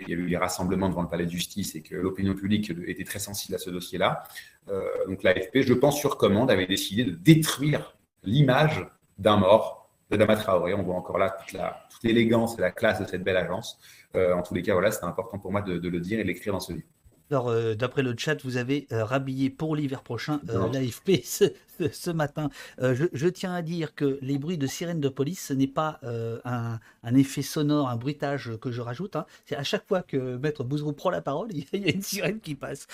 Il 0.00 0.08
y 0.08 0.12
a 0.12 0.16
eu 0.16 0.26
les 0.26 0.36
rassemblements 0.36 0.88
devant 0.88 1.02
le 1.02 1.08
palais 1.08 1.26
de 1.26 1.30
justice 1.30 1.74
et 1.74 1.82
que 1.82 1.94
l'opinion 1.94 2.34
publique 2.34 2.72
était 2.86 3.04
très 3.04 3.18
sensible 3.18 3.54
à 3.54 3.58
ce 3.58 3.70
dossier-là. 3.70 4.24
Euh, 4.68 4.82
donc 5.06 5.22
l'AFP, 5.22 5.60
je 5.62 5.74
pense 5.74 5.98
sur 5.98 6.16
commande, 6.16 6.50
avait 6.50 6.66
décidé 6.66 7.04
de 7.04 7.12
détruire 7.12 7.96
l'image 8.22 8.86
d'un 9.18 9.36
mort 9.36 9.90
d'Adama 10.10 10.36
Traoré. 10.36 10.74
On 10.74 10.82
voit 10.82 10.96
encore 10.96 11.18
là 11.18 11.36
toute, 11.48 11.58
l'élégance 12.02 12.58
et 12.58 12.60
la 12.60 12.70
classe 12.70 13.00
de 13.00 13.06
cette 13.06 13.24
belle 13.24 13.36
agence. 13.36 13.78
Euh, 14.14 14.34
en 14.34 14.42
tous 14.42 14.54
les 14.54 14.62
cas, 14.62 14.72
voilà, 14.72 14.90
c'était 14.90 15.06
important 15.06 15.38
pour 15.38 15.52
moi 15.52 15.62
de, 15.62 15.78
de 15.78 15.88
le 15.88 16.00
dire 16.00 16.18
et 16.18 16.22
de 16.22 16.28
l'écrire 16.28 16.52
dans 16.52 16.60
ce 16.60 16.72
livre. 16.72 16.86
Alors, 17.30 17.48
euh, 17.48 17.74
d'après 17.74 18.02
le 18.02 18.14
chat, 18.16 18.40
vous 18.44 18.56
avez 18.56 18.86
euh, 18.92 19.04
rhabillé 19.04 19.50
pour 19.50 19.74
l'hiver 19.74 20.02
prochain 20.02 20.40
euh, 20.48 20.70
l'AFP 20.72 21.22
ce, 21.24 22.10
matin. 22.10 22.50
Je, 22.78 23.28
tiens 23.28 23.52
à 23.52 23.62
dire 23.62 23.94
que 23.94 24.18
les 24.22 24.38
bruits 24.38 24.58
de 24.58 24.66
sirène 24.66 25.00
de 25.00 25.08
police, 25.08 25.46
ce 25.48 25.52
n'est 25.52 25.66
pas 25.66 26.00
un, 26.44 26.78
effet 27.14 27.42
sonore, 27.42 27.88
un 27.88 27.96
bruitage 27.96 28.52
que 28.60 28.70
je 28.70 28.80
rajoute. 28.80 29.16
Hein. 29.16 29.26
C'est 29.44 29.56
à 29.56 29.64
chaque 29.64 29.86
fois 29.86 30.02
que 30.02 30.36
Maître 30.36 30.64
Bouzrou 30.64 30.92
prend 30.92 31.10
la 31.10 31.20
parole, 31.20 31.48
il 31.72 31.80
y 31.80 31.90
a 31.90 31.92
une 31.92 32.02
sirène 32.02 32.40
qui 32.40 32.54
passe. 32.54 32.86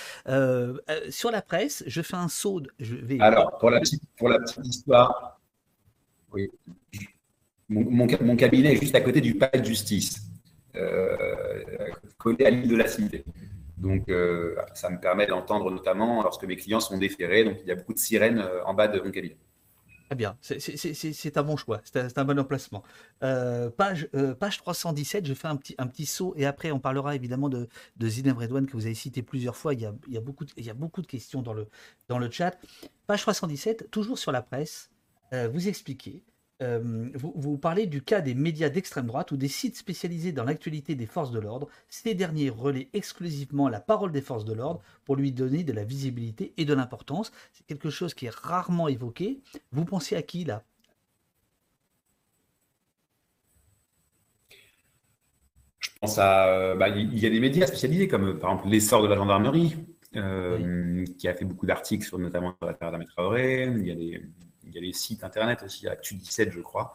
sur 1.11 1.31
la 1.31 1.43
presse, 1.43 1.85
je 1.87 2.03
fais 2.03 2.17
un 2.17 2.29
saut. 2.29 2.63
je 2.81 2.97
vais... 2.97 3.21
Alors, 3.21 3.59
pour 3.59 3.71
la, 3.71 3.81
petite, 3.81 4.03
pour 4.17 4.29
la 4.29 4.39
petite 4.39 4.67
histoire, 4.67 5.41
oui. 6.33 6.51
mon, 7.69 8.07
mon, 8.23 8.37
cabinet 8.37 8.73
est 8.73 8.81
juste 8.81 8.95
à 8.95 9.01
côté 9.03 9.21
du 9.21 9.35
palais 9.35 9.61
de 9.61 9.67
justice, 9.67 10.23
collé 12.17 12.47
à 12.47 12.51
l'île 12.51 12.69
de 12.69 12.77
la 12.77 12.89
Cité. 12.89 13.25
Donc, 13.83 14.09
euh, 14.09 14.55
ça 14.75 14.91
me 14.91 15.01
permet 15.01 15.27
d'entendre 15.27 15.69
notamment 15.71 16.23
lorsque 16.23 16.45
mes 16.45 16.57
clients 16.57 16.79
sont 16.79 16.99
déférés. 16.99 17.45
Donc, 17.45 17.57
il 17.63 17.67
y 17.67 17.73
a 17.73 17.75
beaucoup 17.75 17.93
de 17.93 17.99
sirènes 17.99 18.39
euh, 18.39 18.65
en 18.65 18.75
bas 18.75 18.87
de 18.87 19.01
mon 19.01 19.11
cabinet. 19.11 19.37
Très 20.07 20.17
bien, 20.17 20.37
c'est 20.43 21.37
un 21.39 21.43
bon 21.43 21.57
choix, 21.57 21.81
c'est 21.85 22.19
un, 22.19 22.25
bon 22.27 22.39
emplacement. 22.39 22.83
Euh, 23.23 23.71
page, 23.71 24.11
page 24.39 24.59
317, 24.59 25.27
je 25.27 25.33
fais 25.33 25.49
un 25.49 25.57
petit, 25.57 25.75
un 25.79 25.87
petit 25.87 26.05
saut 26.05 26.35
et 26.37 26.45
après 26.45 26.71
on 26.71 26.81
parlera 26.81 27.17
évidemment 27.17 27.49
de, 27.49 27.67
de 27.97 28.31
Redouane 28.31 28.67
que 28.67 28.73
vous 28.73 28.85
avez 28.85 28.95
cité 28.95 29.23
plusieurs 29.23 29.57
fois. 29.57 29.73
Il 29.73 29.81
y 29.81 29.87
a, 29.87 29.95
il 30.07 30.13
y 30.13 30.19
a, 30.19 30.21
beaucoup, 30.21 30.45
de, 30.45 30.53
il 30.59 30.67
y 30.67 30.71
a 30.71 30.75
beaucoup 30.75 31.01
de 31.01 31.07
questions 31.07 31.41
dans 31.41 31.55
le, 31.55 31.67
dans 32.09 32.19
le 32.19 32.31
chat. 32.31 32.59
Page 33.07 33.23
317, 33.23 33.91
toujours 33.91 34.19
sur 34.19 34.33
la 34.33 34.43
presse, 34.43 34.91
vous 35.33 35.67
expliquez 35.67 36.23
euh, 36.63 37.09
vous, 37.15 37.59
parlez 37.59 37.87
du 37.87 38.03
cas 38.03 38.21
des 38.21 38.35
médias 38.35 38.69
d'extrême 38.69 39.07
droite 39.07 39.33
ou 39.33 39.37
des 39.37 39.49
sites 39.49 39.77
spécialisés 39.77 40.33
dans 40.33 40.45
l'actualité 40.45 40.95
des 40.95 41.07
forces 41.07 41.33
de 41.33 41.41
l'ordre. 41.41 41.69
Ces 41.89 42.15
derniers 42.15 42.51
relaient 42.51 42.89
exclusivement 42.93 43.69
la 43.69 43.81
parole 43.81 44.13
des 44.13 44.21
forces 44.21 44.45
de 44.45 44.53
l'ordre 44.53 44.81
pour 45.05 45.17
lui 45.17 45.33
donner 45.33 45.65
de 45.65 45.73
la 45.73 45.85
visibilité 45.85 46.53
et 46.57 46.65
de 46.65 46.75
l'importance. 46.75 47.33
C'est 47.53 47.67
quelque 47.67 47.91
chose 47.91 48.15
qui 48.15 48.27
est 48.27 48.35
rarement 48.35 48.89
évoqué. 48.89 49.41
Vous 49.73 49.85
pensez 49.85 50.15
à 50.15 50.23
qui 50.23 50.45
là? 50.45 50.63
Je 55.81 55.91
pense 56.01 56.19
à. 56.19 56.47
Euh, 56.49 56.75
bah, 56.77 56.89
il 56.89 57.19
y 57.19 57.27
a 57.27 57.31
des 57.31 57.41
médias 57.41 57.67
spécialisés 57.67 58.09
comme 58.09 58.39
par 58.39 58.53
exemple 58.53 58.69
l'essor 58.71 59.03
de 59.03 59.09
la 59.09 59.17
gendarmerie, 59.17 59.77
euh, 60.17 61.05
qui 61.19 61.27
a 61.29 61.35
fait 61.35 61.45
beaucoup 61.45 61.67
d'articles 61.67 62.05
sur 62.05 62.19
notamment 62.19 62.55
sur 62.57 62.67
l'affaire 62.67 62.93
d'Ahmed 62.93 63.09
Traoré. 63.09 63.65
Il 63.65 63.87
y 63.87 63.91
a 63.91 63.95
des 63.95 64.23
il 64.67 64.75
y 64.75 64.79
a 64.79 64.81
les 64.81 64.93
sites 64.93 65.25
internet 65.25 65.63
aussi, 65.65 65.87
Actu17, 65.87 66.51
je 66.51 66.61
crois. 66.61 66.95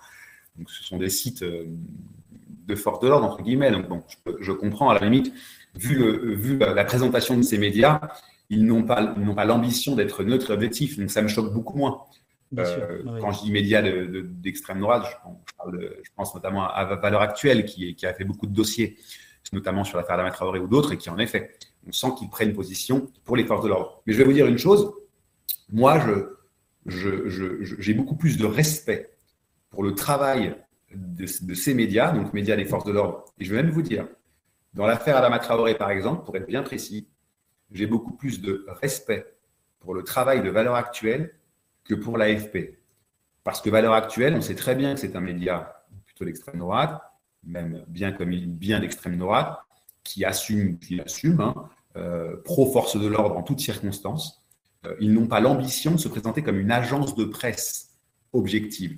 Donc, 0.57 0.69
ce 0.69 0.84
sont 0.84 0.98
des 0.98 1.10
sites 1.10 1.44
euh, 1.44 1.65
de 2.68 2.76
force 2.76 2.99
de 2.99 3.07
l'ordre, 3.07 3.26
entre 3.26 3.41
guillemets. 3.41 3.72
Donc, 3.72 3.88
bon, 3.88 4.03
je, 4.39 4.52
comprends, 4.52 4.89
à 4.89 4.95
la 4.95 5.02
limite, 5.02 5.34
vu, 5.76 5.95
le, 5.95 6.34
vu 6.34 6.57
la, 6.57 6.84
présentation 6.84 7.38
de 7.38 7.41
ces 7.44 7.57
médias, 7.57 8.02
ils 8.49 8.65
n'ont 8.65 8.84
pas, 8.84 9.15
pas 9.35 9.45
l'ambition 9.45 9.95
d'être 9.95 10.23
neutre 10.23 10.52
et 10.52 10.53
objectif. 10.53 10.98
Donc, 10.98 11.11
ça 11.11 11.22
me 11.22 11.27
choque 11.27 11.53
beaucoup 11.53 11.77
moins. 11.77 12.03
Euh, 12.57 13.03
quand 13.19 13.34
je 13.34 13.41
dis 13.41 13.52
médias 13.52 13.81
d'extrême 13.81 14.80
droite, 14.80 15.06
je, 15.72 16.10
pense 16.15 16.34
notamment 16.34 16.68
à, 16.68 16.95
Valeur 16.95 17.22
Actuelle, 17.22 17.65
qui, 17.65 17.94
qui, 17.95 18.06
a 18.06 18.14
fait 18.14 18.23
beaucoup 18.23 18.48
de 18.48 18.53
dossiers, 18.53 18.98
notamment 19.52 19.84
sur 19.84 19.98
l'affaire 19.98 20.18
d'Amateur 20.18 20.38
Traoré 20.38 20.60
ou 20.60 20.68
d'autres, 20.68 20.94
et 20.94 20.98
qui, 20.98 21.10
en 21.10 21.18
effet, 21.18 21.52
on 21.88 21.91
sent 21.91 22.07
qu'ils 22.18 22.30
prennent 22.30 22.53
position 22.53 23.11
pour 23.26 23.35
les 23.35 23.45
forces 23.45 23.64
de 23.64 23.69
l'ordre. 23.69 24.02
Mais 24.06 24.14
je 24.14 24.18
vais 24.18 24.23
vous 24.23 24.34
dire 24.34 24.48
une 24.48 24.57
chose. 24.57 24.94
Moi, 25.69 25.99
je, 25.99 26.37
j'ai 26.88 27.94
beaucoup 27.94 28.16
plus 28.16 28.38
de 28.38 28.46
respect 28.46 29.12
pour 29.70 29.84
le 29.84 29.94
travail 29.94 30.56
de, 30.94 31.26
ces 31.26 31.74
médias, 31.74 32.12
donc 32.12 32.34
médias 32.34 32.56
des 32.56 32.66
forces 32.66 32.86
de 32.86 32.92
l'ordre. 32.92 33.26
Et 33.40 33.46
je 33.46 33.54
vais 33.54 33.62
même 33.62 33.72
vous 33.72 33.82
dire, 33.82 34.08
dans 34.74 34.86
l'affaire 34.86 35.18
Adama 35.18 35.40
Traoré, 35.40 35.76
par 35.76 35.92
exemple, 35.92 36.24
pour 36.26 36.36
être 36.38 36.48
bien 36.48 36.64
précis, 36.64 37.08
j'ai 37.72 37.88
beaucoup 37.88 38.14
plus 38.14 38.42
de 38.42 38.66
respect 38.68 39.28
pour 39.80 39.94
le 39.94 40.04
travail 40.04 40.42
de 40.42 40.50
Valeurs 40.50 40.76
Actuelles 40.76 41.34
que 41.84 41.96
pour 41.96 42.18
l'AFP. 42.18 42.80
Parce 43.44 43.62
que 43.62 43.70
Valeurs 43.70 43.94
Actuelles, 43.94 44.36
on 44.36 44.42
sait 44.42 44.56
très 44.56 44.76
bien 44.76 44.94
que 44.94 45.00
c'est 45.00 45.16
un 45.16 45.22
média 45.22 45.86
plutôt 46.06 46.26
d'extrême 46.26 46.60
droite, 46.60 47.02
même 47.44 47.84
bien 47.88 48.12
comme 48.12 48.32
il 48.32 48.48
bien 48.48 48.80
d'extrême 48.80 49.18
droite, 49.18 49.60
qui 50.04 50.26
assume, 50.26 50.80
qui 50.80 51.00
assume, 51.02 51.42
hein, 51.42 51.70
euh, 51.98 52.38
pro-force 52.44 53.00
de 53.00 53.08
l'ordre 53.08 53.38
en 53.38 53.44
toutes 53.44 53.60
circonstances. 53.60 54.44
Euh, 54.88 54.96
ils 55.00 55.14
n'ont 55.14 55.28
pas 55.28 55.40
l'ambition 55.40 55.92
de 55.92 55.98
se 55.98 56.08
présenter 56.08 56.44
comme 56.44 56.60
une 56.60 56.72
agence 56.72 57.16
de 57.16 57.26
presse 57.26 57.90
objective. 58.34 58.98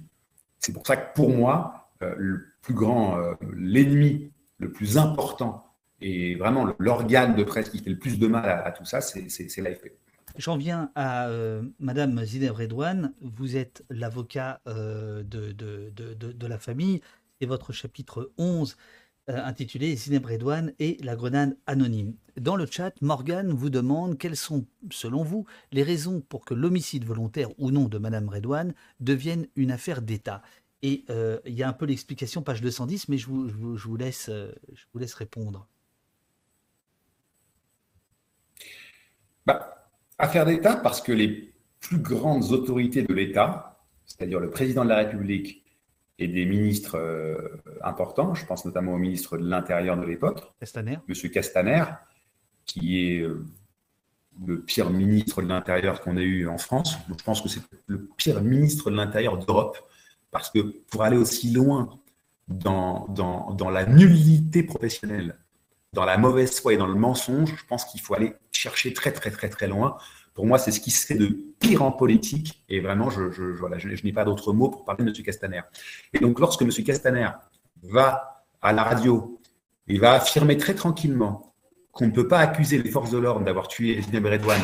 C'est 0.60 0.74
pour 0.74 0.86
ça 0.86 0.98
que 0.98 1.14
pour 1.14 1.30
moi, 1.30 1.90
euh, 2.02 2.14
le 2.18 2.48
plus 2.61 2.74
grand, 2.74 3.18
euh, 3.18 3.34
l'ennemi 3.56 4.32
le 4.57 4.72
plus 4.72 4.98
important 4.98 5.66
et 6.02 6.36
vraiment 6.36 6.74
l'organe 6.80 7.36
de 7.36 7.44
presse 7.44 7.70
qui 7.70 7.80
fait 7.80 7.90
le 7.90 7.98
plus 7.98 8.20
de 8.20 8.28
mal 8.28 8.49
à, 8.66 8.72
tout 8.72 8.86
ça, 8.86 9.02
c'est 9.02 9.57
l'AFP. 9.57 9.91
J'en 10.38 10.57
viens 10.57 10.91
à 10.95 11.30
Madame 11.80 12.24
Zineb 12.24 12.53
Redouane. 12.53 13.14
Vous 13.22 13.57
êtes 13.57 13.84
l'avocat 13.90 14.61
de, 14.66 15.24
de, 15.24 15.91
de, 15.94 16.14
de, 16.14 16.48
la 16.48 16.57
famille 16.57 17.02
et 17.41 17.45
votre 17.45 17.74
chapitre 17.74 18.32
11 18.38 18.72
euh, 18.72 18.76
intitulé 19.38 19.95
Zineb 19.95 20.26
Redouane 20.26 20.73
et 20.80 20.97
la 21.03 21.15
grenade 21.15 21.57
anonyme. 21.68 22.14
Dans 22.38 22.56
le 22.56 22.65
chat, 22.65 22.93
Morgan 23.01 23.51
vous 23.51 23.69
demande 23.69 24.18
quelles 24.18 24.35
sont, 24.35 24.65
selon 24.91 25.23
vous, 25.23 25.45
les 25.72 25.84
raisons 25.84 26.22
pour 26.22 26.45
que 26.45 26.53
l'homicide 26.53 27.06
volontaire 27.06 27.49
ou 27.60 27.72
non 27.72 27.88
de 27.88 27.97
Madame 27.97 28.30
Redouane 28.30 28.73
devienne 28.99 29.47
une 29.56 29.72
affaire 29.72 30.01
d'État. 30.01 30.41
Et 30.81 31.03
euh, 31.10 31.39
il 31.45 31.53
y 31.53 31.64
a 31.64 31.68
un 31.68 31.73
peu 31.73 31.85
l'explication, 31.85 32.41
page 32.41 32.61
210, 32.61 33.10
mais 33.10 33.18
je 33.18 33.27
vous, 33.27 33.49
je 33.49 33.88
vous, 33.88 33.97
laisse, 33.97 34.30
euh, 34.30 34.51
je 34.73 34.85
vous 34.93 34.99
laisse 34.99 35.14
répondre. 35.14 35.68
Bah, 39.45 39.89
affaire 40.18 40.45
d'État 40.45 40.76
parce 40.77 41.01
que 41.01 41.11
les 41.11 41.53
plus 41.80 41.97
grandes 41.97 42.51
autorités 42.51 43.03
de 43.03 43.14
l'État, 43.14 43.80
c'est-à-dire 44.06 44.39
le 44.39 44.49
président 44.49 44.84
de 44.84 44.89
la 44.89 44.97
République 44.97 45.64
et 46.19 46.27
des 46.27 46.45
ministres 46.45 46.99
importants. 47.81 48.35
Je 48.35 48.45
pense 48.45 48.65
notamment 48.65 48.93
au 48.93 48.97
ministre 48.97 49.37
de 49.37 49.49
l'Intérieur 49.49 49.97
de 49.97 50.05
l'époque, 50.05 50.41
Castaner. 50.59 50.97
M. 51.07 51.31
Castaner, 51.31 51.83
qui 52.65 52.99
est 52.99 53.25
le 54.45 54.61
pire 54.61 54.89
ministre 54.89 55.41
de 55.41 55.47
l'Intérieur 55.47 56.01
qu'on 56.01 56.17
ait 56.17 56.23
eu 56.23 56.47
en 56.47 56.57
France. 56.57 56.97
Je 57.09 57.23
pense 57.23 57.41
que 57.41 57.49
c'est 57.49 57.61
le 57.87 58.07
pire 58.17 58.41
ministre 58.41 58.89
de 58.89 58.95
l'Intérieur 58.95 59.37
d'Europe, 59.37 59.77
parce 60.31 60.49
que 60.49 60.59
pour 60.89 61.03
aller 61.03 61.17
aussi 61.17 61.51
loin 61.51 61.89
dans, 62.47 63.07
dans, 63.09 63.51
dans, 63.53 63.69
la 63.69 63.85
nullité 63.85 64.63
professionnelle, 64.63 65.37
dans 65.93 66.05
la 66.05 66.17
mauvaise 66.17 66.59
foi 66.59 66.73
et 66.73 66.77
dans 66.77 66.87
le 66.87 66.95
mensonge, 66.95 67.55
je 67.55 67.65
pense 67.65 67.85
qu'il 67.85 68.01
faut 68.01 68.13
aller 68.13 68.33
chercher 68.51 68.93
très 68.93 69.11
très 69.11 69.31
très 69.31 69.49
très 69.49 69.67
loin. 69.67 69.97
Pour 70.40 70.48
moi, 70.48 70.57
c'est 70.57 70.72
ce 70.72 70.80
qui 70.80 70.90
serait 70.90 71.16
de 71.16 71.38
pire 71.60 71.84
en 71.84 71.91
politique, 71.91 72.64
et 72.70 72.80
vraiment, 72.80 73.10
je, 73.10 74.06
n'ai 74.06 74.14
pas 74.14 74.24
d'autres 74.24 74.53
mots 74.53 74.70
pour 74.70 74.86
parler 74.86 75.03
de 75.03 75.10
M. 75.10 75.14
Castaner. 75.22 75.60
Et 76.14 76.20
donc, 76.20 76.40
lorsque 76.40 76.61
M. 76.61 76.70
Castaner 76.70 77.28
va 77.84 78.45
à 78.61 78.72
la 78.72 78.84
radio, 78.84 79.38
il 79.88 79.99
va 79.99 80.14
affirmer 80.14 80.56
très 80.56 80.76
tranquillement 80.76 81.53
qu'on 81.91 82.06
ne 82.06 82.11
peut 82.11 82.30
pas 82.30 82.40
accuser 82.40 82.82
les 82.82 82.90
forces 82.90 83.11
de 83.11 83.18
l'ordre 83.18 83.44
d'avoir 83.44 83.68
tué 83.68 84.02
Zineb 84.02 84.28
Redouane, 84.28 84.61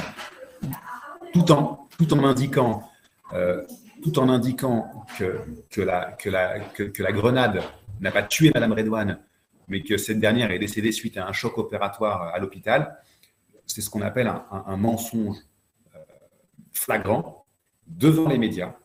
tout 1.34 1.52
en, 1.52 1.90
tout 1.98 2.14
en 2.14 2.24
indiquant, 2.24 2.90
euh, 3.34 3.66
tout 4.02 4.18
en 4.18 4.30
indiquant 4.30 5.06
que, 5.20 5.42
que, 5.70 5.82
la, 5.82 6.14
que, 6.14 6.30
la, 6.30 6.60
que, 6.62 7.04
la 7.04 7.12
grenade 7.12 7.62
n'a 8.00 8.12
pas 8.12 8.24
tué 8.24 8.50
Mme 8.56 8.72
Redouane, 8.72 9.20
mais 9.68 9.84
que 9.84 9.98
cette 9.98 10.22
dernière 10.22 10.52
est 10.52 10.60
décédée 10.60 10.94
suite 10.94 11.18
à 11.18 11.28
un 11.28 11.34
choc 11.34 11.58
opératoire 11.58 12.34
à 12.34 12.40
l'hôpital, 12.40 12.98
c'est 13.68 13.82
ce 13.82 13.90
qu'on 13.90 14.04
appelle 14.04 14.32
un, 14.52 14.78
mensonge 14.78 15.36
flagrant 16.76 17.46
devant 17.88 18.30
les 18.30 18.38
médias. 18.38 18.76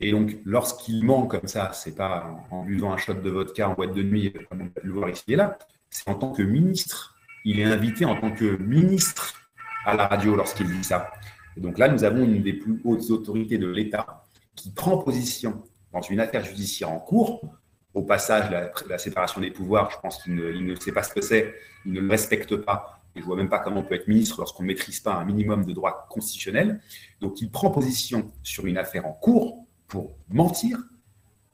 Et 0.00 0.12
donc, 0.12 0.38
lorsqu'il 0.44 1.04
ment 1.04 1.26
comme 1.26 1.46
ça, 1.46 1.72
c'est 1.74 1.94
pas 1.94 2.34
en 2.50 2.64
buvant 2.64 2.92
un 2.92 2.96
shot 2.96 3.14
de 3.14 3.30
vodka 3.30 3.68
en 3.68 3.74
boîte 3.74 3.92
de 3.92 4.02
nuit, 4.02 4.32
comme 4.48 4.62
on 4.62 4.68
peut 4.68 4.80
le 4.82 4.92
voir 4.92 5.10
ici 5.10 5.24
et 5.28 5.36
là, 5.36 5.58
c'est 5.90 6.08
en 6.08 6.14
tant 6.14 6.32
que 6.32 6.42
ministre 6.42 7.16
il 7.44 7.60
est 7.60 7.64
invité 7.64 8.04
en 8.04 8.16
tant 8.20 8.30
que 8.30 8.56
ministre 8.56 9.34
à 9.84 9.94
la 9.94 10.06
radio 10.06 10.36
lorsqu'il 10.36 10.70
dit 10.70 10.84
ça. 10.84 11.10
Et 11.56 11.60
donc 11.60 11.78
là, 11.78 11.88
nous 11.88 12.04
avons 12.04 12.24
une 12.24 12.42
des 12.42 12.52
plus 12.52 12.80
hautes 12.84 13.10
autorités 13.10 13.58
de 13.58 13.66
l'État 13.66 14.24
qui 14.54 14.70
prend 14.70 14.98
position 14.98 15.62
dans 15.92 16.02
une 16.02 16.20
affaire 16.20 16.44
judiciaire 16.44 16.90
en 16.90 16.98
cours. 16.98 17.40
Au 17.94 18.02
passage, 18.02 18.50
la, 18.50 18.98
séparation 18.98 19.40
des 19.40 19.50
pouvoirs, 19.50 19.90
je 19.90 19.96
pense 20.00 20.22
qu'il 20.22 20.34
ne, 20.34 20.74
sait 20.76 20.92
pas 20.92 21.02
ce 21.02 21.12
que 21.12 21.20
c'est, 21.20 21.54
il 21.84 21.92
ne 21.92 22.00
le 22.00 22.08
respecte 22.08 22.54
pas. 22.56 22.99
Et 23.14 23.20
je 23.20 23.20
ne 23.20 23.26
vois 23.26 23.36
même 23.36 23.48
pas 23.48 23.58
comment 23.58 23.80
on 23.80 23.82
peut 23.82 23.94
être 23.94 24.08
ministre 24.08 24.38
lorsqu'on 24.38 24.62
ne 24.62 24.68
maîtrise 24.68 25.00
pas 25.00 25.14
un 25.14 25.24
minimum 25.24 25.64
de 25.64 25.72
droit 25.72 26.06
constitutionnel. 26.08 26.80
Donc 27.20 27.40
il 27.40 27.50
prend 27.50 27.70
position 27.70 28.30
sur 28.42 28.66
une 28.66 28.78
affaire 28.78 29.06
en 29.06 29.12
cours 29.12 29.66
pour 29.88 30.16
mentir 30.28 30.78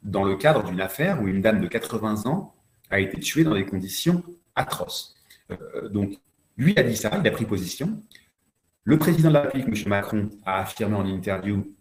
dans 0.03 0.25
le 0.25 0.37
cadre 0.37 0.63
d'une 0.63 0.81
affaire 0.81 1.23
où 1.23 1.29
une 1.29 1.41
dame 1.41 1.61
de 1.61 1.67
80 1.67 2.27
ans 2.27 2.55
a 2.91 3.01
été 3.01 3.19
tuée 3.19 3.45
dans 3.45 3.55
des 3.55 3.67
conditions 3.67 4.23
atroces. 4.55 5.17
Euh, 5.51 5.89
donc, 5.89 6.19
lui 6.57 6.79
a 6.79 6.83
dit 6.83 6.97
ça, 6.97 7.11
il 7.21 7.27
a 7.27 7.31
pris 7.31 7.45
position. 7.45 8.01
Le 8.85 8.99
président 8.99 9.29
de 9.29 9.35
la 9.35 9.43
République, 9.43 9.69
M. 9.69 9.89
Macron, 9.89 10.31
a 10.45 10.61
affirmé 10.61 10.95
en 10.95 11.05
interview 11.05 11.75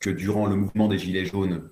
que 0.00 0.10
durant 0.10 0.46
le 0.46 0.56
mouvement 0.56 0.88
des 0.88 0.98
Gilets 0.98 1.24
jaunes, 1.24 1.70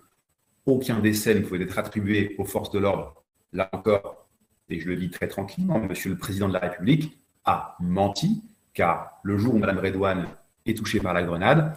aucun 0.67 1.01
décès 1.01 1.35
ne 1.35 1.41
pouvait 1.41 1.63
être 1.63 1.79
attribué 1.79 2.35
aux 2.39 2.45
forces 2.45 2.71
de 2.71 2.79
l'ordre. 2.79 3.23
Là 3.53 3.69
encore, 3.73 4.27
et 4.71 4.81
je 4.81 4.89
le 4.89 4.97
dis 4.97 5.11
très 5.11 5.29
tranquillement, 5.29 5.77
M. 5.77 5.93
le 6.07 6.17
président 6.17 6.49
de 6.49 6.55
la 6.55 6.61
République 6.61 7.21
a 7.45 7.77
menti, 7.81 8.43
car 8.73 9.19
le 9.23 9.39
jour 9.39 9.55
où 9.55 9.59
Mme 9.59 9.79
Redouane 9.79 10.27
est 10.67 10.77
touchée 10.77 11.01
par 11.01 11.13
la 11.13 11.23
grenade, 11.23 11.77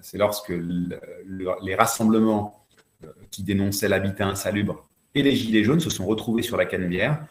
c'est 0.00 0.18
lorsque 0.18 0.52
les 0.52 1.74
rassemblements 1.74 2.64
euh, 3.04 3.08
qui 3.30 3.42
dénonçaient 3.42 3.88
l'habitat 3.88 4.26
insalubre 4.26 4.88
et 5.14 5.22
les 5.22 5.34
Gilets 5.34 5.64
jaunes 5.64 5.80
se 5.80 5.90
sont 5.90 6.06
retrouvés 6.06 6.42
sur 6.42 6.56
la 6.56 6.66
Canebière. 6.66 7.24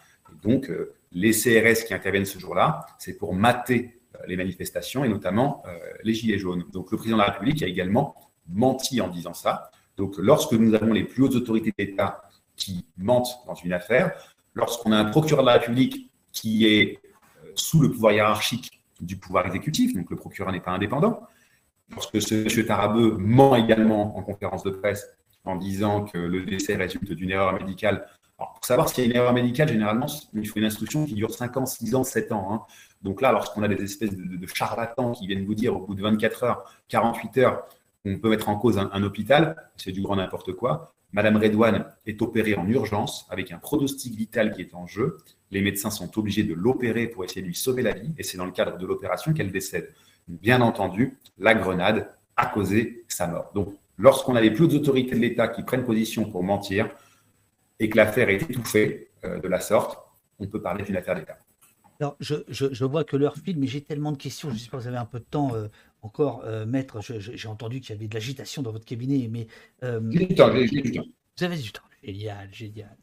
donc, 0.43 0.69
euh, 0.69 0.93
les 1.14 1.31
CRS 1.31 1.85
qui 1.88 1.93
interviennent 1.93 2.26
ce 2.26 2.38
jour-là, 2.38 2.85
c'est 2.99 3.18
pour 3.18 3.34
mater 3.34 4.01
euh, 4.15 4.19
les 4.27 4.35
manifestations 4.35 5.05
et 5.05 5.09
notamment 5.09 5.64
les 6.03 6.14
Gilets 6.14 6.38
jaunes. 6.38 6.65
Donc 6.73 6.91
le 6.91 6.97
président 6.97 7.15
de 7.18 7.22
la 7.22 7.30
République 7.30 7.64
a 7.64 7.68
également 7.68 8.15
menti 8.49 8.99
en 8.99 9.07
disant 9.07 9.34
ça. 9.34 9.72
Donc 9.95 10.15
lorsque 10.18 10.51
nous 10.51 10.76
avons 10.76 10.91
les 10.91 11.05
plus 11.05 11.23
hautes 11.23 11.35
autorités 11.35 11.73
d'État 11.77 12.22
qui 12.57 12.85
mentent 12.97 13.39
dans 13.45 13.55
une 13.55 13.72
affaire, 13.72 14.11
lorsqu'on 14.53 14.91
a 14.91 14.97
un 14.97 15.05
procureur 15.05 15.43
de 15.43 15.47
la 15.47 15.53
République 15.53 16.11
qui 16.34 16.68
est 16.68 16.99
sous 17.59 17.81
le 17.81 17.91
pouvoir 17.91 18.13
hiérarchique 18.13 18.81
du 18.99 19.17
pouvoir 19.17 19.45
exécutif, 19.45 19.93
donc 19.95 20.09
le 20.09 20.15
procureur 20.15 20.51
n'est 20.51 20.59
pas 20.59 20.71
indépendant, 20.71 21.21
lorsque 21.91 22.21
ce 22.21 22.35
M. 22.35 22.65
Tarabeu 22.65 23.17
ment 23.17 23.55
également 23.55 24.17
en 24.17 24.23
conférence 24.23 24.63
de 24.63 24.71
presse 24.71 25.05
en 25.45 25.55
disant 25.55 26.03
que 26.03 26.17
le 26.17 26.45
décès 26.45 26.75
résulte 26.75 27.11
d'une 27.11 27.31
erreur 27.31 27.53
médicale 27.53 28.07
pour 28.38 28.63
savoir 28.65 28.88
s'il 28.88 29.03
y 29.03 29.07
a 29.07 29.09
une 29.09 29.15
erreur 29.15 29.34
médicale, 29.34 29.69
généralement, 29.69 30.05
il 30.34 30.47
faut 30.47 30.59
une 30.59 30.65
instruction 30.65 31.05
qui 31.05 31.15
dure 31.15 31.34
5 31.34 31.57
ans, 31.57 31.65
6 31.65 31.95
ans, 31.95 32.03
7 32.03 32.31
ans. 32.31 32.53
Hein. 32.53 32.61
Donc 33.01 33.21
là, 33.21 33.31
lorsqu'on 33.31 33.63
a 33.63 33.67
des 33.67 33.84
espèces 33.84 34.15
de, 34.15 34.47
charlatans 34.47 35.11
qui 35.13 35.25
viennent 35.25 35.45
vous 35.45 35.55
dire 35.55 35.75
au 35.75 35.79
bout 35.79 35.95
de 35.95 36.01
24 36.03 36.43
heures, 36.43 36.71
48 36.89 37.38
heures, 37.39 37.67
on 38.15 38.19
peut 38.19 38.29
mettre 38.29 38.49
en 38.49 38.57
cause 38.57 38.77
un, 38.77 39.03
hôpital, 39.03 39.55
c'est 39.75 39.91
du 39.91 40.01
grand 40.01 40.15
n'importe 40.15 40.53
quoi. 40.53 40.93
Madame 41.13 41.38
Redouane 41.38 41.85
est 42.05 42.21
opérée 42.21 42.55
en 42.55 42.67
urgence 42.67 43.25
avec 43.29 43.51
un 43.51 43.57
pronostic 43.57 44.13
vital 44.15 44.53
qui 44.53 44.61
est 44.61 44.73
en 44.73 44.85
jeu. 44.85 45.17
Les 45.51 45.61
médecins 45.61 45.89
sont 45.89 46.17
obligés 46.17 46.43
de 46.43 46.53
l'opérer 46.53 47.07
pour 47.07 47.23
essayer 47.23 47.41
de 47.41 47.47
lui 47.47 47.55
sauver 47.55 47.81
la 47.81 47.93
vie 47.93 48.13
et 48.17 48.23
c'est 48.23 48.38
dans 48.38 48.45
le 48.45 48.51
cadre 48.51 48.77
de 48.77 48.85
l'opération 48.85 49.34
qu'elle 49.34 49.51
décède. 49.51 49.93
Bien 50.27 50.61
entendu, 50.61 51.17
la 51.38 51.55
grenade 51.55 52.09
a 52.35 52.47
causé 52.47 53.05
sa 53.07 53.27
mort. 53.27 53.51
Donc, 53.55 53.73
lorsqu'on 53.97 54.35
a 54.35 54.41
les 54.41 54.51
plus 54.51 54.65
hautes 54.65 54.73
autorités 54.73 55.15
de 55.15 55.21
l'État 55.21 55.47
qui 55.47 55.63
prennent 55.63 55.85
position 55.85 56.29
pour 56.29 56.43
mentir, 56.43 56.89
et 57.79 57.89
que 57.89 57.97
l'affaire 57.97 58.29
est 58.29 58.41
étouffée 58.41 59.09
euh, 59.23 59.39
de 59.39 59.47
la 59.47 59.59
sorte, 59.59 59.99
on 60.39 60.47
peut 60.47 60.61
parler 60.61 60.84
d'une 60.84 60.95
affaire 60.95 61.15
d'État. 61.15 61.38
Je, 62.19 62.85
vois 62.85 63.03
que 63.03 63.17
l'heure 63.17 63.38
file, 63.38 63.57
mais 63.57 63.67
j'ai 63.67 63.81
tellement 63.81 64.11
de 64.11 64.17
questions. 64.17 64.51
Je 64.51 64.57
sais 64.57 64.69
pas 64.69 64.77
si 64.77 64.84
vous 64.84 64.88
avez 64.89 64.97
un 64.97 65.05
peu 65.05 65.19
de 65.19 65.25
temps 65.25 65.55
euh, 65.55 65.67
encore, 66.07 66.41
euh, 66.45 66.65
maître. 66.65 66.99
J'ai 67.01 67.47
entendu 67.47 67.79
qu'il 67.79 67.95
y 67.95 67.97
avait 67.97 68.07
de 68.07 68.13
l'agitation 68.13 68.61
dans 68.61 68.71
votre 68.71 68.85
cabinet, 68.85 69.27
mais. 69.29 69.47
j'ai 69.81 70.25
du 70.25 70.35
temps, 70.35 70.51
j'ai 70.53 70.81
du 70.81 70.91
temps. 70.91 71.05
Vous 71.38 71.43
avez 71.43 71.57
du 71.57 71.71
temps. 71.71 71.84
Génial, 72.03 72.53
génial 72.53 72.97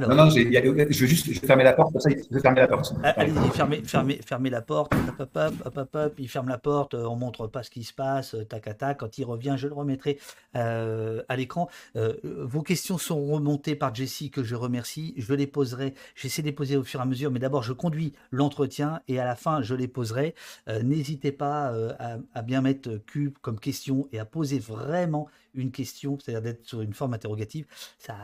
non, 0.00 0.14
non, 0.14 0.30
je 0.30 1.00
veux 1.00 1.06
juste 1.06 1.32
je 1.32 1.40
fermer 1.40 1.64
la 1.64 1.72
porte, 1.72 1.98
ça, 2.00 2.10
je 2.10 2.34
vais 2.34 2.40
fermer 2.40 2.60
la 2.60 2.68
porte. 2.68 2.92
Ah, 3.02 3.14
allez-y, 3.16 3.50
fermez, 3.50 3.82
fermez, 3.84 4.20
fermez, 4.24 4.50
la 4.50 4.62
porte, 4.62 4.92
hop, 5.18 5.30
hop, 5.34 5.76
hop, 5.76 5.94
hop, 5.94 6.14
il 6.18 6.28
ferme 6.28 6.48
la 6.48 6.58
porte, 6.58 6.94
euh, 6.94 7.04
on 7.04 7.16
montre 7.16 7.46
pas 7.46 7.62
ce 7.62 7.70
qui 7.70 7.84
se 7.84 7.92
passe, 7.92 8.34
euh, 8.34 8.44
tac, 8.44 8.76
tac, 8.78 8.98
quand 8.98 9.18
il 9.18 9.24
revient, 9.24 9.54
je 9.56 9.68
le 9.68 9.74
remettrai 9.74 10.18
euh, 10.56 11.22
à 11.28 11.36
l'écran. 11.36 11.68
vos 11.94 12.62
questions 12.62 12.98
sont 12.98 13.26
remontées 13.26 13.74
par 13.74 13.94
Jessie, 13.94 14.30
que 14.30 14.42
je 14.42 14.54
remercie, 14.54 15.14
je 15.16 15.34
les 15.34 15.46
poserai, 15.46 15.94
j'essaie 16.14 16.42
de 16.42 16.46
les 16.46 16.52
poser 16.52 16.76
au 16.76 16.84
fur 16.84 17.00
et 17.00 17.02
à 17.02 17.06
mesure, 17.06 17.30
mais 17.30 17.40
d'abord 17.40 17.62
je 17.62 17.72
conduis 17.72 18.12
l'entretien 18.30 19.00
et 19.08 19.18
à 19.18 19.24
la 19.24 19.36
fin 19.36 19.62
je 19.62 19.74
les 19.74 19.88
poserai. 19.88 20.34
N'hésitez 20.82 21.32
pas 21.32 21.72
à, 21.98 22.18
à, 22.34 22.42
bien 22.42 22.60
mettre 22.60 22.96
cube 23.06 23.36
comme 23.40 23.58
question 23.58 24.08
et 24.12 24.18
à 24.18 24.24
poser 24.24 24.58
vraiment 24.58 25.28
une 25.54 25.70
question, 25.70 26.18
c'est-à-dire 26.18 26.42
d'être 26.42 26.66
sur 26.66 26.82
une 26.82 26.94
forme 26.94 27.14
interrogative. 27.14 27.66
Ça, 27.98 28.14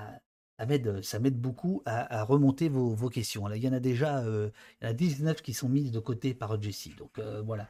ça 0.59 0.67
m'aide, 0.67 1.03
ça 1.03 1.19
m'aide 1.19 1.41
beaucoup 1.41 1.83
à, 1.87 2.25
remonter 2.25 2.69
vos, 2.69 3.09
questions. 3.09 3.49
Il 3.51 3.63
y 3.63 3.69
en 3.69 3.73
a 3.73 3.81
déjà 3.81 4.23
il 4.25 4.51
y 4.83 4.87
en 4.87 4.91
a 4.91 4.93
19 4.93 5.43
qui 5.43 5.53
sont 5.55 5.69
mises 5.69 5.93
de 5.93 6.01
côté 6.01 6.35
par 6.35 6.61
Jessie. 6.63 6.95
Donc 6.99 7.19
voilà. 7.45 7.67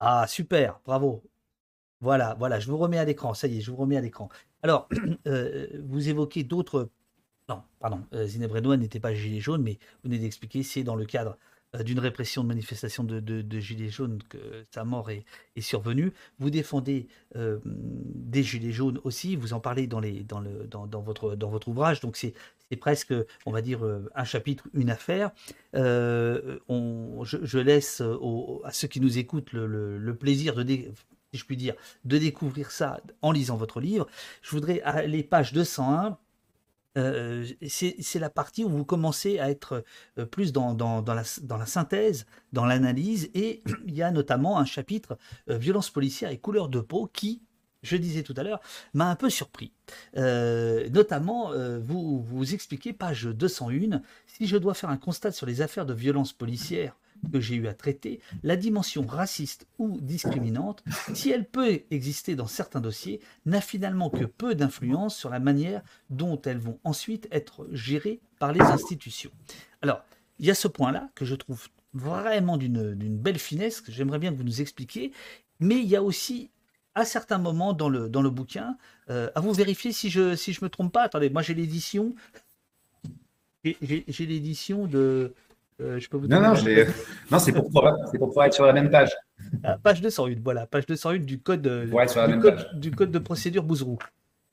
Ah, 0.00 0.26
super, 0.26 0.80
bravo. 0.84 1.22
Voilà, 2.00 2.34
voilà, 2.38 2.58
je 2.60 2.70
vous 2.70 2.76
remets 2.76 2.98
à 2.98 3.04
l'écran. 3.04 3.34
Ça 3.34 3.46
y 3.46 3.58
est, 3.58 3.60
je 3.60 3.70
vous 3.70 3.76
remets 3.76 3.96
à 3.96 4.00
l'écran. 4.00 4.28
Alors, 4.62 4.88
vous 5.84 6.08
évoquez 6.08 6.44
d'autres. 6.44 6.90
Non, 7.48 7.62
pardon, 7.80 8.04
Zineb 8.24 8.52
n'était 8.78 9.00
pas 9.00 9.14
gilet 9.14 9.40
jaune, 9.40 9.62
mais 9.62 9.78
vous 10.02 10.10
venez 10.10 10.18
d'expliquer, 10.18 10.62
c'est 10.62 10.84
dans 10.84 10.96
le 10.96 11.06
cadre 11.06 11.32
euh, 11.32 11.36
d'une 11.84 11.98
répression 11.98 12.42
de 12.42 12.48
manifestation 12.48 13.02
de, 13.04 13.60
Gilets 13.60 13.88
jaunes 13.88 14.22
que 14.28 14.38
sa 14.70 14.84
mort 14.84 15.10
est, 15.10 15.24
survenue. 15.60 16.12
Vous 16.38 16.50
défendez 16.50 17.06
euh, 17.36 17.58
des 17.64 18.42
Gilets 18.42 18.72
jaunes 18.72 19.00
aussi, 19.04 19.36
vous 19.36 19.52
en 19.52 19.60
parlez 19.60 19.86
dans, 19.86 20.00
les, 20.00 20.22
dans, 20.22 20.40
le, 20.40 20.66
dans, 20.66 21.00
votre, 21.00 21.34
dans 21.34 21.48
votre 21.48 21.68
ouvrage, 21.68 22.00
donc 22.00 22.16
c'est 22.16 22.34
presque, 22.80 23.14
on 23.46 23.52
va 23.52 23.62
dire, 23.62 23.84
euh, 23.84 24.10
un 24.14 24.24
chapitre, 24.24 24.68
une 24.74 24.90
affaire. 24.90 25.30
on, 25.74 27.22
je, 27.24 27.58
laisse 27.58 28.02
à 28.64 28.72
ceux 28.72 28.88
qui 28.88 29.00
nous 29.00 29.18
écoutent 29.18 29.52
le, 29.52 30.16
plaisir 30.18 30.54
de, 30.54 30.64
si 30.64 30.92
je 31.32 31.44
puis 31.44 31.56
dire, 31.56 31.74
de 32.04 32.18
découvrir 32.18 32.70
ça 32.70 33.00
en 33.22 33.32
lisant 33.32 33.56
votre 33.56 33.80
livre. 33.80 34.06
Je 34.42 34.50
voudrais 34.50 34.80
aller 34.82 35.22
page 35.22 35.52
201 35.52 36.18
euh, 36.98 37.46
c'est 37.68 38.18
la 38.18 38.30
partie 38.30 38.64
où 38.64 38.68
vous 38.68 38.84
commencez 38.84 39.38
à 39.38 39.50
être 39.50 39.84
euh, 40.18 40.26
plus 40.26 40.52
dans, 40.52 40.76
la, 41.06 41.66
synthèse, 41.66 42.26
dans 42.52 42.66
l'analyse, 42.66 43.30
et 43.34 43.62
il 43.86 43.94
y 43.94 44.02
a 44.02 44.10
notamment 44.10 44.58
un 44.58 44.64
chapitre 44.64 45.18
euh, 45.48 45.56
violence 45.56 45.90
policière 45.90 46.30
et 46.30 46.38
couleur 46.38 46.68
de 46.68 46.80
peau 46.80 47.08
qui, 47.12 47.42
je 47.82 47.96
disais 47.96 48.22
tout 48.22 48.34
à 48.36 48.42
l'heure, 48.42 48.60
m'a 48.94 49.10
un 49.10 49.16
peu 49.16 49.28
surpris. 49.28 49.72
notamment, 50.14 51.50
vous, 51.80 52.22
vous 52.22 52.54
expliquez, 52.54 52.92
page 52.92 53.24
201, 53.24 54.02
si 54.26 54.46
je 54.46 54.56
dois 54.56 54.74
faire 54.74 54.90
un 54.90 54.96
constat 54.96 55.32
sur 55.32 55.46
les 55.46 55.62
affaires 55.62 55.84
de 55.84 55.94
violence 55.94 56.32
policière 56.32 56.96
que 57.30 57.40
j'ai 57.40 57.54
eu 57.54 57.66
à 57.66 57.74
traiter, 57.74 58.20
la 58.42 58.56
dimension 58.56 59.06
raciste 59.06 59.66
ou 59.78 60.00
discriminante, 60.00 60.82
si 61.14 61.30
elle 61.30 61.44
peut 61.44 61.82
exister 61.90 62.34
dans 62.34 62.46
certains 62.46 62.80
dossiers, 62.80 63.20
n'a 63.46 63.60
finalement 63.60 64.10
que 64.10 64.24
peu 64.24 64.54
d'influence 64.54 65.16
sur 65.16 65.30
la 65.30 65.40
manière 65.40 65.82
dont 66.10 66.40
elles 66.42 66.58
vont 66.58 66.78
ensuite 66.84 67.28
être 67.30 67.68
gérées 67.72 68.20
par 68.38 68.52
les 68.52 68.60
institutions. 68.60 69.30
Alors, 69.82 70.04
il 70.38 70.46
y 70.46 70.50
a 70.50 70.54
ce 70.54 70.68
point-là 70.68 71.10
que 71.14 71.24
je 71.24 71.34
trouve 71.34 71.68
vraiment 71.94 72.56
d'une 72.56 73.18
belle 73.18 73.38
finesse, 73.38 73.80
que 73.80 73.92
j'aimerais 73.92 74.18
bien 74.18 74.32
que 74.32 74.36
vous 74.36 74.44
nous 74.44 74.60
expliquiez, 74.60 75.12
mais 75.60 75.76
il 75.76 75.86
y 75.86 75.96
a 75.96 76.02
aussi 76.02 76.50
à 76.94 77.04
certains 77.04 77.38
moments 77.38 77.72
dans 77.72 77.88
le, 77.88 78.08
dans 78.08 78.22
le 78.22 78.30
bouquin, 78.30 78.76
euh, 79.10 79.30
à 79.34 79.40
vous 79.40 79.52
vérifier 79.52 79.92
si 79.92 80.10
je 80.10 80.20
ne 80.20 80.36
si 80.36 80.52
je 80.52 80.62
me 80.64 80.68
trompe 80.68 80.92
pas. 80.92 81.02
Attendez, 81.02 81.30
moi 81.30 81.42
j'ai 81.42 81.54
l'édition. 81.54 82.14
J'ai 83.64 84.26
l'édition 84.26 84.86
de. 84.86 85.34
Euh, 85.80 85.98
je 85.98 86.08
peux 86.08 86.16
vous 86.16 86.26
non, 86.26 86.40
non, 86.40 86.54
non 87.30 87.38
c'est 87.38 87.52
pour, 87.52 87.64
pouvoir, 87.64 87.96
pour 88.16 88.28
pouvoir 88.28 88.46
être 88.46 88.54
sur 88.54 88.66
la 88.66 88.72
même 88.72 88.90
page. 88.90 89.10
Ah, 89.64 89.78
page 89.78 90.00
208, 90.00 90.40
voilà, 90.42 90.66
page 90.66 90.86
208 90.86 91.20
du 91.20 91.40
code, 91.40 91.62
du, 91.62 92.38
code 92.40 92.68
du 92.74 92.90
code 92.90 93.10
de 93.10 93.18
procédure 93.18 93.64
Bouzrou. 93.64 93.98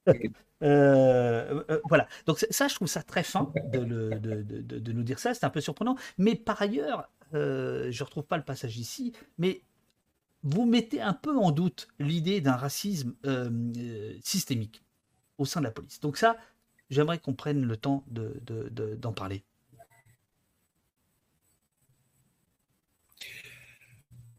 Euh, 0.61 1.63
voilà, 1.87 2.05
donc 2.25 2.45
ça, 2.49 2.67
je 2.67 2.75
trouve 2.75 2.89
ça 2.89 3.01
très 3.01 3.23
fin 3.23 3.49
de, 3.71 3.79
de, 3.79 4.09
de, 4.19 4.61
de 4.61 4.91
nous 4.91 5.03
dire 5.03 5.17
ça, 5.17 5.33
c'est 5.33 5.45
un 5.45 5.49
peu 5.49 5.61
surprenant. 5.61 5.95
Mais 6.17 6.35
par 6.35 6.61
ailleurs, 6.61 7.09
je 7.31 7.87
ne 7.87 8.03
retrouve 8.03 8.25
pas 8.25 8.35
le 8.35 8.43
passage 8.43 8.77
ici, 8.77 9.13
mais 9.37 9.61
vous 10.43 10.65
mettez 10.65 11.01
un 11.01 11.13
peu 11.13 11.37
en 11.37 11.51
doute 11.51 11.87
l'idée 11.99 12.41
d'un 12.41 12.55
racisme 12.55 13.13
euh, 13.25 13.49
euh, 13.77 14.13
systémique 14.23 14.83
au 15.37 15.45
sein 15.45 15.59
de 15.59 15.65
la 15.65 15.71
police. 15.71 15.99
Donc 15.99 16.17
ça, 16.17 16.37
j'aimerais 16.89 17.19
qu'on 17.19 17.33
prenne 17.33 17.65
le 17.65 17.77
temps 17.77 18.03
d'en 18.07 18.31
de, 18.31 19.15
parler. 19.15 19.43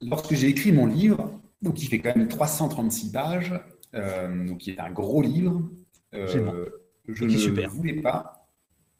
Lorsque 0.03 0.35
j'ai 0.35 0.49
écrit 0.49 0.73
mon 0.73 0.87
livre, 0.87 1.41
donc 1.63 1.75
qui 1.75 1.87
fait 1.87 1.99
quand 1.99 2.17
même 2.17 2.29
336 2.29 3.13
pages, 3.13 3.53
euh, 3.95 4.47
donc 4.47 4.59
qui 4.59 4.71
est 4.71 4.81
un 4.81 4.91
gros 4.91 5.23
livre, 5.23 5.63
je 6.13 6.39
ne 7.25 7.67
voulais 7.69 8.01
pas 8.01 8.49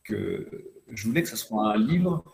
que 0.05 0.47
je 0.93 1.07
voulais 1.07 1.23
que 1.23 1.29
ce 1.29 1.37
soit 1.37 1.73
un 1.73 1.77
livre 1.77 2.25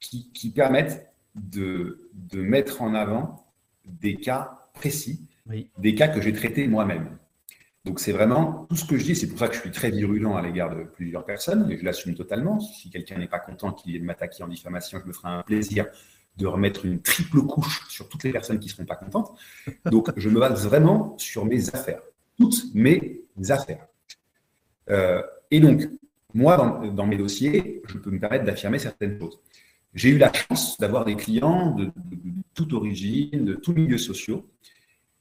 qui, 0.00 0.30
qui 0.32 0.50
permette 0.50 1.12
de, 1.34 2.10
de 2.12 2.42
mettre 2.42 2.82
en 2.82 2.94
avant 2.94 3.46
des 3.84 4.16
cas 4.16 4.68
précis, 4.74 5.26
des 5.78 5.94
cas 5.94 6.08
que 6.08 6.20
j'ai 6.20 6.32
traités 6.32 6.66
moi-même. 6.68 7.18
Donc 7.84 8.00
c'est 8.00 8.12
vraiment 8.12 8.66
tout 8.68 8.76
ce 8.76 8.86
que 8.86 8.96
je 8.96 9.04
dis, 9.04 9.16
c'est 9.16 9.28
pour 9.28 9.38
ça 9.38 9.48
que 9.48 9.54
je 9.54 9.60
suis 9.60 9.70
très 9.70 9.90
virulent 9.90 10.36
à 10.36 10.42
l'égard 10.42 10.74
de 10.74 10.84
plusieurs 10.84 11.24
personnes, 11.24 11.70
et 11.70 11.76
je 11.76 11.84
l'assume 11.84 12.14
totalement. 12.14 12.58
Si 12.60 12.88
quelqu'un 12.90 13.18
n'est 13.18 13.28
pas 13.28 13.40
content 13.40 13.72
qu'il 13.72 13.94
ait 13.94 13.98
de 13.98 14.04
m'attaquer 14.04 14.42
en 14.42 14.48
diffamation, 14.48 14.98
je 15.02 15.06
me 15.06 15.12
ferai 15.12 15.28
un 15.28 15.42
plaisir 15.42 15.86
de 16.36 16.46
remettre 16.46 16.84
une 16.84 17.00
triple 17.00 17.42
couche 17.42 17.88
sur 17.88 18.08
toutes 18.08 18.24
les 18.24 18.32
personnes 18.32 18.58
qui 18.58 18.68
ne 18.68 18.72
seront 18.72 18.84
pas 18.84 18.96
contentes. 18.96 19.36
Donc 19.90 20.10
je 20.16 20.28
me 20.28 20.40
base 20.40 20.66
vraiment 20.66 21.16
sur 21.18 21.44
mes 21.44 21.74
affaires, 21.74 22.02
toutes 22.38 22.74
mes 22.74 23.22
affaires. 23.48 23.86
Euh, 24.90 25.22
et 25.50 25.60
donc, 25.60 25.88
moi, 26.32 26.80
dans, 26.92 27.06
mes 27.06 27.16
dossiers, 27.16 27.82
je 27.86 27.98
peux 27.98 28.10
me 28.10 28.18
permettre 28.18 28.44
d'affirmer 28.44 28.78
certaines 28.78 29.18
choses. 29.20 29.38
J'ai 29.94 30.10
eu 30.10 30.18
la 30.18 30.32
chance 30.32 30.78
d'avoir 30.78 31.04
des 31.04 31.14
clients 31.14 31.70
de, 31.70 31.92
toute 32.54 32.72
origine, 32.72 33.44
de 33.44 33.54
tous 33.54 33.72
milieux 33.72 33.98
sociaux. 33.98 34.50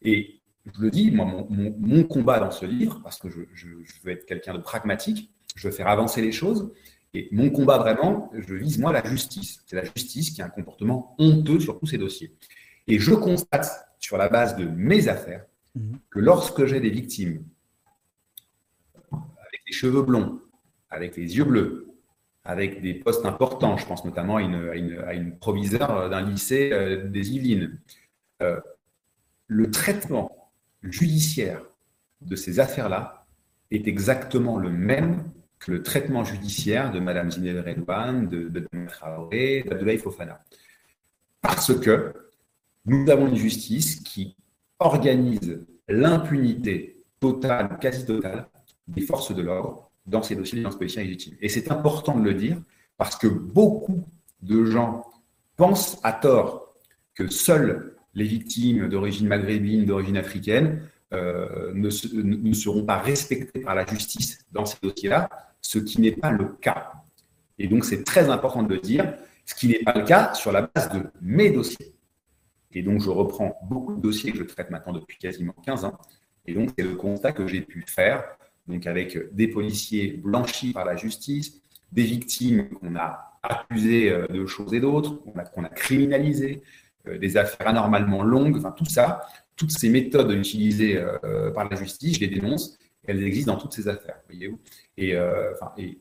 Et 0.02 0.40
je 0.66 0.82
le 0.82 0.90
dis, 0.90 1.12
mon, 1.12 2.04
combat 2.06 2.40
dans 2.40 2.50
ce 2.50 2.66
livre, 2.66 3.00
parce 3.04 3.20
que 3.20 3.30
je, 3.30 3.68
veux 4.04 4.12
être 4.12 4.26
quelqu'un 4.26 4.56
de 4.56 4.60
pragmatique, 4.60 5.30
je 5.56 5.68
veux 5.68 5.74
faire 5.74 5.88
avancer 5.88 6.22
les 6.22 6.32
choses. 6.32 6.72
Et 7.14 7.30
mon 7.32 7.50
combat 7.50 7.78
vraiment, 7.78 8.32
je 8.34 8.56
vise 8.56 8.80
moi 8.80 8.92
la 8.92 9.04
justice. 9.08 9.62
C'est 9.66 9.76
la 9.76 9.84
justice 9.84 10.32
qui 10.32 10.42
a 10.42 10.46
un 10.46 10.50
comportement 10.50 11.16
honteux 11.20 11.60
sur 11.60 11.80
tous 11.80 11.86
ces 11.86 11.98
dossiers. 11.98 12.34
Et 12.88 13.00
je 13.00 13.14
constate, 13.14 13.88
sur 14.00 14.18
la 14.18 14.28
base 14.28 14.58
de 14.58 14.66
mes 14.66 15.08
affaires, 15.08 15.46
mhm. 15.76 15.98
que 16.10 16.20
lorsque 16.20 16.66
j'ai 16.66 16.82
des 16.82 16.90
victimes 16.90 17.44
avec 19.12 19.62
des 19.66 19.74
cheveux 19.74 20.02
blonds, 20.02 20.42
avec 20.90 21.16
les 21.16 21.38
yeux 21.38 21.46
bleus, 21.46 21.94
avec 22.46 22.82
des 22.82 22.94
postes 22.94 23.26
importants. 23.26 23.78
Je 23.78 23.86
pense 23.86 24.04
notamment 24.06 24.38
à 24.38 24.42
une, 24.42 25.00
à 25.08 25.14
une, 25.14 25.38
proviseure 25.38 26.10
d'un 26.10 26.22
lycée 26.22 26.72
euh, 26.74 27.08
des 27.08 27.32
Yvelines. 27.32 27.80
Euh, 28.42 28.60
le 29.48 29.72
traitement 29.72 30.52
judiciaire 30.82 31.62
de 32.22 32.36
ces 32.36 32.60
affaires-là 32.60 33.26
est 33.72 33.88
exactement 33.88 34.58
le 34.58 34.70
même 34.70 35.24
le 35.68 35.82
traitement 35.82 36.24
judiciaire 36.24 36.92
de 36.92 37.00
Mme 37.00 37.32
Zineb 37.32 37.66
Redouane, 37.66 38.28
de, 38.28 38.50
de 38.50 38.68
Traoré, 38.88 39.64
d'Abdoulaye 39.68 39.98
Fofana. 39.98 40.44
Parce 41.42 41.74
que 41.80 42.14
nous 42.86 43.10
avons 43.10 43.28
une 43.28 43.36
justice 43.36 44.00
qui 44.02 44.36
organise 44.80 45.66
l'impunité 45.88 46.98
totale, 47.20 47.78
quasi 47.80 48.06
totale, 48.06 48.48
des 48.88 49.02
forces 49.02 49.34
de 49.34 49.42
l'ordre 49.42 49.92
dans 50.06 50.22
ces 50.22 50.36
dossiers 50.36 50.62
de 50.62 50.68
policière 50.70 51.06
légitime. 51.06 51.36
Et 51.42 51.50
c'est 51.50 51.72
important 51.72 52.18
de 52.20 52.26
le 52.26 52.34
dire 52.34 52.58
parce 52.98 53.16
que 53.16 53.28
beaucoup 53.28 54.06
de 54.42 54.66
gens 54.66 55.06
pensent 55.56 56.00
à 56.04 56.12
tort 56.12 56.76
que 57.16 57.28
seules 57.28 57.96
les 58.14 58.26
victimes 58.26 58.90
d'origine 58.90 59.28
maghrébine, 59.28 59.86
d'origine 59.86 60.18
africaine, 60.18 60.82
euh, 61.14 61.72
ne, 61.74 61.90
seront 62.54 62.86
pas 62.86 62.98
respectées 62.98 63.62
par 63.62 63.76
la 63.76 63.86
justice 63.86 64.40
dans 64.52 64.66
ces 64.66 64.78
dossiers-là, 64.82 65.30
ce 65.64 65.80
qui 65.80 66.00
n'est 66.00 66.12
pas 66.12 66.32
le 66.32 66.46
cas. 66.46 66.94
Et 67.58 67.68
donc 67.68 67.86
c'est 67.86 68.04
très 68.04 68.30
important 68.30 68.62
de 68.62 68.78
dire, 68.78 69.14
ce 69.46 69.56
qui 69.56 69.68
n'est 69.68 69.80
pas 69.80 69.94
le 69.94 70.04
cas 70.04 70.34
sur 70.36 70.52
la 70.52 70.70
base 70.74 70.90
de 70.90 71.04
mes 71.22 71.50
dossiers. 71.50 71.96
Et 72.72 72.84
donc 72.84 73.02
je 73.02 73.10
reprends 73.10 73.58
beaucoup 73.64 73.96
de 73.96 74.02
dossiers 74.02 74.32
que 74.32 74.38
je 74.38 74.44
traite 74.44 74.70
maintenant 74.70 74.94
depuis 74.94 75.18
quasiment 75.18 75.56
15 75.66 75.86
ans. 75.86 75.98
Et 76.46 76.54
donc 76.54 76.70
c'est 76.78 76.84
le 76.84 76.96
constat 76.96 77.32
que 77.32 77.48
j'ai 77.48 77.62
pu 77.62 77.84
faire 77.88 78.24
donc 78.68 78.88
avec 78.88 79.34
des 79.34 79.48
policiers 79.48 80.20
blanchis 80.24 80.74
par 80.74 80.86
la 80.86 80.96
justice, 80.96 81.62
des 81.92 82.04
victimes 82.04 82.70
qu'on 82.70 82.96
a 82.96 83.40
accusées 83.44 84.12
euh, 84.12 84.28
de 84.28 84.46
choses 84.46 84.74
et 84.74 84.80
d'autres, 84.80 85.16
qu'on 85.54 85.64
a, 85.64 85.70
criminalisées, 85.70 86.64
euh, 87.08 87.18
des 87.18 87.36
affaires 87.38 87.68
anormalement 87.68 88.24
longues, 88.24 88.58
enfin 88.58 88.72
tout 88.72 88.86
ça, 88.86 89.22
toutes 89.56 89.72
ces 89.72 89.90
méthodes 89.90 90.32
utilisées 90.32 90.98
euh, 90.98 91.52
par 91.52 91.70
la 91.70 91.76
justice, 91.76 92.16
je 92.16 92.22
les 92.22 92.28
dénonce, 92.28 92.78
elles 93.06 93.24
existent 93.24 93.54
dans 93.54 93.60
toutes 93.60 93.74
ces 93.74 93.88
affaires, 93.88 94.18
voyez-vous. 94.28 94.60
Et, 94.98 95.16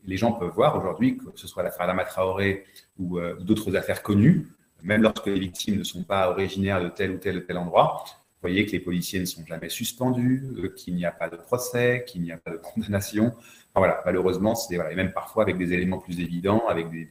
les 0.04 0.16
gens 0.16 0.32
peuvent 0.32 0.52
voir 0.52 0.76
aujourd'hui, 0.78 1.16
que 1.16 1.24
ce 1.34 1.46
soit 1.46 1.62
l'affaire 1.62 1.86
Lama 1.86 2.04
Traoré 2.04 2.64
ou 2.98 3.18
d'autres 3.40 3.74
affaires 3.76 4.02
connues, 4.02 4.46
même 4.82 5.02
lorsque 5.02 5.26
les 5.26 5.38
victimes 5.38 5.78
ne 5.78 5.84
sont 5.84 6.04
pas 6.04 6.30
originaires 6.30 6.82
de 6.82 6.88
tel 6.88 7.12
ou 7.12 7.18
tel 7.18 7.38
ou 7.38 7.40
tel 7.40 7.56
endroit, 7.56 8.04
voyez 8.42 8.66
que 8.66 8.72
les 8.72 8.80
policiers 8.80 9.20
ne 9.20 9.24
sont 9.24 9.44
jamais 9.46 9.68
suspendus, 9.68 10.44
euh, 10.58 10.68
qu'il 10.68 10.94
n'y 10.94 11.06
a 11.06 11.12
pas 11.12 11.28
de 11.28 11.36
procès, 11.36 12.04
qu'il 12.06 12.22
n'y 12.22 12.32
a 12.32 12.36
pas 12.36 12.50
de 12.50 12.56
condamnation. 12.56 13.32
voilà, 13.74 14.02
malheureusement, 14.04 14.54
c'est 14.54 14.74
voilà, 14.74 14.92
et 14.92 14.96
même 14.96 15.12
parfois 15.12 15.44
avec 15.44 15.56
des 15.56 15.72
éléments 15.72 15.98
plus 15.98 16.20
évidents, 16.20 16.64
avec 16.68 16.90
des, 16.90 17.08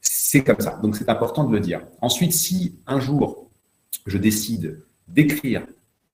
c'est 0.00 0.42
comme 0.42 0.60
ça. 0.60 0.78
Donc 0.82 0.96
c'est 0.96 1.08
important 1.08 1.44
de 1.44 1.52
le 1.52 1.60
dire. 1.60 1.82
Ensuite, 2.00 2.32
si 2.32 2.78
un 2.86 3.00
jour 3.00 3.50
je 4.06 4.18
décide 4.18 4.84
d'écrire 5.08 5.66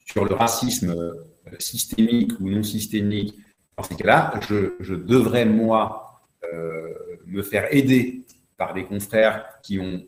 sur 0.07 0.25
le 0.25 0.35
racisme 0.35 0.91
euh, 0.91 1.13
systémique 1.59 2.33
ou 2.41 2.49
non 2.49 2.63
systémique, 2.63 3.39
dans 3.77 3.83
ces 3.83 3.95
cas-là, 3.97 4.41
je, 4.49 4.95
devrais 4.95 5.47
moi 5.47 6.21
euh, 6.53 6.93
me 7.27 7.43
faire 7.43 7.73
aider 7.75 8.25
par 8.57 8.75
des 8.75 8.85
confrères 8.85 9.45
qui 9.63 9.79
ont 9.79 10.03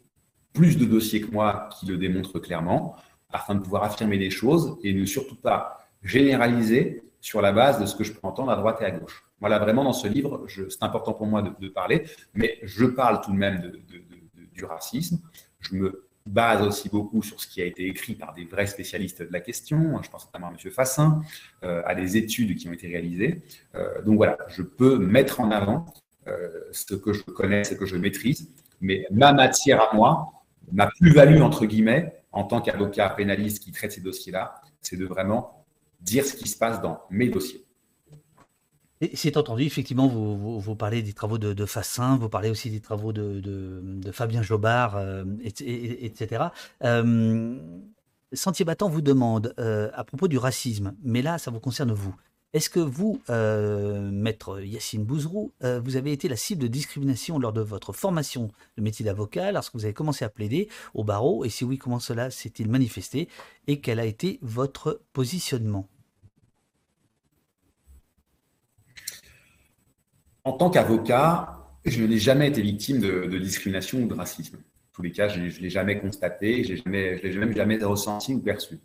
plus 0.52 0.76
de 0.76 0.84
dossiers 0.84 1.20
que 1.20 1.30
moi 1.30 1.68
qui 1.78 1.86
le 1.86 1.96
démontrent 1.96 2.38
clairement 2.38 2.96
afin 3.30 3.54
de 3.56 3.60
pouvoir 3.60 3.82
affirmer 3.82 4.18
des 4.18 4.30
choses 4.30 4.78
et 4.84 4.92
ne 4.94 5.04
surtout 5.04 5.34
pas 5.36 5.88
généraliser 6.02 7.02
sur 7.20 7.40
la 7.40 7.52
base 7.52 7.80
de 7.80 7.86
ce 7.86 7.96
que 7.96 8.04
je 8.04 8.12
peux 8.12 8.20
entendre 8.22 8.52
à 8.52 8.56
droite 8.56 8.78
et 8.80 8.84
à 8.84 8.90
gauche. 8.90 9.24
Voilà, 9.40 9.58
vraiment 9.58 9.82
dans 9.82 9.92
ce 9.92 10.06
livre, 10.06 10.46
c'est 10.48 10.82
important 10.82 11.14
pour 11.14 11.26
moi 11.26 11.42
de, 11.42 11.68
parler, 11.68 12.04
mais 12.34 12.58
je 12.62 12.84
parle 12.84 13.20
tout 13.22 13.32
de 13.32 13.36
même 13.36 13.60
de, 13.60 13.80
du 14.52 14.64
racisme. 14.64 15.18
Je 15.60 15.74
me 15.74 16.03
base 16.26 16.66
aussi 16.66 16.88
beaucoup 16.88 17.22
sur 17.22 17.40
ce 17.40 17.46
qui 17.46 17.60
a 17.60 17.64
été 17.64 17.86
écrit 17.86 18.14
par 18.14 18.32
des 18.32 18.44
vrais 18.44 18.66
spécialistes 18.66 19.22
de 19.22 19.32
la 19.32 19.40
question. 19.40 20.00
Je 20.02 20.10
pense 20.10 20.26
notamment 20.26 20.48
à 20.48 20.50
M. 20.50 20.70
Fassin, 20.70 21.20
euh, 21.62 21.82
à 21.84 21.94
des 21.94 22.16
études 22.16 22.56
qui 22.56 22.68
ont 22.68 22.72
été 22.72 22.86
réalisées. 22.86 23.42
Euh, 23.74 24.02
donc 24.02 24.16
voilà, 24.16 24.38
je 24.48 24.62
peux 24.62 24.98
mettre 24.98 25.40
en 25.40 25.50
avant 25.50 25.84
euh, 26.26 26.48
ce 26.72 26.94
que 26.94 27.12
je 27.12 27.22
connais, 27.22 27.64
ce 27.64 27.74
que 27.74 27.84
je 27.84 27.96
maîtrise, 27.96 28.50
mais 28.80 29.06
ma 29.10 29.32
matière 29.32 29.80
à 29.82 29.94
moi, 29.94 30.32
ma 30.72 30.86
plus-value, 30.86 31.42
entre 31.42 31.66
guillemets, 31.66 32.14
en 32.32 32.44
tant 32.44 32.60
qu'avocat 32.60 33.10
pénaliste 33.10 33.62
qui 33.62 33.70
traite 33.70 33.92
ces 33.92 34.00
dossiers-là, 34.00 34.54
c'est 34.80 34.96
de 34.96 35.04
vraiment 35.04 35.66
dire 36.00 36.24
ce 36.24 36.34
qui 36.34 36.48
se 36.48 36.56
passe 36.56 36.80
dans 36.80 37.02
mes 37.10 37.28
dossiers. 37.28 37.63
C'est 39.14 39.36
entendu, 39.36 39.64
effectivement, 39.64 40.06
vous, 40.06 40.76
parlez 40.76 41.02
des 41.02 41.12
travaux 41.12 41.38
de, 41.38 41.66
Fassin, 41.66 42.16
vous 42.16 42.28
parlez 42.28 42.50
aussi 42.50 42.70
des 42.70 42.80
travaux 42.80 43.12
de, 43.12 44.10
Fabien 44.12 44.42
Jobard, 44.42 44.96
euh, 44.96 45.24
etc. 45.42 46.44
Euh, 46.82 47.58
Sentier 48.32 48.64
Battant 48.64 48.88
vous 48.88 49.00
demande, 49.00 49.54
euh, 49.58 49.90
à 49.94 50.04
propos 50.04 50.28
du 50.28 50.38
racisme, 50.38 50.94
mais 51.02 51.22
là, 51.22 51.38
ça 51.38 51.50
vous 51.50 51.60
concerne 51.60 51.92
vous, 51.92 52.14
Est-ce 52.52 52.70
que 52.70 52.80
vous, 52.80 53.20
maître 53.28 54.60
Yacine 54.60 55.04
Bouzrou, 55.04 55.52
vous 55.60 55.96
avez 55.96 56.12
été 56.12 56.28
la 56.28 56.36
cible 56.36 56.62
de 56.62 56.68
discrimination 56.68 57.38
lors 57.38 57.52
de 57.52 57.60
votre 57.60 57.92
formation 57.92 58.50
de 58.76 58.82
métier 58.82 59.04
d'avocat 59.04 59.52
lorsque 59.52 59.74
vous 59.74 59.84
avez 59.84 59.94
commencé 59.94 60.24
à 60.24 60.28
plaider 60.28 60.68
au 60.94 61.04
barreau 61.04 61.44
Et 61.44 61.48
si 61.48 61.64
oui, 61.64 61.78
comment 61.78 62.00
cela 62.00 62.30
s'est-il 62.30 62.68
manifesté 62.68 63.28
Et 63.66 63.80
quel 63.80 63.98
a 64.00 64.04
été 64.04 64.38
votre 64.42 65.00
positionnement? 65.12 65.88
En 70.44 70.52
tant 70.52 70.70
qu'avocat, 70.70 71.58
je 71.84 72.02
n'ai 72.04 72.18
jamais 72.18 72.48
été 72.48 72.62
victime 72.62 73.00
de, 73.00 73.38
discrimination 73.38 73.98
ou 74.00 74.06
de 74.06 74.14
racisme. 74.14 74.56
En 74.56 74.92
tous 74.94 75.02
les 75.02 75.10
cas, 75.10 75.28
je 75.28 75.40
ne 75.40 75.48
l'ai 75.48 75.70
jamais 75.70 75.98
constaté, 75.98 76.64
je 76.64 76.74
ne 76.86 76.90
l'ai 76.90 77.38
même 77.38 77.54
jamais 77.54 77.82
ressenti 77.82 78.34
ou 78.34 78.40
perçu. 78.40 78.78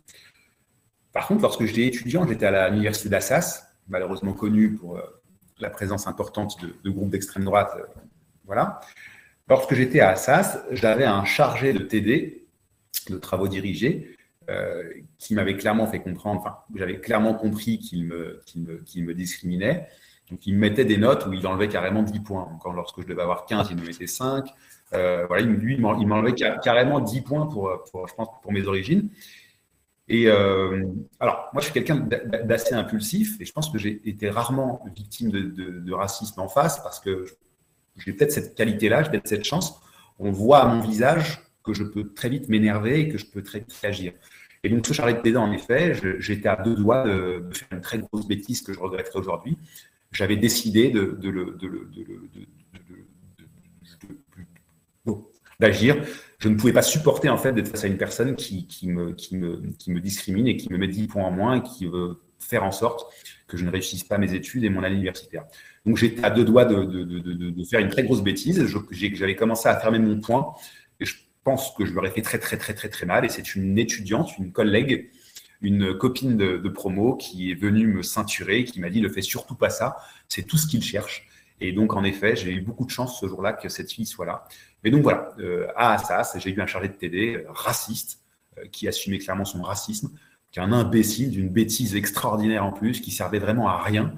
Par 1.12 1.26
contre, 1.26 1.42
lorsque 1.42 1.64
j'étais 1.64 1.86
étudiant, 1.86 2.26
j'étais 2.26 2.46
à 2.46 2.68
l'université 2.70 3.08
d'Assas, 3.08 3.70
malheureusement 3.88 4.32
connue 4.32 4.74
pour 4.74 4.96
euh, 4.96 5.02
la 5.58 5.70
présence 5.70 6.06
importante 6.06 6.56
de, 6.62 6.90
groupes 6.90 7.10
d'extrême 7.10 7.44
droite. 7.44 7.70
Euh, 7.76 7.84
voilà. 8.44 8.80
Lorsque 9.48 9.74
j'étais 9.74 10.00
à 10.00 10.10
Assas, 10.10 10.64
j'avais 10.70 11.04
un 11.04 11.24
chargé 11.24 11.72
de 11.72 11.80
TD, 11.80 12.46
de 13.08 13.18
travaux 13.18 13.48
dirigés, 13.48 14.16
euh, 14.48 14.82
qui 15.18 15.34
m'avait 15.34 15.56
clairement 15.56 15.86
fait 15.86 16.00
comprendre, 16.00 16.40
enfin, 16.40 16.56
j'avais 16.74 17.00
clairement 17.00 17.34
compris 17.34 17.78
qu'il 17.78 18.04
me, 18.04 19.14
discriminait. 19.14 19.88
Donc, 20.30 20.46
il 20.46 20.54
me 20.54 20.60
mettait 20.60 20.84
des 20.84 20.96
notes 20.96 21.26
où 21.26 21.32
il 21.32 21.46
enlevait 21.46 21.68
carrément 21.68 22.02
10 22.02 22.20
points. 22.20 22.48
Lorsque 22.74 23.00
je 23.00 23.06
devais 23.06 23.22
avoir 23.22 23.46
15, 23.46 23.68
il 23.70 23.76
me 23.76 23.86
mettait 23.86 24.06
5. 24.06 24.46
voilà, 24.92 25.40
lui, 25.40 25.74
il 25.74 25.80
m'enlevait 25.80 26.34
carrément 26.62 27.00
10 27.00 27.22
points 27.22 27.46
pour, 27.46 27.70
je 28.06 28.14
pense, 28.14 28.28
pour 28.42 28.52
mes 28.52 28.66
origines. 28.66 29.10
Euh, 30.10 30.86
alors, 31.20 31.48
moi, 31.52 31.60
je 31.60 31.66
suis 31.66 31.72
quelqu'un 31.72 31.96
d'assez 32.44 32.74
impulsif 32.74 33.40
et 33.40 33.44
je 33.44 33.52
pense 33.52 33.70
que 33.70 33.78
j'ai 33.78 34.08
été 34.08 34.28
rarement 34.28 34.84
victime 34.94 35.30
de, 35.30 35.92
racisme 35.92 36.40
en 36.40 36.48
face 36.48 36.82
parce 36.82 37.00
que 37.00 37.26
j'ai 37.96 38.12
peut-être 38.12 38.32
cette 38.32 38.54
qualité-là, 38.54 39.02
j'ai 39.02 39.10
peut-être 39.10 39.28
cette 39.28 39.44
chance. 39.44 39.80
On 40.18 40.30
voit 40.30 40.58
à 40.58 40.66
mon 40.66 40.80
visage 40.80 41.42
que 41.64 41.72
je 41.72 41.84
peux 41.84 42.12
très 42.12 42.28
vite 42.28 42.48
m'énerver 42.48 43.00
et 43.00 43.08
que 43.08 43.18
je 43.18 43.26
peux 43.26 43.42
très 43.42 43.60
vite 43.60 43.72
réagir. 43.80 44.12
Et 44.62 44.68
donc, 44.68 44.86
ce 44.86 44.92
Charlotte 44.92 45.22
Pédant, 45.22 45.44
en 45.44 45.52
effet, 45.52 45.94
j'étais 46.18 46.48
à 46.48 46.56
deux 46.56 46.74
doigts 46.74 47.04
de, 47.04 47.48
faire 47.52 47.68
une 47.72 47.80
très 47.80 47.98
grosse 47.98 48.26
bêtise 48.26 48.62
que 48.62 48.72
je 48.72 48.80
regretterais 48.80 49.18
aujourd'hui. 49.18 49.56
J'avais 50.12 50.36
décidé 50.36 50.90
de, 50.90 51.18
d'agir 55.58 55.96
je 56.40 56.48
ne 56.48 56.56
pouvais 56.56 56.72
pas 56.72 56.82
supporter 56.82 57.28
en 57.28 57.36
fait 57.36 57.52
d'être 57.52 57.68
face 57.68 57.84
à 57.84 57.86
une 57.86 57.98
personne 57.98 58.34
qui, 58.34 58.66
me, 58.84 59.12
qui, 59.12 59.36
me, 59.36 59.60
qui 59.78 59.92
me 59.92 60.00
discrimine 60.00 60.48
et 60.48 60.56
qui 60.56 60.72
me 60.72 60.78
met 60.78 60.88
10 60.88 61.06
points 61.06 61.24
en 61.24 61.30
moins 61.30 61.56
et 61.56 61.62
qui 61.62 61.86
veut 61.86 62.22
faire 62.38 62.64
en 62.64 62.72
sorte 62.72 63.12
que 63.46 63.58
je 63.58 63.64
ne 63.66 63.70
réussisse 63.70 64.04
pas 64.04 64.16
mes 64.16 64.32
études 64.32 64.64
et 64.64 64.70
mon 64.70 64.82
année 64.82 64.94
universitaire. 64.96 65.44
Donc 65.84 65.98
j'étais 65.98 66.24
à 66.24 66.30
deux 66.30 66.44
doigts 66.44 66.64
de, 66.64 66.84
de, 66.84 67.04
de, 67.04 67.50
de, 67.50 67.64
faire 67.64 67.80
une 67.80 67.90
très 67.90 68.04
grosse 68.04 68.22
bêtise. 68.22 68.66
J'avais 68.90 69.36
commencé 69.36 69.68
à 69.68 69.78
fermer 69.78 69.98
mon 69.98 70.18
point 70.18 70.54
et 70.98 71.04
je 71.04 71.16
pense 71.44 71.72
que 71.76 71.84
je 71.84 71.92
leur 71.92 72.06
ai 72.06 72.10
fait 72.10 72.22
très 72.22 72.38
très 72.38 72.56
très 72.56 72.72
très 72.72 72.88
très 72.88 73.04
mal. 73.04 73.26
Et 73.26 73.28
c'est 73.28 73.54
une 73.54 73.78
étudiante, 73.78 74.30
une 74.38 74.52
collègue, 74.52 75.10
une 75.62 75.96
copine 75.96 76.36
de, 76.36 76.68
promo 76.68 77.16
qui 77.16 77.50
est 77.50 77.54
venue 77.54 77.86
me 77.86 78.02
ceinturer, 78.02 78.64
qui 78.64 78.80
m'a 78.80 78.90
dit 78.90 79.00
ne 79.00 79.08
fais 79.08 79.22
surtout 79.22 79.54
pas 79.54 79.70
ça. 79.70 79.96
C'est 80.28 80.42
tout 80.42 80.56
ce 80.56 80.66
qu'il 80.66 80.82
cherche. 80.82 81.26
Et 81.60 81.72
donc, 81.72 81.94
en 81.94 82.04
effet, 82.04 82.36
j'ai 82.36 82.52
eu 82.52 82.60
beaucoup 82.60 82.86
de 82.86 82.90
chance 82.90 83.20
ce 83.20 83.26
jour-là 83.26 83.52
que 83.52 83.68
cette 83.68 83.92
fille 83.92 84.06
soit 84.06 84.24
là. 84.24 84.44
Et 84.82 84.90
donc, 84.90 85.02
voilà, 85.02 85.34
euh, 85.38 85.66
à 85.76 85.92
Assas, 85.92 86.36
j'ai 86.38 86.50
eu 86.50 86.60
un 86.60 86.66
chargé 86.66 86.88
de 86.88 86.94
TD 86.94 87.36
euh, 87.36 87.44
raciste 87.48 88.20
euh, 88.58 88.66
qui 88.72 88.88
assumait 88.88 89.18
clairement 89.18 89.44
son 89.44 89.60
racisme, 89.60 90.10
qui 90.50 90.58
est 90.58 90.62
un 90.62 90.72
imbécile 90.72 91.30
d'une 91.30 91.50
bêtise 91.50 91.94
extraordinaire 91.94 92.64
en 92.64 92.72
plus, 92.72 93.00
qui 93.00 93.10
servait 93.10 93.38
vraiment 93.38 93.68
à 93.68 93.82
rien, 93.82 94.14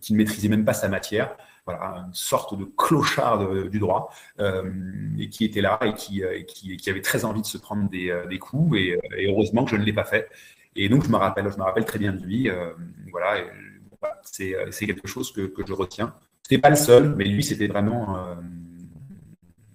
qui 0.00 0.12
ne 0.12 0.16
maîtrisait 0.16 0.48
même 0.48 0.64
pas 0.64 0.72
sa 0.72 0.88
matière. 0.88 1.36
Voilà, 1.66 2.04
une 2.06 2.14
sorte 2.14 2.56
de 2.56 2.64
clochard 2.64 3.68
du 3.68 3.80
droit, 3.80 4.12
et 4.38 5.28
qui 5.28 5.44
était 5.44 5.60
là 5.60 5.80
et 5.82 5.94
qui, 5.94 6.22
qui, 6.46 6.90
avait 6.90 7.02
très 7.02 7.24
envie 7.24 7.40
de 7.42 7.46
se 7.46 7.58
prendre 7.58 7.90
des, 7.90 8.38
coups, 8.38 8.78
et, 8.78 8.96
heureusement 9.26 9.64
que 9.64 9.72
je 9.72 9.76
ne 9.76 9.82
l'ai 9.82 9.92
pas 9.92 10.04
fait. 10.04 10.28
Et 10.76 10.88
donc, 10.88 11.04
je 11.04 11.10
me 11.10 11.16
rappelle, 11.16 11.50
je 11.50 11.56
me 11.56 11.64
rappelle 11.64 11.84
très 11.84 11.98
bien 11.98 12.12
de 12.12 12.22
lui. 12.22 12.48
voilà, 13.10 13.42
euh, 14.40 14.66
c'est 14.70 14.86
quelque 14.86 15.08
chose 15.08 15.32
que, 15.32 15.50
je 15.66 15.72
retiens. 15.72 16.14
Ce 16.42 16.52
n'était 16.52 16.60
pas 16.60 16.70
le 16.70 16.76
seul, 16.76 17.14
mais 17.16 17.24
lui, 17.24 17.42
c'était 17.42 17.66
vraiment 17.66 18.16
euh, 18.18 18.34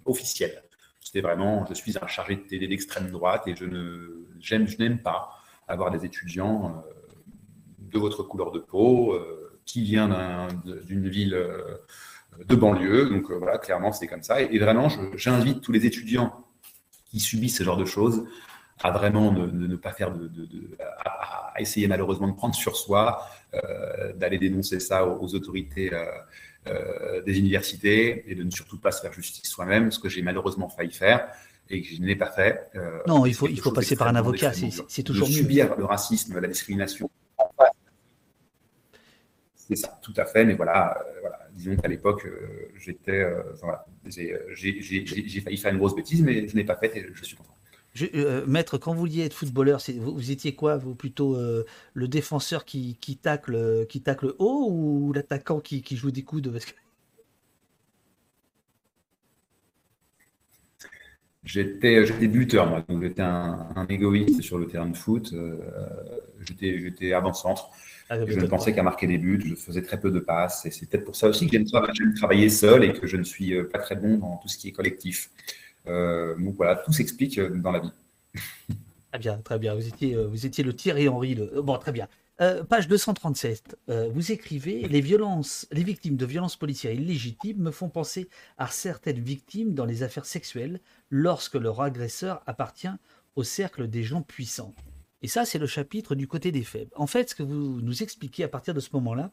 officiel. 0.05 0.63
C'était 0.99 1.21
vraiment, 1.21 1.65
je 1.67 1.73
suis 1.73 1.97
un 2.01 2.07
chargé 2.07 2.35
de 2.35 2.41
TD 2.41 2.67
d'extrême 2.67 3.09
droite 3.11 3.47
et 3.47 3.55
je 3.55 3.65
je 4.39 4.55
n'aime 4.55 4.99
pas 4.99 5.29
avoir 5.67 5.91
des 5.91 6.03
étudiants 6.05 6.67
euh, 6.67 7.13
de 7.79 7.99
votre 7.99 8.23
couleur 8.23 8.51
de 8.51 8.59
peau, 8.59 9.15
qui 9.65 9.83
vient 9.83 10.47
d'une 10.85 11.09
ville 11.09 11.37
de 12.47 12.55
banlieue. 12.55 13.09
Donc 13.09 13.31
voilà, 13.31 13.57
clairement, 13.57 13.91
c'est 13.91 14.07
comme 14.07 14.23
ça. 14.23 14.41
Et, 14.41 14.59
vraiment, 14.59 14.89
j'invite 15.15 15.61
tous 15.61 15.71
les 15.71 15.85
étudiants 15.85 16.45
qui 17.09 17.19
subissent 17.19 17.57
ce 17.57 17.63
genre 17.63 17.77
de 17.77 17.85
choses 17.85 18.25
à 18.83 18.91
vraiment 18.91 19.31
ne, 19.31 19.75
pas 19.75 19.91
faire 19.91 20.11
de, 20.11 20.29
à, 21.05 21.53
essayer 21.59 21.87
malheureusement 21.87 22.27
de 22.27 22.33
prendre 22.33 22.55
sur 22.55 22.75
soi, 22.75 23.27
euh, 23.53 24.13
d'aller 24.13 24.37
dénoncer 24.37 24.79
ça 24.79 25.05
aux, 25.05 25.35
autorités 25.35 25.93
euh, 25.93 26.05
euh, 26.67 27.21
des 27.23 27.37
universités 27.37 28.31
et 28.31 28.35
de 28.35 28.43
ne 28.43 28.51
surtout 28.51 28.79
pas 28.79 28.91
se 28.91 29.01
faire 29.01 29.13
justice 29.13 29.49
soi-même, 29.49 29.91
ce 29.91 29.99
que 29.99 30.09
j'ai 30.09 30.21
malheureusement 30.21 30.69
failli 30.69 30.91
faire 30.91 31.27
et 31.69 31.81
que 31.81 31.87
je 31.87 32.01
n'ai 32.01 32.15
pas 32.15 32.31
fait. 32.31 32.69
non, 33.07 33.25
il 33.25 33.33
faut, 33.33 33.47
il 33.47 33.59
faut 33.59 33.71
passer 33.71 33.95
par 33.95 34.07
un 34.07 34.15
avocat, 34.15 34.51
c'est 34.87 35.03
toujours 35.03 35.27
mieux. 35.27 35.35
Subir 35.35 35.75
le 35.77 35.85
racisme, 35.85 36.39
la 36.39 36.47
discrimination. 36.47 37.09
C'est 39.71 39.77
ça, 39.77 39.97
tout 40.01 40.13
à 40.17 40.25
fait, 40.25 40.43
mais 40.43 40.55
voilà, 40.55 41.01
disons 41.53 41.77
qu'à 41.77 41.87
l'époque, 41.87 42.27
j'étais, 42.77 43.25
voilà, 43.61 43.85
j'ai 44.05 45.41
failli 45.41 45.55
faire 45.55 45.71
une 45.71 45.77
grosse 45.77 45.95
bêtise, 45.95 46.21
mais 46.21 46.45
je 46.45 46.55
n'ai 46.57 46.65
pas 46.65 46.75
fait 46.75 46.95
et 46.97 47.07
je 47.13 47.23
suis 47.23 47.37
content. 47.37 47.55
Euh, 48.13 48.45
maître, 48.45 48.77
quand 48.77 48.93
vous 48.93 48.99
vouliez 48.99 49.25
être 49.25 49.33
footballeur, 49.33 49.81
vous, 49.97 50.31
étiez 50.31 50.55
quoi 50.55 50.77
Vous 50.77 50.95
plutôt 50.95 51.35
euh, 51.35 51.65
le 51.93 52.07
défenseur 52.07 52.63
qui, 52.63 52.97
qui, 53.01 53.17
tacle, 53.17 53.85
qui 53.87 54.01
tacle 54.01 54.33
haut 54.39 54.67
ou 54.69 55.13
l'attaquant 55.13 55.59
qui, 55.59 55.81
qui, 55.81 55.97
joue 55.97 56.11
des 56.11 56.23
coups 56.23 56.41
de 56.41 56.51
J'étais, 61.43 62.05
buteur, 62.27 62.67
moi. 62.69 62.83
Donc 62.87 63.01
j'étais 63.01 63.23
un, 63.23 63.85
égoïste 63.89 64.41
sur 64.41 64.57
le 64.57 64.67
terrain 64.67 64.87
de 64.87 64.95
foot. 64.95 65.33
Euh, 65.33 65.57
j'étais, 66.41 66.79
j'étais 66.79 67.13
avant-centre. 67.13 67.71
Ah, 68.13 68.17
je 68.27 68.37
ne 68.37 68.45
pensais 68.45 68.73
qu'à 68.73 68.83
marquer 68.83 69.07
des 69.07 69.17
buts. 69.17 69.41
Je 69.45 69.55
faisais 69.55 69.81
très 69.81 69.97
peu 69.97 70.11
de 70.11 70.19
passes. 70.19 70.65
Et 70.65 70.71
c'est 70.71 70.85
peut-être 70.85 71.05
pour 71.05 71.15
ça 71.15 71.29
aussi 71.29 71.47
que 71.47 71.57
j'aime 71.57 72.13
travailler 72.15 72.49
seul 72.49 72.83
et 72.83 72.91
que 72.91 73.07
je 73.07 73.15
ne 73.15 73.23
suis 73.23 73.63
pas 73.63 73.79
très 73.79 73.95
bon 73.95 74.17
dans 74.17 74.35
tout 74.35 74.49
ce 74.49 74.57
qui 74.57 74.67
est 74.67 74.73
collectif. 74.73 75.29
Euh, 75.87 76.35
donc 76.37 76.55
voilà, 76.55 76.75
tout 76.75 76.93
s'explique 76.93 77.37
euh, 77.37 77.49
dans 77.49 77.71
la 77.71 77.79
vie. 77.79 77.91
Très 79.11 79.19
bien, 79.19 79.37
très 79.43 79.59
bien. 79.59 79.75
Vous 79.75 79.85
étiez, 79.85 80.15
euh, 80.15 80.25
vous 80.25 80.45
étiez 80.45 80.63
le 80.63 80.73
Thierry 80.73 81.09
Henry. 81.09 81.35
Le... 81.35 81.61
Bon, 81.61 81.77
très 81.77 81.91
bien. 81.91 82.07
page 82.69 82.87
237, 82.87 83.77
vous 84.13 84.31
écrivez 84.31 84.87
les 84.87 85.01
violences, 85.01 85.67
les 85.69 85.83
victimes 85.83 86.15
de 86.15 86.25
violences 86.25 86.55
policières 86.55 86.93
illégitimes 86.93 87.57
me 87.57 87.71
font 87.71 87.89
penser 87.89 88.29
à 88.57 88.67
certaines 88.67 89.19
victimes 89.19 89.73
dans 89.73 89.83
les 89.83 90.03
affaires 90.03 90.25
sexuelles 90.25 90.79
lorsque 91.09 91.55
leur 91.55 91.81
agresseur 91.81 92.41
appartient 92.47 92.87
au 93.35 93.43
cercle 93.43 93.89
des 93.89 94.03
gens 94.03 94.21
puissants. 94.21 94.73
Et 95.21 95.27
ça, 95.27 95.45
c'est 95.45 95.59
le 95.59 95.67
chapitre 95.67 96.15
du 96.15 96.27
côté 96.27 96.51
des 96.51 96.63
faibles. 96.63 96.91
En 96.95 97.07
fait, 97.07 97.29
ce 97.29 97.35
que 97.35 97.43
vous 97.43 97.81
nous 97.81 98.03
expliquez 98.03 98.43
à 98.43 98.47
partir 98.47 98.73
de 98.73 98.79
ce 98.79 98.89
moment-là, 98.93 99.31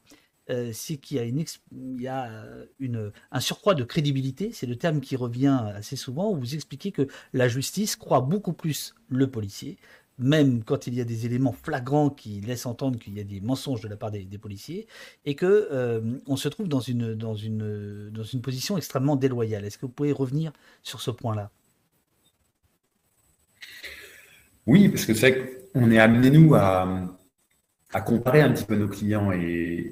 euh, 0.51 0.71
c'est 0.73 0.97
qu'il 0.97 1.19
y 1.19 1.21
a, 1.21 1.25
une, 1.25 1.45
il 1.73 2.01
y 2.01 2.09
a 2.09 2.31
une, 2.79 3.13
un 3.31 3.41
surcroît 3.41 3.75
de 3.75 3.85
crédibilité, 3.85 4.51
c'est 4.53 4.67
le 4.67 4.77
terme 4.77 5.01
qui 5.01 5.17
revient 5.17 5.59
assez 5.75 5.97
souvent, 5.97 6.31
où 6.31 6.37
vous 6.37 6.55
expliquez 6.55 6.93
que 6.93 7.07
la 7.33 7.49
justice 7.49 7.97
croit 7.97 8.21
beaucoup 8.21 8.55
plus 8.55 8.95
le 9.09 9.31
policier, 9.31 9.79
même 10.19 10.65
quand 10.65 10.87
il 10.87 10.95
y 10.95 11.01
a 11.01 11.05
des 11.05 11.27
éléments 11.27 11.53
flagrants 11.53 12.11
qui 12.11 12.41
laissent 12.41 12.67
entendre 12.67 12.99
qu'il 12.99 13.15
y 13.17 13.21
a 13.21 13.25
des 13.25 13.41
mensonges 13.41 13.81
de 13.81 13.89
la 13.89 13.97
part 13.97 14.11
des, 14.11 14.27
policiers, 14.39 14.87
et 15.25 15.35
que 15.35 15.69
euh, 15.71 16.19
on 16.27 16.37
se 16.37 16.49
trouve 16.49 16.69
dans 16.69 16.81
une 16.81 18.41
position 18.43 18.77
extrêmement 18.79 19.17
déloyale. 19.17 19.65
Est-ce 19.65 19.79
que 19.79 19.87
vous 19.87 19.93
pouvez 19.93 20.13
revenir 20.13 20.53
sur 20.83 21.01
ce 21.01 21.11
point-là? 21.11 21.51
Oui, 24.69 24.91
parce 24.91 25.07
que 25.07 25.15
c'est 25.15 25.71
qu'on 25.73 25.91
est 25.91 25.99
amené, 25.99 26.29
nous, 26.31 26.55
à, 26.55 26.87
à 27.91 28.01
comparer 28.03 28.43
un 28.43 28.53
petit 28.53 28.67
peu 28.67 28.77
nos 28.77 28.87
clients 28.87 29.33
et, 29.33 29.39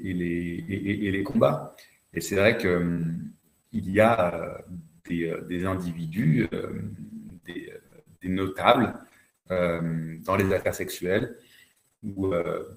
les, 0.05 1.23
combats. 1.25 1.75
Et 2.13 2.21
c'est 2.21 2.37
vrai 2.37 2.59
qu'il 2.59 2.69
hum, 2.69 3.33
y 3.73 4.01
a 4.01 4.35
euh, 4.35 4.59
euh, 5.11 5.41
des, 5.49 5.65
individus, 5.65 6.47
euh, 6.53 6.83
des, 7.47 8.29
notables 8.29 8.93
dans 9.49 10.37
les 10.37 10.53
affaires 10.53 10.75
sexuelles 10.75 11.37
où 12.03 12.33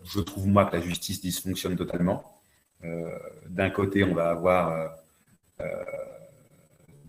je 0.06 0.20
trouve 0.20 0.48
moi 0.48 0.66
que 0.66 0.78
la 0.78 0.82
justice 0.82 1.20
dysfonctionne 1.20 1.76
totalement. 1.76 2.40
D'un 3.50 3.72
côté, 3.72 4.04
on 4.04 4.14
va 4.14 4.30
avoir 4.30 4.92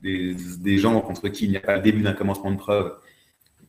des, 0.03 0.35
des, 0.59 0.79
gens 0.79 0.99
contre 1.03 1.29
qui 1.29 1.45
il 1.45 1.51
n'y 1.51 1.59
a 1.59 1.61
pas 1.61 1.77
le 1.77 1.83
début 1.83 2.01
d'un 2.01 2.15
commencement 2.15 2.51
de 2.51 2.57
preuve. 2.57 2.97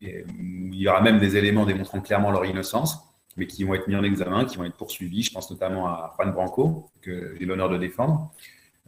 Il 0.01 0.75
y 0.75 0.87
aura 0.87 1.01
même 1.01 1.19
des 1.19 1.37
éléments 1.37 1.65
démontrant 1.65 2.01
clairement 2.01 2.31
leur 2.31 2.45
innocence. 2.45 2.99
mais 3.37 3.47
qui 3.47 3.63
vont 3.63 3.73
être 3.73 3.87
mis 3.87 3.95
en 3.95 4.03
examen, 4.03 4.43
qui 4.43 4.57
vont 4.57 4.65
être 4.65 4.75
poursuivis. 4.75 5.23
Je 5.23 5.31
pense 5.31 5.49
notamment 5.49 5.87
à 5.87 6.13
Juan 6.17 6.33
Branco, 6.33 6.89
que 7.01 7.33
j'ai 7.39 7.45
l'honneur 7.45 7.69
de 7.69 7.77
défendre, 7.77 8.29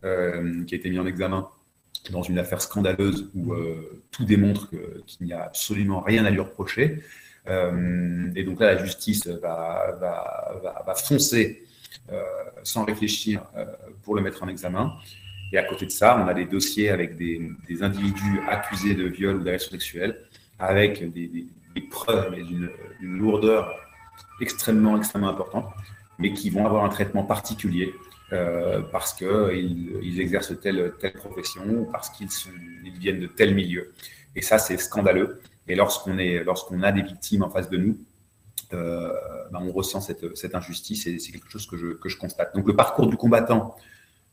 euh, 0.03 0.65
qui 0.65 0.75
a 0.75 0.77
été 0.77 0.89
mis 0.89 0.99
en 0.99 1.05
examen 1.05 1.47
dans 2.11 2.23
une 2.23 2.37
affaire 2.37 2.61
scandaleuse 2.61 3.31
où 3.33 3.53
euh, 3.53 4.03
tout 4.11 4.25
démontre 4.25 4.69
qu'il 5.05 5.25
n'y 5.27 5.31
a 5.31 5.43
absolument 5.43 6.01
rien 6.01 6.25
à 6.25 6.29
lui 6.29 6.41
reprocher. 6.41 7.03
Euh, 7.47 8.29
et 8.35 8.43
donc 8.43 8.59
là, 8.59 8.73
la 8.73 8.83
justice 8.83 9.27
va, 9.27 10.95
foncer 10.95 11.63
sans 12.63 12.83
réfléchir 12.83 13.45
pour 14.01 14.15
le 14.15 14.21
mettre 14.21 14.43
en 14.43 14.49
examen. 14.49 14.93
Et 15.53 15.57
à 15.57 15.63
côté 15.63 15.85
de 15.85 15.91
ça, 15.91 16.19
on 16.21 16.27
a 16.27 16.33
des 16.33 16.45
dossiers 16.45 16.89
avec 16.89 17.15
des, 17.15 17.49
des 17.69 17.81
individus 17.81 18.41
accusés 18.49 18.95
de 18.95 19.05
viol 19.05 19.37
ou 19.37 19.43
d'agression 19.43 19.71
sexuelle, 19.71 20.17
avec 20.63 21.11
des, 21.11 21.47
preuves, 21.89 22.31
mais 22.31 22.43
d'une 22.43 22.69
lourdeur 23.01 23.75
extrêmement, 24.39 24.97
extrêmement 24.97 25.29
importante, 25.29 25.65
mais 26.19 26.33
qui 26.33 26.49
vont 26.49 26.65
avoir 26.65 26.85
un 26.85 26.89
traitement 26.89 27.23
particulier 27.23 27.93
euh, 28.31 28.81
parce 28.91 29.13
qu'ils 29.13 29.97
ils 30.01 30.19
exercent 30.19 30.59
telle, 30.61 30.93
telle 30.99 31.13
profession 31.13 31.87
parce 31.91 32.09
qu'ils 32.09 32.29
ils 32.83 32.97
viennent 32.97 33.19
de 33.19 33.27
tel 33.27 33.53
milieu. 33.55 33.91
Et 34.35 34.41
ça, 34.41 34.57
c'est 34.57 34.77
scandaleux. 34.77 35.41
Et 35.67 35.75
lorsqu'on 35.75 36.15
lorsqu'on 36.45 36.83
a 36.83 36.91
des 36.91 37.01
victimes 37.01 37.43
en 37.43 37.49
face 37.49 37.69
de 37.69 37.77
nous, 37.77 37.97
euh, 38.73 39.13
ben, 39.51 39.59
on 39.61 39.71
ressent 39.71 40.01
cette, 40.01 40.35
cette 40.35 40.55
injustice 40.55 41.05
et 41.07 41.19
c'est 41.19 41.31
quelque 41.31 41.49
chose 41.49 41.67
que 41.67 41.77
je, 41.77 41.87
que 41.87 42.09
je, 42.09 42.17
constate. 42.17 42.55
Donc 42.55 42.67
le 42.67 42.75
parcours 42.75 43.07
du 43.07 43.17
combattant 43.17 43.75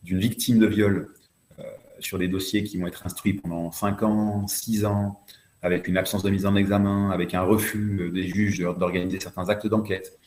d'une 0.03 0.19
victime 0.19 0.59
de 0.59 0.67
viol 0.67 1.15
euh, 1.59 1.63
sur 1.99 2.19
des 2.19 2.29
dossiers 2.29 2.65
qui 2.65 2.79
vont 2.79 2.87
être 2.87 3.05
instruits 3.05 3.35
pendant 3.35 3.71
5 3.71 4.03
ans, 4.03 4.47
6 4.47 4.87
ans, 4.87 5.21
avec 5.63 5.89
une 5.89 5.97
absence 5.97 6.23
de 6.23 6.31
mise 6.31 6.47
en 6.47 6.57
examen, 6.57 7.11
avec 7.11 7.35
un 7.35 7.43
refus 7.43 8.11
des 8.13 8.27
juges 8.29 8.61
d'organiser 8.61 9.21
certains 9.21 9.49
actes 9.49 9.67
d'enquête, 9.67 10.19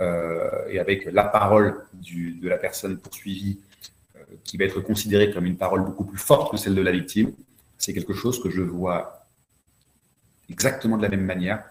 euh, 0.00 0.50
et 0.68 0.78
avec 0.78 1.06
la 1.06 1.24
parole 1.24 1.84
de 1.94 2.48
la 2.48 2.58
personne 2.58 2.98
poursuivie 2.98 3.58
euh, 4.16 4.20
qui 4.44 4.58
va 4.58 4.64
être 4.64 4.80
considérée 4.80 5.32
comme 5.32 5.46
une 5.46 5.56
parole 5.56 5.84
beaucoup 5.84 6.04
plus 6.04 6.18
forte 6.18 6.50
que 6.50 6.58
celle 6.58 6.74
de 6.74 6.82
la 6.82 6.92
victime, 6.92 7.32
c'est 7.78 7.94
quelque 7.94 8.12
chose 8.12 8.42
que 8.42 8.50
je 8.50 8.60
vois 8.60 9.26
exactement 10.50 10.98
de 10.98 11.02
la 11.02 11.08
même 11.08 11.24
manière 11.24 11.64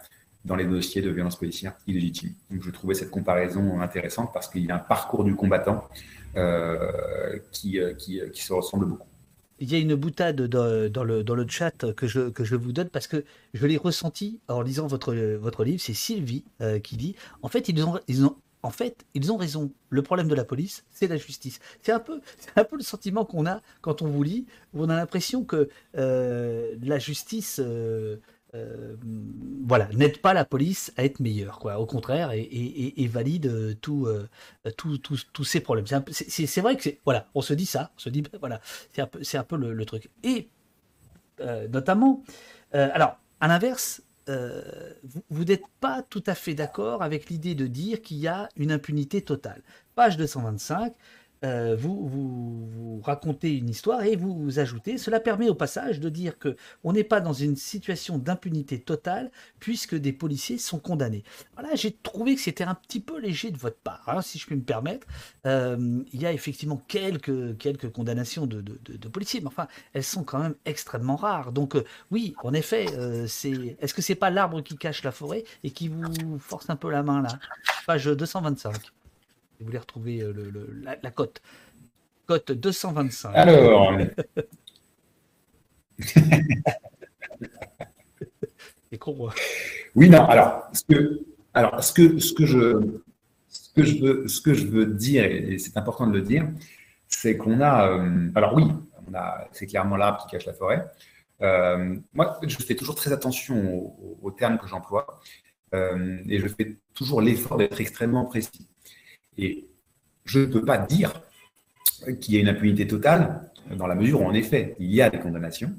dans 0.44 0.56
les 0.56 0.66
dossiers 0.66 1.02
de 1.02 1.10
violence 1.10 1.38
policière 1.38 1.74
illégitime. 1.88 2.34
Donc 2.50 2.64
je 2.64 2.70
trouvais 2.72 2.96
cette 2.96 3.12
comparaison 3.12 3.80
intéressante 3.80 4.32
parce 4.34 4.48
qu'il 4.48 4.66
y 4.66 4.72
a 4.72 4.76
un 4.76 4.80
parcours 4.80 5.24
du 5.24 5.36
combattant 5.36 5.88
euh, 6.36 7.40
qui, 7.52 7.80
qui, 7.98 8.22
qui 8.32 8.44
se 8.44 8.54
ressemble 8.54 8.86
beaucoup 8.86 9.08
il 9.60 9.72
y 9.72 9.76
a 9.76 9.80
une 9.80 9.96
boutade 9.96 10.42
dans, 10.42 11.04
le, 11.04 11.24
dans 11.24 11.36
le 11.36 11.48
chat 11.48 11.94
que 11.94 12.08
je, 12.08 12.30
que 12.30 12.44
je 12.44 12.56
vous 12.56 12.72
donne 12.72 12.90
parce 12.90 13.08
que 13.08 13.24
je 13.54 13.66
l'ai 13.66 13.78
ressenti 13.78 14.40
en 14.48 14.62
lisant 14.62 14.88
votre, 14.88 15.14
votre 15.16 15.64
livre. 15.64 15.82
C'est 15.82 15.94
Sylvie 15.94 16.44
euh, 16.62 16.80
qui 16.80 16.98
dit 16.98 17.16
En 17.42 17.48
fait, 17.48 17.70
ils 17.70 17.84
ont, 17.84 18.00
ils 18.08 18.26
ont, 18.26 18.36
en 18.64 18.72
fait, 18.72 19.06
ils 19.14 19.32
ont 19.32 19.38
raison. 19.38 19.72
Le 19.90 20.02
problème 20.02 20.28
de 20.28 20.36
la 20.36 20.44
police, 20.44 20.84
c'est 20.92 21.08
la 21.08 21.18
justice. 21.18 21.60
C'est 21.82 21.92
un 21.92 22.00
peu, 22.00 22.20
un 22.56 22.64
peu 22.64 22.76
le 22.76 22.84
sentiment 22.84 23.24
qu'on 23.24 23.46
a 23.46 23.62
quand 23.82 24.02
on 24.02 24.08
vous 24.08 24.24
lit, 24.24 24.46
où 24.74 24.84
on 24.84 24.90
a 24.90 24.96
l'impression 24.96 25.44
que 25.44 25.70
euh, 25.98 26.76
la 26.82 27.00
justice. 27.00 27.62
Euh, 27.64 28.18
euh, 28.56 28.96
voilà, 29.68 29.90
n'aide 29.94 30.20
pas 30.20 30.34
la 30.34 30.46
police 30.46 30.94
à 30.96 31.04
être 31.04 31.20
meilleure, 31.20 31.60
quoi. 31.60 31.80
Au 31.80 31.86
contraire, 31.86 32.32
et, 32.34 33.08
valide 33.08 33.48
euh, 33.48 33.74
euh, 33.88 34.72
tous 34.72 35.44
ces 35.44 35.60
problèmes. 35.60 35.86
C'est 36.12 36.62
vrai 36.62 36.78
que 36.78 36.84
c'est, 36.84 37.00
voilà, 37.04 37.28
on 37.34 37.42
se 37.42 37.54
dit 37.54 37.66
ça, 37.66 37.92
on 37.96 38.00
se 38.00 38.10
dit, 38.10 38.22
ben, 38.22 38.38
voilà, 38.40 38.62
c'est 38.94 39.02
un 39.02 39.08
peu, 39.08 39.24
c'est 39.24 39.38
un 39.38 39.44
peu 39.44 39.58
le, 39.58 39.86
truc. 39.86 40.10
Et 40.24 40.50
notamment, 41.70 42.24
alors, 42.72 43.18
à 43.40 43.48
l'inverse, 43.48 44.04
vous 44.28 45.44
n'êtes 45.44 45.68
pas 45.82 46.04
tout 46.04 46.24
à 46.28 46.36
fait 46.36 46.54
d'accord 46.54 47.02
avec 47.02 47.30
l'idée 47.30 47.56
de 47.56 47.68
dire 47.68 48.02
qu'il 48.02 48.18
y 48.18 48.28
a 48.28 48.50
une 48.56 48.72
impunité 48.72 49.22
totale. 49.22 49.62
Page 49.96 50.18
225, 50.18 50.94
euh, 51.46 51.76
vous, 51.78 52.08
vous, 52.08 53.02
racontez 53.04 53.56
une 53.56 53.70
histoire 53.70 54.04
et 54.04 54.16
vous, 54.16 54.58
ajoutez. 54.58 54.98
Cela 54.98 55.20
permet 55.20 55.48
au 55.48 55.54
passage 55.54 56.00
de 56.00 56.10
dire 56.10 56.40
que 56.40 56.56
on 56.84 56.94
n'est 56.94 57.04
pas 57.04 57.22
dans 57.22 57.34
une 57.34 57.56
situation 57.56 58.18
d'impunité 58.18 58.80
totale 58.80 59.32
puisque 59.60 59.96
des 59.96 60.12
policiers 60.12 60.58
sont 60.58 60.80
condamnés. 60.80 61.24
Voilà, 61.54 61.76
j'ai 61.76 61.92
trouvé 61.92 62.36
que 62.36 62.42
c'était 62.42 62.64
un 62.64 62.74
petit 62.74 63.00
peu 63.00 63.20
léger 63.20 63.52
de 63.52 63.58
votre 63.58 63.78
part, 63.78 64.04
hein, 64.08 64.22
si 64.22 64.40
je 64.40 64.48
puis 64.48 64.56
me 64.56 64.64
permettre. 64.64 65.06
Euh, 65.46 66.04
il 66.14 66.22
y 66.22 66.26
a 66.26 66.34
effectivement 66.34 66.82
quelques, 66.88 67.58
quelques 67.58 67.92
condamnations 67.92 68.48
de, 68.48 68.62
de, 68.62 69.08
policiers, 69.08 69.42
mais 69.42 69.48
enfin, 69.48 69.68
elles 69.94 70.04
sont 70.04 70.24
quand 70.24 70.40
même 70.40 70.56
extrêmement 70.66 71.16
rares. 71.16 71.52
Donc 71.52 71.76
euh, 71.76 71.84
oui, 72.10 72.34
en 72.44 72.54
effet, 72.54 72.88
c'est. 73.28 73.78
Est-ce 73.80 73.94
que 73.94 74.02
c'est 74.02 74.16
pas 74.16 74.32
l'arbre 74.32 74.62
qui 74.62 74.78
cache 74.78 75.04
la 75.04 75.12
forêt 75.12 75.44
et 75.64 75.72
qui 75.72 75.90
vous 75.90 76.40
force 76.40 76.70
un 76.70 76.76
peu 76.76 76.90
la 76.90 77.04
main 77.04 77.22
là? 77.22 77.30
Page 77.86 78.06
225. 78.06 78.74
Vous 79.60 79.66
voulez 79.66 79.78
retrouver 79.78 80.22
euh, 80.22 80.34
le, 80.34 80.82
la, 80.82 81.12
cote. 81.12 81.42
Cote 82.26 82.52
225. 82.52 83.32
Alors. 83.34 83.98
C'est 88.92 88.98
con. 88.98 89.30
Oui, 89.96 90.10
non. 90.10 90.26
Alors, 90.26 90.70
ce 90.74 90.84
que, 90.84 91.22
alors, 91.54 91.84
ce 91.84 91.94
que, 91.94 92.20
ce 92.20 92.34
que 92.34 92.46
je, 92.46 92.82
ce 93.48 93.70
que 93.74 93.84
je 93.84 94.02
veux, 94.02 94.28
ce 94.28 94.42
que 94.42 94.54
je 94.54 94.68
veux 94.68 94.86
dire, 94.86 95.24
et 95.24 95.58
c'est 95.58 95.78
important 95.78 96.08
de 96.08 96.14
le 96.14 96.22
dire, 96.22 96.50
c'est 97.08 97.38
qu'on 97.38 97.62
a, 97.62 97.88
euh, 97.90 98.30
alors 98.36 98.54
oui, 98.56 98.66
on 99.08 99.14
a, 99.14 99.48
c'est 99.52 99.68
clairement 99.68 99.96
l'arbre 99.96 100.26
qui 100.26 100.32
cache 100.36 100.46
la 100.46 100.54
forêt. 100.54 100.86
Euh, 101.42 101.96
moi, 102.14 102.40
je 102.46 102.58
fais 102.58 102.76
toujours 102.76 102.96
très 102.96 103.14
attention 103.14 103.94
aux, 104.22 104.32
termes 104.32 104.58
que 104.58 104.68
j'emploie 104.68 105.22
et 105.74 106.40
je 106.40 106.48
fais 106.48 106.78
toujours 106.94 107.22
l'effort 107.22 107.58
d'être 107.58 107.82
extrêmement 107.82 108.24
précis. 108.24 108.70
Et 109.38 109.68
je 110.26 110.40
ne 110.40 110.46
peux 110.46 110.64
pas 110.64 110.78
dire 110.78 111.14
qu'il 112.20 112.36
y 112.36 112.38
a 112.38 112.42
une 112.42 112.50
impunité 112.50 112.88
totale, 112.88 113.52
dans 113.76 113.88
la 113.88 113.96
mesure 113.96 114.22
où, 114.22 114.26
en 114.26 114.34
effet, 114.34 114.76
il 114.80 114.92
y 114.92 115.02
a 115.02 115.10
des 115.10 115.20
condamnations. 115.20 115.74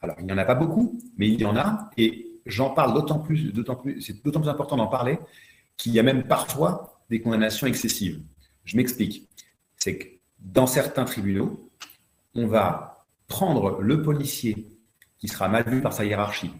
Alors, 0.00 0.16
il 0.18 0.26
n'y 0.26 0.32
en 0.32 0.38
a 0.38 0.44
pas 0.44 0.54
beaucoup, 0.54 0.98
mais 1.16 1.28
il 1.28 1.40
y 1.40 1.44
en 1.44 1.56
a, 1.56 1.90
et 1.96 2.28
j'en 2.46 2.70
parle 2.70 2.94
d'autant 2.94 3.18
plus, 3.18 3.52
plus, 3.82 4.00
c'est 4.00 4.22
d'autant 4.22 4.40
plus 4.40 4.50
important 4.50 4.76
d'en 4.76 4.88
parler 4.88 5.18
qu'il 5.76 5.92
y 5.92 5.98
a 5.98 6.02
même 6.02 6.24
parfois 6.24 7.02
des 7.10 7.20
condamnations 7.20 7.66
excessives. 7.66 8.20
Je 8.64 8.76
m'explique. 8.76 9.28
C'est 9.76 9.98
que 9.98 10.06
dans 10.38 10.66
certains 10.66 11.04
tribunaux, 11.04 11.70
on 12.34 12.46
va 12.46 13.06
prendre 13.28 13.80
le 13.80 14.02
policier 14.02 14.68
qui 15.18 15.28
sera 15.28 15.48
mal 15.48 15.68
vu 15.68 15.80
par 15.80 15.92
sa 15.92 16.04
hiérarchie, 16.04 16.50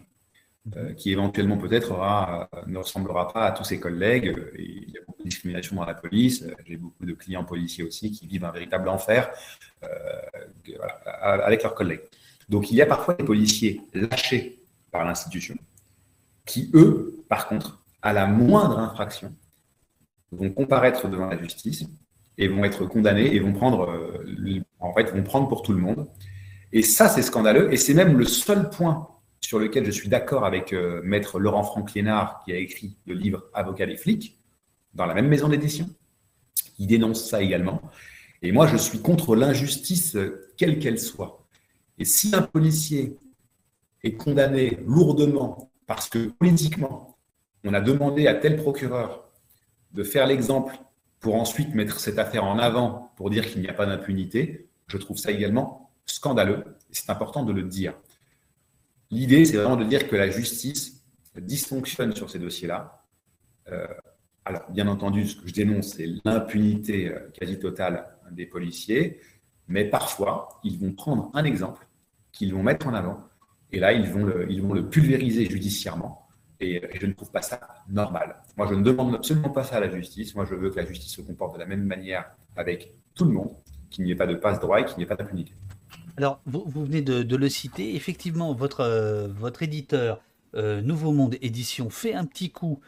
euh, 0.77 0.93
qui 0.93 1.11
éventuellement 1.11 1.57
peut-être 1.57 1.91
euh, 1.91 2.61
ne 2.67 2.77
ressemblera 2.77 3.33
pas 3.33 3.47
à 3.47 3.51
tous 3.51 3.65
ses 3.65 3.81
collègues. 3.81 4.33
il 4.57 4.91
y 4.91 4.97
a 4.97 5.01
beaucoup 5.05 5.21
de 5.21 5.27
discrimination 5.27 5.75
dans 5.75 5.83
la 5.83 5.93
police. 5.93 6.45
J'ai 6.65 6.77
beaucoup 6.77 7.05
de 7.05 7.11
clients 7.11 7.43
policiers 7.43 7.83
aussi 7.83 8.11
qui 8.11 8.27
vivent 8.27 8.45
un 8.45 8.51
véritable 8.51 8.87
enfer 8.87 9.29
euh, 9.83 9.87
avec 11.19 11.63
leurs 11.63 11.75
collègues. 11.75 11.99
Donc 12.47 12.71
il 12.71 12.77
y 12.77 12.81
a 12.81 12.85
parfois 12.85 13.13
des 13.15 13.25
policiers 13.25 13.81
lâchés 13.93 14.63
par 14.89 15.03
l'institution 15.03 15.55
qui, 16.45 16.71
eux, 16.73 17.25
par 17.27 17.49
contre, 17.49 17.83
à 18.01 18.13
la 18.13 18.25
moindre 18.25 18.79
infraction, 18.79 19.35
vont 20.31 20.49
comparaître 20.49 21.09
devant 21.09 21.27
la 21.27 21.37
justice 21.37 21.83
et 22.37 22.47
vont 22.47 22.63
être 22.63 22.85
condamnés 22.85 23.35
et 23.35 23.39
vont 23.41 23.51
prendre, 23.51 24.23
en 24.79 24.93
fait, 24.93 25.11
vont 25.11 25.23
prendre 25.23 25.49
pour 25.49 25.61
tout 25.61 25.73
le 25.73 25.79
monde. 25.79 26.07
Et 26.71 26.83
ça, 26.83 27.09
c'est 27.09 27.21
scandaleux. 27.21 27.71
Et 27.73 27.77
c'est 27.77 27.93
même 27.93 28.17
le 28.17 28.25
seul 28.25 28.69
point 28.69 29.09
sur 29.43 29.59
lequel 29.59 29.85
je 29.85 29.91
suis 29.91 30.07
d'accord 30.07 30.45
avec 30.45 30.71
euh, 30.73 31.01
maître 31.03 31.37
Laurent 31.37 31.63
Franck-Lénard, 31.63 32.41
qui 32.43 32.53
a 32.53 32.57
écrit 32.57 32.95
le 33.05 33.13
livre 33.13 33.43
Avocat 33.53 33.85
des 33.85 33.97
flics, 33.97 34.39
dans 34.93 35.05
la 35.05 35.13
même 35.13 35.27
maison 35.27 35.49
d'édition. 35.49 35.89
Il 36.79 36.87
dénonce 36.87 37.29
ça 37.29 37.41
également. 37.41 37.81
Et 38.41 38.51
moi, 38.51 38.67
je 38.67 38.77
suis 38.77 39.01
contre 39.01 39.35
l'injustice, 39.35 40.15
euh, 40.15 40.49
quelle 40.57 40.79
qu'elle 40.79 40.99
soit. 40.99 41.45
Et 41.99 42.05
si 42.05 42.33
un 42.33 42.41
policier 42.41 43.17
est 44.03 44.13
condamné 44.13 44.79
lourdement 44.85 45.69
parce 45.87 46.09
que 46.09 46.29
politiquement, 46.39 47.17
on 47.65 47.73
a 47.73 47.81
demandé 47.81 48.27
à 48.27 48.35
tel 48.35 48.55
procureur 48.55 49.29
de 49.91 50.03
faire 50.03 50.25
l'exemple 50.25 50.75
pour 51.19 51.35
ensuite 51.35 51.75
mettre 51.75 51.99
cette 51.99 52.17
affaire 52.17 52.45
en 52.45 52.59
avant 52.59 53.11
pour 53.17 53.29
dire 53.29 53.45
qu'il 53.45 53.61
n'y 53.61 53.69
a 53.69 53.73
pas 53.73 53.85
d'impunité, 53.85 54.69
je 54.87 54.97
trouve 54.97 55.17
ça 55.17 55.31
également 55.31 55.91
scandaleux. 56.05 56.63
C'est 56.91 57.09
important 57.09 57.43
de 57.43 57.53
le 57.53 57.63
dire. 57.63 57.93
L'idée, 59.13 59.45
c'est 59.45 59.57
vraiment 59.57 59.75
de 59.75 59.83
dire 59.83 60.07
que 60.07 60.15
la 60.15 60.31
justice 60.31 61.03
dysfonctionne 61.37 62.15
sur 62.15 62.31
ces 62.31 62.39
dossiers-là. 62.39 63.05
Euh, 63.71 63.85
alors, 64.43 64.63
bien 64.71 64.87
entendu, 64.87 65.27
ce 65.27 65.39
que 65.39 65.47
je 65.47 65.53
dénonce, 65.53 65.93
c'est 65.93 66.07
l'impunité 66.25 67.09
euh, 67.09 67.29
quasi 67.31 67.59
totale 67.59 68.07
des 68.31 68.47
policiers, 68.47 69.19
mais 69.67 69.85
parfois, 69.85 70.59
ils 70.63 70.79
vont 70.79 70.93
prendre 70.93 71.29
un 71.35 71.43
exemple 71.43 71.87
qu'ils 72.31 72.55
vont 72.55 72.63
mettre 72.63 72.87
en 72.87 72.95
avant, 72.95 73.23
et 73.71 73.79
là, 73.79 73.93
ils 73.93 74.09
vont 74.09 74.25
le, 74.25 74.51
ils 74.51 74.63
vont 74.63 74.73
le 74.73 74.89
pulvériser 74.89 75.45
judiciairement, 75.45 76.27
et, 76.59 76.81
je 76.99 77.05
ne 77.05 77.13
trouve 77.13 77.29
pas 77.29 77.43
ça 77.43 77.59
normal. 77.87 78.35
Moi, 78.57 78.65
je 78.67 78.73
ne 78.73 78.81
demande 78.81 79.13
absolument 79.13 79.51
pas 79.51 79.63
ça 79.63 79.75
à 79.75 79.79
la 79.79 79.91
justice. 79.91 80.33
Moi, 80.33 80.45
je 80.49 80.55
veux 80.55 80.71
que 80.71 80.77
la 80.77 80.85
justice 80.85 81.13
se 81.13 81.21
comporte 81.21 81.53
de 81.53 81.59
la 81.59 81.67
même 81.67 81.83
manière 81.83 82.31
avec 82.55 82.93
tout 83.13 83.25
le 83.25 83.31
monde, 83.31 83.51
qu'il 83.91 84.05
n'y 84.05 84.11
ait 84.11 84.15
pas 84.15 84.27
de 84.27 84.35
passe-droit 84.35 84.81
et 84.81 84.85
qu'il 84.85 84.97
n'y 84.97 85.03
ait 85.03 85.07
pas 85.07 85.15
d'impunité. 85.15 85.53
Alors, 86.17 86.41
vous, 86.45 86.85
venez 86.85 87.01
de, 87.01 87.35
le 87.35 87.49
citer. 87.49 87.95
Effectivement, 87.95 88.53
votre, 88.53 88.81
euh, 88.81 89.27
votre 89.27 89.63
éditeur, 89.63 90.21
euh, 90.55 90.81
Nouveau 90.81 91.11
Monde 91.11 91.37
Édition, 91.41 91.89
fait 91.89 92.13
un 92.13 92.25
petit 92.25 92.51
coup 92.51 92.79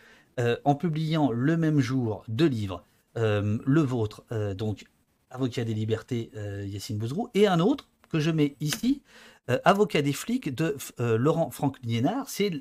en 0.65 0.75
publiant 0.75 1.31
le 1.31 1.55
même 1.55 1.79
jour 1.79 2.25
deux 2.27 2.47
livres, 2.47 2.83
le 3.15 3.79
vôtre, 3.79 4.25
donc 4.53 4.83
Avocat 5.29 5.63
des 5.63 5.73
libertés, 5.73 6.29
Yacine 6.65 6.97
Bouzrou, 6.97 7.29
et 7.33 7.47
un 7.47 7.61
autre 7.61 7.87
que 8.11 8.19
je 8.19 8.31
mets 8.31 8.57
ici, 8.59 9.01
Avocat 9.47 10.01
des 10.01 10.11
flics 10.11 10.53
de 10.53 10.75
Laurent 10.99 11.51
Franck 11.51 11.77
Liénard. 11.83 12.27
C'est 12.27 12.51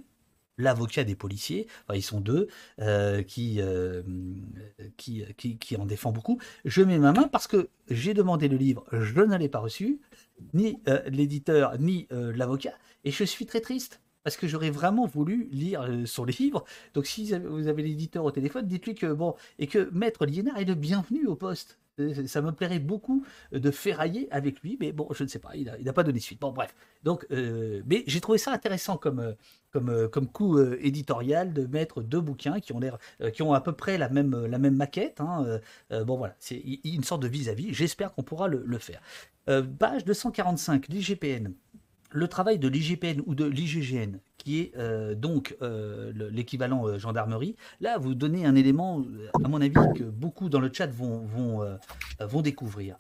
l'avocat 0.59 1.05
des 1.05 1.15
policiers, 1.15 1.67
ils 1.93 2.03
sont 2.03 2.21
deux, 2.21 2.49
euh, 2.81 3.23
qui, 3.23 3.61
euh, 3.61 4.03
qui, 4.97 5.25
qui, 5.37 5.77
en 5.77 5.87
défend 5.87 6.13
beaucoup. 6.13 6.39
Je 6.65 6.83
mets 6.83 6.99
ma 6.99 7.13
main 7.13 7.29
parce 7.29 7.47
que 7.47 7.69
j'ai 7.89 8.15
demandé 8.15 8.49
le 8.49 8.57
livre, 8.57 8.85
je 8.93 9.21
ne 9.21 9.37
l'ai 9.37 9.49
pas 9.49 9.59
reçu, 9.59 10.01
ni 10.53 10.81
euh, 10.89 11.03
l'éditeur, 11.09 11.79
ni 11.79 12.07
l'avocat, 12.11 12.75
et 13.05 13.11
je 13.11 13.25
suis 13.25 13.47
très 13.47 13.61
triste. 13.61 14.01
Parce 14.23 14.39
que 14.39 14.49
j'aurais 14.49 14.71
vraiment 14.71 15.05
voulu 15.05 15.49
lire 15.53 15.87
son 16.07 16.25
livre. 16.25 16.65
Donc, 16.95 17.05
si 17.05 17.31
vous 17.35 17.69
avez 17.69 17.83
l'éditeur 17.83 18.25
au 18.25 18.31
téléphone, 18.31 18.67
dites-lui 18.67 18.95
que 18.95 19.13
bon, 19.13 19.35
et 19.59 19.67
que 19.67 19.91
Maître 19.93 20.25
Liénard 20.25 20.57
est 20.57 20.65
le 20.65 20.75
bienvenu 20.75 21.27
au 21.27 21.37
poste. 21.37 21.79
Euh, 22.01 22.27
ça 22.27 22.43
me 22.43 22.51
plairait 22.53 22.79
beaucoup 22.81 23.25
de 23.53 23.71
ferrailler 23.71 24.29
avec 24.33 24.61
lui, 24.63 24.77
mais 24.81 24.93
bon, 24.93 25.07
je 25.13 25.23
ne 25.23 25.29
sais 25.29 25.39
pas, 25.39 25.51
il 25.55 25.73
n'a 25.81 25.93
pas 25.93 26.03
donné 26.03 26.19
suite. 26.19 26.41
Bon, 26.41 26.53
bref. 26.53 26.75
Donc, 27.03 27.27
euh, 27.31 27.83
mais 27.87 28.03
j'ai 28.07 28.21
trouvé 28.21 28.39
ça 28.39 28.53
intéressant 28.53 28.97
comme, 28.97 29.21
euh, 29.21 29.33
comme, 29.71 30.09
comme 30.09 30.29
coup 30.29 30.61
éditorial 30.61 31.53
de 31.53 31.67
mettre 31.67 32.03
deux 32.03 32.21
bouquins 32.21 32.61
qui 32.61 32.73
ont 32.73 32.81
l'air, 32.81 32.99
qui 33.33 33.43
ont 33.43 33.53
à 33.53 33.61
peu 33.61 33.73
près 33.73 33.99
la 33.99 34.09
même, 34.09 34.47
la 34.47 34.59
même 34.59 34.77
maquette. 34.77 35.21
Hein, 35.21 35.61
bon, 35.91 36.17
voilà, 36.17 36.37
c'est 36.39 36.63
une 36.85 37.03
sorte 37.03 37.23
de 37.23 37.29
vis-à-vis. 37.29 37.75
J'espère 37.75 38.13
qu'on 38.13 38.23
pourra 38.23 38.47
le, 38.47 38.63
le 38.65 38.79
faire. 38.79 39.01
page 39.79 40.05
245, 40.05 40.89
l'IGPN 40.89 41.53
le 42.15 42.29
travail 42.29 42.61
de 42.61 42.69
l'IGPN 42.69 43.23
ou 43.27 43.35
de 43.35 43.45
l'IGGN, 43.45 44.19
qui 44.39 44.61
est 44.61 44.77
euh, 44.77 45.17
donc 45.17 45.57
euh, 45.63 46.13
l'équivalent 46.31 46.87
euh, 46.87 46.97
gendarmerie, 46.97 47.57
là, 47.81 47.99
vous 47.99 48.15
donnez 48.15 48.47
un 48.47 48.55
élément, 48.55 49.05
à 49.43 49.49
mon 49.49 49.61
avis, 49.61 49.75
que 49.97 50.05
beaucoup 50.05 50.49
dans 50.49 50.61
le 50.61 50.71
chat 50.73 50.87
vont, 50.87 51.27
vont, 51.27 52.41
découvrir. 52.41 52.97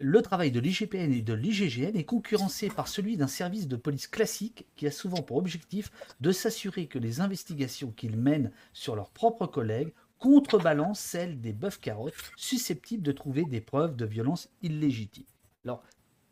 Le 0.00 0.20
travail 0.20 0.52
de 0.52 0.60
l'IGPN 0.60 1.12
et 1.12 1.22
de 1.22 1.32
l'IGGN 1.32 1.96
est 1.96 2.04
concurrencé 2.04 2.68
par 2.68 2.88
celui 2.88 3.16
d'un 3.16 3.26
service 3.26 3.68
de 3.68 3.76
police 3.76 4.06
classique 4.06 4.66
qui 4.76 4.86
a 4.86 4.90
souvent 4.90 5.22
pour 5.22 5.38
objectif 5.38 5.90
de 6.20 6.30
s'assurer 6.30 6.88
que 6.88 6.98
les 6.98 7.22
investigations 7.22 7.90
qu'ils 7.90 8.18
mènent 8.18 8.52
sur 8.74 8.96
leurs 8.96 9.10
propres 9.10 9.46
collègues 9.46 9.94
contrebalancent 10.18 11.00
celles 11.00 11.40
des 11.40 11.54
bœufs 11.54 11.80
carottes 11.80 12.12
susceptibles 12.36 13.02
de 13.02 13.12
trouver 13.12 13.44
des 13.44 13.62
preuves 13.62 13.96
de 13.96 14.04
violence 14.04 14.50
illégitime. 14.60 15.24
Alors, 15.64 15.82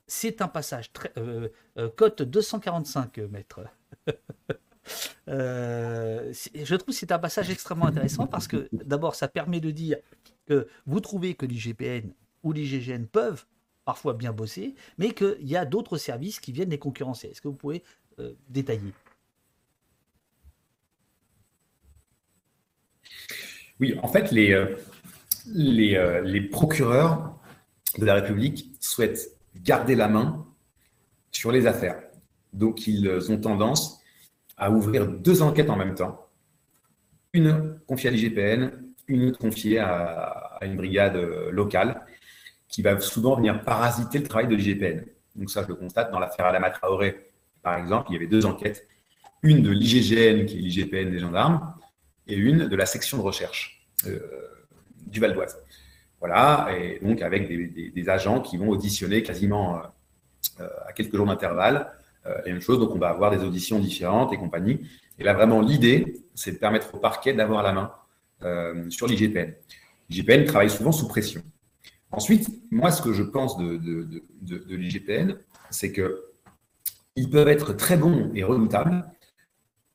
c'est 0.07 0.43
un 0.43 0.49
passage 0.49 0.93
très. 0.93 1.13
Euh, 1.19 1.49
euh, 1.79 1.89
cote 1.95 2.23
245 2.23 3.19
mètres. 3.19 3.61
Euh, 5.29 6.33
je 6.55 6.75
trouve 6.77 6.95
que 6.95 6.99
c'est 6.99 7.13
un 7.13 7.19
passage 7.19 7.51
extrêmement 7.51 7.87
intéressant 7.87 8.27
parce 8.27 8.47
que 8.47 8.69
d'abord, 8.73 9.15
ça 9.15 9.29
permet 9.29 9.61
de 9.61 9.71
dire 9.71 9.99
que 10.47 10.69
vous 10.87 11.01
trouvez 11.01 11.35
que 11.35 11.45
l'IGPN 11.45 12.13
ou 12.45 12.53
l'IGGN 12.53 13.07
peuvent 13.07 13.45
parfois 13.85 14.15
bien 14.15 14.33
bosser, 14.33 14.75
mais 14.99 15.13
qu'il 15.13 15.47
y 15.47 15.57
a 15.57 15.65
d'autres 15.65 15.99
services 15.99 16.41
qui 16.41 16.53
viennent 16.53 16.71
les 16.71 16.79
concurrencer. 16.79 17.29
Est-ce 17.29 17.41
que 17.41 17.49
vous 17.49 17.55
pouvez 17.55 17.83
détailler? 18.49 18.93
Oui, 23.79 23.97
en 24.03 24.09
fait, 24.09 24.33
les 24.33 24.57
procureurs 26.51 27.39
de 27.99 28.05
la 28.05 28.15
République 28.15 28.75
souhaitent 28.81 29.36
garder 29.63 29.95
la 29.95 30.09
main 30.09 30.47
sur 31.31 31.53
les 31.53 31.67
affaires. 31.67 32.01
Donc, 32.53 32.87
ils 32.87 33.31
ont 33.31 33.39
tendance 33.39 34.01
à 34.57 34.71
ouvrir 34.71 35.07
deux 35.07 35.43
enquêtes 35.43 35.71
en 35.71 35.77
même 35.77 35.95
temps. 35.95 36.27
Une 37.33 37.79
confiée 37.87 38.09
à 38.09 38.13
l'IGPN, 38.13 38.71
une 39.09 39.29
autre 39.29 39.39
confiée 39.39 39.79
à, 39.79 40.59
une 40.63 40.77
brigade 40.77 41.17
locale 41.51 42.03
qui 42.69 42.83
va 42.83 42.99
souvent 42.99 43.37
venir 43.37 43.63
parasiter 43.63 44.19
le 44.19 44.27
travail 44.27 44.49
de 44.49 44.57
l'IGPN. 44.57 45.05
Donc 45.35 45.51
ça, 45.51 45.63
je 45.63 45.69
le 45.69 45.75
constate 45.75 46.11
dans 46.11 46.19
l'affaire 46.19 46.47
Alama 46.47 46.71
Traoré, 46.71 47.31
par 47.63 47.77
exemple, 47.79 48.07
il 48.11 48.15
y 48.15 48.17
avait 48.17 48.27
deux 48.27 48.47
enquêtes. 48.47 48.87
Une 49.43 49.63
de 49.63 49.71
l'IGGN, 49.71 50.47
qui 50.47 50.59
est 50.59 50.61
l'IGPN 50.61 51.11
des 51.11 51.19
gendarmes, 51.19 51.75
et 52.27 52.37
une 52.37 52.69
de 52.69 52.77
la 52.77 52.87
section 52.87 53.19
de 53.19 53.23
recherche 53.23 53.87
euh, 54.07 54.21
du 55.07 55.21
Val 55.21 55.35
d'Oise. 55.35 55.59
Voilà, 56.27 56.67
et 56.77 56.99
donc 57.05 57.23
avec 57.23 57.47
des, 57.49 58.09
agents 58.09 58.41
qui 58.41 58.57
vont 58.57 58.69
auditionner 58.71 59.23
quasiment 59.23 59.81
euh, 60.59 60.67
à 60.85 60.93
quelques 60.93 61.15
jours 61.15 61.27
d'intervalle 61.27 61.93
euh, 62.27 62.35
et 62.45 62.51
une 62.51 62.61
chose. 62.61 62.81
Donc 62.81 62.91
on 62.93 62.99
va 62.99 63.11
avoir 63.11 63.31
des 63.31 63.45
auditions 63.45 63.79
différentes 63.79 64.33
et 64.33 64.37
compagnie. 64.37 64.81
Et 65.21 65.25
là, 65.25 65.35
vraiment, 65.35 65.61
l'idée, 65.61 66.25
c'est 66.35 66.51
de 66.51 66.59
permettre 66.59 66.93
au 66.97 66.99
parquet 66.99 67.33
d'avoir 67.33 67.63
la 67.63 67.73
main 67.73 67.93
euh, 68.43 68.91
sur 68.91 69.07
l'IGPN. 69.07 69.53
L'IGPN 70.11 70.45
travaille 70.47 70.69
souvent 70.69 70.91
sous 70.91 71.07
pression. 71.07 71.43
Ensuite, 72.11 72.49
moi, 72.73 72.91
ce 72.91 73.03
que 73.03 73.13
je 73.13 73.23
pense 73.23 73.57
de, 73.57 73.77
de, 73.77 74.75
l'IGPN, 74.75 75.37
c'est 75.71 75.93
qu'ils 75.93 77.31
peuvent 77.31 77.49
être 77.49 77.73
très 77.73 77.97
bons 77.97 78.33
et 78.35 78.43
redoutables 78.43 79.05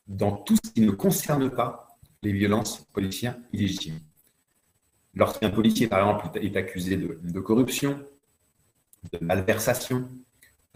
dans 0.07 0.31
tout 0.31 0.55
ce 0.63 0.71
qui 0.71 0.79
ne 0.79 0.91
concerne 0.91 1.49
pas 1.49 1.97
les 2.23 2.31
violences 2.31 2.85
policières 2.93 3.35
illégitimes. 3.51 3.99
Lorsqu'un 5.13 5.49
policier, 5.49 5.87
par 5.87 5.99
exemple, 5.99 6.39
est 6.39 6.55
accusé 6.55 6.95
de, 6.95 7.39
corruption, 7.39 7.99
de 9.11 9.19
malversation, 9.23 10.07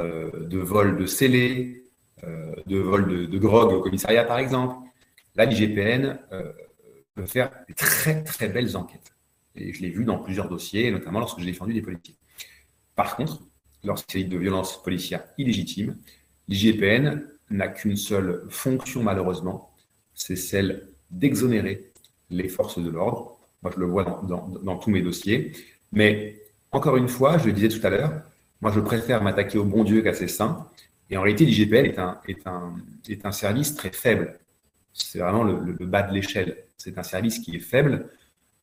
euh, 0.01 0.29
de 0.47 0.57
vol 0.57 0.97
de 0.97 1.05
scellés, 1.05 1.85
euh, 2.23 2.53
de 2.65 2.77
vol 2.77 3.29
de, 3.29 3.37
drogue 3.37 3.73
au 3.73 3.81
commissariat, 3.81 4.25
par 4.25 4.39
exemple, 4.39 4.75
là, 5.35 5.45
l'IGPN 5.45 6.19
euh, 6.33 6.51
peut 7.13 7.25
faire 7.25 7.51
des 7.67 7.73
très, 7.73 8.23
très 8.23 8.49
belles 8.49 8.75
enquêtes. 8.75 9.13
Et 9.55 9.71
je 9.71 9.81
l'ai 9.81 9.89
vu 9.89 10.03
dans 10.03 10.19
plusieurs 10.19 10.49
dossiers, 10.49 10.91
notamment 10.91 11.19
lorsque 11.19 11.39
j'ai 11.39 11.45
défendu 11.45 11.73
des 11.73 11.81
policiers. 11.81 12.15
Par 12.95 13.15
contre, 13.15 13.41
lorsqu'il 13.85 14.11
s'agit 14.11 14.25
de 14.29 14.37
violences 14.37 14.83
policières 14.83 15.23
illégitimes, 15.37 15.97
l'IGPN 16.49 17.25
n'a 17.51 17.69
qu'une 17.69 17.95
seule 17.95 18.45
fonction, 18.49 19.01
malheureusement, 19.01 19.73
c'est 20.13 20.35
celle 20.35 20.89
d'exonérer 21.09 21.91
les 22.29 22.49
forces 22.49 22.79
de 22.79 22.89
l'ordre 22.89 23.34
moi, 23.65 23.73
je 23.75 23.79
le 23.79 23.87
vois 23.87 24.03
dans, 24.03 24.77
tous 24.77 24.91
mes 24.91 25.01
dossiers. 25.01 25.51
Mais 25.91 26.35
encore 26.71 26.97
une 26.97 27.07
fois, 27.07 27.39
je 27.39 27.47
le 27.47 27.51
disais 27.51 27.69
tout 27.69 27.85
à 27.85 27.89
l'heure, 27.89 28.11
moi, 28.61 28.71
je 28.71 28.79
préfère 28.79 29.23
m'attaquer 29.23 29.57
au 29.57 29.65
bon 29.65 29.83
Dieu 29.83 30.03
qu'à 30.03 30.13
ses 30.13 30.27
saints. 30.27 30.67
Et 31.09 31.17
en 31.17 31.23
réalité, 31.23 31.45
l'IGPN 31.45 31.85
est 31.85 31.97
un, 31.97 32.19
est, 32.27 32.45
un, 32.45 32.75
est 33.09 33.25
un 33.25 33.31
service 33.31 33.73
très 33.73 33.89
faible. 33.89 34.37
C'est 34.93 35.17
vraiment 35.17 35.43
le, 35.43 35.73
bas 35.83 36.03
de 36.03 36.13
l'échelle. 36.13 36.57
C'est 36.77 36.99
un 36.99 37.03
service 37.03 37.39
qui 37.39 37.55
est 37.55 37.59
faible. 37.59 38.07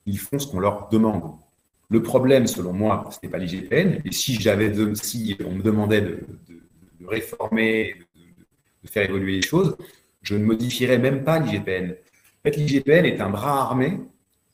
Ils 0.06 0.20
font 0.20 0.38
ce 0.38 0.46
qu'on 0.46 0.60
leur 0.60 0.88
demande. 0.88 1.32
Le 1.90 2.00
problème, 2.00 2.46
selon 2.46 2.72
moi, 2.72 3.10
ce 3.10 3.18
n'est 3.24 3.28
pas 3.28 3.38
l'IGPN. 3.38 4.02
Et 4.04 4.12
si, 4.12 4.40
j'avais 4.40 4.72
si 4.94 5.36
on 5.44 5.50
me 5.50 5.62
demandait 5.62 6.00
de, 6.00 6.20
de 7.00 7.06
réformer, 7.08 7.96
de, 8.84 8.88
faire 8.88 9.08
évoluer 9.08 9.34
les 9.34 9.42
choses, 9.42 9.76
je 10.22 10.36
ne 10.36 10.44
modifierais 10.44 10.98
même 10.98 11.24
pas 11.24 11.40
l'IGPN. 11.40 11.90
En 11.90 12.42
fait, 12.44 12.56
l'IGPN 12.56 13.04
est 13.04 13.20
un 13.20 13.30
bras 13.30 13.62
armé 13.62 13.98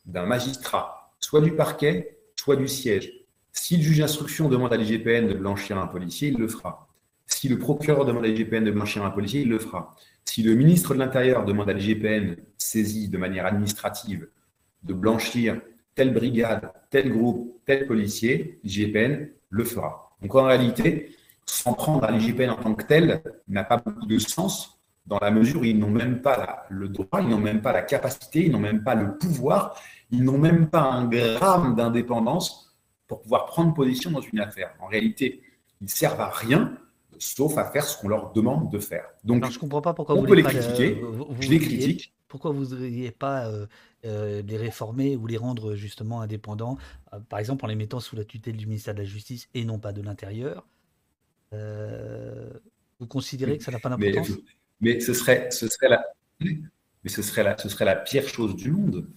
d'un 0.09 0.27
magistrat, 0.27 1.13
soit 1.21 1.41
du 1.41 1.53
parquet, 1.53 2.19
soit 2.35 2.57
du 2.57 2.67
siège. 2.67 3.13
Si 3.53 3.77
le 3.77 3.83
juge 3.83 3.99
d'instruction 3.99 4.49
demande 4.49 4.73
à 4.73 4.77
l'IGPN 4.77 5.29
de 5.29 5.35
blanchir 5.35 5.79
un 5.79 5.87
policier, 5.87 6.29
il 6.29 6.39
le 6.39 6.49
fera. 6.49 6.89
Si 7.27 7.49
le 7.49 7.59
procureur 7.59 8.05
demande 8.05 8.25
à 8.25 8.29
l'IGPN 8.29 8.65
de 8.65 8.71
blanchir 8.71 9.05
un 9.05 9.11
policier, 9.11 9.43
il 9.43 9.49
le 9.49 9.59
fera. 9.59 9.95
Si 10.25 10.43
le 10.43 10.55
ministre 10.55 10.95
de 10.95 10.99
l'Intérieur 10.99 11.45
demande 11.45 11.69
à 11.69 11.75
l'IGPN, 11.75 12.37
saisi 12.57 13.09
de 13.09 13.19
manière 13.19 13.47
administrative, 13.47 14.29
de 14.83 14.95
blanchir 14.95 15.61
telle 15.95 16.15
brigade, 16.15 16.73
tel 16.91 17.11
groupe, 17.11 17.61
tel 17.67 17.87
policier, 17.87 18.61
l'IGPN 18.65 19.29
le 19.51 19.65
fera. 19.65 20.17
Donc 20.23 20.35
en 20.35 20.45
réalité, 20.45 21.15
s'en 21.45 21.75
prendre 21.75 22.05
à 22.05 22.11
l'IGPN 22.11 22.51
en 22.51 22.57
tant 22.57 22.75
que 22.75 22.85
tel 22.85 23.23
n'a 23.49 23.65
pas 23.65 23.77
beaucoup 23.77 24.07
de 24.07 24.19
sens 24.19 24.79
dans 25.07 25.19
la 25.19 25.31
mesure 25.31 25.63
où 25.63 25.65
ils 25.65 25.79
n'ont 25.79 25.91
même 25.91 26.21
pas 26.21 26.67
le 26.69 26.89
droit, 26.89 27.21
ils 27.21 27.29
n'ont 27.29 27.39
même 27.39 27.63
pas 27.63 27.73
la 27.73 27.83
capacité, 27.83 28.45
ils 28.45 28.53
n'ont 28.53 28.61
même 28.61 28.85
pas 28.85 28.95
le 28.95 29.17
pouvoir, 29.17 29.81
ils 30.11 30.25
n'ont 30.25 30.39
même 30.39 30.69
pas 30.69 30.83
un 30.83 31.07
gramme 31.07 31.75
d'indépendance 31.77 32.77
pour 33.07 33.21
pouvoir 33.23 33.47
prendre 33.47 33.75
position 33.75 34.11
dans 34.11 34.21
une 34.21 34.41
affaire. 34.41 34.75
En 34.81 34.87
réalité, 34.87 35.43
ils 35.81 35.91
servent 35.91 36.21
à 36.21 36.31
rien 36.31 36.77
sauf 37.19 37.59
à 37.59 37.65
faire 37.65 37.85
ce 37.85 38.01
qu'on 38.01 38.09
leur 38.09 38.33
demande 38.33 38.71
de 38.71 38.79
faire. 38.79 39.05
Donc, 39.25 39.51
je 39.51 39.59
comprends 39.59 39.83
pas 39.83 39.95
pourquoi 39.95 40.15
on 40.15 40.21
vous 40.21 40.27
peut 40.27 40.35
les 40.35 40.43
critiquer. 40.43 41.01
je 41.41 41.49
les 41.49 41.59
critique. 41.59 42.15
Pourquoi 42.29 42.53
vous 42.53 42.61
ne 42.61 42.67
voudriez 42.67 43.11
pas 43.11 43.49
euh, 43.49 43.67
euh, 44.05 44.43
les 44.43 44.59
réformer 44.59 45.17
ou 45.17 45.27
les 45.27 45.39
rendre 45.39 45.75
justement 45.75 46.21
indépendants, 46.21 46.77
euh, 47.15 47.21
par 47.21 47.39
exemple 47.39 47.65
en 47.65 47.69
les 47.69 47.75
mettant 47.75 48.01
sous 48.01 48.17
la 48.17 48.25
tutelle 48.25 48.57
du 48.57 48.67
ministère 48.67 48.95
de 48.95 48.99
la 49.01 49.07
Justice 49.07 49.49
et 49.55 49.65
non 49.65 49.79
pas 49.79 49.93
de 49.93 50.03
l'Intérieur 50.03 50.67
Vous 51.53 53.07
considérez 53.09 53.57
que 53.57 53.65
ça 53.65 53.73
n'a 53.73 53.79
pas 53.79 53.89
d'importance? 53.89 54.31
mais, 54.81 55.01
ce 55.01 55.15
serait, 55.15 55.51
ce 55.51 55.69
serait 55.69 55.89
la, 55.89 56.05
mais 56.41 57.09
ce 57.11 57.23
serait 57.23 57.45
la, 57.45 57.57
ce 57.57 57.71
serait 57.71 57.87
la 57.87 57.97
pire 57.97 58.29
chose 58.29 58.55
du 58.55 58.71
monde 58.71 59.09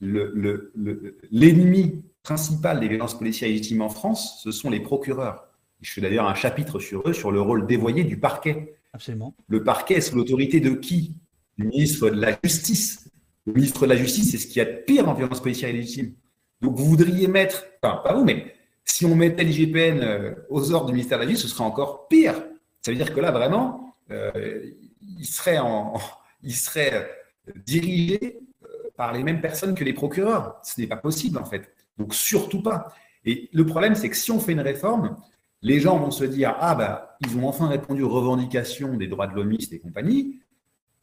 l'ennemi 0.00 1.82
le, 1.82 2.02
principal 2.22 2.80
des 2.80 2.88
violences 2.88 3.18
policières 3.18 3.48
légitimes 3.50 3.82
en 3.82 3.88
France, 3.88 4.40
ce 4.42 4.50
sont 4.50 4.70
les 4.70 4.80
procureurs. 4.80 5.46
Je 5.80 5.92
fais 5.92 6.00
d'ailleurs 6.00 6.26
un 6.26 6.34
chapitre 6.34 6.78
sur 6.78 7.08
eux, 7.08 7.12
sur 7.12 7.32
le 7.32 7.40
rôle 7.40 7.66
dévoyé 7.66 8.04
du 8.04 8.18
parquet. 8.18 8.74
Absolument. 8.92 9.34
Le 9.48 9.64
parquet 9.64 9.94
est 9.94 10.00
sous 10.00 10.16
l'autorité 10.16 10.60
de 10.60 10.70
qui? 10.70 11.14
Du 11.56 11.66
ministre 11.66 12.10
de 12.10 12.20
la 12.20 12.38
Justice. 12.42 13.10
le 13.46 13.54
ministre 13.54 13.86
de 13.86 13.86
la 13.86 13.96
Justice, 13.96 14.30
c'est 14.30 14.38
ce 14.38 14.46
qu'il 14.46 14.56
y 14.56 14.60
a 14.60 14.64
de 14.66 14.76
pire 14.86 15.08
en 15.08 15.14
violence 15.14 15.40
policière 15.40 15.70
illégitime. 15.70 16.14
Donc 16.60 16.76
vous 16.76 16.84
voudriez 16.84 17.26
mettre, 17.26 17.64
enfin 17.82 18.00
pas 18.02 18.14
vous, 18.14 18.24
mais 18.24 18.54
si 18.84 19.06
on 19.06 19.14
mettait 19.14 19.44
l'IGPN 19.44 20.00
euh, 20.00 20.34
aux 20.50 20.72
ordres 20.72 20.86
du 20.86 20.92
ministère 20.92 21.18
de 21.18 21.24
la 21.24 21.30
Justice, 21.30 21.48
ce 21.48 21.54
serait 21.54 21.64
encore 21.64 22.08
pire. 22.08 22.34
Ça 22.82 22.90
veut 22.90 22.96
dire 22.96 23.14
que 23.14 23.20
là, 23.20 23.30
vraiment, 23.30 23.94
euh, 24.10 24.62
il 25.18 25.26
serait, 25.26 25.58
en, 25.58 25.94
il 26.42 26.54
serait 26.54 27.10
dirigé 27.66 28.38
par 29.00 29.14
les 29.14 29.24
mêmes 29.24 29.40
personnes 29.40 29.74
que 29.74 29.82
les 29.82 29.94
procureurs. 29.94 30.60
Ce 30.62 30.78
n'est 30.78 30.86
pas 30.86 30.98
possible, 30.98 31.38
en 31.38 31.46
fait. 31.46 31.74
Donc 31.96 32.12
surtout 32.12 32.62
pas. 32.62 32.92
Et 33.24 33.48
le 33.50 33.64
problème, 33.64 33.94
c'est 33.94 34.10
que 34.10 34.16
si 34.16 34.30
on 34.30 34.38
fait 34.38 34.52
une 34.52 34.60
réforme, 34.60 35.16
les 35.62 35.80
gens 35.80 35.98
vont 35.98 36.10
se 36.10 36.24
dire 36.24 36.54
Ah, 36.60 36.74
bah, 36.74 37.16
ils 37.22 37.34
ont 37.38 37.48
enfin 37.48 37.68
répondu 37.68 38.02
aux 38.02 38.10
revendications 38.10 38.98
des 38.98 39.08
droits 39.08 39.26
de 39.26 39.34
l'hommiste 39.34 39.72
et 39.72 39.78
compagnie. 39.78 40.42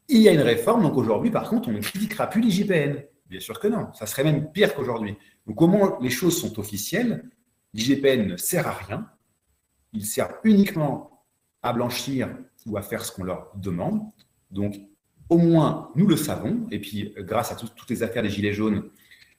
Il 0.10 0.22
y 0.22 0.30
a 0.30 0.32
une 0.32 0.42
réforme, 0.42 0.84
donc 0.84 0.96
aujourd'hui, 0.96 1.32
par 1.32 1.50
contre, 1.50 1.70
on 1.70 1.72
ne 1.72 1.80
critiquera 1.80 2.28
plus 2.28 2.40
l'IGPN. 2.40 3.04
Bien 3.26 3.40
sûr 3.40 3.60
que 3.60 3.68
non, 3.68 3.92
ça 3.94 4.06
serait 4.06 4.24
même 4.24 4.52
pire 4.52 4.76
qu'aujourd'hui. 4.76 5.18
Donc, 5.48 5.60
au 5.60 5.68
moins, 5.68 5.98
les 6.00 6.12
choses 6.12 6.40
sont 6.40 6.60
officielles. 6.60 7.28
L'IGPN 7.74 8.28
ne 8.28 8.38
sert 8.38 8.68
à 8.68 8.74
rien. 8.74 9.10
Il 9.94 10.06
sert 10.06 10.36
uniquement 10.44 11.26
à 11.64 11.74
blanchir 11.74 12.30
ou 12.68 12.78
à 12.78 12.84
faire 12.84 13.04
ce 13.04 13.12
qu'on 13.12 13.24
leur 13.24 13.52
demande. 13.56 14.04
Donc, 14.52 14.76
au 15.30 15.38
moins, 15.38 15.92
nous 15.96 16.08
le 16.08 16.16
savons. 16.16 16.68
Et 16.72 16.80
puis, 16.80 17.14
grâce 17.20 17.52
à 17.52 17.56
toutes 17.56 17.90
les 17.90 18.04
affaires 18.04 18.24
des 18.24 18.30
Gilets 18.30 18.54
jaunes, 18.54 18.90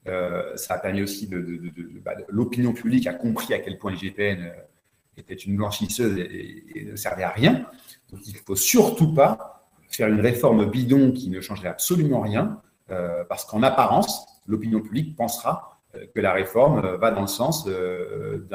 euh, 0.07 0.57
ça 0.57 0.75
a 0.75 0.79
permis 0.79 1.03
aussi 1.03 1.29
de, 1.29 1.41
bah, 2.05 2.15
de, 2.15 2.25
l'opinion 2.29 2.73
publique 2.73 3.07
a 3.07 3.15
compris 3.15 3.53
à 3.53 3.59
quel 3.59 3.79
point 3.79 3.93
l'IGPN 3.93 4.43
euh, 4.43 4.53
était 5.17 5.35
une 5.35 5.57
blanchisseuse 5.57 6.17
et, 6.19 6.87
ne 6.91 6.97
servait 6.97 7.25
à 7.25 7.31
rien. 7.31 7.67
Donc 8.11 8.21
il 8.27 8.35
ne 8.35 8.39
faut 8.39 8.57
surtout 8.57 9.13
pas 9.13 9.69
faire 9.91 10.09
une 10.09 10.21
réforme 10.21 10.71
bidon 10.71 11.13
qui 11.13 11.29
ne 11.29 11.41
changerait 11.41 11.69
absolument 11.69 12.21
rien, 12.21 12.61
euh, 12.91 13.25
parce 13.29 13.45
qu'en 13.45 13.63
apparence, 13.63 14.27
l'opinion 14.47 14.81
publique 14.81 15.17
pensera 15.17 15.75
que 16.15 16.21
la 16.21 16.33
réforme 16.33 16.97
va 16.97 17.11
dans 17.11 17.23
le 17.23 17.27
sens 17.27 17.65
de 17.65 18.47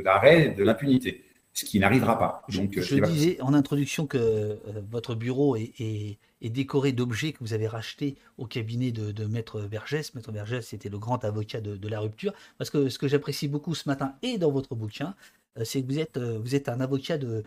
l'arrêt 0.00 0.50
de 0.50 0.62
l'impunité 0.62 1.24
ce 1.54 1.64
qui 1.64 1.78
n'arrivera 1.78 2.18
pas. 2.18 2.42
Donc, 2.52 2.78
je, 2.78 2.96
disais 2.96 3.40
en 3.40 3.54
introduction 3.54 4.06
que 4.06 4.58
votre 4.90 5.14
bureau 5.14 5.56
est, 5.56 6.18
décoré 6.42 6.92
d'objets 6.92 7.32
que 7.32 7.38
vous 7.40 7.52
avez 7.52 7.68
rachetés 7.68 8.16
au 8.38 8.46
cabinet 8.46 8.90
de, 8.90 9.24
Maître 9.24 9.60
Vergès. 9.60 10.14
Maître 10.14 10.32
Vergès, 10.32 10.66
c'était 10.66 10.88
le 10.88 10.98
grand 10.98 11.24
avocat 11.24 11.60
de, 11.60 11.88
la 11.88 12.00
rupture. 12.00 12.32
Parce 12.58 12.70
que 12.70 12.88
ce 12.88 12.98
que 12.98 13.08
j'apprécie 13.08 13.48
beaucoup 13.48 13.74
ce 13.74 13.88
matin 13.88 14.14
et 14.22 14.36
dans 14.36 14.50
votre 14.50 14.74
bouquin, 14.74 15.06
euh, 15.06 15.43
c'est 15.62 15.82
que 15.82 15.86
vous 15.86 15.98
êtes, 15.98 16.16
euh, 16.16 16.38
vous 16.38 16.54
êtes 16.54 16.68
un 16.68 16.80
avocat 16.80 17.18
de, 17.18 17.44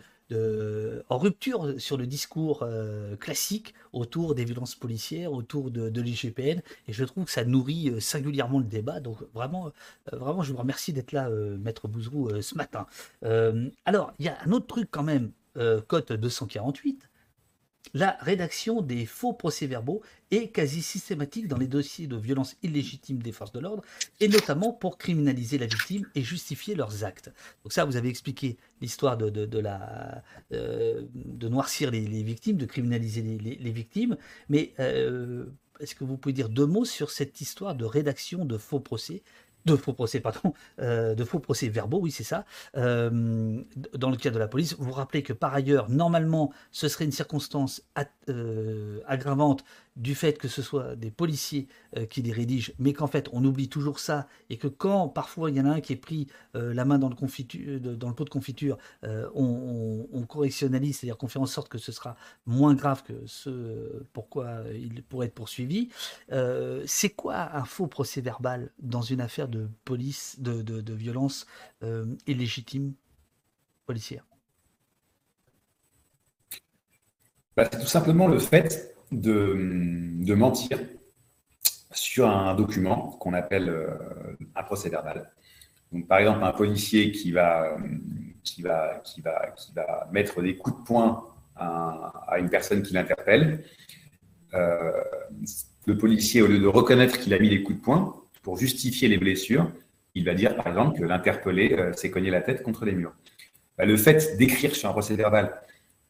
en 1.08 1.16
rupture 1.16 1.80
sur 1.80 1.96
le 1.96 2.06
discours 2.06 2.62
euh, 2.62 3.16
classique 3.16 3.74
autour 3.94 4.34
des 4.34 4.44
violences 4.44 4.74
policières, 4.74 5.32
autour 5.32 5.70
de, 5.70 6.00
l'IGPN, 6.00 6.60
et 6.86 6.92
je 6.92 7.04
trouve 7.04 7.24
que 7.24 7.30
ça 7.30 7.44
nourrit 7.44 7.98
singulièrement 8.00 8.58
le 8.58 8.66
débat. 8.66 9.00
Donc 9.00 9.18
vraiment, 9.32 9.72
vraiment, 10.12 10.42
je 10.42 10.52
vous 10.52 10.58
remercie 10.58 10.92
d'être 10.92 11.12
là, 11.12 11.30
Maître 11.30 11.88
Bouzrou, 11.88 12.42
ce 12.42 12.54
matin. 12.56 12.86
alors, 13.86 14.12
il 14.18 14.26
y 14.26 14.28
a 14.28 14.36
un 14.44 14.52
autre 14.52 14.66
truc 14.66 14.88
quand 14.90 15.02
même, 15.02 15.32
Cote 15.86 16.12
248, 16.12 17.07
la 17.94 18.16
rédaction 18.20 18.82
des 18.82 19.06
faux 19.06 19.32
procès-verbaux 19.32 20.02
est 20.30 20.48
quasi 20.48 20.82
systématique 20.82 21.48
dans 21.48 21.56
les 21.56 21.66
dossiers 21.66 22.06
de 22.06 22.16
violence 22.16 22.56
illégitime 22.62 23.22
des 23.22 23.32
forces 23.32 23.52
de 23.52 23.60
l'ordre, 23.60 23.82
et 24.20 24.28
notamment 24.28 24.72
pour 24.72 24.98
criminaliser 24.98 25.58
la 25.58 25.66
victime 25.66 26.06
et 26.14 26.22
justifier 26.22 26.74
leurs 26.74 27.04
actes. 27.04 27.32
Donc 27.64 27.72
ça, 27.72 27.84
vous 27.84 27.96
avez 27.96 28.08
expliqué 28.08 28.58
l'histoire 28.80 29.16
de, 29.16 29.32
euh, 30.52 31.02
de 31.14 31.48
noircir 31.48 31.90
les, 31.90 32.22
victimes, 32.22 32.56
de 32.56 32.66
criminaliser 32.66 33.22
les, 33.22 33.70
victimes, 33.70 34.16
mais 34.48 34.74
euh, 34.80 35.46
est-ce 35.80 35.94
que 35.94 36.04
vous 36.04 36.16
pouvez 36.16 36.32
dire 36.32 36.48
deux 36.48 36.66
mots 36.66 36.84
sur 36.84 37.10
cette 37.10 37.40
histoire 37.40 37.74
de 37.74 37.84
rédaction 37.84 38.44
de 38.44 38.58
faux 38.58 38.80
procès 38.80 39.22
de 39.64 39.76
faux 39.76 39.92
procès, 39.92 40.20
pardon, 40.20 40.54
euh, 40.80 41.14
de 41.14 41.24
faux 41.24 41.38
procès 41.38 41.68
verbaux, 41.68 42.00
oui, 42.00 42.10
c'est 42.10 42.24
ça, 42.24 42.44
euh, 42.76 43.62
dans 43.94 44.10
le 44.10 44.16
cas 44.16 44.30
de 44.30 44.38
la 44.38 44.48
police. 44.48 44.74
Vous 44.78 44.86
vous 44.86 44.92
rappelez 44.92 45.22
que 45.22 45.32
par 45.32 45.54
ailleurs, 45.54 45.88
normalement, 45.90 46.52
ce 46.72 46.88
serait 46.88 47.04
une 47.04 47.12
circonstance 47.12 47.82
euh, 48.28 49.00
aggravante 49.06 49.64
du 49.98 50.14
fait 50.14 50.38
que 50.38 50.48
ce 50.48 50.62
soit 50.62 50.96
des 50.96 51.10
policiers 51.10 51.66
euh, 51.96 52.06
qui 52.06 52.22
les 52.22 52.32
rédigent, 52.32 52.72
mais 52.78 52.92
qu'en 52.92 53.08
fait 53.08 53.28
on 53.32 53.44
oublie 53.44 53.68
toujours 53.68 53.98
ça, 53.98 54.28
et 54.48 54.56
que 54.56 54.68
quand 54.68 55.08
parfois 55.08 55.50
il 55.50 55.56
y 55.56 55.60
en 55.60 55.66
a 55.66 55.70
un 55.70 55.80
qui 55.80 55.92
est 55.92 55.96
pris 55.96 56.28
euh, 56.54 56.72
la 56.72 56.84
main 56.84 56.98
dans 56.98 57.08
le, 57.08 57.16
confiture, 57.16 57.80
dans 57.80 58.08
le 58.08 58.14
pot 58.14 58.24
de 58.24 58.30
confiture, 58.30 58.78
euh, 59.04 59.28
on, 59.34 60.24
correctionnalise, 60.28 60.98
c'est-à-dire 60.98 61.16
qu'on 61.16 61.26
fait 61.26 61.38
en 61.38 61.46
sorte 61.46 61.68
que 61.68 61.78
ce 61.78 61.90
sera 61.90 62.14
moins 62.44 62.74
grave 62.74 63.02
que 63.02 63.14
ce 63.26 64.04
pourquoi 64.12 64.62
il 64.74 65.02
pourrait 65.02 65.26
être 65.26 65.34
poursuivi. 65.34 65.88
c'est 66.84 67.10
quoi 67.10 67.56
un 67.56 67.64
faux 67.64 67.86
procès 67.86 68.20
verbal 68.20 68.70
dans 68.78 69.00
une 69.00 69.22
affaire 69.22 69.48
de 69.48 69.70
police, 69.86 70.36
de, 70.38 70.92
violence 70.92 71.46
illégitime 72.26 72.92
policière? 73.86 74.26
Bah, 77.56 77.66
C'est 77.72 77.80
tout 77.80 77.86
simplement 77.86 78.28
le 78.28 78.38
fait 78.38 78.97
de, 79.12 80.34
mentir 80.34 80.78
sur 81.90 82.28
un 82.28 82.54
document 82.54 83.16
qu'on 83.20 83.34
appelle 83.34 83.68
euh, 83.68 83.88
un 84.54 84.62
procès 84.62 84.88
verbal. 84.88 85.30
Donc, 85.92 86.06
par 86.06 86.18
exemple, 86.18 86.44
un 86.44 86.52
policier 86.52 87.12
qui 87.12 87.32
va, 87.32 87.76
qui 88.44 88.62
va, 88.62 89.00
qui 89.04 89.20
va, 89.20 89.50
qui 89.56 89.72
va 89.72 90.08
mettre 90.12 90.42
des 90.42 90.56
coups 90.56 90.78
de 90.78 90.84
poing 90.84 91.24
à, 91.56 92.38
une 92.38 92.50
personne 92.50 92.82
qui 92.82 92.94
l'interpelle. 92.94 93.64
Euh, 94.54 94.92
le 95.86 95.96
policier, 95.96 96.42
au 96.42 96.46
lieu 96.46 96.58
de 96.58 96.66
reconnaître 96.66 97.18
qu'il 97.18 97.32
a 97.32 97.38
mis 97.38 97.48
des 97.48 97.62
coups 97.62 97.78
de 97.78 97.84
poing, 97.84 98.14
pour 98.42 98.58
justifier 98.58 99.08
les 99.08 99.18
blessures, 99.18 99.70
il 100.14 100.24
va 100.24 100.34
dire, 100.34 100.54
par 100.56 100.68
exemple, 100.68 100.98
que 100.98 101.04
l'interpellé 101.04 101.72
euh, 101.72 101.92
s'est 101.94 102.10
cogné 102.10 102.30
la 102.30 102.42
tête 102.42 102.62
contre 102.62 102.84
les 102.84 102.92
murs. 102.92 103.14
Bah, 103.76 103.86
le 103.86 103.96
fait 103.96 104.36
d'écrire 104.36 104.74
sur 104.74 104.88
un 104.88 104.92
procès 104.92 105.16
verbal 105.16 105.54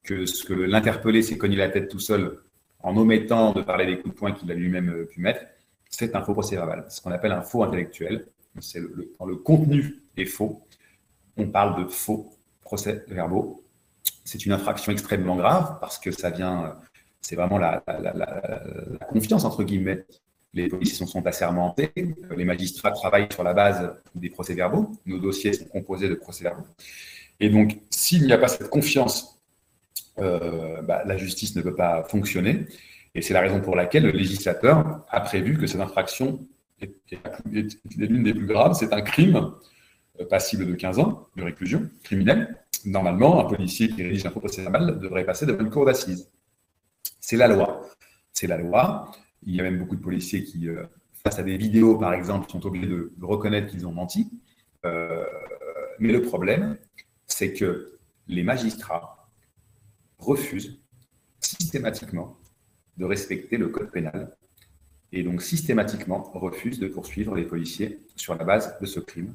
que, 0.02 0.24
que 0.46 0.54
l'interpellé 0.54 1.22
s'est 1.22 1.38
cogné 1.38 1.56
la 1.56 1.68
tête 1.68 1.88
tout 1.88 2.00
seul 2.00 2.38
en 2.82 2.96
omettant 2.96 3.52
de 3.52 3.62
parler 3.62 3.86
des 3.86 3.98
coups 3.98 4.14
de 4.14 4.18
poing 4.18 4.32
qu'il 4.32 4.50
a 4.50 4.54
lui-même 4.54 4.90
euh, 4.90 5.04
pu 5.06 5.20
mettre, 5.20 5.40
c'est 5.90 6.14
un 6.14 6.22
faux 6.22 6.32
procès 6.32 6.56
verbal. 6.56 6.86
ce 6.88 7.00
qu'on 7.00 7.10
appelle 7.10 7.32
un 7.32 7.42
faux 7.42 7.62
intellectuel. 7.62 8.26
Quand 9.18 9.26
le 9.26 9.36
contenu 9.36 10.02
est 10.16 10.24
faux, 10.24 10.62
on 11.36 11.46
parle 11.46 11.84
de 11.84 11.88
faux 11.88 12.32
procès 12.62 13.04
verbaux. 13.08 13.64
C'est 14.24 14.44
une 14.44 14.52
infraction 14.52 14.92
extrêmement 14.92 15.36
grave 15.36 15.78
parce 15.80 15.98
que 15.98 16.10
ça 16.10 16.30
vient, 16.30 16.64
euh, 16.64 16.70
c'est 17.20 17.36
vraiment 17.36 17.58
la, 17.58 17.82
confiance 19.08 19.44
entre 19.44 19.64
guillemets. 19.64 20.04
Les 20.54 20.68
policiers 20.68 21.06
sont 21.06 21.26
assermentés, 21.26 21.92
les 22.36 22.44
magistrats 22.44 22.90
travaillent 22.90 23.28
sur 23.30 23.44
la 23.44 23.54
base 23.54 23.92
des 24.14 24.30
procès-verbaux. 24.30 24.90
Nos 25.06 25.18
dossiers 25.18 25.52
sont 25.52 25.66
composés 25.66 26.08
de 26.08 26.14
procès-verbaux. 26.14 26.66
Et 27.38 27.50
donc, 27.50 27.78
s'il 27.90 28.24
n'y 28.24 28.32
a 28.32 28.38
pas 28.38 28.48
cette 28.48 28.70
confiance 28.70 29.37
euh, 30.20 30.82
bah, 30.82 31.02
la 31.04 31.16
justice 31.16 31.54
ne 31.56 31.62
peut 31.62 31.74
pas 31.74 32.04
fonctionner. 32.04 32.66
Et 33.14 33.22
c'est 33.22 33.34
la 33.34 33.40
raison 33.40 33.60
pour 33.60 33.76
laquelle 33.76 34.04
le 34.04 34.10
législateur 34.10 35.04
a 35.08 35.20
prévu 35.20 35.56
que 35.56 35.66
cette 35.66 35.80
infraction 35.80 36.46
est, 36.80 36.92
l'une 37.96 38.22
des 38.22 38.34
plus 38.34 38.46
graves. 38.46 38.74
C'est 38.74 38.92
un 38.92 39.00
crime 39.00 39.52
euh, 40.20 40.26
passible 40.26 40.66
de 40.66 40.74
15 40.74 40.98
ans 40.98 41.28
de 41.36 41.42
réclusion 41.42 41.88
criminelle. 42.02 42.56
Normalement, 42.84 43.40
un 43.40 43.44
policier 43.44 43.88
qui 43.88 44.02
rédige 44.02 44.26
un 44.26 44.30
procès 44.30 44.62
verbal 44.62 44.98
devrait 45.00 45.24
passer 45.24 45.46
devant 45.46 45.64
une 45.64 45.70
cour 45.70 45.84
d'assises. 45.84 46.30
C'est 47.20 47.36
la 47.36 47.48
loi. 47.48 47.88
C'est 48.32 48.46
la 48.46 48.58
loi. 48.58 49.10
Il 49.44 49.54
y 49.54 49.60
a 49.60 49.62
même 49.62 49.78
beaucoup 49.78 49.96
de 49.96 50.02
policiers 50.02 50.44
qui, 50.44 50.68
euh, 50.68 50.84
face 51.24 51.38
à 51.38 51.42
des 51.42 51.56
vidéos, 51.56 51.96
par 51.96 52.14
exemple, 52.14 52.50
sont 52.50 52.64
obligés 52.66 52.86
de, 52.86 53.12
reconnaître 53.20 53.68
qu'ils 53.68 53.86
ont 53.86 53.92
menti. 53.92 54.30
mais 56.00 56.12
le 56.12 56.22
problème, 56.22 56.76
c'est 57.26 57.52
que 57.52 57.98
les 58.28 58.42
magistrats 58.44 59.17
refuse 60.18 60.80
systématiquement 61.40 62.36
de 62.96 63.04
respecter 63.04 63.56
le 63.56 63.68
code 63.68 63.90
pénal 63.90 64.36
et 65.12 65.22
donc 65.22 65.42
systématiquement 65.42 66.30
refuse 66.34 66.78
de 66.78 66.88
poursuivre 66.88 67.34
les 67.34 67.44
policiers 67.44 68.00
sur 68.16 68.34
la 68.34 68.44
base 68.44 68.78
de 68.80 68.86
ce 68.86 69.00
crime. 69.00 69.34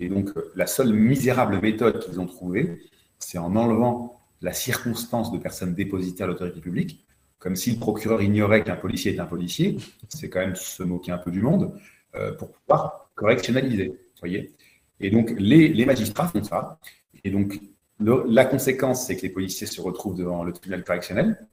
Et 0.00 0.08
donc 0.08 0.36
euh, 0.36 0.52
la 0.56 0.66
seule 0.66 0.92
misérable 0.92 1.60
méthode 1.60 2.00
qu'ils 2.00 2.20
ont 2.20 2.26
trouvée, 2.26 2.82
c'est 3.18 3.38
en 3.38 3.54
enlevant 3.56 4.20
la 4.42 4.52
circonstance 4.52 5.32
de 5.32 5.38
personne 5.38 5.74
dépositaire 5.74 6.26
de 6.26 6.32
l'autorité 6.32 6.60
publique, 6.60 7.06
comme 7.38 7.56
si 7.56 7.72
le 7.72 7.78
procureur 7.78 8.20
ignorait 8.20 8.64
qu'un 8.64 8.76
policier 8.76 9.14
est 9.14 9.20
un 9.20 9.26
policier, 9.26 9.76
c'est 10.08 10.28
quand 10.28 10.40
même 10.40 10.56
se 10.56 10.82
moquer 10.82 11.12
un 11.12 11.18
peu 11.18 11.30
du 11.30 11.40
monde, 11.40 11.78
euh, 12.16 12.32
pour 12.32 12.52
pouvoir 12.52 13.10
correctionnaliser. 13.14 13.98
Voyez 14.20 14.54
et 15.00 15.10
donc 15.10 15.34
les, 15.38 15.68
les 15.68 15.86
magistrats 15.86 16.28
font 16.28 16.42
ça. 16.42 16.78
Et 17.24 17.30
donc 17.30 17.60
la 18.00 18.44
conséquence, 18.44 19.06
c'est 19.06 19.16
que 19.16 19.22
les 19.22 19.30
policiers 19.30 19.66
se 19.66 19.80
retrouvent 19.80 20.16
devant 20.16 20.44
le 20.44 20.52
tribunal 20.52 20.84
correctionnel 20.84 21.46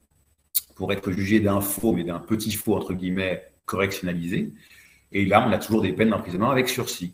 pour 0.76 0.92
être 0.92 1.12
jugés 1.12 1.40
d'un 1.40 1.62
faux, 1.62 1.94
mais 1.94 2.04
d'un 2.04 2.20
petit 2.20 2.52
faux, 2.52 2.76
entre 2.76 2.94
guillemets, 2.94 3.44
correctionnalisé. 3.66 4.52
Et 5.12 5.26
là, 5.26 5.46
on 5.48 5.52
a 5.52 5.58
toujours 5.58 5.82
des 5.82 5.94
peines 5.94 6.10
d'emprisonnement 6.10 6.50
avec 6.50 6.70
sursis. 6.70 7.14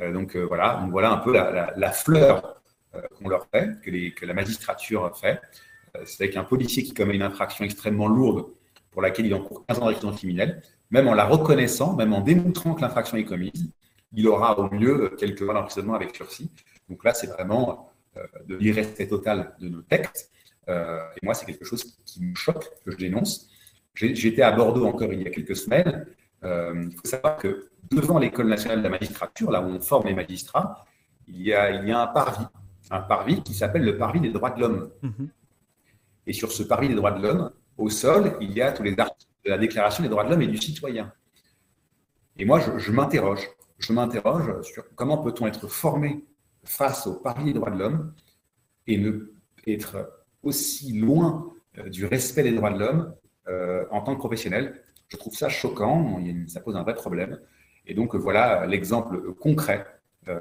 Euh, 0.00 0.12
donc 0.12 0.36
euh, 0.36 0.44
voilà, 0.46 0.86
voilà 0.90 1.10
un 1.10 1.16
peu 1.18 1.32
la, 1.32 1.92
fleur 1.92 2.60
euh, 2.94 3.00
qu'on 3.16 3.28
leur 3.28 3.46
fait, 3.52 3.80
que, 3.82 4.26
la 4.26 4.34
magistrature 4.34 5.16
fait. 5.18 5.40
c'est 6.04 6.24
avec 6.24 6.36
un 6.36 6.44
policier 6.44 6.82
qui 6.84 6.94
commet 6.94 7.14
une 7.14 7.22
infraction 7.22 7.64
extrêmement 7.64 8.08
lourde 8.08 8.46
pour 8.90 9.02
laquelle 9.02 9.26
il 9.26 9.34
encourt 9.34 9.64
15 9.66 9.78
ans 9.80 9.90
de 9.90 10.16
criminelle, 10.16 10.62
même 10.90 11.08
en 11.08 11.14
la 11.14 11.24
reconnaissant, 11.24 11.94
même 11.94 12.12
en 12.12 12.20
démontrant 12.20 12.74
que 12.74 12.80
l'infraction 12.80 13.16
est 13.16 13.24
commise, 13.24 13.70
il 14.12 14.26
aura 14.26 14.58
au 14.58 14.70
mieux 14.70 15.14
quelques 15.18 15.42
mois 15.42 15.54
d'emprisonnement 15.54 15.94
avec 15.94 16.14
sursis. 16.14 16.50
Donc 16.88 17.04
là, 17.04 17.12
c'est 17.12 17.26
vraiment 17.26 17.92
de 18.46 18.56
l'irrespect 18.56 19.08
total 19.08 19.54
de 19.60 19.68
nos 19.68 19.82
textes. 19.82 20.30
Euh, 20.68 21.00
et 21.16 21.24
moi, 21.24 21.34
c'est 21.34 21.46
quelque 21.46 21.64
chose 21.64 21.84
qui 22.04 22.24
me 22.24 22.34
choque, 22.34 22.64
que 22.84 22.90
je 22.90 22.96
dénonce. 22.96 23.48
J'étais 23.94 24.42
à 24.42 24.52
Bordeaux 24.52 24.86
encore 24.86 25.12
il 25.12 25.22
y 25.22 25.26
a 25.26 25.30
quelques 25.30 25.56
semaines. 25.56 26.06
Euh, 26.44 26.86
il 26.90 26.96
faut 26.96 27.06
savoir 27.06 27.36
que 27.36 27.68
devant 27.90 28.18
l'École 28.18 28.48
nationale 28.48 28.78
de 28.78 28.84
la 28.84 28.90
magistrature, 28.90 29.50
là 29.50 29.60
où 29.60 29.66
on 29.66 29.80
forme 29.80 30.06
les 30.06 30.14
magistrats, 30.14 30.84
il 31.26 31.42
y 31.42 31.52
a, 31.52 31.70
il 31.70 31.88
y 31.88 31.92
a 31.92 32.00
un 32.00 32.06
parvis, 32.06 32.46
un 32.90 33.00
parvis 33.00 33.42
qui 33.42 33.54
s'appelle 33.54 33.84
le 33.84 33.98
parvis 33.98 34.20
des 34.20 34.30
droits 34.30 34.50
de 34.50 34.60
l'homme. 34.60 34.90
Mhm. 35.02 35.30
Et 36.26 36.32
sur 36.32 36.52
ce 36.52 36.62
parvis 36.62 36.88
des 36.88 36.94
droits 36.94 37.12
de 37.12 37.22
l'homme, 37.22 37.50
au 37.76 37.90
sol, 37.90 38.36
il 38.40 38.52
y 38.52 38.62
a 38.62 38.72
tous 38.72 38.82
les 38.82 38.98
articles 38.98 39.32
de 39.44 39.50
la 39.50 39.58
Déclaration 39.58 40.02
des 40.02 40.08
droits 40.08 40.24
de 40.24 40.30
l'homme 40.30 40.42
et 40.42 40.46
du 40.46 40.58
citoyen. 40.58 41.12
Et 42.36 42.44
moi, 42.44 42.60
je 42.76 42.92
m'interroge 42.92 43.48
je 43.78 43.92
m'interroge 43.92 44.62
sur 44.62 44.84
comment 44.94 45.18
peut-on 45.18 45.46
être 45.46 45.68
formé 45.68 46.24
face 46.68 47.06
au 47.06 47.14
pari 47.14 47.44
des 47.44 47.52
droits 47.52 47.70
de 47.70 47.78
l'homme 47.78 48.14
et 48.86 48.98
ne 48.98 49.32
être 49.66 50.10
aussi 50.42 50.92
loin 50.92 51.52
euh, 51.78 51.88
du 51.88 52.04
respect 52.06 52.42
des 52.42 52.52
droits 52.52 52.70
de 52.70 52.78
l'homme 52.78 53.14
euh, 53.48 53.84
en 53.90 54.02
tant 54.02 54.14
que 54.14 54.18
professionnel. 54.18 54.82
Je 55.08 55.16
trouve 55.16 55.34
ça 55.34 55.48
choquant, 55.48 56.20
ça 56.46 56.60
pose 56.60 56.76
un 56.76 56.82
vrai 56.82 56.94
problème. 56.94 57.40
Et 57.86 57.94
donc 57.94 58.14
voilà 58.14 58.66
l'exemple 58.66 59.32
concret 59.34 59.86
euh, 60.28 60.40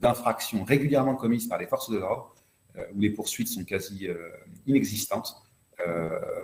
d'infractions 0.00 0.62
régulièrement 0.62 1.16
commises 1.16 1.48
par 1.48 1.58
les 1.58 1.66
forces 1.66 1.90
de 1.90 1.98
l'ordre, 1.98 2.34
où 2.94 3.00
les 3.00 3.10
poursuites 3.10 3.48
sont 3.48 3.64
quasi 3.64 4.06
inexistantes. 4.66 5.34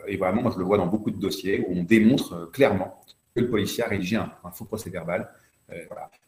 et 0.09 0.17
vraiment, 0.17 0.43
moi 0.43 0.51
je 0.53 0.59
le 0.59 0.65
vois 0.65 0.79
dans 0.79 0.89
beaucoup 0.89 1.13
de 1.13 1.21
dossiers 1.21 1.65
où 1.69 1.79
on 1.79 1.85
démontre 1.85 2.51
clairement 2.51 3.01
que 3.37 3.41
le 3.41 3.49
policier 3.49 3.85
a 3.85 3.87
rédigé 3.87 4.17
un 4.17 4.51
faux 4.53 4.65
procès 4.65 4.91
verbal 4.91 5.31
euh, 5.73 5.85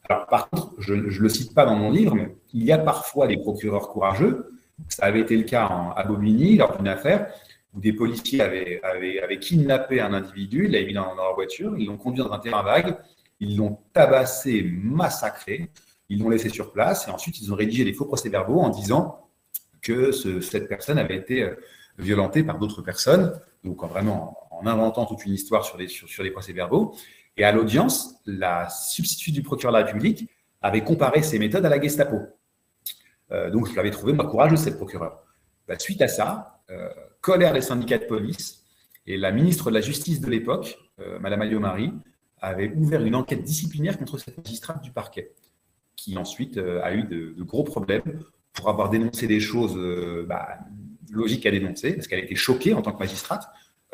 Alors, 0.08 0.26
par 0.26 0.50
contre, 0.50 0.74
je 0.78 0.94
ne 0.94 1.02
le 1.02 1.28
cite 1.28 1.54
pas 1.54 1.64
dans 1.64 1.76
mon 1.76 1.90
livre, 1.90 2.14
mais 2.14 2.36
il 2.52 2.64
y 2.64 2.72
a 2.72 2.78
parfois 2.78 3.26
des 3.26 3.36
procureurs 3.36 3.88
courageux. 3.88 4.52
Ça 4.88 5.04
avait 5.06 5.20
été 5.20 5.36
le 5.36 5.44
cas 5.44 5.66
à 5.96 6.04
Bobigny, 6.04 6.56
lors 6.56 6.76
d'une 6.76 6.88
affaire 6.88 7.28
où 7.76 7.80
des 7.80 7.92
policiers 7.92 8.40
avaient, 8.40 9.38
kidnappé 9.38 10.00
un 10.00 10.14
individu, 10.14 10.66
l'avaient 10.66 10.86
mis 10.86 10.94
dans, 10.94 11.14
leur 11.14 11.34
voiture, 11.34 11.76
ils 11.78 11.86
l'ont 11.86 11.98
conduit 11.98 12.24
dans 12.24 12.32
un 12.32 12.38
terrain 12.38 12.62
vague, 12.62 12.96
ils 13.38 13.56
l'ont 13.56 13.78
tabassé, 13.92 14.62
massacré, 14.82 15.70
ils 16.08 16.18
l'ont 16.18 16.30
laissé 16.30 16.48
sur 16.48 16.72
place, 16.72 17.06
et 17.06 17.10
ensuite 17.10 17.38
ils 17.40 17.52
ont 17.52 17.56
rédigé 17.56 17.84
des 17.84 17.92
faux 17.92 18.06
procès-verbaux 18.06 18.60
en 18.60 18.70
disant 18.70 19.28
que 19.82 20.10
cette 20.10 20.68
personne 20.68 20.98
avait 20.98 21.16
été 21.16 21.42
euh, 21.42 21.54
violentée 21.98 22.42
par 22.42 22.58
d'autres 22.58 22.82
personnes, 22.82 23.38
donc 23.62 23.82
en 23.82 23.88
vraiment 23.88 24.36
en 24.50 24.66
inventant 24.66 25.04
toute 25.04 25.26
une 25.26 25.34
histoire 25.34 25.64
sur 25.64 25.76
les 25.76 26.30
procès-verbaux. 26.30 26.94
Et 27.36 27.44
à 27.44 27.52
l'audience, 27.52 28.14
la 28.24 28.68
substitut 28.68 29.32
du 29.32 29.42
procureur 29.42 29.72
de 29.74 29.78
la 29.78 29.84
République 29.84 30.28
avait 30.62 30.82
comparé 30.82 31.22
ses 31.22 31.38
méthodes 31.38 31.64
à 31.64 31.68
la 31.68 31.80
Gestapo. 31.80 32.20
Euh, 33.32 33.50
donc, 33.50 33.68
je 33.68 33.74
l'avais 33.74 33.90
trouvé, 33.90 34.12
moi, 34.12 34.26
courageux, 34.26 34.56
cette 34.56 34.76
procureur. 34.76 35.22
Bah, 35.68 35.78
suite 35.78 36.00
à 36.00 36.08
ça, 36.08 36.62
euh, 36.70 36.88
colère 37.20 37.52
des 37.52 37.60
syndicats 37.60 37.98
de 37.98 38.04
police, 38.04 38.64
et 39.06 39.16
la 39.16 39.30
ministre 39.32 39.70
de 39.70 39.74
la 39.74 39.80
Justice 39.80 40.20
de 40.20 40.30
l'époque, 40.30 40.78
euh, 41.00 41.18
Madame 41.18 41.42
avait 42.40 42.72
ouvert 42.74 43.04
une 43.04 43.14
enquête 43.14 43.42
disciplinaire 43.42 43.98
contre 43.98 44.18
cette 44.18 44.36
magistrate 44.36 44.82
du 44.82 44.90
parquet, 44.90 45.32
qui 45.94 46.16
ensuite 46.16 46.58
a 46.58 46.94
eu 46.94 47.04
de, 47.04 47.34
gros 47.42 47.64
problèmes 47.64 48.20
pour 48.52 48.68
avoir 48.68 48.90
dénoncé 48.90 49.26
des 49.26 49.40
choses 49.40 49.76
bah, 50.26 50.58
logiques 51.10 51.46
à 51.46 51.50
dénoncer, 51.50 51.94
parce 51.94 52.06
qu'elle 52.06 52.22
était 52.22 52.34
choquée 52.34 52.74
en 52.74 52.82
tant 52.82 52.92
que 52.92 52.98
magistrate 52.98 53.48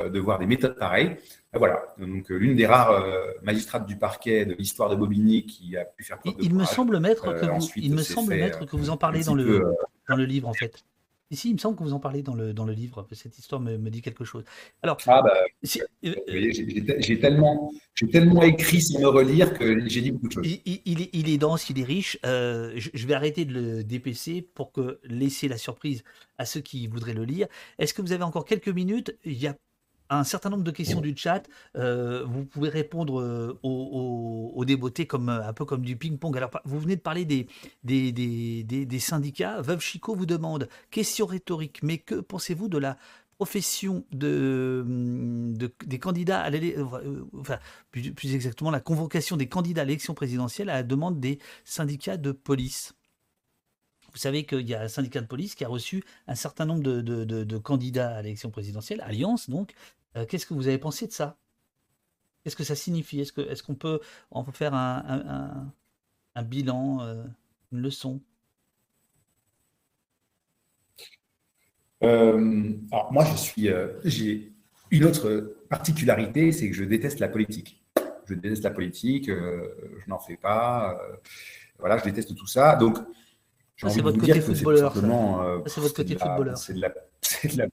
de 0.08 0.20
voir 0.20 0.38
des 0.38 0.46
méthodes 0.46 0.78
pareilles. 0.78 1.16
Ah, 1.54 1.58
voilà, 1.58 1.82
donc 1.98 2.30
euh, 2.30 2.36
l'une 2.36 2.56
des 2.56 2.64
rares 2.64 2.92
euh, 2.92 3.26
magistrates 3.42 3.86
du 3.86 3.96
parquet 3.96 4.46
de 4.46 4.54
l'histoire 4.54 4.88
de 4.88 4.96
Bobigny 4.96 5.44
qui 5.44 5.76
a 5.76 5.84
pu 5.84 6.02
faire 6.02 6.18
preuve 6.18 6.34
Il, 6.40 6.54
me 6.54 6.64
semble, 6.64 6.98
maître, 6.98 7.30
que 7.38 7.44
euh, 7.44 7.52
vous, 7.52 7.68
il 7.76 7.92
me 7.92 8.02
semble, 8.02 8.34
maître, 8.34 8.64
que 8.64 8.74
vous 8.74 8.88
en 8.88 8.96
parlez 8.96 9.22
dans 9.22 9.34
le, 9.34 9.62
dans 10.08 10.16
le 10.16 10.24
livre, 10.24 10.48
en 10.48 10.54
fait. 10.54 10.82
Ici, 11.30 11.50
il 11.50 11.54
me 11.54 11.58
semble 11.58 11.76
que 11.76 11.82
vous 11.82 11.92
en 11.92 12.00
parlez 12.00 12.22
dans 12.22 12.34
le, 12.34 12.54
dans 12.54 12.64
le 12.64 12.72
livre, 12.72 13.06
cette 13.12 13.38
histoire 13.38 13.60
me, 13.60 13.76
me 13.76 13.90
dit 13.90 14.00
quelque 14.00 14.24
chose. 14.24 14.44
Alors, 14.82 14.96
ah 15.06 15.22
bah, 15.22 15.34
j'ai 15.62 17.18
tellement, 17.20 17.70
tellement 18.10 18.42
écrit 18.42 18.80
sans 18.80 19.00
me 19.00 19.08
relire 19.08 19.52
que 19.52 19.86
j'ai 19.88 20.00
dit 20.00 20.10
beaucoup 20.10 20.28
de 20.28 20.32
choses. 20.32 20.46
Il, 20.46 20.80
il, 20.86 21.02
est, 21.02 21.10
il 21.12 21.28
est, 21.28 21.38
dense, 21.38 21.68
il 21.68 21.78
est 21.80 21.84
riche. 21.84 22.18
je, 22.22 22.88
je, 22.92 23.06
vais 23.06 23.14
arrêter 23.14 23.44
de 23.44 23.52
le 23.52 23.84
DPC 23.84 24.46
pour 24.54 24.72
que 24.72 25.00
laisser 25.04 25.48
la 25.48 25.58
surprise 25.58 26.02
à 26.38 26.46
ceux 26.46 26.60
qui 26.60 26.86
voudraient 26.86 27.14
le 27.14 27.24
lire. 27.24 27.46
Est-ce 27.78 27.92
que 27.92 28.00
vous 28.00 28.12
avez 28.12 28.24
encore 28.24 28.46
quelques 28.46 28.68
minutes? 28.68 29.16
Il 29.24 29.38
y 29.38 29.46
a 29.46 29.54
un 30.18 30.24
certain 30.24 30.50
nombre 30.50 30.64
de 30.64 30.70
questions 30.70 31.00
du 31.00 31.16
chat. 31.16 31.42
Euh, 31.76 32.24
vous 32.26 32.44
pouvez 32.44 32.68
répondre 32.68 33.20
euh, 33.20 33.58
aux, 33.62 34.52
aux, 34.54 35.06
comme, 35.06 35.28
euh, 35.28 35.46
un 35.46 35.52
peu 35.52 35.64
comme 35.64 35.82
du 35.82 35.96
ping-pong. 35.96 36.36
Alors, 36.36 36.50
vous 36.64 36.78
venez 36.78 36.96
de 36.96 37.00
parler 37.00 37.24
des, 37.24 37.46
des, 37.82 38.12
des, 38.12 38.98
syndicats. 38.98 39.60
Veuve 39.60 39.80
Chico 39.80 40.14
vous 40.14 40.26
demande, 40.26 40.68
question 40.90 41.26
rhétorique, 41.26 41.82
mais 41.82 41.98
que 41.98 42.16
pensez-vous 42.16 42.68
de 42.68 42.78
la 42.78 42.96
profession 43.36 44.04
de, 44.12 44.84
des 45.84 45.98
candidats 45.98 46.42
à 46.42 46.50
enfin, 47.32 47.58
plus, 47.90 48.12
plus, 48.12 48.34
exactement 48.34 48.70
la 48.70 48.80
convocation 48.80 49.36
des 49.36 49.48
candidats 49.48 49.82
à 49.82 49.84
l'élection 49.84 50.14
présidentielle 50.14 50.70
à 50.70 50.74
la 50.74 50.82
demande 50.82 51.18
des 51.18 51.38
syndicats 51.64 52.16
de 52.16 52.32
police? 52.32 52.94
Vous 54.12 54.18
savez 54.18 54.44
qu'il 54.44 54.68
y 54.68 54.74
a 54.74 54.82
un 54.82 54.88
syndicat 54.88 55.22
de 55.22 55.26
police 55.26 55.54
qui 55.54 55.64
a 55.64 55.68
reçu 55.68 56.04
un 56.26 56.34
certain 56.34 56.66
nombre 56.66 56.82
de, 56.82 57.00
de, 57.00 57.24
de 57.24 57.58
candidats 57.58 58.16
à 58.16 58.22
l'élection 58.22 58.50
présidentielle, 58.50 59.00
Alliance 59.00 59.48
donc, 59.48 59.72
euh, 60.16 60.26
qu'est-ce 60.26 60.46
que 60.46 60.54
vous 60.54 60.68
avez 60.68 60.78
pensé 60.78 61.06
de 61.06 61.12
ça? 61.12 61.38
Qu'est-ce 62.42 62.56
que 62.56 62.64
ça 62.64 62.74
signifie? 62.74 63.20
Est-ce 63.20 63.32
qu'on 63.32 63.42
est 63.42 63.62
qu'on 63.62 63.74
peut 63.74 64.00
en 64.30 64.44
faire 64.44 64.74
un, 64.74 65.72
un, 66.34 66.42
bilan, 66.42 67.02
euh, 67.02 67.24
une 67.72 67.80
leçon? 67.80 68.20
Euh, 72.02 72.74
Alors 72.90 73.12
moi, 73.12 73.24
je 73.24 73.36
suis, 73.36 73.68
j'ai 74.04 74.52
une 74.90 75.04
autre 75.04 75.56
particularité, 75.70 76.50
c'est 76.52 76.68
que 76.68 76.74
je 76.74 76.84
déteste 76.84 77.20
la 77.20 77.28
politique. 77.28 77.82
Je 78.26 78.34
déteste 78.34 78.64
la 78.64 78.70
politique, 78.70 79.28
je 79.28 80.08
n'en 80.08 80.18
fais 80.18 80.36
pas. 80.36 81.00
voilà, 81.78 81.98
je 81.98 82.04
déteste 82.04 82.34
tout 82.34 82.46
ça. 82.46 82.74
Donc, 82.76 82.98
c'est 83.76 84.00
votre, 84.00 84.18
côté 84.18 84.40
footballeur. 84.40 84.92
C'est 85.66 85.80
votre 85.80 85.94
côté 85.94 86.16
footballeur. 86.16 86.58
C'est 86.58 86.74
de 86.74 86.80
la, 86.80 86.90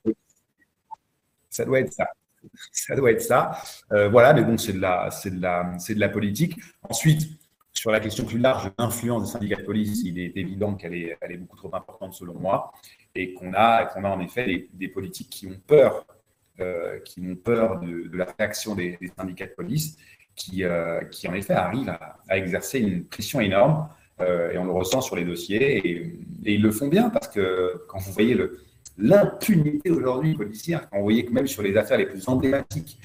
ça 1.49 1.65
doit 1.65 1.79
être 1.79 1.93
ça. 1.93 2.07
Ça 2.71 2.95
doit 2.95 3.11
être 3.11 3.21
ça. 3.21 3.51
Euh, 3.91 4.09
voilà, 4.09 4.33
mais 4.33 4.43
bon, 4.43 4.57
c'est 4.57 4.73
de, 4.73 4.79
la, 4.79 5.09
de, 5.09 5.93
de 5.93 5.99
la 5.99 6.09
politique. 6.09 6.59
Ensuite, 6.83 7.39
sur 7.73 7.91
la 7.91 7.99
question 7.99 8.25
plus 8.25 8.39
large 8.39 8.71
l'influence 8.77 9.23
des 9.23 9.29
syndicats 9.29 9.57
de 9.57 9.65
police, 9.65 10.01
il 10.03 10.19
est 10.19 10.35
évident 10.35 10.75
qu'elle 10.75 10.93
est, 10.93 11.17
elle 11.21 11.31
est 11.33 11.37
beaucoup 11.37 11.57
trop 11.57 11.73
importante 11.73 12.13
selon 12.13 12.33
moi 12.33 12.73
et 13.15 13.33
qu'on 13.33 13.53
a, 13.53 13.85
a 13.85 14.01
en 14.01 14.19
effet 14.19 14.67
des, 14.73 14.87
politiques 14.87 15.29
qui 15.29 15.47
ont 15.47 15.59
peur, 15.65 16.05
euh, 16.59 16.99
qui 16.99 17.21
ont 17.21 17.35
peur 17.35 17.79
de, 17.79 18.09
la 18.13 18.25
réaction 18.37 18.75
des, 18.75 18.97
syndicats 19.17 19.47
de 19.47 19.53
police, 19.53 19.97
qui, 20.35 20.63
euh, 20.63 21.01
qui 21.05 21.27
en 21.27 21.33
effet 21.33 21.53
arrivent 21.53 21.89
à, 21.89 22.37
exercer 22.37 22.79
une 22.79 23.05
pression 23.05 23.39
énorme 23.39 23.89
et 24.21 24.57
on 24.57 24.65
le 24.65 24.71
ressent 24.71 24.99
sur 24.99 25.15
les 25.15 25.23
dossiers 25.23 25.77
et, 25.77 26.19
ils 26.43 26.61
le 26.61 26.71
font 26.71 26.89
bien 26.89 27.09
parce 27.09 27.29
que 27.29 27.85
quand 27.87 27.99
vous 27.99 28.11
voyez 28.11 28.33
le, 28.33 28.59
l'impunité 28.99 29.89
aujourd'hui 29.89 30.35
policière. 30.35 30.89
Quand 30.89 30.97
vous 30.97 31.03
voyez 31.03 31.25
que 31.25 31.31
même 31.31 31.47
sur 31.47 31.63
les 31.63 31.75
affaires 31.77 31.97
les 31.97 32.05
plus 32.05 32.27
emblématiques, 32.27 32.99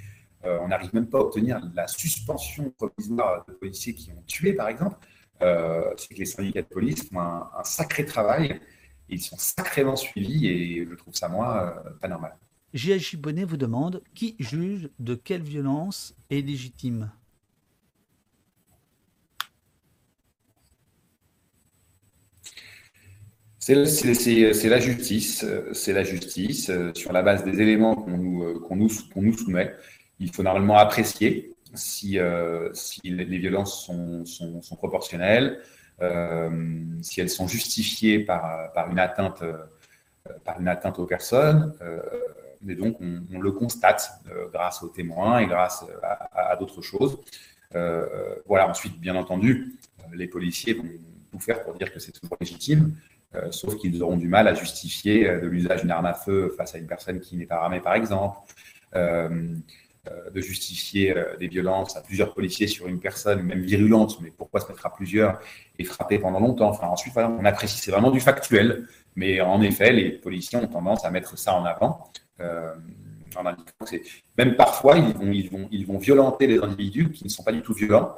euh, 0.45 0.59
on 0.61 0.69
n'arrive 0.69 0.95
même 0.95 1.09
pas 1.09 1.19
à 1.19 1.23
obtenir 1.23 1.61
la 1.75 1.87
suspension 1.87 2.71
provisoire 2.77 3.45
de 3.49 3.55
policiers 3.55 3.95
qui 3.95 4.11
ont 4.11 4.23
tué, 4.27 4.53
par 4.53 4.69
exemple, 4.69 4.97
euh, 5.43 5.91
c'est 5.97 6.13
que 6.15 6.19
les 6.19 6.27
syndicats 6.27 6.63
de 6.63 6.67
police 6.67 7.09
font 7.09 7.21
un, 7.21 7.65
sacré 7.65 8.05
travail. 8.05 8.61
Ils 9.09 9.21
sont 9.21 9.37
sacrément 9.39 9.97
suivis 9.97 10.49
et 10.49 10.87
je 10.87 10.95
trouve 10.95 11.15
ça, 11.15 11.29
moi, 11.29 11.83
euh, 11.87 11.91
pas 12.01 12.09
normal. 12.09 12.37
J.H. 12.75 13.17
Bonnet 13.17 13.45
vous 13.45 13.57
demande 13.57 14.03
qui 14.15 14.35
juge 14.39 14.91
de 14.99 15.15
quelle 15.15 15.43
violence 15.43 16.15
est 16.31 16.41
légitime? 16.41 17.11
C'est 23.67 23.75
la 23.75 24.79
justice, 24.79 25.47
c'est 25.73 25.95
la 25.95 26.05
justice 26.05 26.69
euh, 26.69 26.93
sur 26.93 27.15
la 27.15 27.23
base 27.23 27.45
des 27.45 27.63
éléments 27.63 27.95
qu'on 27.95 28.19
nous, 28.19 28.43
euh, 28.43 28.61
nous, 28.73 28.91
nous, 29.23 29.33
soumet. 29.33 29.75
Il 30.21 30.31
faut 30.31 30.43
normalement 30.43 30.77
apprécier 30.77 31.55
si, 31.73 32.19
euh, 32.19 32.71
les 33.05 33.39
violences 33.39 33.87
sont, 33.87 34.77
proportionnelles, 34.77 35.61
si 37.01 37.23
elles 37.23 37.31
sont 37.31 37.49
justifiées 37.49 38.19
par, 38.19 38.71
une, 38.91 38.99
atteinte, 38.99 39.43
aux 40.99 41.07
personnes. 41.07 41.73
et 42.69 42.75
donc, 42.75 42.99
on, 43.01 43.41
le 43.41 43.51
constate 43.51 44.11
grâce 44.53 44.83
aux 44.83 44.89
témoins 44.89 45.39
et 45.39 45.47
grâce 45.47 45.87
à, 46.03 46.51
à 46.51 46.57
d'autres 46.57 46.83
choses. 46.83 47.19
voilà, 48.47 48.69
ensuite, 48.69 49.01
bien 49.01 49.17
entendu, 49.17 49.79
les 50.13 50.29
policiers 50.29 50.75
vont 50.75 50.85
tout 51.33 51.41
faire 51.41 51.65
pour 51.65 51.75
dire 51.75 51.93
que 51.93 51.99
c'est 51.99 52.13
toujours 52.13 52.37
légitime. 52.39 52.95
Euh, 53.37 53.51
sauf 53.51 53.77
qu'ils 53.77 54.03
auront 54.03 54.17
du 54.17 54.29
mal 54.29 54.47
à 54.47 54.55
justifier 54.55 55.29
euh, 55.29 55.41
de 55.41 55.49
l'usage 55.49 55.83
d'une 55.83 55.91
arme 55.91 56.07
à 56.07 56.15
feu 56.15 56.55
face 56.57 56.75
à 56.75 56.79
une 56.79 56.87
personne 56.87 57.21
qui 57.21 57.37
n'est 57.37 57.47
pas 57.47 57.57
armée, 57.57 57.81
par 57.81 57.95
exemple. 57.95 58.39
Euh, 58.95 59.29
de 60.35 60.41
justifier 60.43 61.15
des 61.41 61.49
violences 61.49 61.97
à 61.97 62.03
plusieurs 62.03 62.35
policiers 62.35 62.67
sur 62.67 62.89
une 62.89 63.01
personne, 63.01 63.43
même 63.43 63.63
virulente, 63.63 64.19
mais 64.21 64.31
pourquoi 64.31 64.61
se 64.61 64.69
mettre 64.69 64.85
à 64.85 64.93
plusieurs 64.93 65.41
et 65.79 65.85
frapper 65.85 66.19
pendant 66.19 66.41
longtemps? 66.41 66.69
Enfin, 66.69 66.89
ensuite, 66.89 67.17
on 67.17 67.43
apprécie, 67.47 67.79
c'est 67.79 67.91
vraiment 67.91 68.11
du 68.11 68.21
factuel, 68.21 68.87
mais 69.17 69.41
en 69.41 69.63
effet, 69.63 69.93
les 69.93 70.11
policiers 70.11 70.59
ont 70.59 70.67
tendance 70.67 71.07
à 71.07 71.11
mettre 71.11 71.39
ça 71.39 71.55
en 71.55 71.65
avant. 71.65 72.11
en 72.39 73.47
indiquant 73.47 73.87
que 73.91 73.97
même 74.37 74.57
parfois, 74.57 74.99
ils 74.99 75.15
vont, 75.15 75.69
ils, 75.71 75.87
vont, 75.87 75.97
violenter 75.97 76.49
des 76.49 76.59
individus 76.59 77.11
qui 77.11 77.25
ne 77.25 77.31
sont 77.31 77.43
pas 77.43 77.53
du 77.53 77.63
tout 77.63 77.73
violents, 77.73 78.15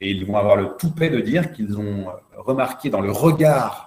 et 0.00 0.10
ils 0.12 0.24
vont 0.24 0.38
avoir 0.38 0.56
le 0.56 0.74
toupet 0.78 1.10
de 1.10 1.20
dire 1.20 1.52
qu'ils 1.52 1.78
ont 1.78 2.06
remarqué 2.34 2.88
dans 2.88 3.02
le 3.02 3.10
regard 3.10 3.85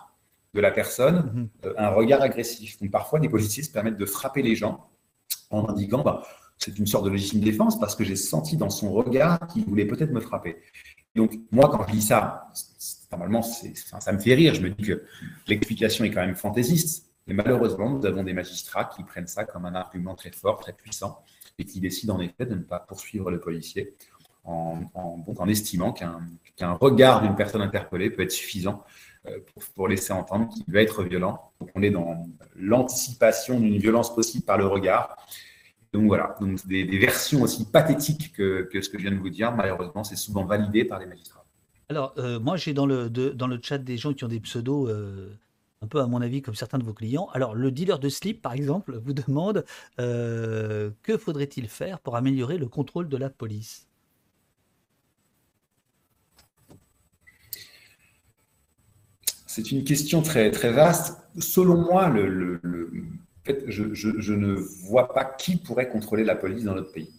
de 0.53 0.61
la 0.61 0.71
personne, 0.71 1.31
mhm. 1.33 1.49
euh, 1.65 1.73
un 1.77 1.89
regard 1.89 2.21
agressif. 2.21 2.79
Donc 2.79 2.91
parfois, 2.91 3.19
des 3.19 3.29
policiers 3.29 3.63
se 3.63 3.71
permettent 3.71 3.97
de 3.97 4.05
frapper 4.05 4.41
les 4.41 4.55
gens 4.55 4.89
en 5.51 5.67
indiquant 5.69 6.03
bah, 6.03 6.23
c'est 6.57 6.77
une 6.77 6.87
sorte 6.87 7.05
de 7.05 7.09
légitime 7.09 7.39
défense 7.39 7.79
parce 7.79 7.95
que 7.95 8.03
j'ai 8.03 8.15
senti 8.15 8.57
dans 8.57 8.69
son 8.69 8.91
regard 8.91 9.39
qu'il 9.47 9.63
voulait 9.65 9.85
peut-être 9.85 10.11
me 10.11 10.19
frapper. 10.19 10.57
Donc 11.15 11.33
moi, 11.51 11.69
quand 11.69 11.87
je 11.87 11.93
dis 11.93 12.01
ça, 12.01 12.51
normalement, 13.11 13.41
ça 13.41 14.11
me 14.11 14.19
fait 14.19 14.33
rire. 14.33 14.53
Je 14.53 14.61
me 14.61 14.69
dis 14.69 14.83
que 14.83 15.03
l'explication 15.47 16.03
est 16.03 16.11
quand 16.11 16.21
même 16.21 16.35
fantaisiste. 16.35 17.05
Mais 17.27 17.33
malheureusement, 17.33 17.89
nous 17.89 18.05
avons 18.05 18.23
des 18.23 18.33
magistrats 18.33 18.85
qui 18.85 19.03
prennent 19.03 19.27
ça 19.27 19.45
comme 19.45 19.65
un 19.65 19.75
argument 19.75 20.15
très 20.15 20.31
fort, 20.31 20.59
très 20.59 20.73
puissant, 20.73 21.23
et 21.57 21.65
qui 21.65 21.79
décident 21.79 22.15
en 22.15 22.19
effet 22.19 22.45
de 22.45 22.55
ne 22.55 22.63
pas 22.63 22.79
poursuivre 22.79 23.31
le 23.31 23.39
policier 23.39 23.95
en, 24.43 24.81
en 24.95 25.47
estimant 25.47 25.93
qu'un 25.93 26.73
regard 26.73 27.21
d'une 27.21 27.35
personne 27.35 27.61
interpellée 27.61 28.09
peut 28.09 28.23
être 28.23 28.31
suffisant 28.31 28.83
euh, 29.27 29.39
pour, 29.75 29.89
laisser 29.89 30.13
entendre 30.13 30.47
qu'il 30.47 30.63
va 30.67 30.81
être 30.81 31.03
violent. 31.03 31.51
Donc 31.59 31.69
on 31.75 31.83
est 31.83 31.89
dans 31.89 32.25
l'anticipation 32.55 33.59
d'une 33.59 33.77
violence 33.77 34.15
possible 34.15 34.45
par 34.45 34.57
le 34.57 34.65
regard. 34.65 35.17
Donc 35.91 36.05
voilà, 36.05 36.37
donc 36.39 36.65
des, 36.65 36.85
versions 36.97 37.41
aussi 37.41 37.69
pathétiques 37.69 38.31
que, 38.31 38.69
ce 38.73 38.87
que 38.87 38.97
je 38.97 39.03
viens 39.03 39.11
de 39.11 39.17
vous 39.17 39.29
dire, 39.29 39.51
malheureusement, 39.51 40.05
c'est 40.05 40.15
souvent 40.15 40.45
validé 40.45 40.85
par 40.85 40.99
les 40.99 41.05
magistrats. 41.05 41.43
Alors, 41.89 42.13
euh, 42.17 42.39
moi, 42.39 42.55
j'ai 42.55 42.73
dans 42.73 42.85
le, 42.85 43.09
dans 43.09 43.47
le 43.47 43.59
chat 43.61 43.79
des 43.79 43.97
gens 43.97 44.13
qui 44.13 44.23
ont 44.23 44.29
des 44.29 44.39
pseudos, 44.39 44.87
euh, 44.87 45.35
un 45.81 45.87
peu 45.87 45.99
à 45.99 46.07
mon 46.07 46.21
avis, 46.21 46.41
comme 46.41 46.55
certains 46.55 46.77
de 46.77 46.83
vos 46.85 46.93
clients. 46.93 47.27
Alors, 47.33 47.55
le 47.55 47.71
dealer 47.71 47.99
de 47.99 48.07
slip, 48.07 48.41
par 48.41 48.53
exemple, 48.53 49.01
vous 49.03 49.13
demande 49.13 49.65
que 49.97 51.17
faudrait-il 51.17 51.67
faire 51.67 51.99
pour 51.99 52.15
améliorer 52.15 52.57
le 52.57 52.67
contrôle 52.67 53.09
de 53.09 53.17
la 53.17 53.29
police? 53.29 53.88
C'est 59.49 59.71
une 59.71 59.83
question 59.83 60.21
très, 60.21 60.51
vaste. 60.51 61.17
Selon 61.39 61.75
moi, 61.75 62.13
je, 63.65 64.33
ne 64.33 64.53
vois 64.53 65.11
pas 65.11 65.25
qui 65.25 65.57
pourrait 65.57 65.89
contrôler 65.89 66.23
la 66.23 66.35
police 66.35 66.65
dans 66.65 66.75
notre 66.75 66.91
pays. 66.91 67.11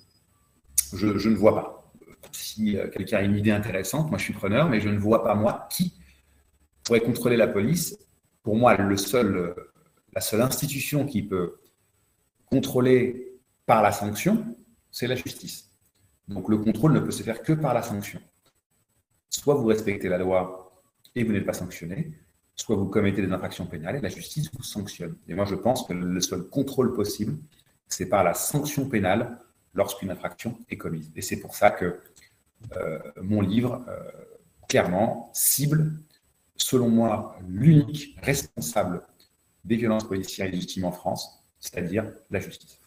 Je, 0.93 1.29
ne 1.29 1.35
vois 1.35 1.57
pas. 1.57 1.93
Si 2.31 2.79
euh, 2.79 2.87
quelqu'un 2.87 3.17
a 3.17 3.23
une 3.23 3.35
idée 3.35 3.51
intéressante, 3.51 4.11
moi 4.11 4.19
je 4.19 4.23
suis 4.23 4.33
preneur, 4.33 4.69
mais 4.69 4.81
je 4.81 4.89
ne 4.89 4.97
vois 4.97 5.25
pas 5.25 5.35
moi 5.35 5.67
qui 5.73 5.93
pourrait 6.85 7.01
contrôler 7.01 7.37
la 7.37 7.49
police. 7.49 7.99
Pour 8.45 8.55
moi, 8.55 8.77
seul, 8.97 9.53
la 10.15 10.21
seule 10.21 10.43
institution 10.43 11.07
qui 11.07 11.23
peut 11.23 11.57
contrôler 12.47 13.41
par 13.67 13.83
la 13.83 13.91
sanction, 13.91 14.57
c'est 14.93 15.09
la 15.09 15.17
justice. 15.17 15.69
Donc 16.29 16.49
le 16.49 16.59
contrôle 16.59 16.93
ne 16.93 17.01
peut 17.01 17.11
se 17.11 17.25
faire 17.25 17.43
que 17.43 17.55
par 17.55 17.75
la 17.75 17.83
sanction. 17.83 18.21
Soit 19.31 19.57
vous 19.57 19.67
respectez 19.67 20.09
la 20.09 20.19
loi 20.19 20.71
et 21.15 21.25
vous 21.25 21.33
n'êtes 21.33 21.47
pas 21.47 21.53
sanctionné, 21.53 22.13
soit 22.61 22.77
vous 22.77 22.87
commettez 22.87 23.23
des 23.23 23.33
infractions 23.33 23.67
pénales 23.67 23.97
et 23.97 24.01
la 24.01 24.09
justice 24.09 24.51
vous 24.53 24.63
sanctionne. 24.63 25.17
Et 25.29 25.35
moi, 25.35 25.45
je 25.45 25.55
pense 25.55 25.87
que 25.87 25.93
le 25.93 26.21
seul 26.21 26.43
contrôle 26.43 26.95
possible, 26.95 27.39
c'est 27.89 28.07
par 28.07 28.23
la 28.23 28.35
sanction 28.35 28.87
pénale 28.89 29.39
lorsqu'une 29.75 30.11
infraction 30.11 30.59
est 30.69 30.77
commise. 30.77 31.11
Et 31.17 31.23
c'est 31.23 31.41
pour 31.41 31.55
ça 31.55 31.71
que 31.71 32.01
euh, 32.77 32.99
mon 33.23 33.41
livre, 33.41 33.83
euh, 33.89 33.99
clairement, 34.69 35.31
cible, 35.33 35.93
selon 36.57 36.91
moi, 36.91 37.39
l'unique 37.49 38.17
responsable 38.23 39.03
des 39.65 39.77
violences 39.77 40.07
policières 40.07 40.49
illégitimes 40.49 40.85
en 40.85 40.93
France, 40.93 41.43
c'est-à-dire 41.61 42.05
la 42.31 42.41
justice. 42.41 42.79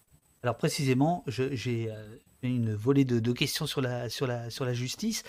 Alors 0.44 0.58
précisément, 0.58 1.24
j'ai 1.28 1.90
euh, 1.90 2.18
une 2.44 2.76
volée 2.76 3.06
de, 3.06 3.32
questions 3.32 3.66
sur 3.66 3.82
la 3.82 4.74
justice. 4.74 5.24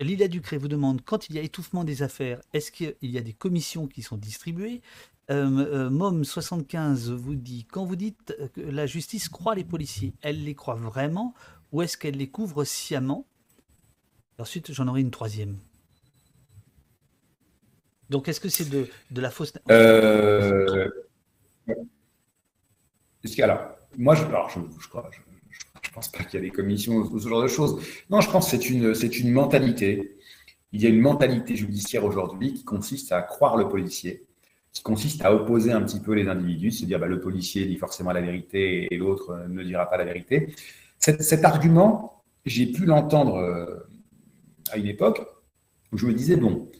Lila 0.00 0.28
Ducré 0.28 0.56
vous 0.56 0.68
demande 0.68 1.02
quand 1.04 1.28
il 1.28 1.36
y 1.36 1.38
a 1.38 1.42
étouffement 1.42 1.84
des 1.84 2.02
affaires, 2.02 2.40
est-ce 2.52 2.72
qu'il 2.72 2.96
y 3.02 3.18
a 3.18 3.20
des 3.20 3.32
commissions 3.32 3.86
qui 3.86 4.02
sont 4.02 4.16
distribuées 4.16 4.80
euh, 5.30 5.88
euh 5.88 5.90
Mom75 5.90 7.12
vous 7.12 7.36
dit 7.36 7.64
quand 7.70 7.84
vous 7.84 7.96
dites 7.96 8.34
que 8.54 8.60
la 8.60 8.86
justice 8.86 9.28
croit 9.28 9.54
les 9.54 9.64
policiers, 9.64 10.14
elle 10.20 10.42
les 10.44 10.54
croit 10.54 10.74
vraiment 10.74 11.34
ou 11.70 11.82
est-ce 11.82 11.96
qu'elle 11.96 12.16
les 12.16 12.28
couvre 12.28 12.64
sciemment? 12.64 13.26
Ensuite, 14.38 14.72
j'en 14.72 14.88
aurai 14.88 15.00
une 15.00 15.10
troisième. 15.10 15.58
Donc, 18.10 18.28
est-ce 18.28 18.40
que 18.40 18.48
c'est 18.48 18.68
de, 18.68 18.88
la 19.14 19.30
fausse. 19.30 19.54
Euh... 19.70 20.90
Alors, 23.38 23.60
moi, 23.96 24.14
je, 24.14 24.24
alors, 24.24 24.50
je, 24.50 24.60
je 24.78 24.88
crois. 24.88 25.10
Je 25.82 25.90
pense 25.90 26.08
pas 26.08 26.24
qu'il 26.24 26.40
y 26.40 26.42
a 26.42 26.46
des 26.46 26.50
commissions 26.50 26.96
ou 26.96 27.18
ce 27.18 27.28
genre 27.28 27.42
de 27.42 27.48
choses. 27.48 27.80
Non, 28.08 28.20
je 28.20 28.30
pense 28.30 28.50
que 28.50 28.56
c'est 28.56 28.70
une, 28.70 28.94
c'est 28.94 29.24
mentalité. 29.24 30.16
Il 30.72 30.80
y 30.80 30.86
a 30.86 30.88
une 30.88 31.00
mentalité 31.00 31.56
judiciaire 31.56 32.04
aujourd'hui 32.04 32.54
qui 32.54 32.64
consiste 32.64 33.12
à 33.12 33.20
croire 33.20 33.56
le 33.56 33.68
policier, 33.68 34.24
qui 34.72 34.82
consiste 34.82 35.22
à 35.22 35.34
opposer 35.34 35.72
un 35.72 35.82
petit 35.82 36.00
peu 36.00 36.12
les 36.12 36.28
individus, 36.28 36.70
se 36.70 36.86
dire 36.86 36.98
bah, 36.98 37.08
le 37.08 37.20
policier 37.20 37.66
dit 37.66 37.76
forcément 37.76 38.12
la 38.12 38.22
vérité 38.22 38.88
et 38.92 38.96
l'autre 38.96 39.44
ne 39.48 39.62
dira 39.62 39.90
pas 39.90 39.98
la 39.98 40.04
vérité. 40.04 40.54
Cet, 40.98 41.44
argument, 41.44 42.22
j'ai 42.46 42.66
pu 42.66 42.86
l'entendre 42.86 43.36
euh, 43.36 43.88
à 44.70 44.78
une 44.78 44.86
époque 44.86 45.20
où 45.92 45.98
je 45.98 46.06
me 46.06 46.14
disais 46.14 46.36
bon, 46.36 46.70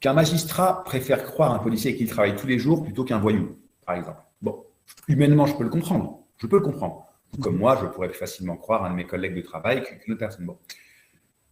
qu'un 0.00 0.12
magistrat 0.12 0.84
préfère 0.84 1.24
croire 1.24 1.52
un 1.54 1.58
policier 1.58 1.96
qu'il 1.96 2.08
travaille 2.08 2.36
tous 2.36 2.46
les 2.46 2.58
jours 2.58 2.84
plutôt 2.84 3.04
qu'un 3.04 3.18
voyou, 3.18 3.56
par 3.84 3.96
exemple. 3.96 4.20
Bon, 4.42 4.64
humainement, 5.08 5.46
je 5.46 5.56
peux 5.56 5.64
le 5.64 5.70
comprendre. 5.70 6.20
Je 6.36 6.46
peux 6.46 6.56
le 6.56 6.62
comprendre. 6.62 7.07
Comme 7.40 7.56
moi, 7.56 7.78
je 7.80 7.86
pourrais 7.86 8.12
facilement 8.12 8.56
croire 8.56 8.84
un 8.84 8.90
de 8.90 8.96
mes 8.96 9.06
collègues 9.06 9.36
de 9.36 9.42
travail 9.42 9.82
qu'une 9.82 10.12
autre 10.12 10.18
personne. 10.18 10.46
Bon. 10.46 10.58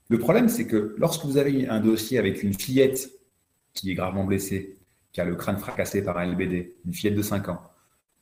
Le 0.09 0.19
problème, 0.19 0.49
c'est 0.49 0.67
que 0.67 0.95
lorsque 0.99 1.25
vous 1.25 1.37
avez 1.37 1.69
un 1.69 1.81
dossier 1.81 2.19
avec 2.19 2.43
une 2.43 2.55
fillette 2.55 3.11
qui 3.73 3.91
est 3.91 3.95
gravement 3.95 4.25
blessée, 4.25 4.77
qui 5.13 5.21
a 5.21 5.25
le 5.25 5.35
crâne 5.35 5.59
fracassé 5.59 6.03
par 6.03 6.19
un 6.19 6.27
LBD, 6.27 6.75
une 6.85 6.93
fillette 6.93 7.15
de 7.15 7.23
5 7.23 7.49
ans, 7.49 7.61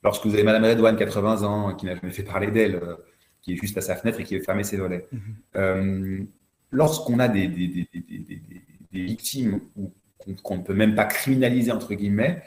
lorsque 0.03 0.27
vous 0.27 0.35
avez 0.35 0.43
Madame 0.43 0.65
Redouane, 0.65 0.97
80 0.97 1.43
ans, 1.43 1.75
qui 1.75 1.87
n'a 1.87 1.95
jamais 1.95 2.13
fait 2.13 2.23
parler 2.23 2.51
d'elle, 2.51 2.77
euh, 2.77 2.97
qui 3.43 3.55
est 3.55 3.57
juste 3.57 3.77
à 3.77 3.81
sa 3.81 3.97
fenêtre 3.97 4.21
et 4.21 4.25
qui 4.25 4.37
veut 4.37 4.43
fermer 4.43 4.65
ses 4.65 4.77
volets, 4.77 5.07
mhm. 5.13 5.21
euh, 5.57 6.19
lorsqu'on 6.71 7.19
a 7.19 7.29
des, 7.29 7.49
des, 7.49 7.89
victimes 8.93 9.61
qu'on 10.43 10.57
ne 10.57 10.63
peut 10.63 10.75
même 10.75 10.95
pas 10.95 11.05
criminaliser, 11.05 11.73
entre 11.73 11.95
guillemets, 11.95 12.43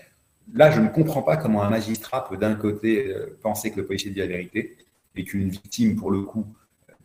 là, 0.54 0.72
je 0.72 0.80
ne 0.80 0.88
comprends 0.88 1.22
pas 1.22 1.38
comment 1.38 1.62
un 1.62 1.70
magistrat 1.70 2.28
peut 2.28 2.38
d'un 2.38 2.56
côté 2.56 3.08
euh, 3.08 3.38
penser 3.42 3.72
que 3.72 3.78
le 3.78 3.86
policier 3.86 4.12
dit 4.12 4.20
la 4.20 4.28
vérité 4.28 4.78
et 5.18 5.24
qu'une 5.24 5.50
victime, 5.50 5.96
pour 5.96 6.12
le 6.12 6.22
coup, 6.22 6.46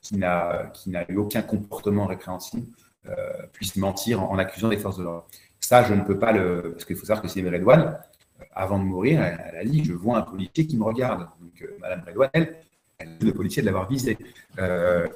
qui 0.01 0.17
n'a 0.17 0.73
eu 1.09 1.17
aucun 1.17 1.43
comportement 1.43 2.07
répréhensible, 2.07 2.67
euh, 3.09 3.15
puisse 3.53 3.75
mentir 3.75 4.23
en, 4.23 4.39
accusant 4.39 4.69
les 4.69 4.79
forces 4.79 4.97
de 4.97 5.03
l'ordre. 5.03 5.27
Ça, 5.59 5.83
je 5.83 5.93
ne 5.93 6.03
peux 6.03 6.21
pas 6.21 6.31
le. 6.31 6.71
Parce 6.73 6.85
qu'il 6.85 6.95
faut 6.95 7.05
savoir 7.05 7.21
que 7.21 7.27
Sylvie 7.27 7.49
Redouane, 7.49 7.99
euh, 8.41 8.45
avant 8.55 8.79
de 8.79 8.85
mourir, 8.85 9.21
elle, 9.21 9.57
a 9.57 9.65
dit 9.65 9.83
Je 9.83 9.93
vois 9.93 10.19
un 10.19 10.23
policier 10.23 10.69
qui 10.69 10.77
me 10.77 10.85
regarde. 10.85 11.27
Donc, 11.41 11.63
euh, 11.63 11.77
Madame 11.81 12.05
Redouane, 12.07 12.31
elle, 12.33 12.59
elle 12.99 13.19
dit 13.19 13.27
le 13.27 13.35
policier 13.35 13.61
de 13.61 13.67
l'avoir 13.67 13.89
visé. 13.89 14.17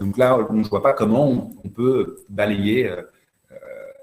donc 0.00 0.16
là, 0.16 0.36
on 0.50 0.54
ne 0.54 0.64
voit 0.64 0.82
pas 0.82 0.94
comment 0.94 1.52
on, 1.62 1.68
peut 1.68 2.24
balayer 2.28 2.92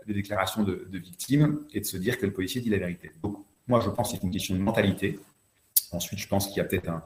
des 0.07 0.13
déclarations 0.13 0.63
de, 0.63 0.87
de, 0.89 0.97
victimes 0.97 1.65
et 1.73 1.81
de 1.81 1.85
se 1.85 1.97
dire 1.97 2.17
que 2.17 2.25
le 2.25 2.31
policier 2.31 2.61
dit 2.61 2.69
la 2.69 2.77
vérité. 2.77 3.11
Donc, 3.21 3.37
moi, 3.67 3.81
je 3.81 3.89
pense 3.89 4.11
que 4.11 4.17
c'est 4.17 4.23
une 4.23 4.31
question 4.31 4.55
de 4.55 4.61
mentalité. 4.61 5.19
Ensuite, 5.91 6.19
je 6.19 6.27
pense 6.29 6.47
qu'il 6.47 6.57
y 6.57 6.59
a 6.61 6.63
peut-être 6.63 6.87
un, 6.87 7.03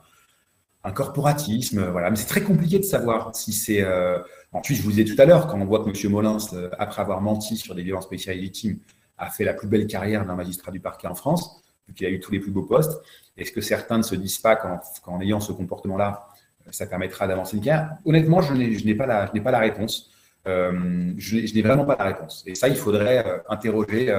un 0.88 0.92
corporatisme, 0.92 1.86
voilà. 1.90 2.10
Mais 2.10 2.16
c'est 2.16 2.28
très 2.28 2.42
compliqué 2.42 2.80
de 2.80 2.84
savoir 2.84 3.36
si 3.36 3.54
c'est. 3.54 3.82
Euh... 3.82 4.20
Ensuite, 4.54 4.78
je 4.78 4.84
vous 4.84 4.92
disais 4.92 5.04
tout 5.04 5.22
à 5.22 5.26
l'heure, 5.26 5.48
quand 5.48 5.60
on 5.60 5.66
voit 5.66 5.84
que 5.84 5.90
M. 5.90 6.12
Molins, 6.12 6.38
euh, 6.54 6.70
après 6.80 7.02
avoir 7.02 7.22
menti 7.22 7.58
sur 7.58 7.76
des 7.76 7.84
violences 7.84 8.08
policières 8.08 8.36
illégitimes, 8.36 8.80
a 9.18 9.30
fait 9.30 9.44
la 9.44 9.54
plus 9.54 9.68
belle 9.68 9.88
carrière 9.88 10.26
d'un 10.26 10.36
magistrat 10.36 10.72
du 10.72 10.80
parquet 10.80 11.08
en 11.08 11.16
France, 11.16 11.62
qu'il 11.96 12.08
a 12.08 12.10
eu 12.10 12.20
tous 12.20 12.32
les 12.32 12.40
plus 12.40 12.52
beaux 12.52 12.64
postes, 12.64 13.02
est-ce 13.36 13.52
que 13.52 13.62
certains 13.62 13.98
ne 13.98 14.04
se 14.04 14.16
disent 14.16 14.38
pas 14.38 14.56
qu'en 14.56 15.22
ayant 15.22 15.40
ce 15.40 15.52
comportement-là, 15.52 16.28
ça 16.72 16.86
permettra 16.86 17.28
d'avancer 17.28 17.58
une 17.58 17.64
carrière? 17.64 17.98
Honnêtement, 18.06 18.42
je 18.42 18.54
n'ai 18.54 18.96
pas, 18.96 19.06
la, 19.06 19.60
réponse. 19.60 20.12
Euh, 20.48 21.14
je, 21.18 21.54
n'ai 21.54 21.62
vraiment 21.62 21.86
pas 21.86 21.96
la 21.98 22.06
réponse. 22.06 22.44
Et 22.48 22.56
ça, 22.56 22.68
il 22.68 22.76
faudrait 22.76 23.26
euh, 23.26 23.38
interroger 23.50 24.16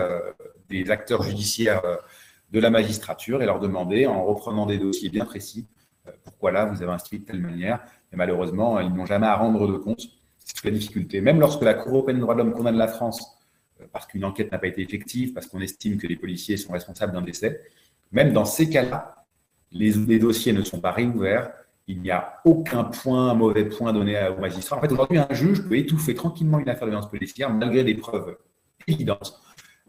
des 0.68 0.90
acteurs 0.90 1.22
judiciaires 1.22 1.82
de 2.52 2.60
la 2.60 2.70
magistrature 2.70 3.42
et 3.42 3.46
leur 3.46 3.60
demander, 3.60 4.06
en 4.06 4.24
reprenant 4.24 4.66
des 4.66 4.78
dossiers 4.78 5.10
bien 5.10 5.24
précis, 5.24 5.66
pourquoi 6.24 6.52
là 6.52 6.64
vous 6.66 6.82
avez 6.82 6.92
inscrit 6.92 7.20
de 7.20 7.24
telle 7.24 7.40
manière. 7.40 7.80
Et 8.12 8.16
malheureusement, 8.16 8.80
ils 8.80 8.92
n'ont 8.92 9.06
jamais 9.06 9.26
à 9.26 9.36
rendre 9.36 9.66
de 9.66 9.76
compte. 9.76 10.00
C'est 10.38 10.54
toute 10.54 10.64
la 10.64 10.70
difficulté. 10.70 11.20
Même 11.20 11.40
lorsque 11.40 11.62
la 11.62 11.74
Cour 11.74 11.92
européenne 11.92 12.16
des 12.16 12.22
droits 12.22 12.34
de 12.34 12.40
l'homme 12.40 12.52
condamne 12.52 12.76
la 12.76 12.88
France 12.88 13.38
euh, 13.80 13.84
parce 13.92 14.06
qu'une 14.06 14.24
enquête 14.24 14.50
n'a 14.52 14.58
pas 14.58 14.66
été 14.66 14.82
effective, 14.82 15.32
parce 15.32 15.46
qu'on 15.46 15.60
estime 15.60 15.98
que 15.98 16.06
les 16.06 16.16
policiers 16.16 16.56
sont 16.56 16.72
responsables 16.72 17.12
d'un 17.12 17.22
décès, 17.22 17.60
même 18.12 18.32
dans 18.32 18.44
ces 18.44 18.70
cas-là, 18.70 19.26
les, 19.70 20.18
dossiers 20.18 20.52
ne 20.52 20.62
sont 20.62 20.80
pas 20.80 20.92
réouverts 20.92 21.50
il 21.90 22.02
n'y 22.02 22.10
a 22.10 22.40
aucun 22.44 22.84
point, 22.84 23.32
mauvais 23.32 23.64
point 23.64 23.94
donné 23.94 24.28
au 24.28 24.38
magistrat. 24.38 24.76
En 24.76 24.80
fait, 24.82 24.92
aujourd'hui, 24.92 25.16
un 25.16 25.26
juge 25.30 25.66
peut 25.66 25.78
étouffer 25.78 26.14
tranquillement 26.14 26.58
une 26.58 26.68
affaire 26.68 26.86
de 26.86 26.90
violence 26.90 27.10
policière 27.10 27.50
malgré 27.50 27.82
des 27.82 27.94
preuves 27.94 28.36
évidentes. 28.86 29.40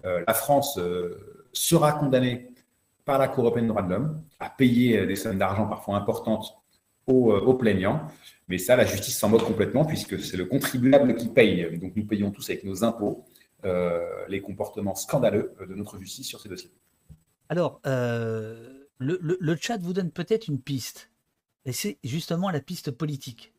Euh, 0.05 0.23
la 0.25 0.33
France 0.33 0.77
euh, 0.77 1.45
sera 1.51 1.91
condamnée 1.91 2.48
par 3.09 3.17
la 3.17 3.27
Cour 3.27 3.45
européenne 3.45 3.65
des 3.65 3.69
droits 3.69 3.81
de 3.81 3.89
l'homme 3.89 4.21
à 4.39 4.51
payer 4.51 5.07
des 5.07 5.15
sommes 5.15 5.39
d'argent 5.39 5.65
parfois 5.65 5.97
importantes 5.97 6.53
aux, 7.07 7.33
aux, 7.33 7.55
plaignants. 7.55 8.05
Mais 8.47 8.59
ça, 8.59 8.75
la 8.75 8.85
justice 8.85 9.17
s'en 9.17 9.29
moque 9.29 9.45
complètement 9.45 9.83
puisque 9.83 10.19
c'est 10.19 10.37
le 10.37 10.45
contribuable 10.45 11.15
qui 11.15 11.27
paye. 11.27 11.79
Donc 11.79 11.95
nous 11.95 12.05
payons 12.05 12.29
tous 12.29 12.47
avec 12.51 12.63
nos 12.63 12.83
impôts 12.83 13.25
les 14.27 14.41
comportements 14.41 14.93
scandaleux 14.93 15.55
de 15.67 15.73
notre 15.73 15.97
justice 15.97 16.27
sur 16.27 16.39
ces 16.39 16.49
dossiers. 16.49 16.71
Alors, 17.49 17.81
le, 17.83 19.17
le, 19.19 19.55
chat 19.55 19.77
vous 19.81 19.93
donne 19.93 20.11
peut-être 20.11 20.47
une 20.47 20.61
piste. 20.61 21.09
Et 21.65 21.71
c'est 21.71 21.97
justement 22.03 22.51
la 22.51 22.61
piste 22.61 22.91
politique, 22.91 23.53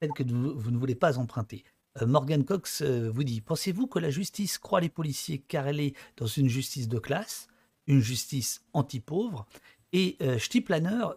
celle 0.00 0.12
que 0.12 0.22
vous, 0.22 0.70
ne 0.70 0.78
voulez 0.78 0.94
pas 0.94 1.18
emprunter. 1.18 1.64
Euh, 2.02 2.06
Morgan 2.06 2.44
Cox 2.44 2.82
euh, 2.82 3.10
vous 3.10 3.24
dit 3.24 3.40
Pensez-vous 3.40 3.86
que 3.86 3.98
la 3.98 4.10
justice 4.10 4.58
croit 4.58 4.80
les 4.80 4.88
policiers 4.88 5.38
car 5.46 5.66
elle 5.66 5.80
est 5.80 5.94
dans 6.16 6.26
une 6.26 6.48
justice 6.48 6.88
de 6.88 6.98
classe, 6.98 7.48
une 7.86 8.00
justice 8.00 8.62
anti-pauvre 8.72 9.46
Et 9.92 10.16
euh, 10.22 10.38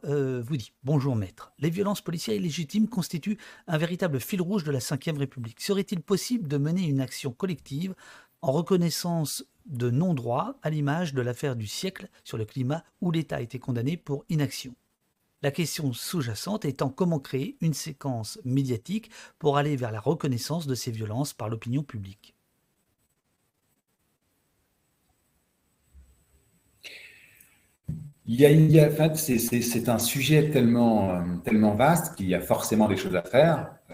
euh, 0.05 0.43
vous 0.45 0.57
dit 0.57 0.71
Bonjour 0.83 1.15
maître, 1.15 1.51
les 1.59 1.69
violences 1.69 2.01
policières 2.01 2.35
illégitimes 2.35 2.87
constituent 2.87 3.37
un 3.67 3.77
véritable 3.77 4.19
fil 4.19 4.41
rouge 4.41 4.63
de 4.63 4.71
la 4.71 4.79
Ve 4.79 5.17
République. 5.17 5.61
Serait-il 5.61 6.01
possible 6.01 6.47
de 6.47 6.57
mener 6.57 6.85
une 6.85 7.01
action 7.01 7.31
collective 7.31 7.95
en 8.41 8.51
reconnaissance 8.51 9.45
de 9.65 9.89
non-droit 9.89 10.55
à 10.61 10.69
l'image 10.69 11.13
de 11.13 11.21
l'affaire 11.21 11.55
du 11.55 11.67
siècle 11.67 12.09
sur 12.23 12.37
le 12.37 12.45
climat 12.45 12.83
où 13.01 13.11
l'État 13.11 13.37
a 13.37 13.41
été 13.41 13.59
condamné 13.59 13.97
pour 13.97 14.25
inaction? 14.29 14.75
La 15.43 15.51
question 15.51 15.93
sous-jacente 15.93 16.65
étant 16.65 16.89
comment 16.89 17.19
créer 17.19 17.57
une 17.61 17.75
séquence 17.75 18.39
médiatique 18.43 19.11
pour 19.37 19.57
aller 19.57 19.75
vers 19.75 19.91
la 19.91 19.99
reconnaissance 19.99 20.65
de 20.65 20.73
ces 20.73 20.89
violences 20.89 21.33
par 21.33 21.47
l'opinion 21.47 21.83
publique. 21.83 22.36
Il 28.29 28.41
y 28.41 28.79
a, 28.79 29.15
c'est 29.15 29.87
un 29.87 29.99
sujet 29.99 30.49
tellement, 30.49 31.11
euh, 31.11 31.21
tellement 31.45 31.75
vaste 31.75 32.15
qu'il 32.15 32.27
y 32.27 32.35
a 32.35 32.41
forcément 32.41 32.89
des 32.89 32.97
choses 32.97 33.15
à 33.15 33.21
faire, 33.21 33.71
euh, 33.89 33.93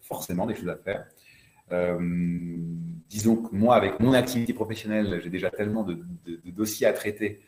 forcément 0.00 0.44
des 0.46 0.56
choses 0.56 0.68
à 0.68 0.76
faire. 0.76 1.06
Euh, 1.70 1.96
disons 3.08 3.36
que 3.36 3.54
moi, 3.54 3.76
avec 3.76 4.00
mon 4.00 4.12
activité 4.12 4.52
professionnelle, 4.52 5.20
j'ai 5.22 5.30
déjà 5.30 5.50
tellement 5.50 5.84
de 5.84 6.04
dossiers 6.46 6.88
à 6.88 6.92
traiter 6.92 7.42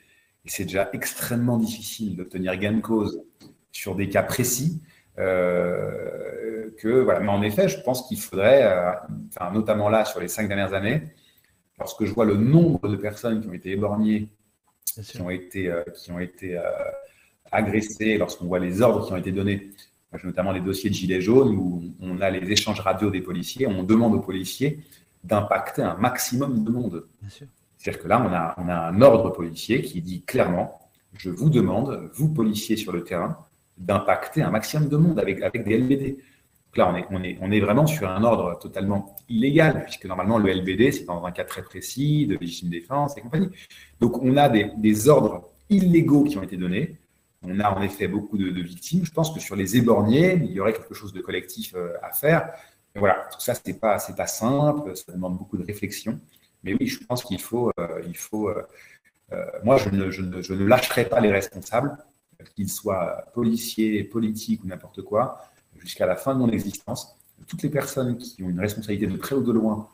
et 0.44 0.49
c'est 0.49 0.62
déjà 0.62 0.90
extrêmement 0.93 1.59
difficile 1.59 2.15
d'obtenir 2.16 2.57
gain 2.57 2.73
de 2.74 2.81
cause 2.81 3.20
sur 3.73 3.97
des 3.97 4.09
cas 4.09 4.23
précis. 4.23 4.81
Que 5.16 7.01
voilà. 7.05 7.19
Mais 7.20 7.31
en 7.31 7.43
effet, 7.43 7.69
je 7.69 7.81
pense 7.81 8.07
qu'il 8.07 8.20
faudrait, 8.20 8.65
notamment 9.53 9.89
là 9.89 10.05
sur 10.05 10.20
les 10.20 10.28
cinq 10.28 10.47
dernières 10.49 10.73
années, 10.73 11.03
lorsque 11.78 12.05
je 12.05 12.12
vois 12.15 12.24
le 12.24 12.36
nombre 12.36 12.89
de 12.89 12.97
personnes 12.97 13.40
qui 13.40 13.49
ont 13.49 13.53
été 13.53 13.73
éborgnées, 13.73 14.28
qui 14.85 15.21
ont 15.21 15.31
été, 15.31 15.69
euh, 15.69 15.83
qui 15.97 16.13
ont 16.13 16.19
été 16.19 16.61
agressées, 17.51 18.19
lorsqu'on 18.19 18.47
voit 18.47 18.59
les 18.59 18.83
ordres 18.83 19.07
qui 19.07 19.13
ont 19.13 19.17
été 19.17 19.33
donnés, 19.33 19.71
notamment 20.25 20.53
les 20.53 20.61
dossiers 20.61 20.91
de 20.91 20.95
Gilets 20.95 21.21
jaunes 21.21 21.55
où 21.55 21.83
on 22.01 22.21
a 22.21 22.31
les 22.31 22.51
échanges 22.51 22.81
radio 22.81 23.11
des 23.11 23.21
policiers, 23.21 23.67
on 23.67 23.83
demande 23.83 24.15
aux 24.15 24.21
policiers 24.21 24.81
d'impacter 25.25 25.83
un 25.83 25.95
maximum 25.95 26.65
de 26.65 26.71
monde. 26.71 27.07
C'est-à-dire 27.79 28.03
que 28.03 28.09
là, 28.09 28.25
on 28.27 28.33
a, 28.33 28.55
on 28.59 28.69
a 28.69 28.89
un 28.89 29.01
ordre 29.01 29.31
policier 29.31 29.83
qui 29.83 30.01
dit 30.03 30.23
clairement, 30.23 30.81
je 31.15 31.31
vous 31.31 31.51
demande, 31.51 32.11
vous 32.15 32.29
policiers 32.29 32.77
sur 32.77 32.93
le 32.93 33.05
terrain, 33.05 33.37
d'impacter 33.79 34.43
un 34.43 34.51
maximum 34.51 34.89
de 34.89 34.97
monde 34.97 35.19
avec, 35.19 35.43
avec 35.43 35.65
des 35.65 35.79
LBD. 35.79 36.19
Donc 36.73 36.78
là, 36.78 36.90
on 36.90 36.97
est, 36.97 37.07
on, 37.11 37.23
est, 37.23 37.39
on 37.43 37.51
est 37.51 37.61
vraiment 37.61 37.86
sur 37.86 38.09
un 38.09 38.24
ordre 38.24 38.59
totalement 38.59 39.15
illégal, 39.28 39.85
puisque 39.85 40.07
normalement, 40.07 40.39
le 40.39 40.51
LBD, 40.51 40.90
c'est 40.90 41.05
dans 41.05 41.23
un 41.24 41.31
cas 41.31 41.44
très 41.44 41.62
précis 41.62 42.27
de 42.27 42.39
légitime 42.39 42.70
défense 42.70 43.15
et 43.19 43.20
compagnie. 43.20 43.51
Donc, 44.01 44.23
on 44.23 44.39
a 44.39 44.49
des, 44.49 44.70
des, 44.78 45.09
ordres 45.09 45.51
illégaux 45.69 46.24
qui 46.24 46.39
ont 46.39 46.43
été 46.43 46.57
donnés. 46.57 46.97
On 47.43 47.61
a 47.61 47.70
en 47.70 47.82
effet 47.82 48.09
beaucoup 48.09 48.39
de, 48.39 48.49
victimes. 48.62 49.05
Je 49.05 49.12
pense 49.12 49.35
que 49.35 49.40
sur 49.40 49.55
les 49.55 49.77
éborgnés, 49.77 50.35
il 50.35 50.53
y 50.53 50.61
aurait 50.61 50.73
quelque 50.73 50.94
chose 50.94 51.12
de 51.12 51.20
collectif 51.20 51.74
euh, 51.74 51.93
à 52.03 52.11
faire. 52.12 52.51
Mais 52.94 53.01
voilà, 53.01 53.28
tout 53.31 53.40
ça, 53.40 53.55
ce 53.55 53.61
n'est 53.66 53.74
pas, 53.74 53.99
pas 54.16 54.27
simple, 54.27 54.97
ça 54.97 55.12
demande 55.12 55.36
beaucoup 55.36 55.59
de 55.59 55.65
réflexion. 55.65 56.19
Mais 56.65 56.73
oui, 56.73 56.86
je 56.86 57.05
pense 57.05 57.23
qu'il 57.23 57.40
faut, 57.40 57.70
euh, 57.78 58.03
il 58.07 58.16
faut 58.16 58.49
euh, 58.49 59.44
moi, 59.62 59.77
je 59.77 59.90
ne, 59.90 60.11
je, 60.11 60.23
ne, 60.23 60.40
je 60.40 60.55
ne, 60.55 60.65
lâcherai 60.65 61.07
pas 61.07 61.20
les 61.20 61.31
responsables, 61.31 61.99
qu'ils 62.57 62.70
soient 62.70 63.24
policiers, 63.35 64.05
politiques 64.05 64.65
ou 64.65 64.66
n'importe 64.66 65.03
quoi, 65.03 65.39
jusqu'à 65.83 66.07
la 66.07 66.17
fin 66.17 66.35
de 66.35 66.39
mon 66.39 66.49
existence. 66.49 67.17
Toutes 67.47 67.63
les 67.63 67.69
personnes 67.69 68.17
qui 68.17 68.43
ont 68.43 68.49
une 68.49 68.61
responsabilité 68.61 69.07
de 69.07 69.17
près 69.17 69.35
ou 69.35 69.43
de 69.43 69.53
loin 69.53 69.89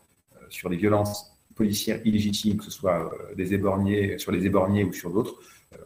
sur 0.48 0.68
les 0.68 0.76
violences 0.76 1.36
policières 1.54 2.00
illégitimes, 2.06 2.58
que 2.58 2.64
ce 2.64 2.70
soit 2.70 3.10
des 3.36 3.54
éborgnés, 3.54 4.18
sur 4.18 4.30
les 4.30 4.46
éborgnés 4.46 4.84
ou 4.84 4.92
sur 4.92 5.10
d'autres, 5.10 5.34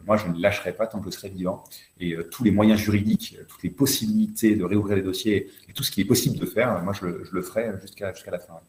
moi, 0.05 0.17
je 0.17 0.27
ne 0.27 0.39
lâcherai 0.39 0.73
pas 0.73 0.87
tant 0.87 0.99
que 0.99 1.09
je 1.09 1.15
serai 1.15 1.29
vivant. 1.29 1.63
Et 1.99 2.15
tous 2.31 2.43
les 2.43 2.51
moyens 2.51 2.79
juridiques, 2.79 3.37
toutes 3.47 3.63
les 3.63 3.69
possibilités 3.69 4.55
de 4.55 4.63
réouvrir 4.63 4.97
les 4.97 5.01
dossiers 5.01 5.49
et 5.67 5.73
tout 5.73 5.83
ce 5.83 5.91
qui 5.91 6.01
est 6.01 6.05
possible 6.05 6.37
de 6.37 6.45
faire, 6.45 6.81
moi, 6.83 6.93
je 6.93 7.05
le, 7.05 7.41
ferai 7.41 7.71
jusqu'à 7.81 8.31
la 8.31 8.39
fin 8.39 8.59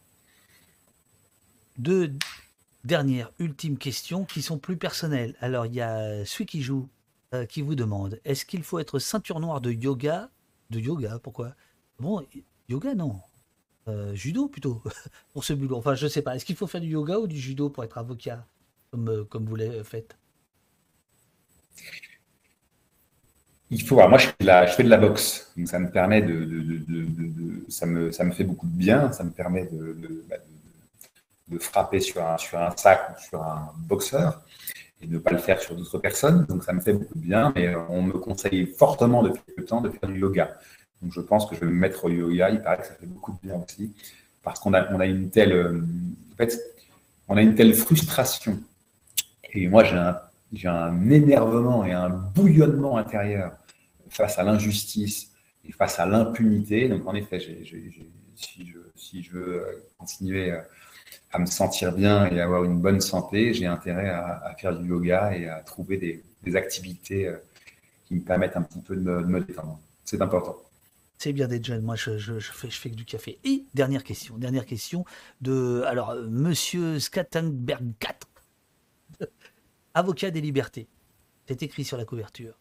deux 1.78 2.12
dernières, 2.84 3.32
ultimes 3.38 3.78
questions 3.78 4.24
qui 4.24 4.42
sont 4.42 4.58
plus 4.58 4.76
personnelles. 4.76 5.34
Alors, 5.40 5.66
il 5.66 5.74
y 5.74 5.80
a 5.80 6.24
celui 6.24 6.46
qui 6.46 6.62
joue 6.62 6.88
euh, 7.34 7.46
qui 7.46 7.62
vous 7.62 7.74
demande 7.74 8.20
est-ce 8.24 8.44
qu'il 8.44 8.62
faut 8.62 8.78
être 8.78 8.98
ceinture 8.98 9.40
noire 9.40 9.60
de 9.60 9.72
yoga 9.72 10.30
Yoga, 10.78 11.18
pourquoi? 11.18 11.54
Bon, 11.98 12.24
yoga, 12.68 12.94
non. 12.94 13.20
Euh, 13.88 14.14
judo 14.14 14.48
plutôt, 14.48 14.82
pour 15.32 15.44
ce 15.44 15.52
boulot. 15.52 15.76
Enfin, 15.76 15.94
je 15.94 16.06
sais 16.06 16.22
pas. 16.22 16.34
Est-ce 16.36 16.44
qu'il 16.44 16.56
faut 16.56 16.66
faire 16.66 16.80
du 16.80 16.88
yoga 16.88 17.18
ou 17.18 17.26
du 17.26 17.38
judo 17.38 17.68
pour 17.70 17.84
être 17.84 17.98
avocat, 17.98 18.46
comme, 18.90 19.08
euh, 19.08 19.24
comme 19.24 19.44
vous 19.46 19.56
l'avez 19.56 19.84
fait? 19.84 20.16
Il 23.70 23.82
faut. 23.82 23.96
moi, 23.96 24.18
je 24.18 24.26
fais, 24.26 24.34
de 24.40 24.46
la, 24.46 24.66
je 24.66 24.74
fais 24.74 24.84
de 24.84 24.88
la 24.88 24.98
boxe, 24.98 25.52
donc 25.56 25.68
ça 25.68 25.78
me 25.78 25.90
permet 25.90 26.22
de, 26.22 26.44
de, 26.44 27.64
ça 27.68 27.86
me, 27.86 28.12
ça 28.12 28.24
me 28.24 28.32
fait 28.32 28.44
beaucoup 28.44 28.66
de 28.66 28.76
bien. 28.76 29.10
Ça 29.12 29.24
me 29.24 29.30
permet 29.30 29.66
de, 29.66 30.24
bah, 30.28 30.36
de 31.48 31.58
frapper 31.58 32.00
sur 32.00 32.24
un, 32.24 32.38
sur 32.38 32.58
un 32.58 32.74
sac 32.76 33.10
ou 33.16 33.20
sur 33.20 33.42
un 33.42 33.72
boxeur 33.78 34.42
et 35.00 35.06
ne 35.06 35.18
pas 35.18 35.32
le 35.32 35.38
faire 35.38 35.60
sur 35.60 35.76
d'autres 35.76 35.98
personnes. 35.98 36.46
Donc 36.46 36.64
ça 36.64 36.72
me 36.72 36.80
fait 36.80 36.92
beaucoup 36.92 37.14
de 37.14 37.24
bien, 37.24 37.52
mais 37.54 37.74
on 37.88 38.02
me 38.02 38.12
conseille 38.12 38.66
fortement 38.66 39.22
depuis 39.22 39.42
quelque 39.46 39.66
temps 39.66 39.80
de 39.80 39.90
faire 39.90 40.08
du 40.08 40.20
yoga. 40.20 40.56
Donc 41.02 41.12
je 41.12 41.20
pense 41.20 41.46
que 41.46 41.54
je 41.54 41.60
vais 41.60 41.66
me 41.66 41.72
mettre 41.72 42.04
au 42.04 42.08
yoga. 42.08 42.50
Il 42.50 42.62
paraît 42.62 42.78
que 42.78 42.86
ça 42.86 42.94
fait 42.94 43.06
beaucoup 43.06 43.32
de 43.32 43.48
bien 43.48 43.56
aussi 43.56 43.92
parce 44.42 44.60
qu'on 44.60 44.74
a, 44.74 44.92
on 44.92 45.00
a 45.00 45.06
une 45.06 45.30
telle, 45.30 45.52
euh, 45.52 45.80
en 46.32 46.36
fait, 46.36 46.60
on 47.28 47.36
a 47.36 47.42
une 47.42 47.54
telle 47.54 47.74
frustration. 47.74 48.60
Et 49.52 49.68
moi, 49.68 49.84
j'ai 49.84 49.96
un, 49.96 50.18
j'ai 50.52 50.68
un 50.68 51.10
énervement 51.10 51.84
et 51.84 51.92
un 51.92 52.10
bouillonnement 52.10 52.96
intérieur 52.98 53.52
face 54.10 54.38
à 54.38 54.44
l'injustice 54.44 55.32
et 55.64 55.72
face 55.72 55.98
à 55.98 56.06
l'impunité. 56.06 56.88
Donc 56.88 57.06
en 57.06 57.14
effet, 57.14 57.40
si, 57.40 57.64
je, 57.64 58.78
si 58.94 59.22
je 59.22 59.32
veux 59.32 59.84
continuer 59.98 60.52
euh, 60.52 60.58
à 61.34 61.40
me 61.40 61.46
sentir 61.46 61.92
bien 61.92 62.26
et 62.26 62.40
avoir 62.40 62.62
une 62.62 62.78
bonne 62.78 63.00
santé, 63.00 63.52
j'ai 63.54 63.66
intérêt 63.66 64.08
à, 64.08 64.54
faire 64.56 64.78
du 64.78 64.88
yoga 64.88 65.36
et 65.36 65.48
à 65.48 65.60
trouver 65.60 65.96
des, 65.96 66.56
activités 66.56 67.26
euh, 67.26 67.36
qui 68.04 68.14
me 68.14 68.20
permettent 68.20 68.56
un 68.56 68.62
petit 68.62 68.78
peu 68.78 68.94
de 68.94 69.00
me, 69.00 69.40
détendre. 69.40 69.80
C'est 70.04 70.22
important. 70.22 70.56
C'est 71.18 71.32
bien 71.32 71.48
d'être 71.48 71.64
jeune. 71.64 71.82
Moi, 71.82 71.96
je, 71.96 72.38
fais, 72.38 72.70
je 72.70 72.78
fais 72.78 72.90
que 72.90 72.94
du 72.94 73.04
café. 73.04 73.40
Et 73.42 73.64
dernière 73.74 74.04
question, 74.04 74.38
dernière 74.38 74.66
question 74.66 75.04
de 75.40 75.82
alors 75.86 76.10
euh, 76.10 76.28
Monsieur 76.28 77.00
Skattenberg 77.00 77.84
4, 77.98 78.28
avocat 79.94 80.30
des 80.30 80.40
libertés. 80.40 80.86
C'est 81.48 81.64
écrit 81.64 81.84
sur 81.84 81.96
la 81.96 82.04
couverture. 82.04 82.54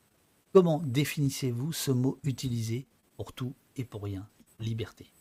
Comment 0.52 0.82
définissez-vous 0.84 1.74
ce 1.74 1.91
mot 1.91 2.18
utilisé 2.24 2.88
pour 3.18 3.34
tout 3.34 3.54
et 3.76 3.84
pour 3.84 4.02
rien? 4.02 4.28
Liberté. 4.60 5.12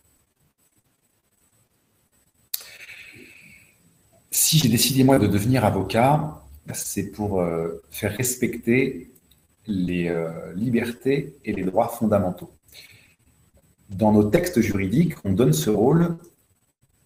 Si 4.32 4.58
j'ai 4.58 4.68
décidé 4.68 5.04
moi 5.04 5.18
de 5.18 5.26
devenir 5.26 5.64
avocat, 5.64 6.42
c'est 6.72 7.10
pour 7.12 7.40
euh, 7.40 7.82
faire 7.90 8.16
respecter 8.16 9.12
les 9.66 10.08
euh, 10.08 10.52
libertés 10.54 11.36
et 11.44 11.52
les 11.52 11.62
droits 11.62 11.88
fondamentaux. 11.88 12.50
Dans 13.90 14.10
nos 14.10 14.24
textes 14.24 14.60
juridiques, 14.60 15.14
on 15.24 15.34
donne 15.34 15.52
ce 15.52 15.68
rôle 15.68 16.16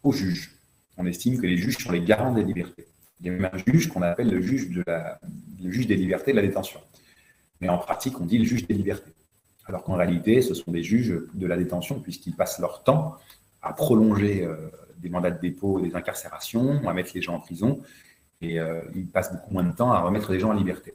aux 0.05 0.13
juges. 0.13 0.53
On 0.97 1.05
estime 1.05 1.39
que 1.41 1.47
les 1.47 1.59
juges 1.59 1.79
sont 1.79 1.91
les 1.91 2.01
garants 2.01 2.33
des 2.33 2.45
libertés. 2.45 2.87
Il 3.21 3.27
y 3.27 3.29
a 3.29 3.33
même 3.33 3.51
un 3.53 3.59
juge 3.59 3.89
qu'on 3.89 4.03
appelle 4.03 4.31
le 4.31 4.41
juge, 4.41 4.69
des 4.69 5.97
libertés 5.97 6.31
de 6.31 6.37
la 6.37 6.43
détention. 6.43 6.81
Mais 7.61 7.69
en 7.69 7.79
pratique, 7.79 8.21
on 8.21 8.25
dit 8.25 8.39
le 8.39 8.45
juge 8.45 8.67
des 8.69 8.75
libertés. 8.75 9.11
Alors 9.65 9.83
qu'en 9.83 9.97
réalité, 9.97 10.43
ce 10.43 10.55
sont 10.55 10.71
des 10.71 10.85
juges 10.85 11.19
de 11.35 11.47
la 11.47 11.57
détention, 11.57 11.99
puisqu'ils 11.99 12.37
passent 12.37 12.61
leur 12.61 12.85
temps 12.85 13.17
à 13.63 13.73
prolonger 13.73 14.45
euh, 14.45 14.57
des 14.99 15.09
mandats 15.09 15.31
de 15.31 15.41
dépôt, 15.41 15.81
des 15.81 15.95
incarcérations, 15.95 16.87
à 16.89 16.93
mettre 16.93 17.13
les 17.15 17.23
gens 17.23 17.35
en 17.35 17.41
prison, 17.41 17.83
et 18.41 18.59
euh, 18.61 18.81
ils 18.95 19.07
passent 19.07 19.33
beaucoup 19.33 19.53
moins 19.53 19.65
de 19.65 19.75
temps 19.75 19.93
à 19.93 20.01
remettre 20.01 20.33
les 20.33 20.41
gens 20.41 20.51
en 20.51 20.55
liberté. 20.55 20.95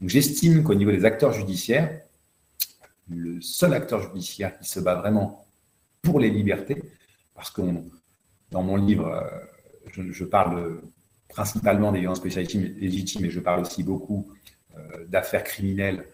Donc 0.00 0.10
j'estime 0.10 0.62
qu'au 0.62 0.74
niveau 0.74 0.90
des 0.90 1.04
acteurs 1.04 1.32
judiciaires, 1.32 2.00
le 3.08 3.40
seul 3.40 3.74
acteur 3.74 4.00
judiciaire 4.00 4.58
qui 4.58 4.68
se 4.68 4.80
bat 4.80 4.94
vraiment 4.94 5.46
pour 6.02 6.20
les 6.20 6.30
libertés, 6.30 6.82
parce 7.34 7.50
que 7.50 7.62
dans 8.50 8.62
mon 8.62 8.76
livre, 8.76 9.08
euh, 9.08 10.02
je, 10.12 10.24
parle 10.24 10.80
principalement 11.28 11.92
des 11.92 12.00
violences 12.00 12.24
légitimes 12.24 13.24
et 13.24 13.30
je 13.30 13.40
parle 13.40 13.60
aussi 13.62 13.82
beaucoup 13.82 14.30
euh, 14.76 15.04
d'affaires 15.06 15.44
criminelles 15.44 16.06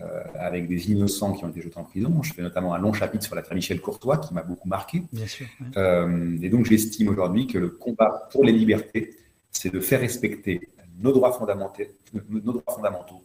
euh, 0.00 0.22
avec 0.38 0.68
des 0.68 0.90
innocents 0.90 1.32
qui 1.32 1.44
ont 1.44 1.48
été 1.48 1.62
jetés 1.62 1.78
en 1.78 1.84
prison. 1.84 2.22
Je 2.22 2.32
fais 2.32 2.42
notamment 2.42 2.74
un 2.74 2.78
long 2.78 2.92
chapitre 2.92 3.24
sur 3.24 3.34
l'affaire 3.34 3.54
Michel 3.54 3.80
Courtois 3.80 4.18
qui 4.18 4.34
m'a 4.34 4.42
beaucoup 4.42 4.68
marqué. 4.68 5.02
Bien 5.12 5.26
sûr, 5.26 5.46
et 5.76 6.48
donc 6.48 6.66
j'estime 6.66 7.08
aujourd'hui 7.08 7.46
que 7.46 7.58
le 7.58 7.68
combat 7.70 8.28
pour 8.30 8.44
les 8.44 8.52
libertés, 8.52 9.16
c'est 9.50 9.72
de 9.72 9.80
faire 9.80 10.00
respecter 10.00 10.60
nos 10.98 11.12
droits 11.12 11.32
fondamentaux, 11.32 11.84
nos 12.28 12.52
droits 12.52 12.74
fondamentaux, 12.74 13.22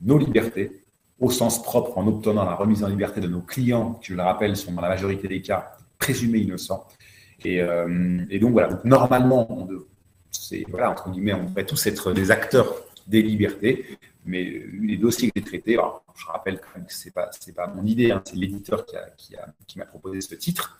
nos 0.00 0.18
libertés, 0.18 0.84
au 1.20 1.30
sens 1.30 1.62
propre 1.62 1.96
en 1.98 2.06
obtenant 2.06 2.44
la 2.44 2.54
remise 2.54 2.82
en 2.84 2.88
liberté 2.88 3.20
de 3.20 3.28
nos 3.28 3.40
clients, 3.40 3.94
qui, 3.94 4.08
je 4.08 4.14
le 4.14 4.22
rappelle, 4.22 4.56
sont 4.56 4.72
dans 4.72 4.82
la 4.82 4.88
majorité 4.88 5.28
des 5.28 5.40
cas 5.40 5.72
présumés 5.98 6.38
innocents. 6.38 6.86
Et, 7.44 7.60
euh, 7.60 8.18
donc 8.40 8.52
voilà, 8.52 8.80
normalement, 8.84 9.46
on 9.50 9.68
voilà, 10.68 10.90
entre 10.90 11.10
guillemets, 11.10 11.34
on 11.34 11.44
devrait 11.44 11.64
tous 11.64 11.86
être 11.86 12.12
des 12.12 12.30
acteurs 12.30 12.74
des 13.06 13.22
libertés, 13.22 13.84
mais 14.24 14.62
les 14.80 14.96
dossiers 14.96 15.30
que 15.30 15.40
j'ai 15.40 15.44
traités, 15.44 15.78
je 16.16 16.26
rappelle 16.26 16.60
que 16.60 16.66
ce 16.88 17.06
n'est 17.06 17.12
pas, 17.12 17.30
pas 17.54 17.66
mon 17.66 17.84
idée, 17.84 18.10
hein, 18.10 18.22
c'est 18.24 18.36
l'éditeur 18.36 18.86
qui 18.86 18.96
m'a 18.96 19.02
qui 19.16 19.36
a, 19.36 19.54
qui 19.66 19.78
proposé 19.80 20.20
ce 20.20 20.34
titre. 20.34 20.78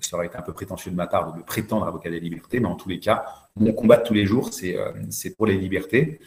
Ça 0.00 0.16
aurait 0.16 0.26
été 0.26 0.36
un 0.36 0.42
peu 0.42 0.52
prétentieux 0.52 0.90
de 0.90 0.96
ma 0.96 1.06
part 1.06 1.32
de 1.32 1.38
me 1.38 1.44
prétendre 1.44 1.86
avocat 1.86 2.10
des 2.10 2.18
libertés, 2.18 2.58
mais 2.58 2.66
en 2.66 2.74
tous 2.74 2.88
les 2.88 2.98
cas, 2.98 3.24
mon 3.54 3.72
combat 3.72 3.98
de 3.98 4.04
tous 4.04 4.14
les 4.14 4.26
jours, 4.26 4.52
c'est 4.52 4.76
euh, 4.76 4.92
pour 5.36 5.46
les 5.46 5.56
libertés. 5.56 6.20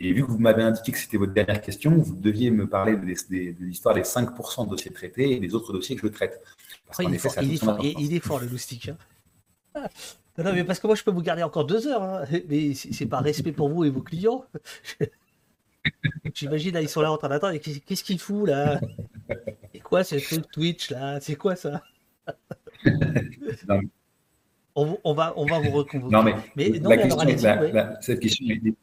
Et 0.00 0.12
vu 0.12 0.24
que 0.24 0.30
vous 0.30 0.38
m'avez 0.38 0.62
indiqué 0.62 0.92
que 0.92 0.98
c'était 0.98 1.16
votre 1.16 1.32
dernière 1.32 1.60
question, 1.60 1.98
vous 1.98 2.14
deviez 2.14 2.50
me 2.50 2.68
parler 2.68 2.96
de, 2.96 3.64
l'histoire 3.64 3.94
des 3.94 4.02
5% 4.02 4.64
de 4.64 4.70
dossiers 4.70 4.92
traités 4.92 5.32
et 5.32 5.40
des 5.40 5.54
autres 5.54 5.72
dossiers 5.72 5.96
que 5.96 6.06
je 6.06 6.12
traite. 6.12 6.40
il, 7.00 7.14
est 7.14 8.20
fort, 8.20 8.38
le 8.38 8.46
loustique. 8.46 8.90
Hein. 9.74 9.88
Non, 10.38 10.52
mais 10.54 10.62
parce 10.62 10.78
que 10.78 10.86
moi, 10.86 10.94
je 10.94 11.02
peux 11.02 11.10
vous 11.10 11.20
garder 11.20 11.42
encore 11.42 11.64
deux 11.64 11.88
heures. 11.88 12.02
Hein. 12.02 12.24
Mais 12.48 12.74
c'est 12.74 13.06
pas 13.06 13.18
respect 13.18 13.50
pour 13.50 13.68
vous 13.68 13.84
et 13.84 13.90
vos 13.90 14.02
clients. 14.02 14.44
J'imagine, 16.34 16.74
là, 16.74 16.82
ils 16.82 16.88
sont 16.88 17.00
là 17.00 17.12
en 17.12 17.16
train 17.16 17.28
d'attendre. 17.28 17.56
Qu'est-ce 17.56 18.04
qu'il 18.04 18.18
fout, 18.18 18.48
là? 18.48 18.80
C'est 19.72 19.80
quoi 19.80 20.04
ce 20.04 20.16
truc 20.16 20.50
Twitch, 20.50 20.90
là? 20.90 21.20
C'est 21.20 21.36
quoi 21.36 21.56
ça? 21.56 21.82
On, 24.74 25.12
va, 25.12 25.32
on 25.36 25.44
va 25.44 25.58
vous 25.58 25.72
reconvoquer. 25.72 26.14
Non, 26.14 26.22
mais, 26.22 26.34
la 26.78 26.96
question, 26.96 27.18
cette 28.00 28.20
question 28.20 28.46
est 28.48 28.74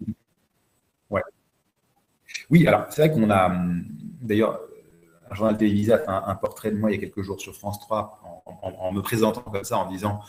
oui, 2.50 2.68
alors 2.68 2.86
c'est 2.90 3.08
vrai 3.08 3.12
qu'on 3.12 3.30
a, 3.32 3.52
d'ailleurs, 4.22 4.62
un 5.30 5.36
journal 5.36 5.58
télévisé 5.58 5.94
a 5.94 6.00
fait 6.00 6.10
un, 6.10 6.36
portrait 6.36 6.72
de 6.72 6.78
moi 6.78 6.92
il 6.92 6.96
y 6.96 6.98
a 6.98 7.00
quelques 7.02 7.22
jours 7.22 7.40
sur 7.40 7.56
France 7.56 7.80
3 7.80 8.44
en, 8.46 8.92
me 8.92 9.02
présentant 9.02 9.42
comme 9.42 9.64
ça, 9.64 9.78
en 9.78 9.90
disant 9.90 10.22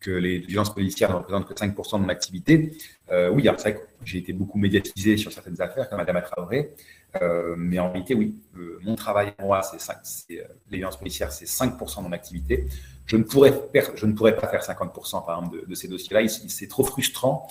que 0.00 0.10
les 0.10 0.40
violences 0.40 0.74
policières 0.74 1.10
ne 1.10 1.16
représentent 1.16 1.46
que 1.46 1.54
5% 1.54 1.98
de 1.98 2.02
mon 2.02 2.08
activité. 2.08 2.76
Euh, 3.12 3.30
oui, 3.30 3.44
c'est 3.44 3.60
vrai 3.60 3.74
que 3.74 3.86
j'ai 4.04 4.18
été 4.18 4.32
beaucoup 4.32 4.58
médiatisé 4.58 5.16
sur 5.16 5.30
certaines 5.32 5.60
affaires, 5.60 5.88
comme 5.88 5.98
Madame 5.98 6.22
Traoré, 6.22 6.72
euh, 7.20 7.54
mais 7.58 7.78
en 7.78 7.92
réalité, 7.92 8.14
oui, 8.14 8.34
euh, 8.56 8.78
mon 8.82 8.96
travail, 8.96 9.32
moi, 9.38 9.60
c'est 9.62 10.42
les 10.70 10.78
violences 10.78 10.98
policières, 10.98 11.30
c'est 11.30 11.44
5% 11.44 11.98
de 11.98 12.02
mon 12.04 12.12
activité. 12.12 12.66
Je 13.06 13.16
ne, 13.16 13.22
pourrais 13.22 13.50
je 13.94 14.06
pas 14.06 14.48
faire 14.48 14.62
50% 14.62 15.26
par 15.26 15.38
exemple 15.38 15.68
de, 15.68 15.74
ces 15.74 15.88
dossiers-là. 15.88 16.26
C'est 16.28 16.68
trop 16.68 16.84
frustrant. 16.84 17.46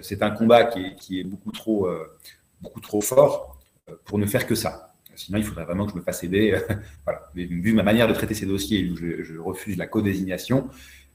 C'est 0.00 0.22
un 0.22 0.30
combat 0.30 0.64
qui 0.64 1.20
est, 1.20 1.24
beaucoup 1.24 1.52
trop 1.52 1.88
beaucoup 2.62 2.80
trop 2.80 3.00
fort 3.00 3.58
euh, 3.90 3.94
pour 4.04 4.18
ne 4.18 4.26
faire 4.26 4.46
que 4.46 4.54
ça. 4.54 4.94
Sinon, 5.14 5.38
il 5.38 5.44
faudrait 5.44 5.64
vraiment 5.64 5.84
que 5.84 5.92
je 5.92 5.96
me 5.96 6.02
fasse 6.02 6.24
aider. 6.24 6.58
voilà. 7.04 7.28
vu 7.34 7.74
ma 7.74 7.82
manière 7.82 8.08
de 8.08 8.14
traiter 8.14 8.34
ces 8.34 8.46
dossiers, 8.46 8.88
où 8.90 8.96
je, 8.96 9.38
refuse 9.38 9.76
la 9.76 9.86
co-désignation, 9.86 10.70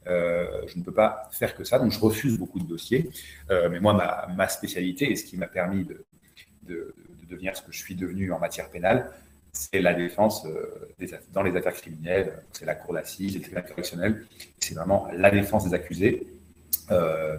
euh, 0.07 0.45
je 0.67 0.77
ne 0.77 0.83
peux 0.83 0.93
pas 0.93 1.29
faire 1.31 1.55
que 1.55 1.63
ça. 1.63 1.79
Donc, 1.79 1.91
je 1.91 1.99
refuse 1.99 2.37
beaucoup 2.37 2.59
de 2.59 2.65
dossiers. 2.65 3.09
Euh, 3.49 3.69
mais 3.69 3.79
moi, 3.79 3.93
ma, 4.35 4.47
spécialité 4.47 5.11
et 5.11 5.15
ce 5.15 5.25
qui 5.25 5.37
m'a 5.37 5.47
permis 5.47 5.85
de, 5.85 6.93
devenir 7.29 7.55
ce 7.57 7.61
que 7.61 7.71
je 7.71 7.79
suis 7.79 7.95
devenu 7.95 8.31
en 8.31 8.39
matière 8.39 8.69
pénale, 8.69 9.11
c'est 9.51 9.81
la 9.81 9.93
défense 9.93 10.45
dans 11.33 11.43
les 11.43 11.55
affaires 11.55 11.73
criminelles. 11.73 12.33
C'est 12.53 12.65
la 12.65 12.75
cour 12.75 12.93
d'assises, 12.93 13.35
les 13.35 13.41
tribunaux 13.41 13.65
correctionnels. 13.67 14.25
C'est 14.59 14.75
vraiment 14.75 15.07
la 15.13 15.31
défense 15.31 15.65
des 15.65 15.73
accusés, 15.73 16.27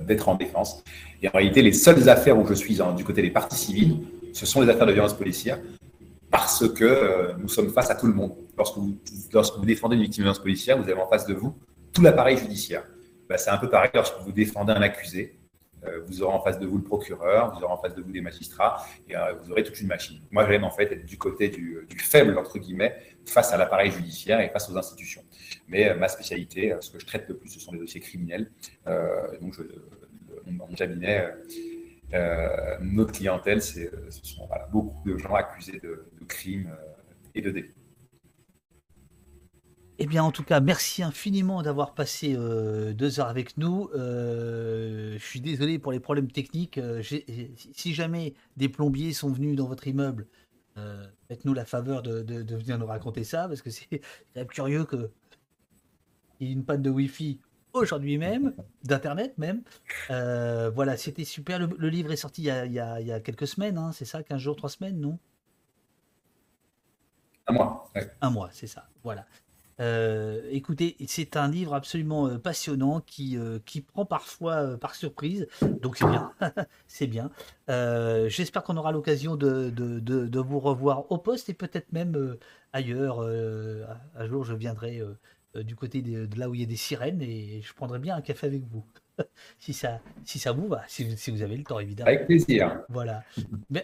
d'être 0.06 0.28
en 0.28 0.34
défense. 0.34 0.82
Et 1.22 1.28
en 1.28 1.32
réalité, 1.32 1.62
les 1.62 1.72
seules 1.72 2.08
affaires 2.08 2.38
où 2.38 2.46
je 2.46 2.54
suis 2.54 2.78
du 2.96 3.04
côté 3.04 3.22
des 3.22 3.30
parties 3.30 3.56
civiles, 3.56 3.98
ce 4.32 4.46
sont 4.46 4.60
les 4.60 4.68
affaires 4.68 4.86
de 4.86 4.92
violence 4.92 5.14
policière, 5.14 5.58
parce 6.30 6.68
que 6.68 6.84
euh, 6.84 7.32
nous 7.38 7.48
sommes 7.48 7.70
face 7.70 7.90
à 7.90 7.94
tout 7.94 8.06
le 8.06 8.12
monde. 8.12 8.34
Lorsque 8.56 8.76
vous, 8.76 8.96
lorsque 9.32 9.56
vous 9.56 9.64
défendez 9.64 9.96
une 9.96 10.02
victime 10.02 10.22
de 10.22 10.24
violence 10.24 10.42
policière, 10.42 10.76
vous 10.76 10.88
avez 10.88 11.00
en 11.00 11.08
face 11.08 11.26
de 11.26 11.34
vous 11.34 11.54
tout 11.98 12.04
l'appareil 12.04 12.36
judiciaire. 12.36 12.84
Bah, 13.28 13.36
c'est 13.38 13.50
un 13.50 13.58
peu 13.58 13.68
pareil 13.68 13.90
lorsque 13.92 14.18
vous 14.20 14.30
défendez 14.30 14.72
un 14.72 14.82
accusé. 14.82 15.34
Euh, 15.84 16.00
vous 16.06 16.22
aurez 16.22 16.34
en 16.34 16.40
face 16.40 16.58
de 16.58 16.66
vous 16.66 16.76
le 16.76 16.84
procureur, 16.84 17.54
vous 17.54 17.62
aurez 17.62 17.72
en 17.72 17.76
face 17.76 17.94
de 17.94 18.02
vous 18.02 18.10
des 18.10 18.20
magistrats, 18.20 18.84
et 19.08 19.16
euh, 19.16 19.34
vous 19.34 19.52
aurez 19.52 19.62
toute 19.62 19.80
une 19.80 19.86
machine. 19.86 20.20
Moi, 20.30 20.46
j'aime 20.48 20.64
en 20.64 20.70
fait 20.70 20.90
être 20.92 21.04
du 21.04 21.18
côté 21.18 21.48
du, 21.48 21.86
du, 21.88 21.98
faible, 21.98 22.36
entre 22.38 22.58
guillemets, 22.58 22.96
face 23.26 23.52
à 23.52 23.56
l'appareil 23.56 23.90
judiciaire 23.90 24.40
et 24.40 24.48
face 24.48 24.68
aux 24.70 24.76
institutions. 24.76 25.22
Mais 25.68 25.94
ma 25.94 26.08
spécialité, 26.08 26.74
ce 26.80 26.90
que 26.90 26.98
je 26.98 27.06
traite 27.06 27.28
le 27.28 27.36
plus, 27.36 27.48
ce 27.48 27.60
sont 27.60 27.72
les 27.72 27.78
dossiers 27.78 28.00
criminels. 28.00 28.50
donc, 29.40 29.54
je, 29.54 29.62
mon 30.46 30.66
cabinet, 30.74 31.32
euh, 32.14 32.76
notre 32.80 33.12
clientèle, 33.12 33.60
ce 33.62 33.80
sont 34.22 34.48
beaucoup 34.72 35.08
de 35.08 35.18
gens 35.18 35.34
accusés 35.34 35.78
de, 35.82 36.06
crimes 36.26 36.70
euh, 36.70 37.32
et 37.34 37.42
de 37.42 37.50
délits. 37.50 37.74
Eh 40.00 40.06
bien, 40.06 40.22
en 40.22 40.30
tout 40.30 40.44
cas, 40.44 40.60
merci 40.60 41.02
infiniment 41.02 41.60
d'avoir 41.62 41.92
passé 41.94 42.34
euh, 42.36 42.92
deux 42.92 43.18
heures 43.18 43.26
avec 43.28 43.56
nous. 43.56 43.90
je 43.94 45.18
suis 45.20 45.40
désolé 45.40 45.78
pour 45.78 45.92
les 45.92 46.00
problèmes 46.00 46.30
techniques. 46.30 46.80
si 47.72 47.94
jamais 47.94 48.34
des 48.56 48.68
plombiers 48.68 49.12
sont 49.12 49.30
venus 49.30 49.56
dans 49.56 49.66
votre 49.66 49.86
immeuble, 49.88 50.26
faites-nous 51.28 51.54
la 51.54 51.64
faveur 51.64 52.02
de, 52.02 52.22
de, 52.22 52.56
venir 52.56 52.78
nous 52.78 52.86
raconter 52.86 53.24
ça, 53.24 53.48
parce 53.48 53.60
que 53.60 53.70
c'est 53.70 53.86
quand 53.88 54.36
même 54.36 54.46
curieux 54.46 54.84
qu'il 54.84 55.08
y 56.40 56.46
ait 56.46 56.52
une 56.52 56.64
panne 56.64 56.82
de 56.82 56.90
Wi-Fi 56.90 57.40
aujourd'hui 57.72 58.18
même, 58.18 58.54
d'Internet 58.82 59.36
même. 59.38 59.62
Euh, 60.10 60.70
voilà, 60.70 60.96
c'était 60.96 61.24
super. 61.24 61.58
Le, 61.58 61.88
livre 61.88 62.12
est 62.12 62.16
sorti 62.16 62.42
il 62.42 62.72
y 62.72 62.80
a, 62.80 63.20
quelques 63.20 63.46
semaines, 63.46 63.78
hein, 63.78 63.92
c'est 63.92 64.04
ça 64.04 64.22
15 64.22 64.40
jours, 64.40 64.56
3 64.56 64.70
semaines, 64.70 65.00
non? 65.00 65.18
Un 67.46 67.52
mois. 67.52 67.90
Un 68.20 68.30
mois, 68.30 68.50
c'est 68.52 68.66
ça. 68.66 68.88
Voilà. 69.02 69.26
Euh, 69.80 70.40
écoutez, 70.50 70.96
c'est 71.06 71.36
un 71.36 71.48
livre 71.48 71.74
absolument 71.74 72.26
euh, 72.26 72.38
passionnant 72.38 73.00
qui, 73.00 73.38
qui 73.64 73.80
prend 73.80 74.05
parfois 74.05 74.76
par 74.78 74.94
surprise, 74.94 75.46
donc 75.80 75.96
c'est 75.96 76.06
bien, 76.06 76.32
c'est 76.88 77.06
bien. 77.06 77.30
J'espère 78.28 78.62
qu'on 78.62 78.76
aura 78.76 78.92
l'occasion 78.92 79.36
de, 79.36 79.70
de, 79.70 79.98
de, 80.00 80.40
vous 80.40 80.59
revoir 80.60 81.10
au 81.10 81.18
poste 81.18 81.48
et 81.48 81.55
peut-être 81.55 81.92
même 81.92 82.36
ailleurs. 82.72 83.20
un 83.20 84.26
jour, 84.26 84.44
je 84.44 84.55
viendrai 84.55 85.02
euh, 85.56 85.62
du 85.62 85.76
côté 85.76 86.02
de, 86.02 86.28
là 86.38 86.48
où 86.48 86.55
il 86.55 86.60
y 86.60 86.64
a 86.64 86.66
des 86.66 86.76
sirènes 86.76 87.22
et 87.22 87.62
je 87.62 87.72
prendrai 87.74 87.98
bien 87.98 88.16
un 88.16 88.20
café 88.20 88.46
avec 88.46 88.62
vous. 88.64 88.84
si, 89.58 89.72
ça, 89.72 90.00
si 90.24 90.38
ça 90.38 90.52
vous 90.52 90.68
va, 90.68 90.82
si, 90.88 91.04
vous 91.30 91.42
avez 91.42 91.56
le 91.56 91.64
temps, 91.64 91.78
évidemment. 91.78 92.08
Avec 92.08 92.26
plaisir. 92.26 92.80
Voilà. 92.88 93.22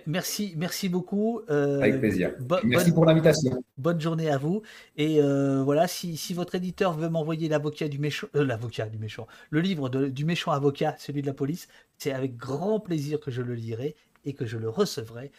Merci, 0.07 0.55
merci 0.57 0.89
beaucoup. 0.89 1.41
Euh, 1.51 1.81
Avec 1.81 1.99
plaisir. 1.99 2.33
merci 2.65 2.93
pour 2.93 3.05
l'invitation. 3.05 3.63
Bonne 3.79 4.01
journée 4.01 4.31
à 4.31 4.39
vous. 4.39 4.63
Et 4.97 5.21
euh, 5.21 5.63
voilà, 5.63 5.87
si, 5.87 6.17
si, 6.17 6.35
votre 6.35 6.55
éditeur 6.55 6.93
veut 6.93 7.09
m'envoyer 7.09 7.49
l'avocat 7.49 7.89
du 7.89 7.99
méchant, 7.99 8.29
l'avocat 8.35 8.87
du 8.87 8.99
méchant, 8.99 9.27
le 9.51 9.61
livre 9.61 9.89
du 9.89 10.25
méchant 10.25 10.53
avocat, 10.53 10.95
celui 10.99 11.23
de 11.23 11.27
la 11.27 11.35
police, 11.35 11.69
c'est 11.99 12.13
avec 12.13 12.37
grand 12.37 12.81
plaisir 12.81 13.21
que 13.21 13.31
je 13.31 13.43
le 13.43 13.55
lirai 13.55 13.95
et 14.25 14.33
que 14.33 14.47
je 14.47 14.57
le 14.57 14.69
recevrai 14.69 15.31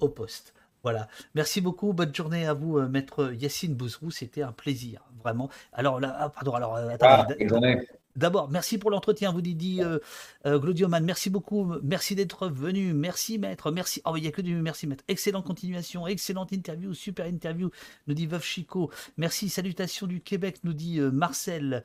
au 0.00 0.08
poste. 0.08 0.54
Voilà. 0.84 1.08
Merci 1.34 1.62
beaucoup. 1.62 1.94
Bonne 1.94 2.14
journée 2.14 2.46
à 2.46 2.52
vous, 2.52 2.78
euh, 2.78 2.86
maître 2.86 3.32
Yacine 3.32 3.74
Bouzrou. 3.74 4.10
C'était 4.10 4.42
un 4.42 4.52
plaisir, 4.52 5.02
vraiment. 5.18 5.48
Alors 5.72 5.98
là, 5.98 6.14
ah, 6.18 6.28
pardon, 6.28 6.52
alors 6.52 6.76
euh, 6.76 6.90
attendez. 6.90 7.24
Ah, 7.30 7.34
bonne 7.38 7.48
journée. 7.48 7.88
D'abord, 8.16 8.48
merci 8.48 8.78
pour 8.78 8.92
l'entretien, 8.92 9.32
vous 9.32 9.40
dit 9.40 9.82
euh, 9.82 9.98
euh, 10.46 10.60
Glodioman. 10.60 11.04
Merci 11.04 11.30
beaucoup. 11.30 11.72
Merci 11.82 12.14
d'être 12.14 12.46
venu. 12.46 12.94
Merci, 12.94 13.40
maître. 13.40 13.72
Merci. 13.72 14.02
Oh, 14.04 14.16
il 14.16 14.22
n'y 14.22 14.28
a 14.28 14.30
que 14.30 14.40
du 14.40 14.54
merci, 14.54 14.86
maître. 14.86 15.02
Excellente 15.08 15.44
continuation. 15.44 16.06
Excellente 16.06 16.52
interview. 16.52 16.94
Super 16.94 17.26
interview, 17.26 17.70
nous 18.06 18.14
dit 18.14 18.28
Veuve 18.28 18.44
Chico. 18.44 18.88
Merci. 19.16 19.48
Salutations 19.48 20.06
du 20.06 20.20
Québec, 20.20 20.58
nous 20.62 20.74
dit 20.74 21.00
euh, 21.00 21.10
Marcel. 21.10 21.82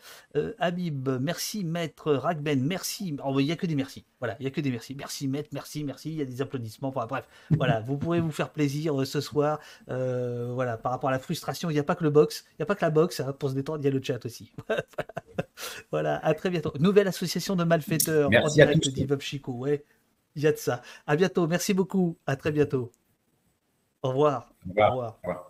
Habib. 0.59 1.09
Merci, 1.19 1.63
maître. 1.63 2.13
Ragben. 2.13 2.63
Merci. 2.63 3.17
Oh, 3.25 3.39
il 3.39 3.45
n'y 3.45 3.51
a 3.51 3.55
que 3.55 3.65
des 3.65 3.75
merci. 3.75 4.05
Voilà, 4.19 4.35
il 4.39 4.43
n'y 4.43 4.47
a 4.47 4.51
que 4.51 4.61
des 4.61 4.69
merci. 4.69 4.93
Merci, 4.93 5.27
maître. 5.27 5.49
Merci, 5.51 5.83
merci. 5.83 6.09
Il 6.11 6.15
y 6.17 6.21
a 6.21 6.25
des 6.25 6.43
applaudissements. 6.43 6.89
Enfin, 6.89 7.07
bref, 7.07 7.27
voilà. 7.49 7.79
Vous 7.89 7.97
pourrez 7.97 8.19
vous 8.19 8.31
faire 8.31 8.51
plaisir 8.51 8.93
ce 9.07 9.19
soir. 9.19 9.59
voilà, 9.87 10.77
par 10.77 10.91
rapport 10.91 11.09
à 11.09 11.13
la 11.13 11.19
frustration, 11.19 11.71
il 11.71 11.73
n'y 11.73 11.79
a 11.79 11.83
pas 11.83 11.95
que 11.95 12.03
le 12.03 12.11
box. 12.11 12.45
Il 12.51 12.55
n'y 12.59 12.63
a 12.63 12.65
pas 12.67 12.75
que 12.75 12.85
la 12.85 12.91
boxe. 12.91 13.19
Hein, 13.19 13.33
pour 13.33 13.49
se 13.49 13.55
détendre, 13.55 13.79
il 13.81 13.85
y 13.85 13.87
a 13.87 13.91
le 13.91 14.03
chat 14.03 14.23
aussi. 14.25 14.51
voilà 15.91 16.18
à 16.23 16.33
très 16.33 16.49
bientôt. 16.49 16.71
Nouvelle 16.79 17.07
association 17.07 17.55
de 17.55 17.63
malfaiteurs 17.63 18.29
Merci 18.29 18.61
en 18.61 18.65
direct 18.65 18.89
de 18.89 19.21
Chico. 19.21 19.51
Ouais, 19.53 19.83
il 20.35 20.43
y 20.43 20.47
a 20.47 20.51
de 20.51 20.57
ça. 20.57 20.81
À 21.07 21.15
bientôt. 21.15 21.47
Merci 21.47 21.73
beaucoup. 21.73 22.17
À 22.25 22.35
très 22.35 22.51
bientôt. 22.51 22.91
Au 24.01 24.09
revoir. 24.09 24.53
Au 24.65 24.69
revoir. 24.69 25.19
Au 25.23 25.27
revoir. 25.27 25.48